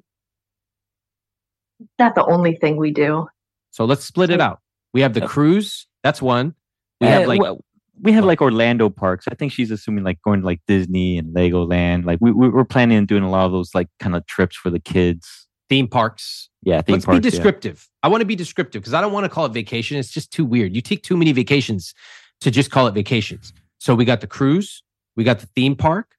Not 1.99 2.15
the 2.15 2.25
only 2.25 2.55
thing 2.55 2.77
we 2.77 2.91
do. 2.91 3.27
So 3.71 3.85
let's 3.85 4.03
split 4.03 4.29
it 4.29 4.41
out. 4.41 4.59
We 4.93 5.01
have 5.01 5.13
the 5.13 5.19
Yep. 5.21 5.29
cruise. 5.29 5.87
That's 6.03 6.21
one. 6.21 6.55
We 7.01 7.07
Uh, 7.07 7.11
have 7.11 7.27
like 7.27 7.41
well, 7.41 7.63
we 8.01 8.11
have 8.13 8.25
like 8.25 8.41
Orlando 8.41 8.89
parks. 8.89 9.27
I 9.29 9.35
think 9.35 9.51
she's 9.51 9.69
assuming 9.71 10.03
like 10.03 10.21
going 10.21 10.39
to 10.41 10.45
like 10.45 10.61
Disney 10.67 11.17
and 11.17 11.35
Legoland. 11.35 12.05
Like 12.05 12.19
we, 12.21 12.31
we 12.31 12.49
we're 12.49 12.65
planning 12.65 12.97
on 12.97 13.05
doing 13.05 13.23
a 13.23 13.29
lot 13.29 13.45
of 13.45 13.51
those 13.51 13.75
like 13.75 13.89
kind 13.99 14.15
of 14.15 14.25
trips 14.25 14.55
for 14.55 14.69
the 14.69 14.79
kids. 14.79 15.46
Theme 15.69 15.87
parks. 15.87 16.49
Yeah, 16.63 16.81
theme 16.81 16.93
Let's 16.93 17.05
parks. 17.05 17.19
be 17.19 17.25
yeah. 17.25 17.31
descriptive. 17.31 17.89
I 18.03 18.07
want 18.07 18.21
to 18.21 18.25
be 18.25 18.35
descriptive 18.35 18.81
because 18.81 18.93
I 18.93 19.01
don't 19.01 19.11
want 19.11 19.25
to 19.25 19.29
call 19.29 19.45
it 19.45 19.53
vacation. 19.53 19.97
It's 19.97 20.11
just 20.11 20.31
too 20.31 20.45
weird. 20.45 20.75
You 20.75 20.81
take 20.81 21.03
too 21.03 21.17
many 21.17 21.31
vacations 21.31 21.93
to 22.41 22.51
just 22.51 22.71
call 22.71 22.87
it 22.87 22.93
vacations. 22.93 23.53
So 23.79 23.95
we 23.95 24.05
got 24.05 24.21
the 24.21 24.27
cruise, 24.27 24.83
we 25.15 25.23
got 25.23 25.39
the 25.39 25.47
theme 25.47 25.75
park. 25.75 26.15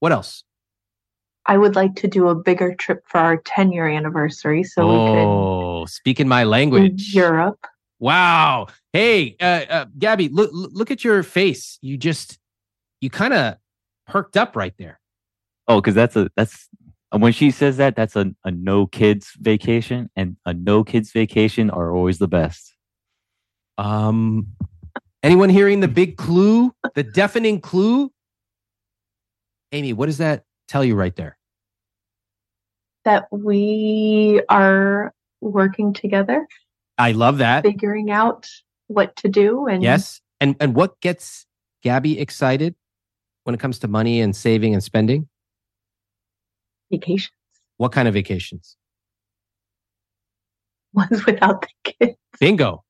What 0.00 0.12
else? 0.12 0.44
I 1.46 1.58
would 1.58 1.76
like 1.76 1.94
to 1.96 2.08
do 2.08 2.28
a 2.28 2.34
bigger 2.34 2.74
trip 2.74 3.04
for 3.06 3.18
our 3.18 3.36
10 3.36 3.72
year 3.72 3.86
anniversary 3.86 4.64
so 4.64 4.86
we 4.86 4.94
oh, 4.94 5.84
speaking 5.86 6.28
my 6.28 6.44
language. 6.44 7.14
Europe. 7.14 7.64
Wow. 7.98 8.66
Hey, 8.92 9.36
uh, 9.40 9.64
uh, 9.68 9.84
Gaby, 9.98 10.28
look 10.28 10.50
look 10.52 10.90
at 10.90 11.04
your 11.04 11.22
face. 11.22 11.78
You 11.80 11.96
just 11.96 12.38
you 13.00 13.10
kind 13.10 13.32
of 13.32 13.56
perked 14.06 14.36
up 14.36 14.56
right 14.56 14.74
there. 14.78 15.00
Oh, 15.68 15.80
because 15.80 15.94
that's 15.94 16.16
a 16.16 16.30
that's 16.36 16.68
when 17.12 17.32
she 17.32 17.50
says 17.50 17.76
that 17.76 17.96
that's 17.96 18.16
a, 18.16 18.34
a 18.44 18.50
no 18.50 18.86
kids 18.86 19.32
vacation, 19.40 20.10
and 20.16 20.36
a 20.44 20.52
no 20.52 20.84
kids 20.84 21.12
vacation 21.12 21.70
are 21.70 21.94
always 21.94 22.18
the 22.18 22.28
best. 22.28 22.74
Um, 23.78 24.48
anyone 25.22 25.48
hearing 25.48 25.80
the 25.80 25.88
big 25.88 26.16
clue, 26.16 26.74
the 26.94 27.02
deafening 27.02 27.60
clue? 27.60 28.10
Amy, 29.72 29.92
what 29.92 30.06
does 30.06 30.18
that 30.18 30.44
tell 30.68 30.84
you 30.84 30.94
right 30.94 31.14
there? 31.16 31.36
That 33.04 33.26
we 33.30 34.42
are 34.48 35.14
working 35.40 35.92
together, 35.92 36.46
I 36.98 37.12
love 37.12 37.38
that. 37.38 37.62
figuring 37.62 38.10
out 38.10 38.48
what 38.88 39.14
to 39.16 39.28
do. 39.28 39.66
And 39.66 39.82
Yes. 39.82 40.20
And 40.40 40.56
and 40.60 40.74
what 40.74 41.00
gets 41.00 41.46
Gaby 41.82 42.18
excited 42.18 42.74
when 43.44 43.54
it 43.54 43.58
comes 43.58 43.78
to 43.80 43.88
money 43.88 44.20
and 44.20 44.34
saving 44.34 44.74
and 44.74 44.82
spending? 44.82 45.28
Vacation 46.90 47.32
What 47.76 47.92
kind 47.92 48.08
of 48.08 48.14
vacations? 48.14 48.76
ones 50.92 51.26
without 51.26 51.62
the 51.62 51.68
kids. 51.92 52.16
Bingo. 52.40 52.82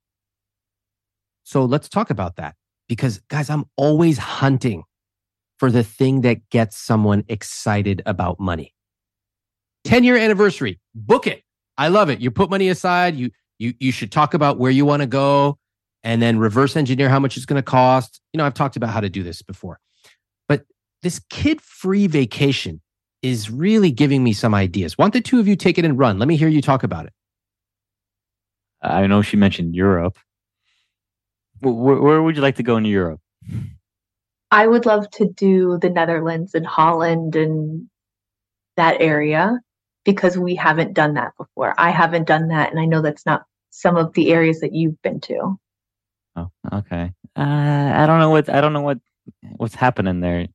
So 1.42 1.64
let's 1.64 1.88
talk 1.88 2.10
about 2.10 2.36
that 2.36 2.54
because 2.88 3.18
guys, 3.28 3.50
I'm 3.50 3.64
always 3.76 4.18
hunting 4.18 4.84
for 5.58 5.70
the 5.70 5.82
thing 5.82 6.20
that 6.22 6.48
gets 6.50 6.76
someone 6.76 7.24
excited 7.28 8.02
about 8.06 8.38
money. 8.38 8.74
10 9.84 10.04
year 10.04 10.16
anniversary, 10.16 10.80
book 10.94 11.26
it. 11.26 11.42
I 11.78 11.88
love 11.88 12.10
it. 12.10 12.20
You 12.20 12.30
put 12.30 12.50
money 12.50 12.68
aside, 12.68 13.16
you 13.16 13.30
you 13.58 13.74
you 13.80 13.92
should 13.92 14.12
talk 14.12 14.34
about 14.34 14.58
where 14.58 14.70
you 14.70 14.84
want 14.84 15.02
to 15.02 15.06
go 15.06 15.58
and 16.04 16.20
then 16.20 16.38
reverse 16.38 16.76
engineer 16.76 17.08
how 17.08 17.18
much 17.18 17.36
it's 17.36 17.46
going 17.46 17.56
to 17.56 17.62
cost. 17.62 18.20
You 18.32 18.38
know, 18.38 18.44
I've 18.44 18.54
talked 18.54 18.76
about 18.76 18.90
how 18.90 19.00
to 19.00 19.08
do 19.08 19.22
this 19.22 19.42
before. 19.42 19.78
But 20.48 20.64
this 21.02 21.20
kid-free 21.30 22.06
vacation 22.08 22.80
is 23.22 23.50
really 23.50 23.90
giving 23.90 24.22
me 24.22 24.32
some 24.32 24.54
ideas. 24.54 24.96
Why 24.96 25.04
don't 25.04 25.14
the 25.14 25.20
two 25.20 25.40
of 25.40 25.48
you 25.48 25.56
take 25.56 25.78
it 25.78 25.84
and 25.84 25.98
run? 25.98 26.18
Let 26.18 26.28
me 26.28 26.36
hear 26.36 26.48
you 26.48 26.62
talk 26.62 26.82
about 26.82 27.06
it. 27.06 27.12
I 28.82 29.06
know 29.06 29.22
she 29.22 29.36
mentioned 29.36 29.74
Europe. 29.74 30.18
Where, 31.60 32.00
where 32.00 32.22
would 32.22 32.36
you 32.36 32.42
like 32.42 32.56
to 32.56 32.62
go 32.62 32.76
in 32.76 32.84
Europe? 32.84 33.20
I 34.50 34.66
would 34.66 34.86
love 34.86 35.10
to 35.12 35.26
do 35.26 35.78
the 35.80 35.90
Netherlands 35.90 36.54
and 36.54 36.66
Holland 36.66 37.34
and 37.34 37.88
that 38.76 39.00
area 39.00 39.60
because 40.04 40.38
we 40.38 40.54
haven't 40.54 40.92
done 40.92 41.14
that 41.14 41.32
before. 41.36 41.74
I 41.78 41.90
haven't 41.90 42.28
done 42.28 42.48
that, 42.48 42.70
and 42.70 42.78
I 42.78 42.84
know 42.84 43.02
that's 43.02 43.26
not 43.26 43.44
some 43.70 43.96
of 43.96 44.12
the 44.12 44.32
areas 44.32 44.60
that 44.60 44.72
you've 44.72 45.00
been 45.02 45.20
to. 45.22 45.58
Oh, 46.36 46.50
okay. 46.72 47.12
Uh, 47.34 47.92
I 47.94 48.06
don't 48.06 48.20
know 48.20 48.30
what 48.30 48.48
I 48.48 48.60
don't 48.60 48.72
know 48.72 48.82
what 48.82 48.98
what's 49.56 49.74
happening 49.74 50.20
there. 50.20 50.40
It, 50.40 50.50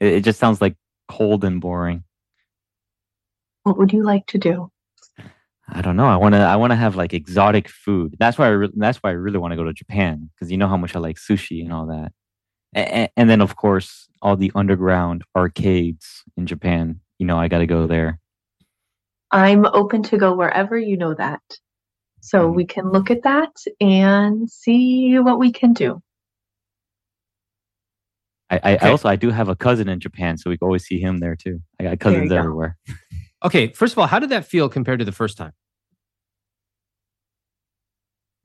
it 0.00 0.24
just 0.24 0.38
sounds 0.38 0.60
like 0.60 0.76
cold 1.08 1.44
and 1.44 1.60
boring. 1.60 2.04
What 3.64 3.78
would 3.78 3.92
you 3.92 4.02
like 4.04 4.26
to 4.28 4.38
do? 4.38 4.70
I 5.68 5.82
don't 5.82 5.96
know. 5.96 6.06
I 6.06 6.16
want 6.16 6.34
to. 6.34 6.38
I 6.40 6.54
want 6.56 6.70
to 6.70 6.76
have 6.76 6.94
like 6.94 7.12
exotic 7.12 7.68
food. 7.68 8.14
That's 8.20 8.38
why. 8.38 8.46
I 8.46 8.50
re- 8.50 8.70
that's 8.76 8.98
why 8.98 9.10
I 9.10 9.14
really 9.14 9.38
want 9.38 9.52
to 9.52 9.56
go 9.56 9.64
to 9.64 9.72
Japan 9.72 10.30
because 10.34 10.50
you 10.50 10.56
know 10.56 10.68
how 10.68 10.76
much 10.76 10.94
I 10.94 11.00
like 11.00 11.16
sushi 11.16 11.62
and 11.64 11.72
all 11.72 11.86
that. 11.86 12.12
And, 12.72 13.10
and 13.16 13.28
then 13.30 13.40
of 13.40 13.56
course 13.56 14.08
all 14.22 14.36
the 14.36 14.52
underground 14.54 15.24
arcades 15.36 16.22
in 16.36 16.46
Japan. 16.46 17.00
You 17.18 17.26
know 17.26 17.38
I 17.38 17.48
got 17.48 17.58
to 17.58 17.66
go 17.66 17.86
there. 17.88 18.20
I'm 19.32 19.66
open 19.66 20.02
to 20.04 20.16
go 20.18 20.34
wherever 20.34 20.78
you 20.78 20.96
know 20.96 21.14
that. 21.14 21.42
So 22.20 22.48
Mhm. 22.48 22.54
we 22.54 22.64
can 22.64 22.90
look 22.90 23.10
at 23.10 23.22
that 23.24 23.52
and 23.80 24.48
see 24.48 25.18
what 25.18 25.38
we 25.38 25.50
can 25.52 25.72
do. 25.72 26.00
I, 28.50 28.54
I, 28.62 28.74
Okay. 28.76 28.86
I 28.86 28.90
also 28.90 29.08
I 29.08 29.16
do 29.16 29.30
have 29.30 29.48
a 29.48 29.56
cousin 29.56 29.88
in 29.88 29.98
Japan, 30.00 30.38
so 30.38 30.50
we 30.50 30.56
can 30.58 30.66
always 30.66 30.84
see 30.84 31.00
him 31.00 31.18
there 31.18 31.34
too. 31.36 31.60
I 31.80 31.84
got 31.84 31.90
you 31.92 31.96
cousins 31.98 32.28
go. 32.30 32.36
everywhere. 32.36 32.76
Okay, 33.44 33.68
first 33.74 33.92
of 33.92 33.98
all, 33.98 34.06
how 34.06 34.18
did 34.18 34.30
that 34.30 34.46
feel 34.46 34.68
compared 34.68 34.98
to 34.98 35.04
the 35.04 35.12
first 35.12 35.36
time? 35.36 35.52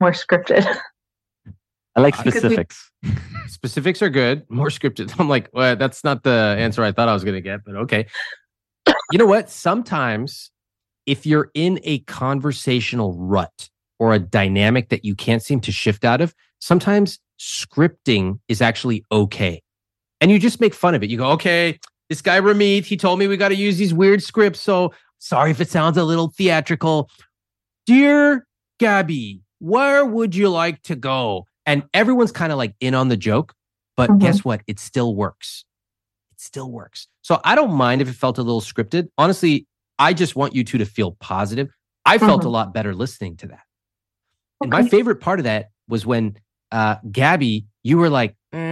More 0.00 0.12
scripted. 0.12 0.66
I 1.96 2.00
like 2.00 2.14
uh, 2.18 2.22
Because 2.24 2.34
we- 2.34 2.40
specifics. 2.40 2.90
Specifics 3.48 4.02
are 4.02 4.10
good, 4.10 4.44
more 4.50 4.68
scripted. 4.68 5.12
I'm 5.18 5.28
like, 5.28 5.48
well, 5.52 5.76
that's 5.76 6.04
not 6.04 6.22
the 6.22 6.54
answer 6.58 6.82
I 6.84 6.92
thought 6.92 7.08
I 7.08 7.14
was 7.14 7.24
going 7.24 7.34
to 7.34 7.40
get, 7.40 7.60
but 7.64 7.74
okay. 7.76 8.06
you 9.10 9.18
know 9.18 9.26
what? 9.26 9.50
Sometimes 9.50 10.50
if 11.06 11.26
you're 11.26 11.50
in 11.54 11.80
a 11.84 12.00
conversational 12.00 13.14
rut 13.16 13.70
or 13.98 14.12
a 14.14 14.18
dynamic 14.18 14.90
that 14.90 15.04
you 15.04 15.14
can't 15.14 15.42
seem 15.42 15.60
to 15.60 15.72
shift 15.72 16.04
out 16.04 16.20
of, 16.20 16.34
sometimes 16.60 17.18
scripting 17.40 18.38
is 18.48 18.60
actually 18.62 19.04
okay. 19.10 19.61
And 20.22 20.30
you 20.30 20.38
just 20.38 20.60
make 20.60 20.72
fun 20.72 20.94
of 20.94 21.02
it. 21.02 21.10
You 21.10 21.18
go, 21.18 21.30
okay, 21.32 21.80
this 22.08 22.22
guy 22.22 22.38
Ramit, 22.40 22.84
he 22.84 22.96
told 22.96 23.18
me 23.18 23.26
we 23.26 23.36
got 23.36 23.48
to 23.48 23.56
use 23.56 23.76
these 23.76 23.92
weird 23.92 24.22
scripts. 24.22 24.60
So 24.60 24.94
sorry 25.18 25.50
if 25.50 25.60
it 25.60 25.68
sounds 25.68 25.96
a 25.98 26.04
little 26.04 26.28
theatrical. 26.28 27.10
Dear 27.86 28.46
Gaby, 28.78 29.40
where 29.58 30.04
would 30.04 30.36
you 30.36 30.48
like 30.48 30.80
to 30.84 30.94
go? 30.94 31.46
And 31.66 31.82
everyone's 31.92 32.30
kind 32.30 32.52
of 32.52 32.58
like 32.58 32.76
in 32.78 32.94
on 32.94 33.08
the 33.08 33.16
joke, 33.16 33.52
but 33.96 34.10
Mhm. 34.10 34.20
guess 34.20 34.44
what? 34.44 34.62
It 34.68 34.78
still 34.78 35.16
works. 35.16 35.64
It 36.30 36.40
still 36.40 36.70
works. 36.70 37.08
So 37.22 37.40
I 37.44 37.56
don't 37.56 37.72
mind 37.72 38.00
if 38.00 38.08
it 38.08 38.14
felt 38.14 38.38
a 38.38 38.42
little 38.42 38.60
scripted. 38.60 39.08
Honestly, 39.18 39.66
I 39.98 40.12
just 40.12 40.36
want 40.36 40.54
you 40.54 40.62
two 40.62 40.78
to 40.78 40.86
feel 40.86 41.16
positive. 41.18 41.68
I 42.04 42.18
felt 42.18 42.42
Mhm. 42.42 42.46
a 42.46 42.48
lot 42.48 42.72
better 42.72 42.94
listening 42.94 43.36
to 43.38 43.48
that. 43.48 43.62
And 44.60 44.70
my 44.70 44.88
favorite 44.88 45.16
part 45.16 45.40
of 45.40 45.44
that 45.44 45.70
was 45.88 46.06
when 46.06 46.36
uh, 46.70 46.96
Gaby, 47.10 47.66
you 47.82 47.98
were 47.98 48.08
like, 48.08 48.34
"Mm, 48.54 48.71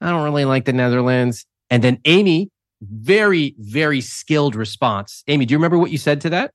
I 0.00 0.10
don't 0.10 0.24
really 0.24 0.44
like 0.44 0.64
the 0.64 0.72
Netherlands. 0.72 1.46
And 1.70 1.82
then 1.82 1.98
Amy, 2.04 2.50
very, 2.80 3.54
very 3.58 4.00
skilled 4.00 4.54
response. 4.54 5.22
Amy, 5.26 5.46
do 5.46 5.52
you 5.52 5.58
remember 5.58 5.78
what 5.78 5.90
you 5.90 5.98
said 5.98 6.20
to 6.22 6.30
that? 6.30 6.52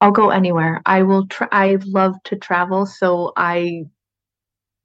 I'll 0.00 0.10
go 0.10 0.30
anywhere. 0.30 0.82
I 0.84 1.02
will 1.02 1.26
try 1.28 1.48
I 1.52 1.78
love 1.84 2.14
to 2.24 2.36
travel, 2.36 2.86
so 2.86 3.32
I 3.36 3.84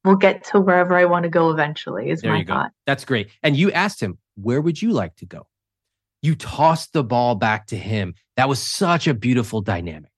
will 0.03 0.15
get 0.15 0.43
to 0.45 0.59
wherever 0.59 0.95
I 0.95 1.05
want 1.05 1.23
to 1.23 1.29
go 1.29 1.49
eventually 1.49 2.09
is 2.11 2.21
There 2.21 2.31
my 2.31 2.39
you 2.39 2.43
go. 2.45 2.53
thought. 2.53 2.71
That's 2.85 3.03
great. 3.03 3.29
And 3.41 3.57
you 3.57 3.71
asked 3.71 4.01
him, 4.01 4.19
where 4.35 4.61
would 4.61 4.81
you 4.81 4.91
like 4.91 5.15
to 5.17 5.25
go? 5.25 5.47
You 6.21 6.35
tossed 6.35 6.93
the 6.93 7.03
ball 7.03 7.35
back 7.35 7.67
to 7.67 7.77
him. 7.77 8.13
That 8.37 8.47
was 8.47 8.59
such 8.59 9.07
a 9.07 9.13
beautiful 9.13 9.61
dynamic. 9.61 10.11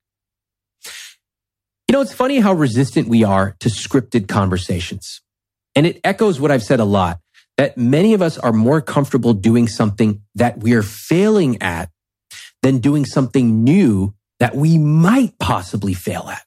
You 1.87 1.93
know, 1.93 2.01
it's 2.01 2.13
funny 2.13 2.39
how 2.39 2.53
resistant 2.53 3.07
we 3.07 3.23
are 3.23 3.55
to 3.61 3.69
scripted 3.69 4.27
conversations. 4.27 5.21
And 5.75 5.87
it 5.87 5.99
echoes 6.03 6.39
what 6.39 6.51
I've 6.51 6.63
said 6.63 6.79
a 6.79 6.85
lot 6.85 7.19
that 7.59 7.77
many 7.77 8.13
of 8.13 8.21
us 8.21 8.37
are 8.37 8.53
more 8.53 8.79
comfortable 8.79 9.33
doing 9.33 9.67
something 9.67 10.21
that 10.33 10.59
we're 10.59 10.81
failing 10.81 11.61
at 11.61 11.89
than 12.61 12.77
doing 12.77 13.03
something 13.03 13.65
new 13.65 14.13
that 14.39 14.55
we 14.55 14.77
might 14.77 15.37
possibly 15.39 15.93
fail 15.93 16.29
at. 16.29 16.41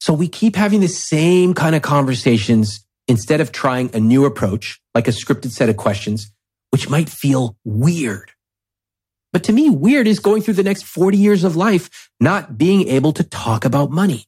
So 0.00 0.12
we 0.12 0.26
keep 0.26 0.56
having 0.56 0.80
the 0.80 0.88
same 0.88 1.54
kind 1.54 1.76
of 1.76 1.82
conversations 1.82 2.84
instead 3.06 3.40
of 3.40 3.52
trying 3.52 3.94
a 3.94 4.00
new 4.00 4.24
approach, 4.24 4.80
like 4.96 5.06
a 5.06 5.12
scripted 5.12 5.52
set 5.52 5.68
of 5.68 5.76
questions, 5.76 6.32
which 6.70 6.90
might 6.90 7.08
feel 7.08 7.56
weird. 7.64 8.32
But 9.32 9.44
to 9.44 9.52
me, 9.52 9.70
weird 9.70 10.08
is 10.08 10.18
going 10.18 10.42
through 10.42 10.54
the 10.54 10.64
next 10.64 10.82
40 10.86 11.16
years 11.16 11.44
of 11.44 11.54
life, 11.54 12.10
not 12.18 12.58
being 12.58 12.88
able 12.88 13.12
to 13.12 13.22
talk 13.22 13.64
about 13.64 13.92
money. 13.92 14.24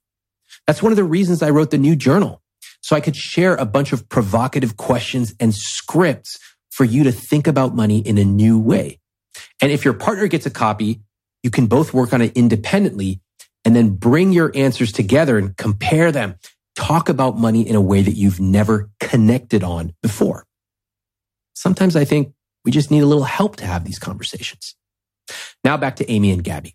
That's 0.64 0.80
one 0.80 0.92
of 0.92 0.96
the 0.96 1.02
reasons 1.02 1.42
I 1.42 1.50
wrote 1.50 1.72
the 1.72 1.76
new 1.76 1.96
journal. 1.96 2.40
So 2.88 2.96
I 2.96 3.00
could 3.00 3.16
share 3.16 3.54
a 3.54 3.66
bunch 3.66 3.92
of 3.92 4.08
provocative 4.08 4.78
questions 4.78 5.34
and 5.38 5.54
scripts 5.54 6.38
for 6.70 6.86
you 6.86 7.04
to 7.04 7.12
think 7.12 7.46
about 7.46 7.76
money 7.76 7.98
in 7.98 8.16
a 8.16 8.24
new 8.24 8.58
way. 8.58 8.98
And 9.60 9.70
if 9.70 9.84
your 9.84 9.92
partner 9.92 10.26
gets 10.26 10.46
a 10.46 10.50
copy, 10.50 11.02
you 11.42 11.50
can 11.50 11.66
both 11.66 11.92
work 11.92 12.14
on 12.14 12.22
it 12.22 12.34
independently 12.34 13.20
and 13.62 13.76
then 13.76 13.90
bring 13.90 14.32
your 14.32 14.50
answers 14.54 14.90
together 14.90 15.36
and 15.36 15.54
compare 15.58 16.10
them. 16.10 16.36
Talk 16.76 17.10
about 17.10 17.36
money 17.36 17.68
in 17.68 17.76
a 17.76 17.80
way 17.82 18.00
that 18.00 18.16
you've 18.16 18.40
never 18.40 18.88
connected 19.00 19.62
on 19.62 19.92
before. 20.00 20.46
Sometimes 21.52 21.94
I 21.94 22.06
think 22.06 22.32
We 22.64 22.72
just 22.72 22.90
need 22.90 23.02
a 23.02 23.06
little 23.06 23.24
help 23.24 23.56
to 23.56 23.66
have 23.66 23.84
these 23.84 23.98
conversations. 23.98 24.76
Now 25.62 25.76
back 25.76 25.96
to 25.96 26.10
Amy 26.10 26.30
and 26.30 26.42
Gaby. 26.42 26.74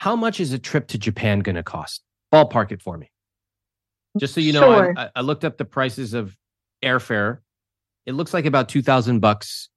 How 0.00 0.16
much 0.16 0.38
is 0.38 0.52
a 0.52 0.58
trip 0.58 0.88
to 0.88 0.98
Japan 0.98 1.40
going 1.40 1.56
to 1.56 1.62
cost? 1.62 2.02
Ballpark 2.30 2.72
it 2.72 2.82
for 2.82 2.98
me. 2.98 3.10
Just 4.18 4.34
so 4.34 4.40
you 4.40 4.52
know, 4.52 4.60
Sure. 4.60 4.94
I, 4.98 5.10
I 5.16 5.20
looked 5.20 5.44
up 5.44 5.56
the 5.56 5.64
prices 5.64 6.14
of 6.14 6.36
airfare. 6.82 7.38
It 8.06 8.12
looks 8.12 8.34
like 8.34 8.44
about 8.44 8.68
two 8.68 8.82
thousand 8.82 9.20
bucks 9.20 9.68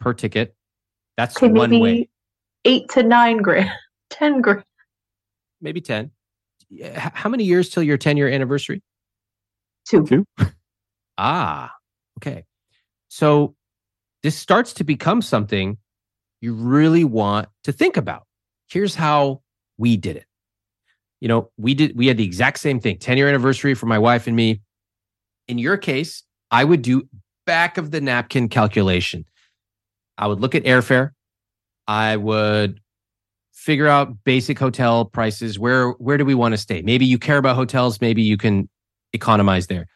per 0.00 0.12
ticket. 0.12 0.54
That's 1.16 1.36
Okay, 1.36 1.48
one 1.50 1.70
maybe 1.70 1.82
way, 1.82 2.08
eight 2.64 2.88
to 2.90 3.02
nine 3.02 3.38
grand, 3.38 3.70
ten 4.10 4.40
grand. 4.40 4.64
maybe 5.60 5.80
ten. 5.80 6.10
How 6.94 7.30
many 7.30 7.44
years 7.44 7.70
till 7.70 7.82
your 7.82 7.96
ten 7.96 8.16
year 8.16 8.28
anniversary? 8.28 8.82
Two. 9.88 10.04
Two. 10.06 10.26
Ah, 11.20 11.74
okay. 12.20 12.44
So 13.08 13.56
this 14.22 14.36
starts 14.36 14.72
to 14.74 14.84
become 14.84 15.20
something 15.20 15.78
you 16.40 16.54
really 16.54 17.02
want 17.02 17.48
to 17.64 17.72
think 17.72 17.96
about. 17.96 18.24
Here's 18.70 18.94
how 18.94 19.42
we 19.78 19.96
did 19.96 20.14
it. 20.16 20.26
You 21.20 21.28
know, 21.28 21.50
we 21.56 21.74
did 21.74 21.96
we 21.96 22.06
had 22.06 22.16
the 22.16 22.24
exact 22.24 22.58
same 22.58 22.80
thing. 22.80 22.98
10 22.98 23.18
year 23.18 23.28
anniversary 23.28 23.74
for 23.74 23.86
my 23.86 23.98
wife 23.98 24.26
and 24.26 24.36
me. 24.36 24.60
In 25.46 25.58
your 25.58 25.76
case, 25.76 26.22
I 26.50 26.64
would 26.64 26.82
do 26.82 27.08
back 27.46 27.78
of 27.78 27.90
the 27.90 28.00
napkin 28.00 28.48
calculation. 28.48 29.24
I 30.16 30.26
would 30.26 30.40
look 30.40 30.54
at 30.54 30.64
airfare. 30.64 31.10
I 31.86 32.16
would 32.16 32.80
figure 33.52 33.88
out 33.88 34.24
basic 34.24 34.58
hotel 34.58 35.04
prices. 35.04 35.58
Where 35.58 35.90
where 35.92 36.18
do 36.18 36.24
we 36.24 36.34
want 36.34 36.52
to 36.52 36.58
stay? 36.58 36.82
Maybe 36.82 37.04
you 37.04 37.18
care 37.18 37.38
about 37.38 37.56
hotels, 37.56 38.00
maybe 38.00 38.22
you 38.22 38.36
can 38.36 38.68
economize 39.12 39.66
there 39.66 39.86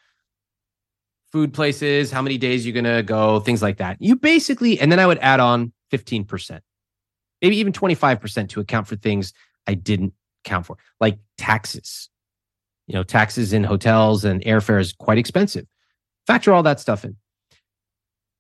food 1.33 1.55
places, 1.55 2.11
how 2.11 2.21
many 2.21 2.37
days 2.37 2.67
you're 2.67 2.75
going 2.75 2.97
to 2.97 3.03
go, 3.03 3.41
things 3.41 3.63
like 3.63 3.79
that. 3.79 3.97
You 4.01 4.17
basically, 4.17 4.79
and 4.79 4.93
then 4.93 5.01
I 5.01 5.07
would 5.07 5.19
add 5.19 5.41
on 5.41 5.73
15%, 5.91 6.61
maybe 7.41 7.57
even 7.57 7.73
25% 7.73 8.51
to 8.51 8.61
account 8.61 8.87
for 8.87 8.97
things 8.97 9.33
I 9.67 9.75
didn't 9.75 10.13
count 10.45 10.67
for, 10.67 10.77
like 11.01 11.19
taxes. 11.39 12.09
You 12.87 12.95
know, 12.95 13.03
taxes 13.03 13.53
in 13.53 13.65
hotels 13.65 14.25
and 14.25 14.43
airfare 14.45 14.81
is 14.81 14.93
quite 14.93 15.19
expensive. 15.19 15.67
Factor 16.27 16.53
all 16.53 16.63
that 16.65 16.81
stuff 16.81 17.05
in. 17.05 17.17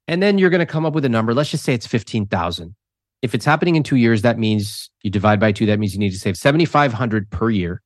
And 0.08 0.22
then 0.22 0.38
you're 0.38 0.50
going 0.50 0.60
to 0.60 0.66
come 0.66 0.84
up 0.84 0.94
with 0.94 1.04
a 1.04 1.08
number. 1.08 1.32
Let's 1.32 1.50
just 1.50 1.64
say 1.64 1.74
it's 1.74 1.86
15,000. 1.86 2.74
If 3.22 3.34
it's 3.34 3.44
happening 3.44 3.76
in 3.76 3.84
two 3.84 3.96
years, 3.96 4.22
that 4.22 4.38
means 4.38 4.90
you 5.02 5.10
divide 5.10 5.38
by 5.38 5.52
two. 5.52 5.66
That 5.66 5.78
means 5.78 5.94
you 5.94 6.00
need 6.00 6.10
to 6.10 6.18
save 6.18 6.36
7,500 6.36 7.30
per 7.30 7.50
year. 7.50 7.82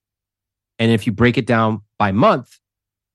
And 0.78 0.90
if 0.90 1.06
you 1.06 1.12
break 1.12 1.36
it 1.36 1.46
down 1.46 1.82
by 1.98 2.12
month, 2.12 2.58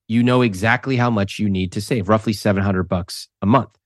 you 0.07 0.23
know 0.23 0.41
exactly 0.41 0.98
how 0.98 1.10
much 1.10 1.40
you 1.40 1.49
need 1.49 1.72
to 1.72 1.82
save, 1.82 2.10
roughly 2.10 2.34
700 2.34 2.84
bucks 2.84 3.28
a 3.41 3.45
month. 3.45 3.78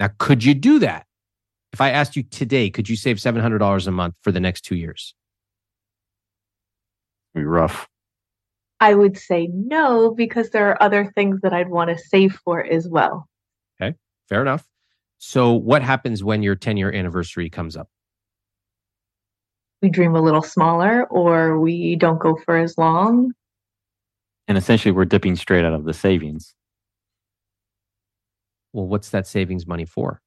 Now, 0.00 0.10
could 0.18 0.44
you 0.44 0.54
do 0.54 0.78
that? 0.80 1.06
If 1.72 1.80
I 1.80 1.90
asked 1.90 2.16
you 2.16 2.22
today, 2.22 2.70
could 2.70 2.88
you 2.88 2.96
save 2.96 3.16
$700 3.16 3.86
a 3.86 3.90
month 3.90 4.14
for 4.22 4.32
the 4.32 4.40
next 4.40 4.62
two 4.62 4.76
years? 4.76 5.14
Be 7.38 7.44
rough. 7.44 7.86
I 8.80 8.94
would 8.94 9.16
say 9.16 9.48
no 9.52 10.12
because 10.12 10.50
there 10.50 10.70
are 10.70 10.82
other 10.82 11.12
things 11.14 11.40
that 11.42 11.52
I'd 11.52 11.68
want 11.68 11.90
to 11.90 11.96
save 11.96 12.34
for 12.44 12.64
as 12.64 12.88
well. 12.88 13.28
Okay, 13.80 13.96
fair 14.28 14.42
enough. 14.42 14.66
So, 15.18 15.52
what 15.52 15.82
happens 15.82 16.24
when 16.24 16.42
your 16.42 16.56
10 16.56 16.76
year 16.76 16.92
anniversary 16.92 17.48
comes 17.48 17.76
up? 17.76 17.88
We 19.82 19.88
dream 19.88 20.16
a 20.16 20.20
little 20.20 20.42
smaller 20.42 21.04
or 21.04 21.60
we 21.60 21.94
don't 21.94 22.18
go 22.18 22.36
for 22.44 22.56
as 22.56 22.76
long. 22.76 23.34
And 24.48 24.58
essentially, 24.58 24.90
we're 24.90 25.04
dipping 25.04 25.36
straight 25.36 25.64
out 25.64 25.74
of 25.74 25.84
the 25.84 25.94
savings. 25.94 26.56
Well, 28.72 28.88
what's 28.88 29.10
that 29.10 29.28
savings 29.28 29.64
money 29.64 29.84
for? 29.84 30.22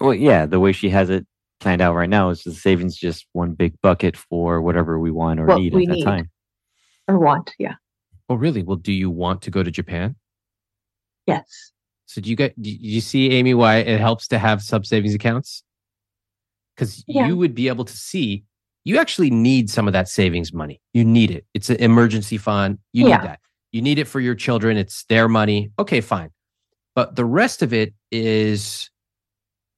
Well, 0.00 0.14
yeah, 0.14 0.46
the 0.46 0.58
way 0.58 0.72
she 0.72 0.90
has 0.90 1.08
it 1.08 1.24
planned 1.60 1.80
out 1.82 1.94
right 1.94 2.08
now 2.08 2.30
is 2.30 2.42
the 2.42 2.52
savings 2.52 2.96
just 2.96 3.26
one 3.32 3.52
big 3.52 3.78
bucket 3.82 4.16
for 4.16 4.60
whatever 4.62 4.98
we 4.98 5.10
want 5.10 5.38
or 5.40 5.46
What 5.46 5.60
need 5.60 5.74
we 5.74 5.84
at 5.84 5.88
that 5.90 5.94
need. 5.96 6.04
time. 6.04 6.30
Or 7.06 7.18
want, 7.18 7.52
yeah. 7.58 7.74
Oh, 8.28 8.34
really? 8.34 8.62
Well, 8.62 8.76
do 8.76 8.92
you 8.92 9.10
want 9.10 9.42
to 9.42 9.50
go 9.50 9.62
to 9.62 9.70
Japan? 9.70 10.16
Yes. 11.26 11.72
So, 12.06 12.20
do 12.20 12.30
you 12.30 12.36
get, 12.36 12.60
do 12.60 12.70
you 12.70 13.00
see, 13.00 13.30
Amy, 13.32 13.54
why 13.54 13.76
it 13.76 14.00
helps 14.00 14.26
to 14.28 14.38
have 14.38 14.62
sub 14.62 14.86
savings 14.86 15.14
accounts? 15.14 15.62
Because 16.74 17.04
Yeah. 17.06 17.26
you 17.28 17.36
would 17.36 17.54
be 17.54 17.68
able 17.68 17.84
to 17.84 17.96
see 17.96 18.44
you 18.84 18.98
actually 18.98 19.28
need 19.30 19.68
some 19.68 19.86
of 19.86 19.92
that 19.92 20.08
savings 20.08 20.54
money. 20.54 20.80
You 20.94 21.04
need 21.04 21.30
it. 21.30 21.44
It's 21.52 21.68
an 21.68 21.76
emergency 21.76 22.38
fund. 22.38 22.78
You 22.94 23.08
Yeah. 23.08 23.16
need 23.18 23.26
that. 23.26 23.40
You 23.72 23.82
need 23.82 23.98
it 23.98 24.06
for 24.06 24.20
your 24.20 24.34
children. 24.34 24.78
It's 24.78 25.04
their 25.04 25.28
money. 25.28 25.70
Okay, 25.78 26.00
fine. 26.00 26.30
But 26.94 27.14
the 27.14 27.26
rest 27.26 27.60
of 27.60 27.74
it 27.74 27.92
is 28.10 28.88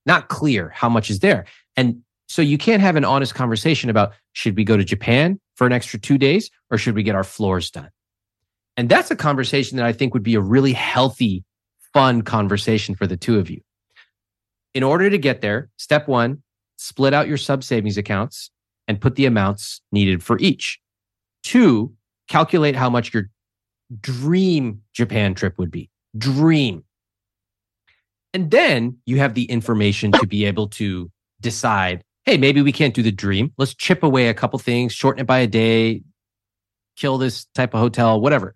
not 0.06 0.28
clear 0.28 0.68
how 0.68 0.88
much 0.88 1.10
is 1.10 1.18
there. 1.18 1.46
And 1.76 2.02
so 2.28 2.42
you 2.42 2.58
can't 2.58 2.80
have 2.80 2.96
an 2.96 3.04
honest 3.04 3.34
conversation 3.34 3.90
about 3.90 4.12
should 4.32 4.56
we 4.56 4.64
go 4.64 4.76
to 4.76 4.84
Japan 4.84 5.38
for 5.54 5.66
an 5.66 5.72
extra 5.72 5.98
two 5.98 6.18
days 6.18 6.50
or 6.70 6.78
should 6.78 6.94
we 6.94 7.02
get 7.02 7.14
our 7.14 7.24
floors 7.24 7.70
done? 7.70 7.90
And 8.76 8.88
that's 8.88 9.10
a 9.10 9.16
conversation 9.16 9.76
that 9.76 9.86
I 9.86 9.92
think 9.92 10.14
would 10.14 10.22
be 10.22 10.34
a 10.34 10.40
really 10.40 10.72
healthy, 10.72 11.44
fun 11.92 12.22
conversation 12.22 12.94
for 12.94 13.06
the 13.06 13.16
two 13.16 13.38
of 13.38 13.50
you. 13.50 13.60
In 14.74 14.82
order 14.82 15.10
to 15.10 15.18
get 15.18 15.42
there, 15.42 15.68
step 15.76 16.08
one, 16.08 16.42
split 16.76 17.12
out 17.12 17.28
your 17.28 17.36
sub 17.36 17.62
savings 17.62 17.98
accounts 17.98 18.50
and 18.88 19.00
put 19.00 19.16
the 19.16 19.26
amounts 19.26 19.82
needed 19.92 20.22
for 20.22 20.38
each. 20.38 20.80
Two, 21.42 21.92
calculate 22.28 22.74
how 22.74 22.88
much 22.88 23.12
your 23.12 23.28
dream 24.00 24.80
Japan 24.94 25.34
trip 25.34 25.58
would 25.58 25.70
be. 25.70 25.90
Dream. 26.16 26.84
And 28.32 28.50
then 28.50 28.96
you 29.04 29.18
have 29.18 29.34
the 29.34 29.44
information 29.44 30.12
to 30.12 30.26
be 30.26 30.46
able 30.46 30.68
to 30.68 31.10
decide 31.42 32.04
hey, 32.24 32.36
maybe 32.36 32.62
we 32.62 32.72
can't 32.72 32.94
do 32.94 33.02
the 33.02 33.12
dream. 33.12 33.52
Let's 33.58 33.74
chip 33.74 34.02
away 34.02 34.28
a 34.28 34.34
couple 34.34 34.58
things, 34.58 34.92
shorten 34.92 35.22
it 35.22 35.26
by 35.26 35.40
a 35.40 35.46
day, 35.48 36.02
kill 36.96 37.18
this 37.18 37.46
type 37.54 37.74
of 37.74 37.80
hotel, 37.80 38.20
whatever. 38.20 38.54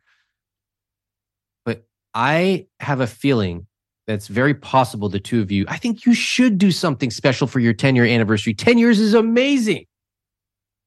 But 1.65 1.85
I 2.15 2.67
have 2.79 3.01
a 3.01 3.07
feeling 3.07 3.67
that's 4.07 4.29
very 4.29 4.55
possible 4.55 5.09
the 5.09 5.19
two 5.19 5.41
of 5.41 5.51
you, 5.51 5.65
I 5.69 5.79
think 5.79 6.07
you 6.07 6.15
should 6.15 6.59
do 6.59 6.71
something 6.71 7.11
special 7.11 7.47
for 7.47 7.59
your 7.59 7.73
10 7.73 7.97
year 7.97 8.05
anniversary. 8.05 8.55
10 8.55 8.79
years 8.79 9.01
is 9.01 9.15
amazing. 9.15 9.87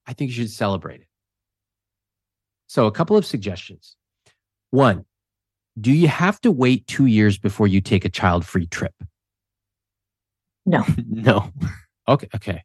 I 0.07 0.13
think 0.13 0.29
you 0.29 0.35
should 0.35 0.51
celebrate 0.51 1.01
it. 1.01 1.07
So, 2.67 2.85
a 2.85 2.91
couple 2.91 3.17
of 3.17 3.25
suggestions. 3.25 3.95
One, 4.71 5.05
do 5.79 5.91
you 5.91 6.07
have 6.07 6.39
to 6.41 6.51
wait 6.51 6.87
two 6.87 7.07
years 7.07 7.37
before 7.37 7.67
you 7.67 7.81
take 7.81 8.05
a 8.05 8.09
child 8.09 8.45
free 8.45 8.67
trip? 8.67 8.93
No. 10.65 10.85
no, 11.09 11.51
Okay. 12.09 12.27
Okay. 12.35 12.63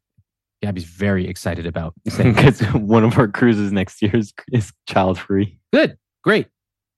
Gaby's 0.63 0.85
very 0.85 1.29
excited 1.29 1.67
about 1.67 1.95
saying 2.09 2.35
because 2.35 2.61
one 2.73 3.05
of 3.05 3.19
our 3.19 3.29
cruises 3.29 3.71
next 3.71 4.01
year 4.01 4.17
is, 4.17 4.33
is 4.53 4.73
child 4.89 5.19
free. 5.19 5.59
Good. 5.73 5.97
Great. 6.23 6.49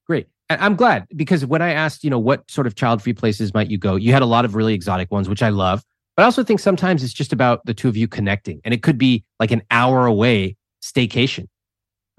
Great. 0.06 0.28
And 0.48 0.60
I'm 0.60 0.77
glad 0.77 1.06
because 1.16 1.44
when 1.44 1.60
I 1.60 1.73
asked, 1.73 2.05
you 2.05 2.10
know, 2.10 2.18
what 2.18 2.48
sort 2.48 2.68
of 2.68 2.77
child 2.77 3.02
free 3.02 3.12
places 3.12 3.52
might 3.52 3.68
you 3.68 3.78
go, 3.78 3.97
you 3.97 4.12
had 4.12 4.23
a 4.23 4.27
lot 4.27 4.44
of 4.44 4.55
really 4.55 4.74
exotic 4.74 5.10
ones, 5.10 5.28
which 5.28 5.43
I 5.43 5.48
love. 5.48 5.82
But 6.16 6.23
I 6.23 6.27
also 6.27 6.44
think 6.44 6.60
sometimes 6.60 7.02
it's 7.02 7.12
just 7.12 7.32
about 7.32 7.66
the 7.66 7.74
two 7.74 7.89
of 7.89 7.97
you 7.97 8.06
connecting. 8.06 8.60
And 8.64 8.73
it 8.73 8.82
could 8.82 8.97
be 8.97 9.24
like 9.40 9.51
an 9.51 9.62
hour 9.70 10.06
away 10.06 10.56
staycation. 10.81 11.48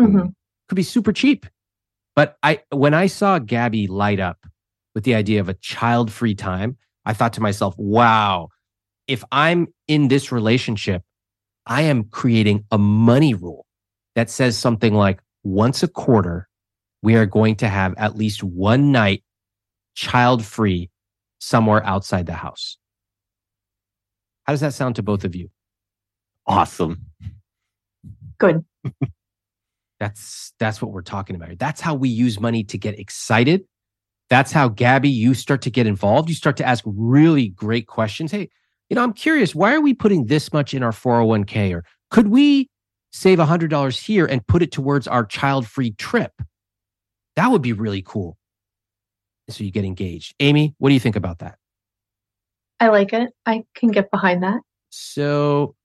Mhm. 0.01 0.33
Could 0.67 0.75
be 0.75 0.83
super 0.83 1.13
cheap. 1.13 1.45
But 2.15 2.37
I 2.43 2.59
when 2.71 2.93
I 2.93 3.07
saw 3.07 3.39
Gaby 3.39 3.87
light 3.87 4.19
up 4.19 4.45
with 4.93 5.05
the 5.05 5.15
idea 5.15 5.39
of 5.39 5.47
a 5.47 5.53
child 5.53 6.11
free 6.11 6.35
time, 6.35 6.77
I 7.05 7.13
thought 7.13 7.33
to 7.33 7.41
myself, 7.41 7.75
wow, 7.77 8.49
if 9.07 9.23
I'm 9.31 9.67
in 9.87 10.07
this 10.09 10.31
relationship, 10.31 11.03
I 11.65 11.83
am 11.83 12.05
creating 12.05 12.65
a 12.71 12.77
money 12.77 13.33
rule 13.33 13.65
that 14.15 14.29
says 14.29 14.57
something 14.57 14.93
like 14.93 15.21
once 15.43 15.83
a 15.83 15.87
quarter, 15.87 16.47
we 17.01 17.15
are 17.15 17.25
going 17.25 17.55
to 17.57 17.67
have 17.67 17.93
at 17.97 18.15
least 18.15 18.43
one 18.43 18.91
night 18.91 19.23
child 19.95 20.43
free 20.45 20.89
somewhere 21.39 21.85
outside 21.85 22.25
the 22.25 22.33
house. 22.33 22.77
How 24.45 24.53
does 24.53 24.61
that 24.61 24.73
sound 24.73 24.95
to 24.95 25.03
both 25.03 25.23
of 25.23 25.35
you? 25.35 25.49
Awesome. 26.45 27.05
Good. 28.37 28.63
That's 29.99 30.53
that's 30.59 30.79
what 30.79 30.91
we're 30.91 31.01
talking 31.01 31.35
about. 31.35 31.49
here. 31.49 31.57
That's 31.57 31.81
how 31.81 31.95
we 31.95 32.07
use 32.07 32.39
money 32.39 32.63
to 32.65 32.77
get 32.77 32.99
excited. 32.99 33.65
That's 34.29 34.51
how 34.51 34.69
Gaby, 34.69 35.09
you 35.09 35.33
start 35.33 35.63
to 35.63 35.71
get 35.71 35.87
involved. 35.87 36.29
You 36.29 36.35
start 36.35 36.57
to 36.57 36.65
ask 36.65 36.83
really 36.85 37.47
great 37.49 37.87
questions. 37.87 38.31
Hey, 38.31 38.49
you 38.89 38.95
know, 38.95 39.03
I'm 39.03 39.13
curious, 39.13 39.53
why 39.53 39.73
are 39.73 39.81
we 39.81 39.93
putting 39.93 40.25
this 40.25 40.53
much 40.53 40.73
in 40.73 40.83
our 40.83 40.91
401k? 40.91 41.73
Or 41.73 41.83
could 42.09 42.29
we 42.29 42.69
save 43.11 43.39
$100 43.39 43.99
here 44.05 44.25
and 44.25 44.45
put 44.47 44.61
it 44.61 44.71
towards 44.71 45.07
our 45.07 45.25
child-free 45.25 45.91
trip? 45.91 46.31
That 47.35 47.51
would 47.51 47.61
be 47.61 47.73
really 47.73 48.01
cool. 48.01 48.37
So 49.49 49.63
you 49.63 49.71
get 49.71 49.85
engaged. 49.85 50.35
Amy, 50.39 50.75
what 50.77 50.89
do 50.89 50.93
you 50.93 50.99
think 50.99 51.15
about 51.15 51.39
that? 51.39 51.57
I 52.79 52.89
like 52.89 53.13
it. 53.13 53.31
I 53.45 53.63
can 53.75 53.89
get 53.89 54.11
behind 54.11 54.43
that. 54.43 54.61
So 54.89 55.75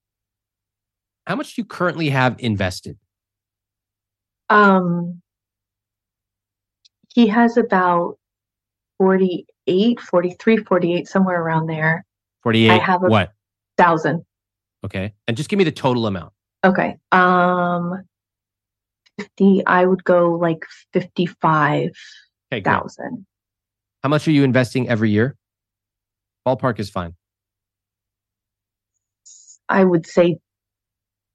how 1.27 1.37
much 1.37 1.55
do 1.55 1.63
you 1.63 1.67
currently 1.67 2.11
have 2.11 2.37
invested? 2.39 2.99
Um, 4.51 5.23
he 7.15 7.29
has 7.29 7.57
about 7.57 8.19
48, 8.99 10.01
43, 10.01 10.57
48, 10.59 11.09
somewhere 11.09 11.41
around 11.41 11.67
there. 11.67 12.05
48. 12.43 12.71
I 12.71 12.79
have 12.79 13.03
a- 13.03 13.09
what? 13.09 13.33
thousand. 13.79 14.25
Okay. 14.85 15.13
And 15.27 15.37
just 15.37 15.49
give 15.49 15.59
me 15.59 15.65
the 15.65 15.73
total 15.73 16.07
amount. 16.07 16.33
Okay. 16.65 16.97
Um, 17.11 18.03
fifty. 19.19 19.65
I 19.67 19.87
would 19.87 20.05
go 20.05 20.33
like 20.35 20.65
fifty-five 20.93 21.91
Okay, 22.53 22.63
thousand. 22.63 23.27
How 24.03 24.09
much 24.09 24.27
are 24.29 24.33
you 24.33 24.45
investing 24.45 24.89
every 24.89 25.11
year? 25.11 25.37
Ballpark 26.47 26.79
is 26.81 26.91
fine. 26.91 27.15
I 29.69 29.85
would 29.85 30.07
say 30.07 30.39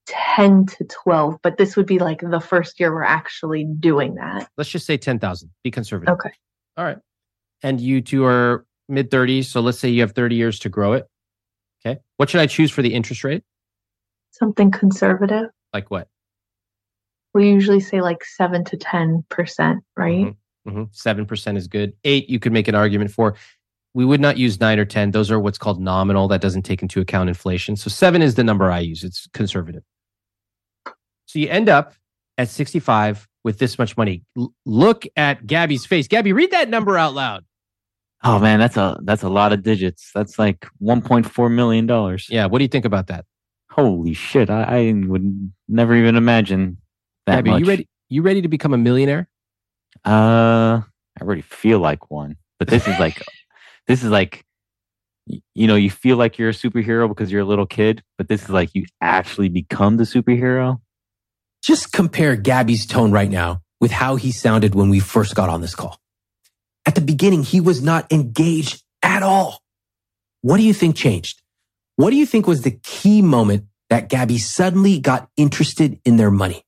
ten 0.06 0.66
to 0.68 0.84
twelve, 0.86 1.38
but 1.42 1.58
this 1.58 1.76
would 1.76 1.88
be 1.88 1.98
like 2.00 2.20
the 2.22 2.40
first 2.40 2.80
year 2.80 2.94
we're 2.94 3.04
actually 3.04 3.66
doing 3.80 4.16
that. 4.16 4.50
Let's 4.58 4.70
just 4.70 4.86
say 4.86 4.98
10,000. 4.98 5.50
Be 5.64 5.72
conservative. 5.72 6.14
Okay. 6.14 6.32
All 6.76 6.86
right. 6.86 6.98
And 7.64 7.82
you 7.82 8.02
two 8.02 8.24
are 8.26 8.66
mid 8.90 9.10
30s. 9.12 9.46
So 9.46 9.62
let's 9.62 9.80
say 9.80 9.90
you 9.90 10.02
have 10.02 10.14
30 10.14 10.36
years 10.36 10.60
to 10.60 10.70
grow 10.70 10.94
it. 10.94 11.08
Okay. 11.86 12.00
What 12.18 12.30
should 12.30 12.42
I 12.42 12.48
choose 12.48 12.72
for 12.72 12.82
the 12.82 12.94
interest 12.94 13.24
rate? 13.24 13.44
Something 14.32 14.72
conservative. 14.72 15.50
Like 15.74 15.90
what? 15.92 16.08
We 17.34 17.50
usually 17.50 17.80
say 17.80 18.02
like 18.02 18.24
seven 18.24 18.64
to 18.66 18.78
ten 18.78 19.24
percent, 19.30 19.84
right? 19.96 20.34
hmm 20.66 20.84
7% 20.92 21.56
is 21.58 21.68
good. 21.68 21.94
Eight, 22.04 22.30
you 22.30 22.40
could 22.40 22.52
make 22.52 22.68
an 22.68 22.76
argument 22.76 23.12
for. 23.12 23.36
We 23.94 24.06
would 24.06 24.20
not 24.20 24.38
use 24.38 24.60
nine 24.60 24.80
or 24.80 24.86
10. 24.86 25.12
Those 25.12 25.32
are 25.32 25.40
what's 25.40 25.58
called 25.58 25.80
nominal. 25.80 26.28
That 26.28 26.42
doesn't 26.42 26.64
take 26.64 26.82
into 26.82 27.00
account 27.00 27.30
inflation. 27.30 27.76
So 27.76 27.90
seven 27.90 28.22
is 28.22 28.36
the 28.36 28.44
number 28.44 28.70
I 28.70 28.80
use. 28.80 29.04
It's 29.04 29.28
conservative. 29.34 29.84
So 31.26 31.40
you 31.40 31.50
end 31.50 31.70
up 31.70 31.94
at 32.38 32.50
65 32.50 33.28
with 33.44 33.60
this 33.60 33.80
much 33.80 33.98
money. 33.98 34.24
L- 34.38 34.54
look 34.66 35.06
at 35.16 35.48
Gaby's 35.48 35.86
face. 35.86 36.08
Gaby, 36.08 36.34
read 36.34 36.52
that 36.52 36.70
number 36.70 36.98
out 36.98 37.14
loud. 37.14 37.46
Oh 38.24 38.40
man, 38.40 38.60
that's 38.60 38.78
a 38.78 38.98
that's 39.04 39.24
a 39.24 39.30
lot 39.30 39.54
of 39.54 39.64
digits. 39.64 40.12
That's 40.14 40.40
like 40.40 40.68
1.4 40.82 41.52
million 41.54 41.86
dollars. 41.86 42.28
Yeah. 42.30 42.48
What 42.48 42.60
do 42.60 42.64
you 42.64 42.70
think 42.70 42.86
about 42.86 43.08
that? 43.08 43.26
Holy 43.70 44.14
shit! 44.14 44.50
I, 44.50 44.64
I 44.64 44.94
would 45.06 45.52
never 45.68 45.96
even 45.96 46.16
imagine 46.16 46.78
that 47.28 47.44
Gaby, 47.44 47.50
much. 47.52 47.60
you 47.60 47.66
ready? 47.68 47.90
You 48.10 48.22
ready 48.24 48.42
to 48.42 48.48
become 48.48 48.74
a 48.74 48.78
millionaire? 48.78 49.30
Uh, 50.04 50.82
I 50.82 51.22
already 51.22 51.42
feel 51.42 51.80
like 51.80 52.10
one, 52.10 52.38
but 52.58 52.70
this 52.70 52.88
is 52.88 52.98
like, 53.00 53.22
this 53.86 54.04
is 54.04 54.10
like, 54.10 54.46
you 55.28 55.68
know, 55.68 55.76
you 55.76 55.92
feel 55.92 56.18
like 56.18 56.40
you're 56.40 56.50
a 56.50 56.54
superhero 56.54 57.08
because 57.08 57.32
you're 57.32 57.42
a 57.42 57.46
little 57.46 57.68
kid, 57.68 58.02
but 58.18 58.28
this 58.28 58.44
is 58.44 58.50
like 58.50 58.74
you 58.74 58.86
actually 59.00 59.50
become 59.50 59.98
the 59.98 60.06
superhero. 60.06 60.80
Just 61.62 61.92
compare 61.92 62.36
Gaby's 62.36 62.86
tone 62.86 63.12
right 63.12 63.30
now 63.30 63.62
with 63.80 63.92
how 63.92 64.16
he 64.16 64.32
sounded 64.32 64.74
when 64.74 64.90
we 64.90 65.00
first 65.00 65.36
got 65.36 65.50
on 65.50 65.62
this 65.62 65.76
call. 65.76 66.00
At 66.88 66.96
the 66.96 67.02
beginning, 67.02 67.44
he 67.44 67.62
was 67.62 67.84
not 67.84 68.12
engaged 68.12 68.82
at 69.04 69.22
all. 69.22 69.62
What 70.42 70.58
do 70.58 70.64
you 70.64 70.74
think 70.74 70.96
changed? 70.96 71.42
What 71.98 72.12
do 72.12 72.16
you 72.16 72.26
think 72.26 72.48
was 72.48 72.62
the 72.62 72.80
key 72.84 73.22
moment 73.22 73.66
that 73.90 74.10
Gaby 74.10 74.38
suddenly 74.38 75.00
got 75.00 75.30
interested 75.36 76.00
in 76.06 76.18
their 76.18 76.32
money? 76.32 76.64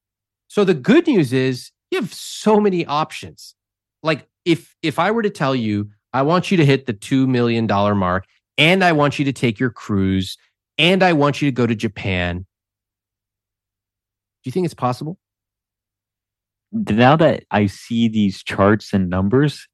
So 0.49 0.65
the 0.65 0.73
good 0.73 1.07
news 1.07 1.31
is 1.31 1.71
you 1.89 2.01
have 2.01 2.13
so 2.13 2.59
many 2.59 2.85
options. 2.85 3.55
Like 4.03 4.27
if 4.43 4.75
if 4.83 4.99
I 4.99 5.11
were 5.11 5.21
to 5.23 5.29
tell 5.29 5.55
you, 5.55 5.89
I 6.11 6.23
want 6.23 6.51
you 6.51 6.57
to 6.57 6.65
hit 6.65 6.85
the 6.85 6.93
2 6.93 7.25
million 7.25 7.65
dollar 7.65 7.95
mark 7.95 8.25
and 8.57 8.83
I 8.83 8.91
want 8.91 9.19
you 9.19 9.25
to 9.25 9.31
take 9.31 9.57
your 9.57 9.69
cruise 9.69 10.37
and 10.77 11.01
I 11.01 11.13
want 11.13 11.41
you 11.41 11.47
to 11.47 11.53
go 11.53 11.65
to 11.65 11.75
Japan. 11.75 12.39
Do 12.39 12.45
you 14.43 14.51
think 14.51 14.65
it's 14.65 14.73
possible? 14.73 15.17
Now 16.73 17.15
that 17.15 17.45
I 17.51 17.67
see 17.67 18.09
these 18.09 18.43
charts 18.43 18.91
and 18.93 19.09
numbers, 19.09 19.53
it's- 19.53 19.68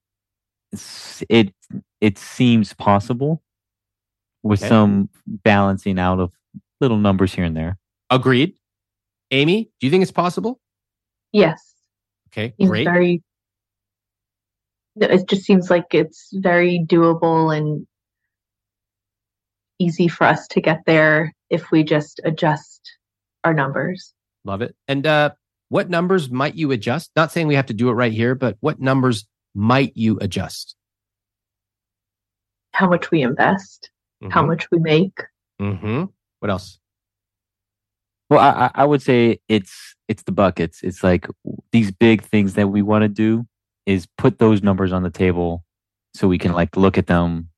it 1.30 1.54
it 2.02 2.18
seems 2.18 2.74
possible 2.74 3.42
with 4.44 4.62
Okay. 4.62 4.70
some 4.70 5.10
balancing 5.26 5.98
out 6.00 6.20
of 6.20 6.32
little 6.82 6.98
numbers 6.98 7.34
here 7.34 7.46
and 7.46 7.56
there. 7.58 7.78
Agreed. 8.10 8.54
Amy, 9.32 9.72
do 9.80 9.88
you 9.88 9.92
think 9.92 10.04
it's 10.04 10.12
possible? 10.12 10.60
Yes. 11.32 11.74
Okay, 12.30 12.54
Seems 12.58 12.70
great. 12.70 12.84
very. 12.86 13.24
It 14.98 15.28
just 15.28 15.44
seems 15.44 15.70
like 15.70 15.94
it's 15.94 16.30
very 16.34 16.80
doable 16.86 17.56
and 17.56 17.86
easy 19.80 20.08
for 20.08 20.24
us 20.26 20.48
to 20.50 20.62
get 20.62 20.82
there 20.86 21.34
if 21.50 21.72
we 21.72 21.84
just 21.84 22.22
adjust 22.24 22.82
our 23.44 23.54
numbers. 23.54 24.14
Love 24.46 24.62
it. 24.62 24.76
And 24.88 25.06
uh, 25.06 25.32
what 25.70 25.90
numbers 25.90 26.30
might 26.30 26.56
you 26.56 26.72
adjust? 26.72 27.12
Not 27.16 27.32
saying 27.32 27.48
we 27.48 27.56
have 27.56 27.66
to 27.66 27.74
do 27.74 27.90
it 27.90 27.94
right 27.94 28.14
here, 28.14 28.36
but 28.36 28.56
what 28.62 28.80
numbers 28.80 29.26
might 29.56 29.96
you 29.96 30.20
adjust? 30.20 30.76
How 32.74 32.88
much 32.90 33.10
we 33.10 33.22
invest, 33.22 33.90
how 34.30 34.46
much 34.46 34.70
we 34.70 34.80
make. 34.80 35.20
Mm-hmm. 35.62 36.06
What 36.40 36.50
else? 36.52 36.78
Well, 38.30 38.40
I, 38.40 38.66
I- 38.66 38.82
I 38.82 38.86
would 38.86 39.02
say 39.02 39.40
it's 39.48 39.96
it's 40.08 40.24
the 40.24 40.32
buckets. 40.32 40.82
It's 40.84 41.04
like 41.04 41.28
these 41.72 41.92
big 41.92 42.22
things 42.24 42.54
that 42.56 42.68
we 42.68 42.82
want 42.82 43.04
to 43.04 43.08
do 43.10 43.48
is 43.86 44.08
put 44.18 44.40
those 44.40 44.62
numbers 44.62 44.92
on 44.92 45.04
the 45.04 45.10
table 45.10 45.64
so 46.14 46.28
we 46.28 46.38
can 46.38 46.54
like 46.54 46.76
look 46.76 46.98
at 46.98 47.08
them 47.08 47.50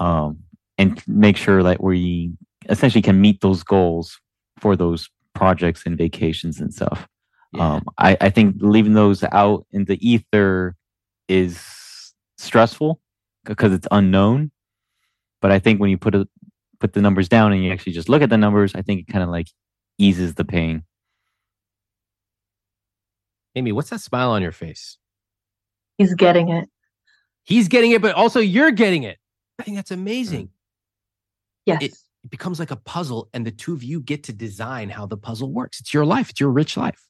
um 0.00 0.38
and 0.78 1.02
make 1.06 1.36
sure 1.36 1.62
that 1.62 1.82
we 1.82 2.32
essentially 2.68 3.02
can 3.02 3.20
meet 3.20 3.40
those 3.40 3.62
goals 3.62 4.18
for 4.58 4.74
those 4.74 5.08
projects 5.34 5.84
and 5.86 5.96
vacations 5.98 6.60
and 6.60 6.72
stuff. 6.74 7.06
Yeah. 7.52 7.74
Um 7.74 7.84
I, 7.98 8.16
I 8.20 8.30
think 8.30 8.56
leaving 8.60 8.94
those 8.94 9.22
out 9.32 9.66
in 9.72 9.84
the 9.84 9.98
ether 10.06 10.74
is 11.32 12.12
stressful 12.38 13.00
because 13.44 13.72
it's 13.72 13.88
unknown. 13.90 14.50
But 15.40 15.50
I 15.50 15.58
think 15.58 15.80
when 15.80 15.90
you 15.90 15.98
put 15.98 16.14
it 16.14 16.28
put 16.78 16.92
the 16.92 17.00
numbers 17.00 17.28
down 17.28 17.52
and 17.52 17.62
you 17.64 17.72
actually 17.72 17.92
just 17.92 18.08
look 18.08 18.22
at 18.22 18.30
the 18.30 18.36
numbers, 18.36 18.74
I 18.74 18.82
think 18.82 19.00
it 19.00 19.12
kind 19.12 19.22
of 19.22 19.30
like 19.30 19.48
eases 19.98 20.34
the 20.34 20.44
pain. 20.44 20.82
Amy, 23.54 23.72
what's 23.72 23.90
that 23.90 24.00
smile 24.00 24.30
on 24.30 24.42
your 24.42 24.52
face? 24.52 24.98
He's 25.98 26.14
getting 26.14 26.48
it. 26.48 26.68
He's 27.44 27.68
getting 27.68 27.90
it, 27.92 28.00
but 28.02 28.14
also 28.14 28.40
you're 28.40 28.70
getting 28.70 29.02
it. 29.02 29.18
I 29.58 29.62
think 29.64 29.76
that's 29.76 29.90
amazing. 29.90 30.46
Mm. 30.46 30.50
Yes. 31.66 31.82
It- 31.82 31.94
It 32.24 32.30
becomes 32.30 32.60
like 32.60 32.70
a 32.70 32.76
puzzle, 32.76 33.28
and 33.34 33.44
the 33.44 33.50
two 33.50 33.72
of 33.72 33.82
you 33.82 34.00
get 34.00 34.22
to 34.24 34.32
design 34.32 34.90
how 34.90 35.06
the 35.06 35.16
puzzle 35.16 35.50
works. 35.52 35.80
It's 35.80 35.92
your 35.92 36.06
life, 36.06 36.30
it's 36.30 36.38
your 36.38 36.52
rich 36.52 36.76
life. 36.76 37.04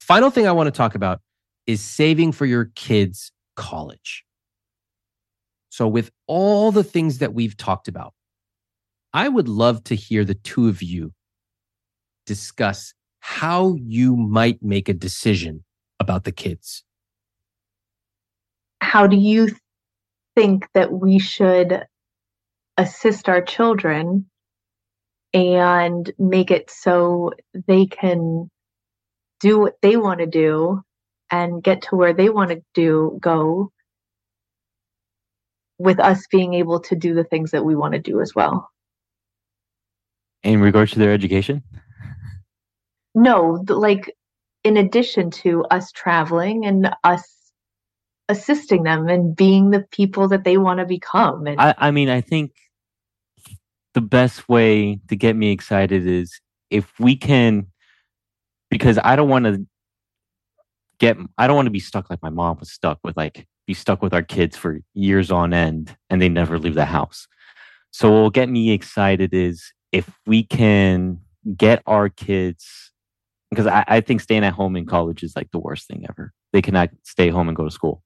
Final 0.00 0.30
thing 0.30 0.46
I 0.46 0.52
want 0.52 0.66
to 0.66 0.70
talk 0.70 0.94
about 0.94 1.20
is 1.66 1.82
saving 1.82 2.32
for 2.32 2.46
your 2.46 2.70
kids' 2.74 3.32
college. 3.68 4.24
So, 5.68 5.86
with 5.86 6.10
all 6.26 6.72
the 6.72 6.84
things 6.84 7.18
that 7.18 7.34
we've 7.34 7.56
talked 7.56 7.88
about, 7.88 8.14
I 9.12 9.28
would 9.28 9.48
love 9.48 9.84
to 9.84 9.94
hear 9.94 10.24
the 10.24 10.34
two 10.34 10.68
of 10.68 10.82
you 10.82 11.12
discuss 12.26 12.94
how 13.20 13.76
you 13.78 14.16
might 14.16 14.62
make 14.62 14.88
a 14.88 14.94
decision 14.94 15.64
about 16.00 16.24
the 16.24 16.32
kids. 16.32 16.84
how 18.90 19.06
do 19.06 19.16
you 19.16 19.48
think 20.34 20.66
that 20.74 20.92
we 20.92 21.18
should 21.20 21.84
assist 22.76 23.28
our 23.28 23.40
children 23.40 24.28
and 25.32 26.12
make 26.18 26.50
it 26.50 26.68
so 26.70 27.30
they 27.68 27.86
can 27.86 28.50
do 29.38 29.60
what 29.60 29.76
they 29.80 29.96
want 29.96 30.18
to 30.18 30.26
do 30.26 30.82
and 31.30 31.62
get 31.62 31.82
to 31.82 31.96
where 31.96 32.12
they 32.12 32.28
want 32.28 32.50
to 32.50 32.62
do 32.74 33.18
go 33.20 33.70
with 35.78 35.98
us 35.98 36.26
being 36.30 36.54
able 36.54 36.80
to 36.80 36.94
do 36.94 37.14
the 37.14 37.24
things 37.24 37.52
that 37.52 37.64
we 37.64 37.74
want 37.74 37.94
to 37.94 38.00
do 38.00 38.20
as 38.20 38.34
well. 38.34 38.68
In 40.42 40.60
regards 40.60 40.92
to 40.92 40.98
their 40.98 41.12
education, 41.12 41.62
no 43.14 43.64
like 43.68 44.14
in 44.64 44.76
addition 44.76 45.30
to 45.30 45.64
us 45.64 45.90
traveling 45.92 46.64
and 46.66 46.94
us 47.04 47.24
assisting 48.28 48.84
them 48.84 49.08
and 49.08 49.34
being 49.34 49.70
the 49.70 49.84
people 49.90 50.28
that 50.28 50.44
they 50.44 50.56
want 50.56 50.78
to 50.78 50.86
become 50.86 51.46
and 51.46 51.60
I, 51.60 51.74
I 51.76 51.90
mean, 51.90 52.08
I 52.08 52.20
think 52.20 52.52
the 53.94 54.00
best 54.00 54.48
way 54.48 55.00
to 55.08 55.16
get 55.16 55.36
me 55.36 55.50
excited 55.50 56.06
is 56.06 56.40
if 56.70 56.98
we 57.00 57.16
can, 57.16 57.66
because 58.70 58.98
I 59.02 59.16
don't 59.16 59.28
want 59.28 59.46
to 59.46 59.66
get, 61.00 61.16
I 61.38 61.46
don't 61.46 61.56
want 61.56 61.66
to 61.66 61.72
be 61.72 61.80
stuck 61.80 62.10
like 62.10 62.22
my 62.22 62.30
mom 62.30 62.58
was 62.60 62.70
stuck 62.70 63.00
with, 63.02 63.16
like, 63.16 63.46
be 63.66 63.74
stuck 63.74 64.02
with 64.02 64.14
our 64.14 64.22
kids 64.22 64.56
for 64.56 64.80
years 64.94 65.30
on 65.30 65.52
end 65.52 65.96
and 66.08 66.22
they 66.22 66.28
never 66.28 66.58
leave 66.58 66.74
the 66.74 66.84
house. 66.84 67.26
So, 67.90 68.10
what 68.10 68.20
will 68.20 68.30
get 68.30 68.48
me 68.48 68.70
excited 68.70 69.34
is 69.34 69.72
if 69.90 70.08
we 70.26 70.44
can 70.44 71.18
get 71.56 71.82
our 71.86 72.08
kids, 72.08 72.92
because 73.50 73.66
I, 73.66 73.84
I 73.88 74.00
think 74.00 74.20
staying 74.20 74.44
at 74.44 74.52
home 74.52 74.76
in 74.76 74.86
college 74.86 75.22
is 75.22 75.34
like 75.34 75.50
the 75.50 75.58
worst 75.58 75.88
thing 75.88 76.06
ever. 76.08 76.32
They 76.52 76.62
cannot 76.62 76.90
stay 77.02 77.28
home 77.28 77.48
and 77.48 77.56
go 77.56 77.64
to 77.64 77.70
school. 77.70 78.02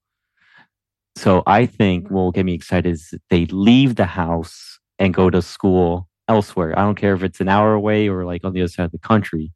So 1.16 1.42
I 1.46 1.66
think 1.66 2.04
mm-hmm. 2.04 2.14
what 2.14 2.22
will 2.22 2.32
get 2.32 2.46
me 2.46 2.54
excited 2.54 2.92
is 2.92 3.08
that 3.10 3.22
they 3.30 3.46
leave 3.46 3.96
the 3.96 4.06
house 4.06 4.78
and 4.98 5.14
go 5.14 5.30
to 5.30 5.42
school 5.42 6.08
elsewhere. 6.28 6.78
I 6.78 6.82
don't 6.82 6.96
care 6.96 7.14
if 7.14 7.22
it's 7.22 7.40
an 7.40 7.48
hour 7.48 7.74
away 7.74 8.08
or 8.08 8.24
like 8.24 8.44
on 8.44 8.52
the 8.52 8.62
other 8.62 8.68
side 8.68 8.86
of 8.86 8.92
the 8.92 8.98
country. 8.98 9.52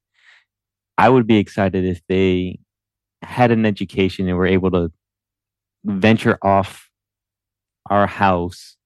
I 0.96 1.08
would 1.08 1.26
be 1.26 1.38
excited 1.38 1.84
if 1.84 2.00
they 2.08 2.58
had 3.22 3.50
an 3.50 3.66
education 3.66 4.28
and 4.28 4.36
were 4.36 4.46
able 4.46 4.70
to 4.70 4.92
venture 5.84 6.38
off 6.42 6.90
our 7.90 8.06
house 8.06 8.76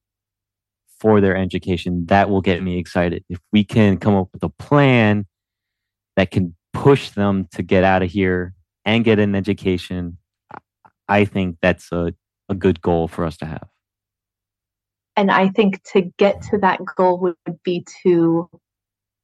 for 0.99 1.19
their 1.19 1.35
education, 1.35 2.05
that 2.05 2.29
will 2.29 2.41
get 2.41 2.63
me 2.63 2.77
excited. 2.77 3.23
If 3.29 3.39
we 3.51 3.63
can 3.63 3.97
come 3.97 4.15
up 4.15 4.29
with 4.31 4.43
a 4.43 4.49
plan 4.49 5.25
that 6.15 6.31
can 6.31 6.55
push 6.71 7.09
them 7.09 7.47
to 7.51 7.61
get 7.61 7.83
out 7.83 8.03
of 8.03 8.09
here 8.09 8.53
and 8.85 9.03
get 9.03 9.19
an 9.19 9.35
education, 9.35 10.17
I 11.07 11.25
think 11.25 11.57
that's 11.61 11.91
a, 11.91 12.13
a 12.49 12.55
good 12.55 12.81
goal 12.81 13.07
for 13.07 13.25
us 13.25 13.37
to 13.37 13.45
have. 13.45 13.67
And 15.15 15.29
I 15.29 15.49
think 15.49 15.83
to 15.91 16.11
get 16.17 16.41
to 16.43 16.57
that 16.59 16.79
goal 16.95 17.19
would 17.19 17.35
be 17.63 17.85
to 18.03 18.49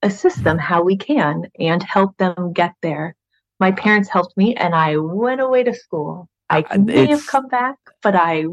assist 0.02 0.44
them 0.44 0.57
how 0.57 0.84
we 0.84 0.98
can 0.98 1.45
and 1.60 1.81
help 1.81 2.15
them 2.18 2.53
get 2.53 2.73
there. 2.81 3.15
My 3.60 3.72
parents 3.72 4.10
helped 4.10 4.38
me 4.38 4.56
and 4.56 4.73
I 4.73 4.98
went 4.98 5.41
away 5.41 5.64
to 5.64 5.73
school. 5.73 6.30
I 6.49 6.65
Uh, 6.69 6.77
may 6.80 7.07
have 7.07 7.27
come 7.27 7.48
back, 7.48 7.77
but 8.02 8.15
I 8.15 8.45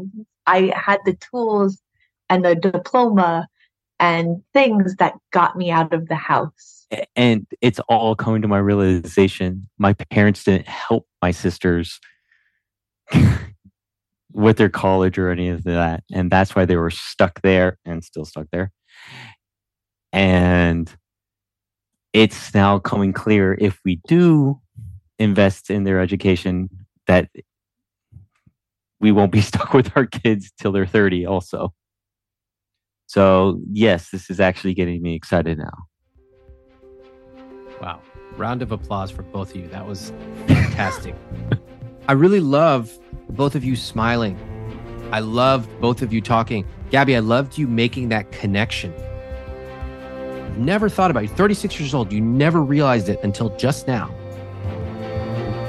I 0.45 0.71
had 0.75 0.99
the 1.05 1.13
tools 1.15 1.81
and 2.29 2.43
the 2.43 2.55
diploma 2.55 3.47
and 3.99 4.43
things 4.53 4.95
that 4.97 5.13
got 5.31 5.57
me 5.57 5.71
out 5.71 5.93
of 5.93 6.07
the 6.07 6.15
house. 6.15 6.87
And 7.15 7.45
it's 7.61 7.79
all 7.89 8.15
coming 8.15 8.41
to 8.43 8.47
my 8.47 8.59
realization. 8.59 9.67
My 9.77 9.93
parents 9.93 10.43
didn't 10.43 10.67
help 10.67 11.07
my 11.21 11.31
sisters 11.31 11.99
with 14.31 14.57
their 14.57 14.69
college 14.69 15.17
or 15.17 15.29
any 15.29 15.49
of 15.49 15.63
that. 15.63 16.03
And 16.13 16.31
that's 16.31 16.55
why 16.55 16.65
they 16.65 16.77
were 16.77 16.91
stuck 16.91 17.41
there 17.41 17.77
and 17.83 18.03
still 18.03 18.25
stuck 18.25 18.47
there. 18.51 18.71
And 20.13 20.89
it's 22.13 22.53
now 22.53 22.79
coming 22.79 23.13
clear 23.13 23.57
if 23.59 23.79
we 23.83 23.99
do 24.07 24.61
invest 25.19 25.69
in 25.69 25.83
their 25.83 25.99
education 25.99 26.69
that 27.07 27.29
we 28.99 29.11
won't 29.11 29.31
be 29.31 29.41
stuck 29.51 29.73
with 29.73 29.91
our 29.95 30.05
kids 30.05 30.51
till 30.59 30.71
they're 30.71 30.85
30 30.85 31.25
also. 31.25 31.73
So, 33.07 33.61
yes, 33.71 34.09
this 34.09 34.29
is 34.29 34.39
actually 34.39 34.73
getting 34.73 35.01
me 35.01 35.15
excited 35.15 35.57
now. 35.57 35.87
Wow. 37.81 38.01
Round 38.35 38.61
of 38.61 38.71
applause 38.71 39.11
for 39.11 39.21
both 39.21 39.51
of 39.51 39.55
you. 39.55 39.67
That 39.69 39.87
was 39.87 40.11
fantastic. 40.47 41.15
I 42.09 42.13
really 42.13 42.41
love 42.41 42.97
both 43.29 43.55
of 43.55 43.63
you 43.63 43.75
smiling. 43.75 44.37
I 45.11 45.19
loved 45.19 45.79
both 45.79 46.01
of 46.01 46.11
you 46.11 46.21
talking. 46.21 46.65
Gaby, 46.91 47.15
I 47.15 47.19
loved 47.19 47.57
you 47.57 47.67
making 47.67 48.09
that 48.09 48.31
connection. 48.31 48.93
Never 50.57 50.89
thought 50.89 51.11
about 51.11 51.23
it. 51.23 51.29
36 51.29 51.79
years 51.79 51.93
old. 51.93 52.11
You 52.11 52.19
never 52.19 52.61
realized 52.61 53.09
it 53.09 53.19
until 53.23 53.55
just 53.57 53.87
now. 53.87 54.13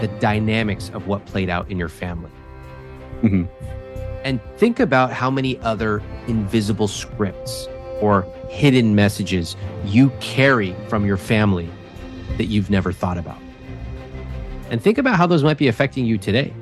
The 0.01 0.09
dynamics 0.20 0.91
of 0.95 1.07
what 1.07 1.25
played 1.27 1.51
out 1.51 1.70
in 1.70 1.79
your 1.79 1.89
family. 1.89 2.31
Mhm. 3.23 3.49
And 4.25 4.41
think 4.57 4.81
about 4.81 5.12
how 5.12 5.31
many 5.31 5.59
other 5.61 6.03
invisible 6.27 6.89
scripts 6.89 7.69
or 8.01 8.27
hidden 8.49 8.95
messages 8.95 9.57
you 9.85 10.11
carry 10.20 10.75
from 10.89 11.05
your 11.05 11.16
family 11.16 11.69
that 12.37 12.47
you've 12.47 12.70
never 12.70 12.93
thought 12.93 13.19
about. 13.19 13.39
And 14.70 14.81
think 14.81 14.99
about 14.99 15.16
how 15.16 15.27
those 15.27 15.43
might 15.43 15.59
be 15.59 15.69
affecting 15.69 16.05
you 16.05 16.19
today. 16.19 16.53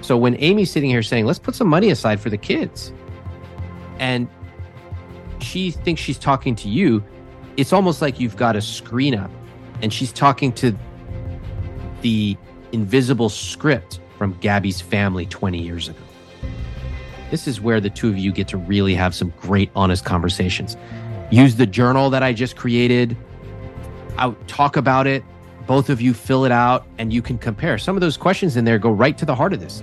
So 0.00 0.16
when 0.16 0.36
Amy's 0.38 0.70
sitting 0.70 0.90
here 0.90 1.02
saying, 1.02 1.26
let's 1.26 1.38
put 1.38 1.54
some 1.54 1.66
money 1.66 1.90
aside 1.90 2.20
for 2.20 2.30
the 2.30 2.36
kids, 2.36 2.92
and 3.98 4.28
she 5.40 5.70
thinks 5.70 6.00
she's 6.00 6.18
talking 6.18 6.54
to 6.56 6.68
you, 6.68 7.02
it's 7.56 7.72
almost 7.72 8.00
like 8.00 8.20
you've 8.20 8.36
got 8.36 8.54
a 8.54 8.60
screen 8.60 9.14
up 9.14 9.30
and 9.82 9.92
she's 9.92 10.12
talking 10.12 10.52
to 10.52 10.76
the 12.02 12.36
invisible 12.72 13.28
script 13.28 14.00
from 14.16 14.34
Gaby's 14.40 14.80
family 14.80 15.26
20 15.26 15.58
years 15.58 15.88
ago. 15.88 15.98
This 17.30 17.46
is 17.46 17.60
where 17.60 17.80
the 17.80 17.90
two 17.90 18.08
of 18.08 18.16
you 18.16 18.32
get 18.32 18.48
to 18.48 18.56
really 18.56 18.94
have 18.94 19.14
some 19.14 19.32
great, 19.40 19.70
honest 19.76 20.04
conversations. 20.04 20.76
Use 21.30 21.56
the 21.56 21.66
journal 21.66 22.10
that 22.10 22.22
I 22.22 22.32
just 22.32 22.56
created. 22.56 23.16
Out, 24.16 24.48
talk 24.48 24.76
about 24.76 25.06
it. 25.06 25.22
Both 25.66 25.90
of 25.90 26.00
you 26.00 26.14
fill 26.14 26.46
it 26.46 26.52
out 26.52 26.86
and 26.96 27.12
you 27.12 27.20
can 27.20 27.36
compare. 27.36 27.76
Some 27.76 27.96
of 27.96 28.00
those 28.00 28.16
questions 28.16 28.56
in 28.56 28.64
there 28.64 28.78
go 28.78 28.90
right 28.90 29.16
to 29.18 29.26
the 29.26 29.34
heart 29.34 29.52
of 29.52 29.60
this. 29.60 29.82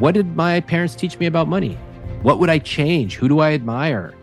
What 0.00 0.14
did 0.14 0.34
my 0.34 0.60
parents 0.60 0.96
teach 0.96 1.18
me 1.18 1.26
about 1.26 1.46
money? 1.46 1.74
What 2.22 2.40
would 2.40 2.50
I 2.50 2.58
change? 2.58 3.16
Who 3.16 3.28
do 3.28 3.38
I 3.38 3.52
admire? 3.52 4.14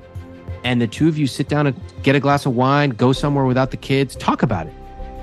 And 0.63 0.81
the 0.81 0.88
two 0.88 1.07
of 1.07 1.17
you 1.17 1.27
sit 1.27 1.47
down 1.47 1.67
and 1.67 1.79
get 2.03 2.15
a 2.15 2.19
glass 2.19 2.45
of 2.45 2.55
wine, 2.55 2.89
go 2.89 3.13
somewhere 3.13 3.45
without 3.45 3.71
the 3.71 3.77
kids, 3.77 4.15
talk 4.17 4.43
about 4.43 4.67
it, 4.67 4.73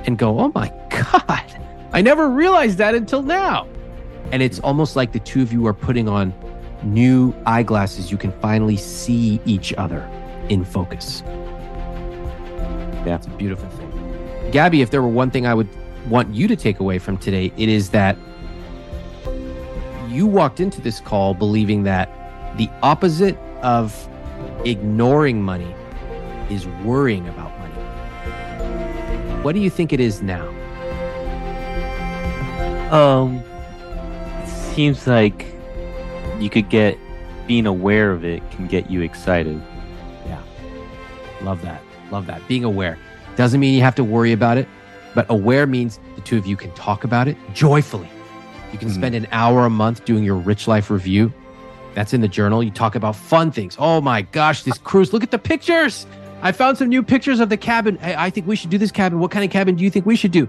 and 0.06 0.16
go, 0.16 0.40
oh 0.40 0.50
my 0.54 0.68
God, 0.90 1.63
I 1.94 2.02
never 2.02 2.28
realized 2.28 2.78
that 2.78 2.96
until 2.96 3.22
now. 3.22 3.68
And 4.32 4.42
it's 4.42 4.58
almost 4.58 4.96
like 4.96 5.12
the 5.12 5.20
two 5.20 5.42
of 5.42 5.52
you 5.52 5.64
are 5.68 5.72
putting 5.72 6.08
on 6.08 6.34
new 6.82 7.32
eyeglasses. 7.46 8.10
You 8.10 8.18
can 8.18 8.32
finally 8.40 8.76
see 8.76 9.40
each 9.44 9.72
other 9.74 10.02
in 10.48 10.64
focus. 10.64 11.22
Yeah. 13.06 13.14
It's 13.14 13.28
a 13.28 13.30
beautiful 13.30 13.68
thing. 13.70 14.50
Gaby, 14.50 14.82
if 14.82 14.90
there 14.90 15.02
were 15.02 15.08
one 15.08 15.30
thing 15.30 15.46
I 15.46 15.54
would 15.54 15.68
want 16.08 16.34
you 16.34 16.48
to 16.48 16.56
take 16.56 16.80
away 16.80 16.98
from 16.98 17.16
today, 17.16 17.52
it 17.56 17.68
is 17.68 17.90
that 17.90 18.18
you 20.08 20.26
walked 20.26 20.58
into 20.58 20.80
this 20.80 20.98
call 20.98 21.32
believing 21.32 21.84
that 21.84 22.08
the 22.58 22.68
opposite 22.82 23.38
of 23.62 24.08
ignoring 24.64 25.40
money 25.40 25.72
is 26.50 26.66
worrying 26.84 27.28
about 27.28 27.56
money. 27.60 27.72
What 29.42 29.54
do 29.54 29.60
you 29.60 29.70
think 29.70 29.92
it 29.92 30.00
is 30.00 30.22
now? 30.22 30.50
Um, 32.90 33.42
it 34.42 34.48
seems 34.48 35.06
like 35.06 35.46
you 36.38 36.50
could 36.50 36.68
get 36.68 36.98
being 37.46 37.66
aware 37.66 38.10
of 38.12 38.24
it 38.24 38.48
can 38.52 38.66
get 38.66 38.90
you 38.90 39.00
excited. 39.02 39.60
Yeah, 40.26 40.40
love 41.42 41.62
that. 41.62 41.82
Love 42.10 42.26
that. 42.26 42.46
Being 42.48 42.64
aware 42.64 42.98
doesn't 43.36 43.58
mean 43.60 43.74
you 43.74 43.80
have 43.82 43.94
to 43.96 44.04
worry 44.04 44.32
about 44.32 44.58
it, 44.58 44.68
but 45.14 45.26
aware 45.28 45.66
means 45.66 45.98
the 46.14 46.20
two 46.22 46.38
of 46.38 46.46
you 46.46 46.56
can 46.56 46.70
talk 46.72 47.04
about 47.04 47.26
it 47.28 47.36
joyfully. 47.52 48.08
You 48.72 48.78
can 48.78 48.88
Mhm. 48.88 48.94
spend 48.94 49.14
an 49.14 49.26
hour 49.32 49.64
a 49.66 49.70
month 49.70 50.04
doing 50.04 50.22
your 50.24 50.36
rich 50.36 50.68
life 50.68 50.90
review. 50.90 51.32
That's 51.94 52.12
in 52.12 52.20
the 52.20 52.28
journal. 52.28 52.62
You 52.62 52.70
talk 52.70 52.94
about 52.96 53.14
fun 53.16 53.50
things. 53.52 53.76
Oh 53.78 54.00
my 54.00 54.22
gosh, 54.22 54.62
this 54.62 54.78
cruise. 54.78 55.12
Look 55.12 55.22
at 55.22 55.30
the 55.30 55.38
pictures. 55.38 56.06
I 56.42 56.52
found 56.52 56.76
some 56.78 56.88
new 56.88 57.02
pictures 57.02 57.40
of 57.40 57.48
the 57.48 57.56
cabin. 57.56 57.96
Hey, 58.00 58.14
I 58.18 58.30
think 58.30 58.46
we 58.46 58.56
should 58.56 58.70
do 58.70 58.78
this 58.78 58.90
cabin. 58.90 59.18
What 59.20 59.30
kind 59.30 59.44
of 59.44 59.50
cabin 59.50 59.76
do 59.76 59.84
you 59.84 59.90
think 59.90 60.04
we 60.06 60.16
should 60.16 60.32
do? 60.32 60.48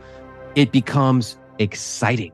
It 0.56 0.72
becomes 0.72 1.38
exciting. 1.60 2.32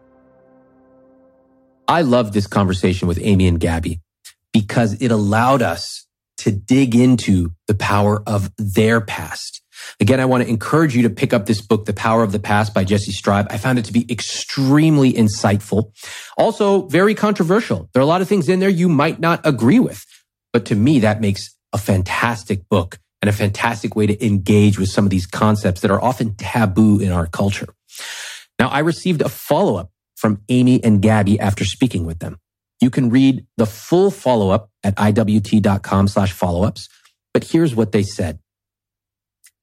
I 1.88 2.02
love 2.02 2.34
this 2.34 2.48
conversation 2.48 3.08
with 3.08 3.20
Amy 3.22 3.48
and 3.48 3.60
Gaby 3.60 4.00
because 4.54 4.94
it 5.02 5.12
allowed 5.12 5.62
us 5.62 6.06
to 6.38 6.52
dig 6.52 6.96
into 6.96 7.52
the 7.68 7.76
power 7.76 8.24
of 8.26 8.52
their 8.58 9.02
past. 9.02 9.62
Again, 10.00 10.20
I 10.20 10.26
want 10.26 10.44
to 10.44 10.50
encourage 10.50 10.96
you 10.96 11.04
to 11.04 11.10
pick 11.10 11.34
up 11.34 11.46
this 11.46 11.62
book, 11.62 11.86
The 11.86 11.94
Power 11.94 12.24
of 12.24 12.32
the 12.32 12.40
Past 12.40 12.74
by 12.74 12.86
Jessi 12.86 13.10
Streib. 13.10 13.48
I 13.50 13.58
found 13.58 13.80
it 13.80 13.86
to 13.86 13.94
be 13.94 14.12
extremely 14.12 15.14
insightful. 15.14 15.92
Also 16.38 16.88
very 16.88 17.16
controversial. 17.16 17.90
There 17.94 18.00
are 18.00 18.04
a 18.04 18.08
lot 18.08 18.22
of 18.22 18.28
things 18.28 18.50
in 18.50 18.60
there 18.60 18.70
you 18.70 18.90
might 18.90 19.20
not 19.20 19.42
agree 19.46 19.80
with, 19.80 20.06
but 20.54 20.66
to 20.66 20.76
me, 20.76 21.00
that 21.00 21.22
makes 21.22 21.56
a 21.74 21.78
fantastic 21.78 22.68
book 22.70 23.00
and 23.22 23.30
a 23.30 23.34
fantastic 23.34 23.96
way 23.96 24.08
to 24.08 24.26
engage 24.26 24.80
with 24.80 24.90
some 24.90 25.06
of 25.06 25.12
these 25.12 25.26
concepts 25.26 25.82
that 25.82 25.92
are 25.92 26.02
often 26.02 26.36
taboo 26.36 27.00
in 27.00 27.12
our 27.12 27.28
culture. 27.28 27.74
Now, 28.62 28.68
I 28.68 28.80
received 28.82 29.24
a 29.24 29.30
follow 29.30 29.78
up 29.78 29.90
from 30.16 30.44
Amy 30.48 30.84
and 30.84 31.02
Gaby 31.02 31.40
after 31.40 31.66
speaking 31.66 32.06
with 32.06 32.20
them. 32.20 32.38
You 32.80 32.92
can 32.92 33.10
read 33.10 33.48
the 33.58 33.66
full 33.66 34.12
follow 34.12 34.52
up 34.52 34.70
at 34.84 34.96
iwt.com 34.98 36.08
slash 36.08 36.32
follow 36.32 36.62
ups. 36.62 36.88
But 37.34 37.46
here's 37.46 37.74
what 37.74 37.92
they 37.92 38.04
said. 38.04 38.38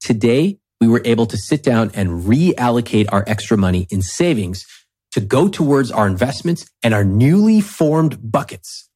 Today, 0.00 0.58
we 0.80 0.88
were 0.88 1.00
able 1.04 1.26
to 1.26 1.36
sit 1.36 1.62
down 1.62 1.92
and 1.94 2.24
reallocate 2.24 3.06
our 3.12 3.22
extra 3.28 3.56
money 3.56 3.86
in 3.88 4.02
savings 4.02 4.66
to 5.12 5.20
go 5.20 5.46
towards 5.46 5.92
our 5.92 6.08
investments 6.08 6.68
and 6.82 6.92
our 6.92 7.04
newly 7.04 7.60
formed 7.60 8.32
buckets. 8.32 8.88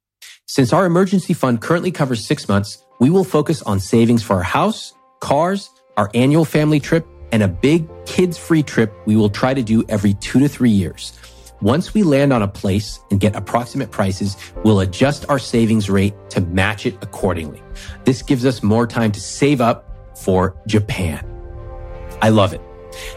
Since 0.49 0.73
our 0.73 0.85
emergency 0.85 1.33
fund 1.33 1.61
currently 1.61 1.93
covers 1.93 2.27
six 2.27 2.49
months, 2.49 2.85
we 2.99 3.09
will 3.09 3.23
focus 3.23 3.63
on 3.63 3.79
savings 3.79 4.25
for 4.25 4.35
our 4.35 4.43
house, 4.43 4.95
cars, 5.21 5.71
our 5.97 6.11
annual 6.13 6.45
family 6.45 6.81
trip, 6.81 7.07
and 7.33 7.43
a 7.43 7.49
big 7.49 7.89
kids 8.07 8.39
free 8.39 8.63
trip 8.63 8.93
we 9.07 9.17
will 9.17 9.31
try 9.31 9.53
to 9.55 9.63
do 9.63 9.85
every 9.89 10.15
two 10.15 10.39
to 10.39 10.49
three 10.49 10.71
years. 10.71 11.19
Once 11.63 11.95
we 11.95 12.03
land 12.03 12.33
on 12.33 12.43
a 12.43 12.49
place 12.49 12.99
and 13.11 13.21
get 13.21 13.37
approximate 13.37 13.91
prices, 13.91 14.37
we'll 14.65 14.81
adjust 14.81 15.25
our 15.29 15.39
savings 15.39 15.89
rate 15.89 16.15
to 16.29 16.41
match 16.41 16.87
it 16.87 16.97
accordingly. 17.03 17.63
This 18.05 18.21
gives 18.21 18.45
us 18.45 18.63
more 18.63 18.87
time 18.87 19.13
to 19.13 19.21
save 19.21 19.61
up 19.61 20.19
for 20.19 20.57
Japan. 20.67 21.25
I 22.21 22.31
love 22.31 22.53
it. 22.53 22.61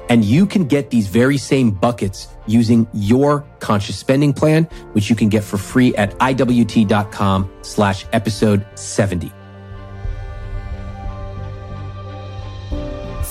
And 0.09 0.23
you 0.23 0.45
can 0.45 0.65
get 0.65 0.89
these 0.89 1.07
very 1.07 1.37
same 1.37 1.71
buckets 1.71 2.27
using 2.47 2.87
your 2.93 3.45
conscious 3.59 3.97
spending 3.97 4.31
plan, 4.31 4.65
which 4.93 5.09
you 5.09 5.15
can 5.15 5.27
get 5.27 5.43
for 5.43 5.57
free 5.57 5.95
at 5.95 6.17
iwt.com 6.19 7.51
slash 7.61 8.05
episode 8.13 8.65
70. 8.75 9.31